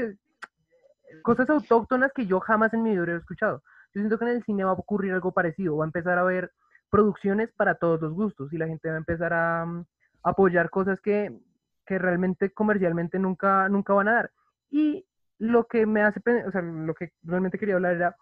cosas 1.23 1.49
autóctonas 1.51 2.13
que 2.13 2.27
yo 2.27 2.41
jamás 2.41 2.73
en 2.75 2.83
mi 2.83 2.91
vida 2.91 3.13
he 3.13 3.17
escuchado. 3.17 3.63
Yo 3.93 4.01
siento 4.01 4.19
que 4.19 4.25
en 4.25 4.31
el 4.33 4.45
cine 4.45 4.65
va 4.65 4.71
a 4.71 4.75
ocurrir 4.75 5.13
algo 5.13 5.33
parecido, 5.33 5.77
va 5.77 5.85
a 5.85 5.87
empezar 5.87 6.19
a 6.19 6.25
ver 6.25 6.51
producciones 6.91 7.53
para 7.53 7.77
todos 7.77 8.01
los 8.01 8.13
gustos 8.13 8.53
y 8.53 8.59
la 8.59 8.67
gente 8.67 8.89
va 8.89 8.95
a 8.95 8.99
empezar 8.99 9.33
a, 9.33 9.67
mm, 9.67 9.85
apoyar 10.23 10.71
cosas 10.71 11.01
que, 11.01 11.33
que, 11.85 11.99
realmente 11.99 12.53
comercialmente 12.53 13.19
nunca, 13.19 13.69
nunca 13.69 13.93
van 13.93 14.09
a 14.09 14.15
dar. 14.15 14.33
Y 14.71 15.07
lo 15.39 15.67
que 15.67 15.87
me 15.87 16.03
hace, 16.03 16.21
o 16.47 16.51
sea, 16.51 16.63
lo 16.63 16.95
que 16.95 17.13
realmente 17.23 17.59
quería 17.59 17.75
hablar 17.77 17.95
era, 17.95 18.17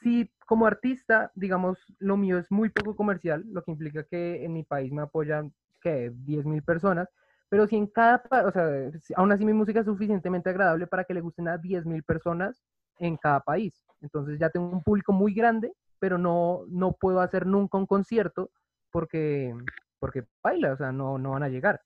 si 0.00 0.30
como 0.46 0.66
artista, 0.66 1.30
digamos, 1.34 1.78
lo 1.98 2.16
mío 2.16 2.38
es 2.38 2.50
muy 2.50 2.68
poco 2.68 2.96
comercial, 2.96 3.44
lo 3.46 3.62
que 3.62 3.70
implica 3.70 4.04
que 4.04 4.44
en 4.44 4.52
mi 4.52 4.64
país 4.64 4.92
me 4.92 5.02
apoyan, 5.02 5.52
que 5.80 6.12
10 6.14 6.46
mil 6.46 6.62
personas, 6.62 7.08
pero 7.48 7.66
si 7.66 7.76
en 7.76 7.86
cada, 7.86 8.22
o 8.46 8.50
sea, 8.50 8.90
aún 9.16 9.32
así 9.32 9.44
mi 9.44 9.52
música 9.52 9.80
es 9.80 9.86
suficientemente 9.86 10.50
agradable 10.50 10.86
para 10.86 11.04
que 11.04 11.14
le 11.14 11.20
gusten 11.20 11.48
a 11.48 11.58
10 11.58 11.86
mil 11.86 12.02
personas 12.02 12.62
en 12.98 13.16
cada 13.16 13.40
país. 13.40 13.84
Entonces 14.00 14.38
ya 14.38 14.50
tengo 14.50 14.70
un 14.70 14.82
público 14.82 15.12
muy 15.12 15.34
grande 15.34 15.72
pero 16.04 16.18
no, 16.18 16.64
no 16.68 16.92
puedo 16.92 17.20
hacer 17.20 17.46
nunca 17.46 17.78
un 17.78 17.86
concierto 17.86 18.50
porque, 18.90 19.54
porque 19.98 20.24
baila, 20.42 20.74
o 20.74 20.76
sea, 20.76 20.92
no, 20.92 21.16
no 21.16 21.30
van 21.30 21.44
a 21.44 21.48
llegar. 21.48 21.80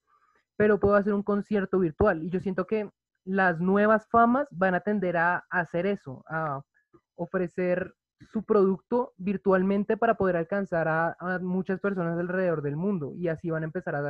Pero 0.58 0.78
puedo 0.78 0.96
hacer 0.96 1.14
un 1.14 1.22
concierto 1.22 1.78
virtual 1.78 2.22
y 2.22 2.30
yo 2.30 2.40
siento 2.40 2.66
que 2.66 2.90
las 3.24 3.60
nuevas 3.60 4.08
famas 4.08 4.48
van 4.50 4.74
a 4.74 4.80
tender 4.80 5.16
a, 5.16 5.44
hacer 5.50 5.86
eso, 5.86 6.24
a 6.28 6.60
ofrecer 7.14 7.94
su 8.32 8.42
producto 8.42 9.12
virtualmente 9.16 9.96
para 9.96 10.16
poder 10.16 10.36
alcanzar 10.36 10.88
a, 10.88 11.16
muchas 11.40 11.80
personas 11.80 12.18
alrededor 12.18 12.62
del 12.62 12.76
mundo 12.76 13.14
y 13.16 13.28
así 13.28 13.50
van 13.50 13.62
a 13.62 13.66
empezar 13.66 13.94
a 13.94 14.02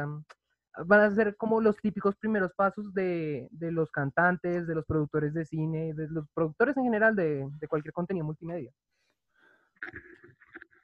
van 0.87 1.01
a 1.01 1.11
ser 1.11 1.37
como 1.37 1.61
los 1.61 1.77
típicos 1.77 2.17
primeros 2.17 2.53
pasos 2.55 2.95
de, 2.95 3.49
de, 3.51 3.71
los 3.73 3.91
cantantes, 3.91 4.67
de 4.67 4.75
los 4.75 4.87
productores 4.87 5.35
de 5.35 5.45
cine, 5.45 5.93
de 5.93 6.09
los 6.09 6.27
productores 6.33 6.77
en 6.77 6.85
general 6.85 7.15
de, 7.17 7.49
de 7.59 7.69
cualquier 7.69 7.93
contenido 7.93 8.25
multimedia. 8.25 8.73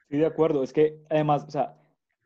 Sí, 0.09 0.17
de 0.17 0.25
acuerdo. 0.25 0.63
Es 0.63 0.73
que 0.73 1.01
además, 1.09 1.45
o 1.47 1.51
sea, 1.51 1.77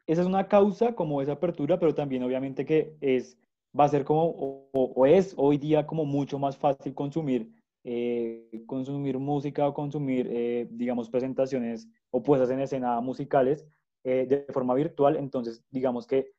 esa 0.09 0.21
es 0.21 0.27
una 0.27 0.47
causa 0.47 0.95
como 0.95 1.21
esa 1.21 1.33
apertura, 1.33 1.77
pero 1.77 1.93
también 1.93 2.23
obviamente 2.23 2.65
que 2.65 2.95
es, 2.99 3.37
va 3.79 3.83
a 3.83 3.89
ser 3.89 4.03
como, 4.03 4.67
o, 4.73 5.05
es 5.05 5.35
hoy 5.37 5.59
día 5.59 5.85
como 5.85 6.03
mucho 6.03 6.39
más 6.39 6.57
fácil 6.57 6.95
consumir, 6.95 7.47
eh, 7.83 8.63
consumir 8.65 9.19
música 9.19 9.67
o 9.67 9.73
consumir, 9.75 10.27
eh, 10.31 10.67
digamos, 10.71 11.11
presentaciones 11.11 11.87
o 12.09 12.23
puestas 12.23 12.49
en 12.49 12.59
escena 12.59 12.99
musicales 13.01 13.67
eh, 14.03 14.25
de 14.27 14.51
forma 14.51 14.73
virtual. 14.73 15.15
Entonces, 15.15 15.63
digamos 15.69 16.07
que 16.07 16.31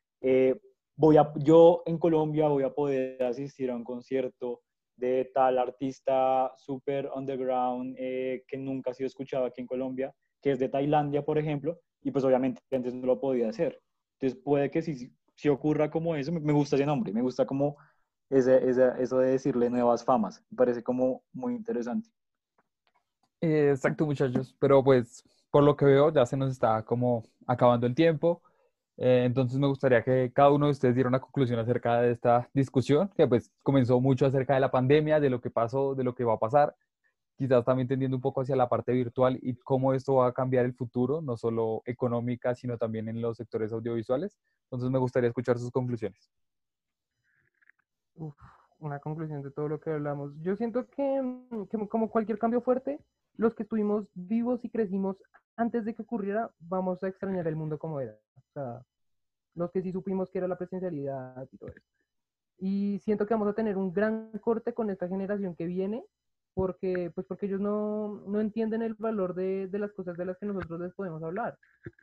voy 0.97 1.17
a, 1.17 1.33
yo 1.37 1.85
en 1.87 1.97
Colombia 1.99 2.49
voy 2.49 2.65
a 2.65 2.75
poder 2.75 3.23
asistir 3.23 3.71
a 3.71 3.77
un 3.77 3.85
concierto 3.85 4.63
de 4.97 5.31
tal 5.33 5.59
artista 5.59 6.53
super 6.57 7.09
underground 7.15 7.95
que 7.97 8.57
nunca 8.59 8.91
ha 8.91 8.95
sido 8.95 9.07
escuchado 9.07 9.45
aquí 9.45 9.61
en 9.61 9.69
Colombia, 9.69 10.13
que 10.43 10.51
es 10.51 10.59
de 10.59 10.69
Tailandia, 10.69 11.25
por 11.25 11.39
ejemplo, 11.39 11.79
y 12.03 12.11
pues 12.11 12.25
obviamente 12.25 12.63
antes 12.73 12.95
no 12.95 13.07
lo 13.07 13.21
podía 13.21 13.49
hacer. 13.49 13.81
Entonces 14.19 14.41
puede 14.43 14.71
que 14.71 14.83
si, 14.83 15.13
si 15.35 15.49
ocurra 15.49 15.91
como 15.91 16.15
eso, 16.15 16.33
me, 16.33 16.53
gusta 16.53 16.77
ese 16.77 16.87
nombre, 16.87 17.13
me 17.13 17.23
gusta 17.23 17.47
como 17.47 17.77
ese, 18.29 18.69
eso 18.69 19.19
de 19.19 19.31
decirle 19.31 19.71
nuevas 19.71 20.05
famas, 20.05 20.43
me 20.51 20.57
parece 20.57 20.83
como 20.83 21.23
muy 21.33 21.55
interesante. 21.55 22.11
Exacto, 23.41 24.05
muchachos, 24.05 24.55
pero 24.59 24.85
pues 24.85 25.25
por 25.51 25.65
lo 25.65 25.77
que 25.77 25.85
veo 25.85 26.13
ya 26.13 26.27
se 26.27 26.37
nos 26.37 26.53
está 26.53 26.83
como 26.85 27.25
acabando 27.47 27.87
el 27.87 27.95
tiempo. 27.95 28.43
Eh, 28.99 29.23
entonces 29.25 29.59
me 29.59 29.67
gustaría 29.67 30.03
que 30.03 30.31
cada 30.33 30.51
uno 30.51 30.67
de 30.67 30.73
ustedes 30.73 30.95
diera 30.95 31.09
una 31.09 31.21
conclusión 31.21 31.59
acerca 31.59 32.03
de 32.03 32.13
esta 32.13 32.51
discusión, 32.53 33.09
que 33.17 33.27
pues 33.27 33.51
comenzó 33.63 33.99
mucho 33.99 34.27
acerca 34.27 34.55
de 34.55 34.61
la 34.61 34.71
pandemia, 34.71 35.21
de 35.21 35.31
lo 35.31 35.41
que 35.41 35.49
pasó, 35.49 35.95
de 35.95 36.05
lo 36.05 36.15
que 36.15 36.25
va 36.25 36.35
a 36.35 36.39
pasar, 36.39 36.77
quizás 37.41 37.65
también 37.65 37.89
tendiendo 37.89 38.19
un 38.19 38.21
poco 38.21 38.43
hacia 38.43 38.55
la 38.55 38.69
parte 38.69 38.93
virtual 38.93 39.39
y 39.41 39.55
cómo 39.55 39.95
esto 39.95 40.17
va 40.17 40.27
a 40.27 40.33
cambiar 40.35 40.67
el 40.67 40.75
futuro, 40.75 41.23
no 41.23 41.39
solo 41.39 41.81
económica, 41.87 42.55
sino 42.55 42.77
también 42.77 43.09
en 43.09 43.23
los 43.23 43.39
sectores 43.39 43.73
audiovisuales. 43.73 44.37
Entonces 44.65 44.91
me 44.91 44.99
gustaría 44.99 45.29
escuchar 45.29 45.59
sus 45.59 45.71
conclusiones. 45.71 46.31
una 48.79 48.99
conclusión 48.99 49.41
de 49.41 49.51
todo 49.51 49.69
lo 49.69 49.81
que 49.81 49.89
hablamos. 49.89 50.35
Yo 50.43 50.55
siento 50.55 50.87
que, 50.91 51.67
que 51.71 51.89
como 51.89 52.11
cualquier 52.11 52.39
cambio 52.39 52.61
fuerte, 52.61 53.01
los 53.37 53.55
que 53.55 53.63
estuvimos 53.63 54.07
vivos 54.13 54.63
y 54.67 54.69
crecimos 54.69 55.17
antes 55.57 55.87
de 55.87 55.95
que 55.95 56.03
ocurriera, 56.03 56.51
vamos 56.59 57.03
a 57.03 57.09
extrañar 57.09 57.47
el 57.49 57.57
mundo 57.57 57.79
como 57.79 58.01
era. 58.01 58.19
O 58.37 58.53
sea, 58.53 58.83
los 59.55 59.71
que 59.71 59.81
sí 59.81 59.93
supimos 59.93 60.29
que 60.29 60.37
era 60.37 60.47
la 60.47 60.59
presencialidad 60.59 61.49
y 61.51 61.57
todo 61.57 61.71
eso. 61.71 61.89
Y 62.59 63.01
siento 63.03 63.27
que 63.27 63.33
vamos 63.33 63.49
a 63.49 63.55
tener 63.55 63.79
un 63.79 63.95
gran 63.95 64.31
corte 64.43 64.75
con 64.75 64.91
esta 64.91 65.09
generación 65.09 65.57
que 65.57 65.65
viene, 65.65 66.05
porque, 66.55 67.11
pues 67.15 67.27
porque 67.27 67.47
ellos 67.47 67.61
no, 67.61 68.23
no 68.27 68.41
entienden 68.41 68.83
el 68.83 68.95
valor 68.95 69.35
de, 69.35 69.69
de, 69.69 69.79
las 69.79 69.93
cosas 69.93 70.17
de 70.17 70.25
las 70.25 70.37
que 70.39 70.47
nosotros 70.47 70.81
les 70.81 70.95
podemos 70.95 71.23
hablar. 71.23 71.59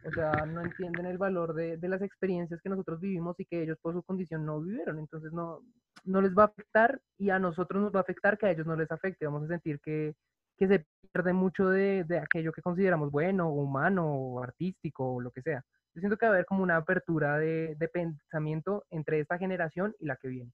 O 0.05 0.11
sea, 0.11 0.45
no 0.45 0.61
entienden 0.61 1.05
el 1.05 1.17
valor 1.17 1.53
de, 1.53 1.77
de, 1.77 1.87
las 1.89 2.01
experiencias 2.01 2.61
que 2.61 2.69
nosotros 2.69 2.99
vivimos 2.99 3.39
y 3.39 3.45
que 3.45 3.63
ellos 3.63 3.77
por 3.81 3.93
su 3.93 4.03
condición 4.03 4.45
no 4.45 4.61
vivieron. 4.61 4.99
Entonces 4.99 5.31
no, 5.31 5.61
no 6.05 6.21
les 6.21 6.33
va 6.33 6.43
a 6.43 6.47
afectar 6.47 6.99
y 7.17 7.29
a 7.29 7.39
nosotros 7.39 7.81
nos 7.81 7.93
va 7.93 7.99
a 7.99 8.03
afectar 8.03 8.37
que 8.37 8.47
a 8.47 8.51
ellos 8.51 8.65
no 8.65 8.75
les 8.75 8.91
afecte. 8.91 9.25
Vamos 9.25 9.43
a 9.43 9.47
sentir 9.47 9.79
que, 9.81 10.15
que 10.57 10.67
se 10.67 10.85
pierde 11.11 11.33
mucho 11.33 11.69
de, 11.69 12.03
de 12.05 12.19
aquello 12.19 12.51
que 12.51 12.61
consideramos 12.61 13.11
bueno, 13.11 13.49
humano, 13.49 14.07
o 14.07 14.43
artístico, 14.43 15.15
o 15.15 15.21
lo 15.21 15.31
que 15.31 15.41
sea. 15.41 15.63
Yo 15.93 16.01
siento 16.01 16.17
que 16.17 16.25
va 16.25 16.31
a 16.31 16.35
haber 16.35 16.45
como 16.45 16.63
una 16.63 16.77
apertura 16.77 17.37
de, 17.37 17.75
de 17.77 17.87
pensamiento 17.87 18.85
entre 18.91 19.19
esta 19.19 19.37
generación 19.37 19.95
y 19.99 20.05
la 20.05 20.15
que 20.15 20.27
viene. 20.27 20.51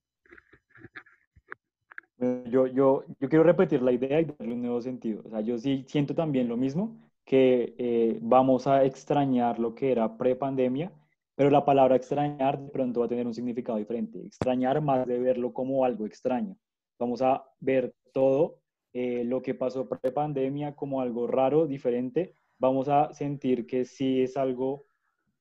Yo, 2.50 2.66
yo, 2.66 3.04
yo 3.20 3.28
quiero 3.28 3.44
repetir 3.44 3.82
la 3.82 3.92
idea 3.92 4.20
y 4.20 4.24
darle 4.24 4.54
un 4.54 4.62
nuevo 4.62 4.80
sentido. 4.80 5.22
O 5.24 5.30
sea, 5.30 5.40
yo 5.40 5.58
sí 5.58 5.84
siento 5.88 6.14
también 6.14 6.48
lo 6.48 6.56
mismo, 6.56 6.96
que 7.24 7.74
eh, 7.78 8.18
vamos 8.22 8.66
a 8.66 8.84
extrañar 8.84 9.58
lo 9.58 9.74
que 9.74 9.92
era 9.92 10.16
pre-pandemia, 10.16 10.92
pero 11.34 11.50
la 11.50 11.64
palabra 11.64 11.96
extrañar 11.96 12.60
de 12.60 12.70
pronto 12.70 13.00
va 13.00 13.06
a 13.06 13.08
tener 13.08 13.26
un 13.26 13.34
significado 13.34 13.78
diferente. 13.78 14.24
Extrañar 14.24 14.80
más 14.80 15.06
de 15.06 15.18
verlo 15.18 15.52
como 15.52 15.84
algo 15.84 16.06
extraño. 16.06 16.56
Vamos 16.98 17.22
a 17.22 17.44
ver 17.60 17.94
todo 18.12 18.60
eh, 18.92 19.24
lo 19.24 19.42
que 19.42 19.54
pasó 19.54 19.88
pre-pandemia 19.88 20.76
como 20.76 21.00
algo 21.00 21.26
raro, 21.26 21.66
diferente. 21.66 22.34
Vamos 22.58 22.88
a 22.88 23.12
sentir 23.12 23.66
que 23.66 23.84
sí 23.84 24.22
es 24.22 24.36
algo 24.36 24.86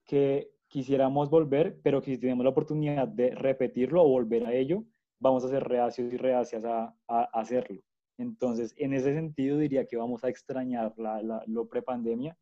que 0.06 0.52
quisiéramos 0.68 1.30
volver, 1.30 1.80
pero 1.84 2.02
que 2.02 2.12
si 2.12 2.18
tenemos 2.18 2.44
la 2.44 2.50
oportunidad 2.50 3.08
de 3.08 3.30
repetirlo 3.36 4.04
o 4.04 4.10
volver 4.10 4.48
a 4.48 4.54
ello, 4.54 4.84
vamos 5.24 5.46
a 5.46 5.48
ser 5.48 5.64
reacios 5.64 6.12
y 6.14 6.18
reacias 6.18 6.66
a, 6.66 6.94
hacerlo. 7.34 7.82
Entonces, 8.18 8.76
en 8.78 8.94
ese 8.94 9.14
sentido 9.14 9.58
diría 9.58 9.88
que 9.88 9.98
vamos 9.98 10.24
a 10.24 10.30
extrañar 10.30 10.94
la, 10.98 11.44
lo 11.48 11.68
prepandemia 11.68 12.38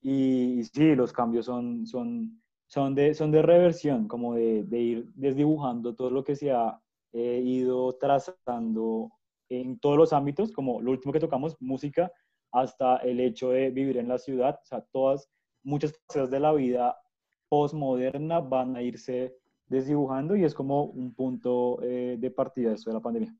y, 0.00 0.60
y, 0.60 0.64
sí, 0.64 0.94
los 0.94 1.12
cambios 1.12 1.46
son, 1.46 1.86
son, 1.86 2.40
son, 2.68 2.94
de, 2.94 3.14
son 3.14 3.32
de 3.32 3.42
reversión, 3.42 4.08
como 4.08 4.34
de, 4.34 4.62
de 4.64 4.78
ir 4.78 5.12
desdibujando 5.14 5.94
todo 5.94 6.10
lo 6.10 6.24
que 6.24 6.36
se 6.36 6.52
ha 6.52 6.80
eh, 7.12 7.42
ido 7.44 7.96
trazando 7.96 9.10
en 9.50 9.80
todos 9.80 9.98
los 9.98 10.12
ámbitos, 10.12 10.52
como 10.52 10.80
lo 10.80 10.92
último 10.92 11.12
que 11.12 11.20
tocamos, 11.20 11.56
música, 11.60 12.12
hasta 12.52 12.98
el 12.98 13.18
hecho 13.20 13.50
de 13.50 13.70
vivir 13.70 13.96
en 13.98 14.08
la 14.08 14.18
ciudad, 14.18 14.58
o 14.62 14.64
sea, 14.64 14.80
todas, 14.92 15.28
muchas 15.62 15.92
cosas 16.06 16.30
de 16.30 16.40
la 16.40 16.52
vida 16.52 16.96
postmoderna 17.48 18.40
van 18.40 18.76
a 18.76 18.82
irse 18.82 19.36
desdibujando 19.70 20.36
y 20.36 20.44
es 20.44 20.52
como 20.52 20.84
un 20.84 21.14
punto 21.14 21.80
eh, 21.82 22.16
de 22.18 22.30
partida 22.30 22.72
esto 22.72 22.90
de 22.90 22.94
la 22.94 23.00
pandemia. 23.00 23.34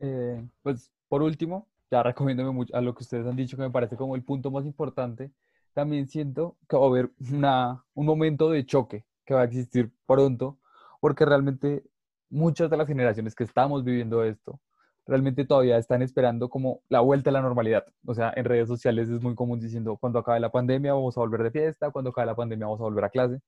Eh, 0.00 0.44
pues 0.62 0.90
por 1.08 1.22
último, 1.22 1.68
ya 1.90 2.02
recomiéndome 2.02 2.50
mucho 2.50 2.74
a 2.74 2.80
lo 2.80 2.94
que 2.94 3.04
ustedes 3.04 3.26
han 3.26 3.36
dicho 3.36 3.56
que 3.56 3.62
me 3.62 3.70
parece 3.70 3.96
como 3.96 4.16
el 4.16 4.24
punto 4.24 4.50
más 4.50 4.64
importante, 4.64 5.30
también 5.74 6.08
siento 6.08 6.56
que 6.68 6.76
va 6.76 6.84
a 6.84 6.88
haber 6.88 7.10
una, 7.32 7.84
un 7.94 8.06
momento 8.06 8.50
de 8.50 8.64
choque 8.64 9.04
que 9.24 9.34
va 9.34 9.42
a 9.42 9.44
existir 9.44 9.92
pronto, 10.06 10.58
porque 11.00 11.24
realmente 11.24 11.84
muchas 12.30 12.70
de 12.70 12.76
las 12.76 12.88
generaciones 12.88 13.34
que 13.34 13.44
estamos 13.44 13.84
viviendo 13.84 14.24
esto, 14.24 14.60
realmente 15.06 15.44
todavía 15.44 15.76
están 15.76 16.02
esperando 16.02 16.48
como 16.48 16.80
la 16.88 17.00
vuelta 17.00 17.30
a 17.30 17.32
la 17.32 17.42
normalidad. 17.42 17.84
O 18.06 18.14
sea, 18.14 18.32
en 18.34 18.44
redes 18.44 18.68
sociales 18.68 19.08
es 19.08 19.22
muy 19.22 19.34
común 19.34 19.60
diciendo, 19.60 19.96
cuando 19.98 20.18
acabe 20.18 20.40
la 20.40 20.50
pandemia 20.50 20.94
vamos 20.94 21.16
a 21.16 21.20
volver 21.20 21.42
de 21.42 21.50
fiesta, 21.50 21.90
cuando 21.90 22.10
acabe 22.10 22.26
la 22.26 22.34
pandemia 22.34 22.66
vamos 22.66 22.80
a 22.80 22.84
volver 22.84 23.04
a 23.04 23.10
clase. 23.10 23.40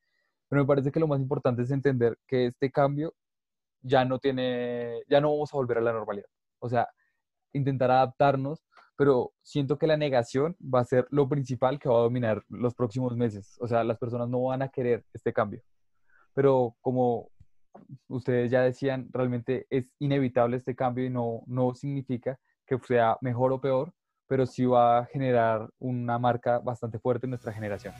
Pero 0.49 0.63
me 0.63 0.67
parece 0.67 0.93
que 0.93 1.01
lo 1.01 1.09
más 1.09 1.21
importante 1.21 1.63
es 1.63 1.71
entender 1.71 2.19
que 2.27 2.47
este 2.47 2.71
cambio 2.71 3.15
ya 3.83 4.05
no 4.05 4.19
tiene, 4.19 5.03
ya 5.09 5.21
no 5.21 5.31
vamos 5.31 5.53
a 5.53 5.57
volver 5.57 5.79
a 5.79 5.83
la 5.83 5.93
normalidad. 5.93 6.29
O 6.61 6.69
sea, 6.69 6.89
intentar 7.53 7.91
adaptarnos, 7.91 8.65
pero 8.97 9.33
siento 9.43 9.79
que 9.79 9.87
la 9.87 9.97
negación 9.97 10.57
va 10.63 10.81
a 10.81 10.85
ser 10.85 11.07
lo 11.11 11.29
principal 11.29 11.79
que 11.79 11.89
va 11.89 11.97
a 11.97 12.03
dominar 12.03 12.43
los 12.49 12.75
próximos 12.75 13.17
meses. 13.17 13.57
O 13.61 13.69
sea, 13.69 13.85
las 13.85 13.99
personas 13.99 14.29
no 14.29 14.43
van 14.45 14.63
a 14.63 14.69
querer 14.69 15.05
este 15.13 15.33
cambio. 15.33 15.63
Pero 16.35 16.77
como 16.81 17.31
ustedes 18.09 18.51
ya 18.51 18.63
decían, 18.63 19.09
realmente 19.13 19.67
es 19.71 19.93
inevitable 19.99 20.57
este 20.57 20.75
cambio 20.75 21.05
y 21.05 21.11
no, 21.11 21.43
no 21.47 21.75
significa 21.75 22.39
que 22.67 22.79
sea 22.87 23.17
mejor 23.21 23.53
o 23.53 23.61
peor, 23.61 23.93
pero 24.27 24.47
sí 24.47 24.65
va 24.65 24.99
a 24.99 25.07
generar 25.07 25.69
una 25.79 26.19
marca 26.19 26.59
bastante 26.59 26.99
fuerte 26.99 27.27
en 27.27 27.31
nuestra 27.31 27.53
generación. 27.53 27.95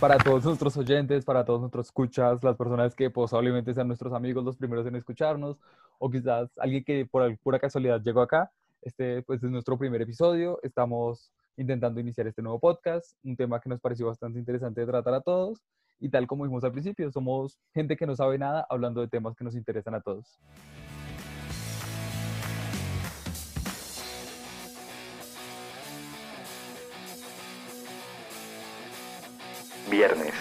Para 0.00 0.16
todos 0.16 0.42
nuestros 0.46 0.74
oyentes, 0.78 1.26
para 1.26 1.44
todos 1.44 1.60
nuestros 1.60 1.86
escuchas, 1.86 2.42
las 2.42 2.56
personas 2.56 2.94
que 2.94 3.10
posiblemente 3.10 3.74
sean 3.74 3.86
nuestros 3.86 4.14
amigos 4.14 4.42
los 4.42 4.56
primeros 4.56 4.86
en 4.86 4.96
escucharnos, 4.96 5.58
o 5.98 6.10
quizás 6.10 6.50
alguien 6.58 6.82
que 6.82 7.04
por 7.04 7.36
pura 7.38 7.58
casualidad 7.58 8.00
llegó 8.02 8.22
acá. 8.22 8.50
Este 8.80 9.22
pues 9.22 9.42
es 9.42 9.50
nuestro 9.50 9.76
primer 9.76 10.00
episodio. 10.00 10.58
Estamos 10.62 11.30
intentando 11.58 12.00
iniciar 12.00 12.26
este 12.26 12.40
nuevo 12.40 12.58
podcast, 12.58 13.14
un 13.22 13.36
tema 13.36 13.60
que 13.60 13.68
nos 13.68 13.80
pareció 13.80 14.06
bastante 14.06 14.38
interesante 14.38 14.80
de 14.80 14.86
tratar 14.86 15.12
a 15.12 15.20
todos. 15.20 15.60
Y 16.00 16.08
tal 16.08 16.26
como 16.26 16.44
dijimos 16.44 16.64
al 16.64 16.72
principio, 16.72 17.10
somos 17.12 17.58
gente 17.74 17.94
que 17.94 18.06
no 18.06 18.16
sabe 18.16 18.38
nada 18.38 18.66
hablando 18.70 19.02
de 19.02 19.08
temas 19.08 19.36
que 19.36 19.44
nos 19.44 19.54
interesan 19.54 19.94
a 19.94 20.00
todos. 20.00 20.40
viernes. 29.90 30.34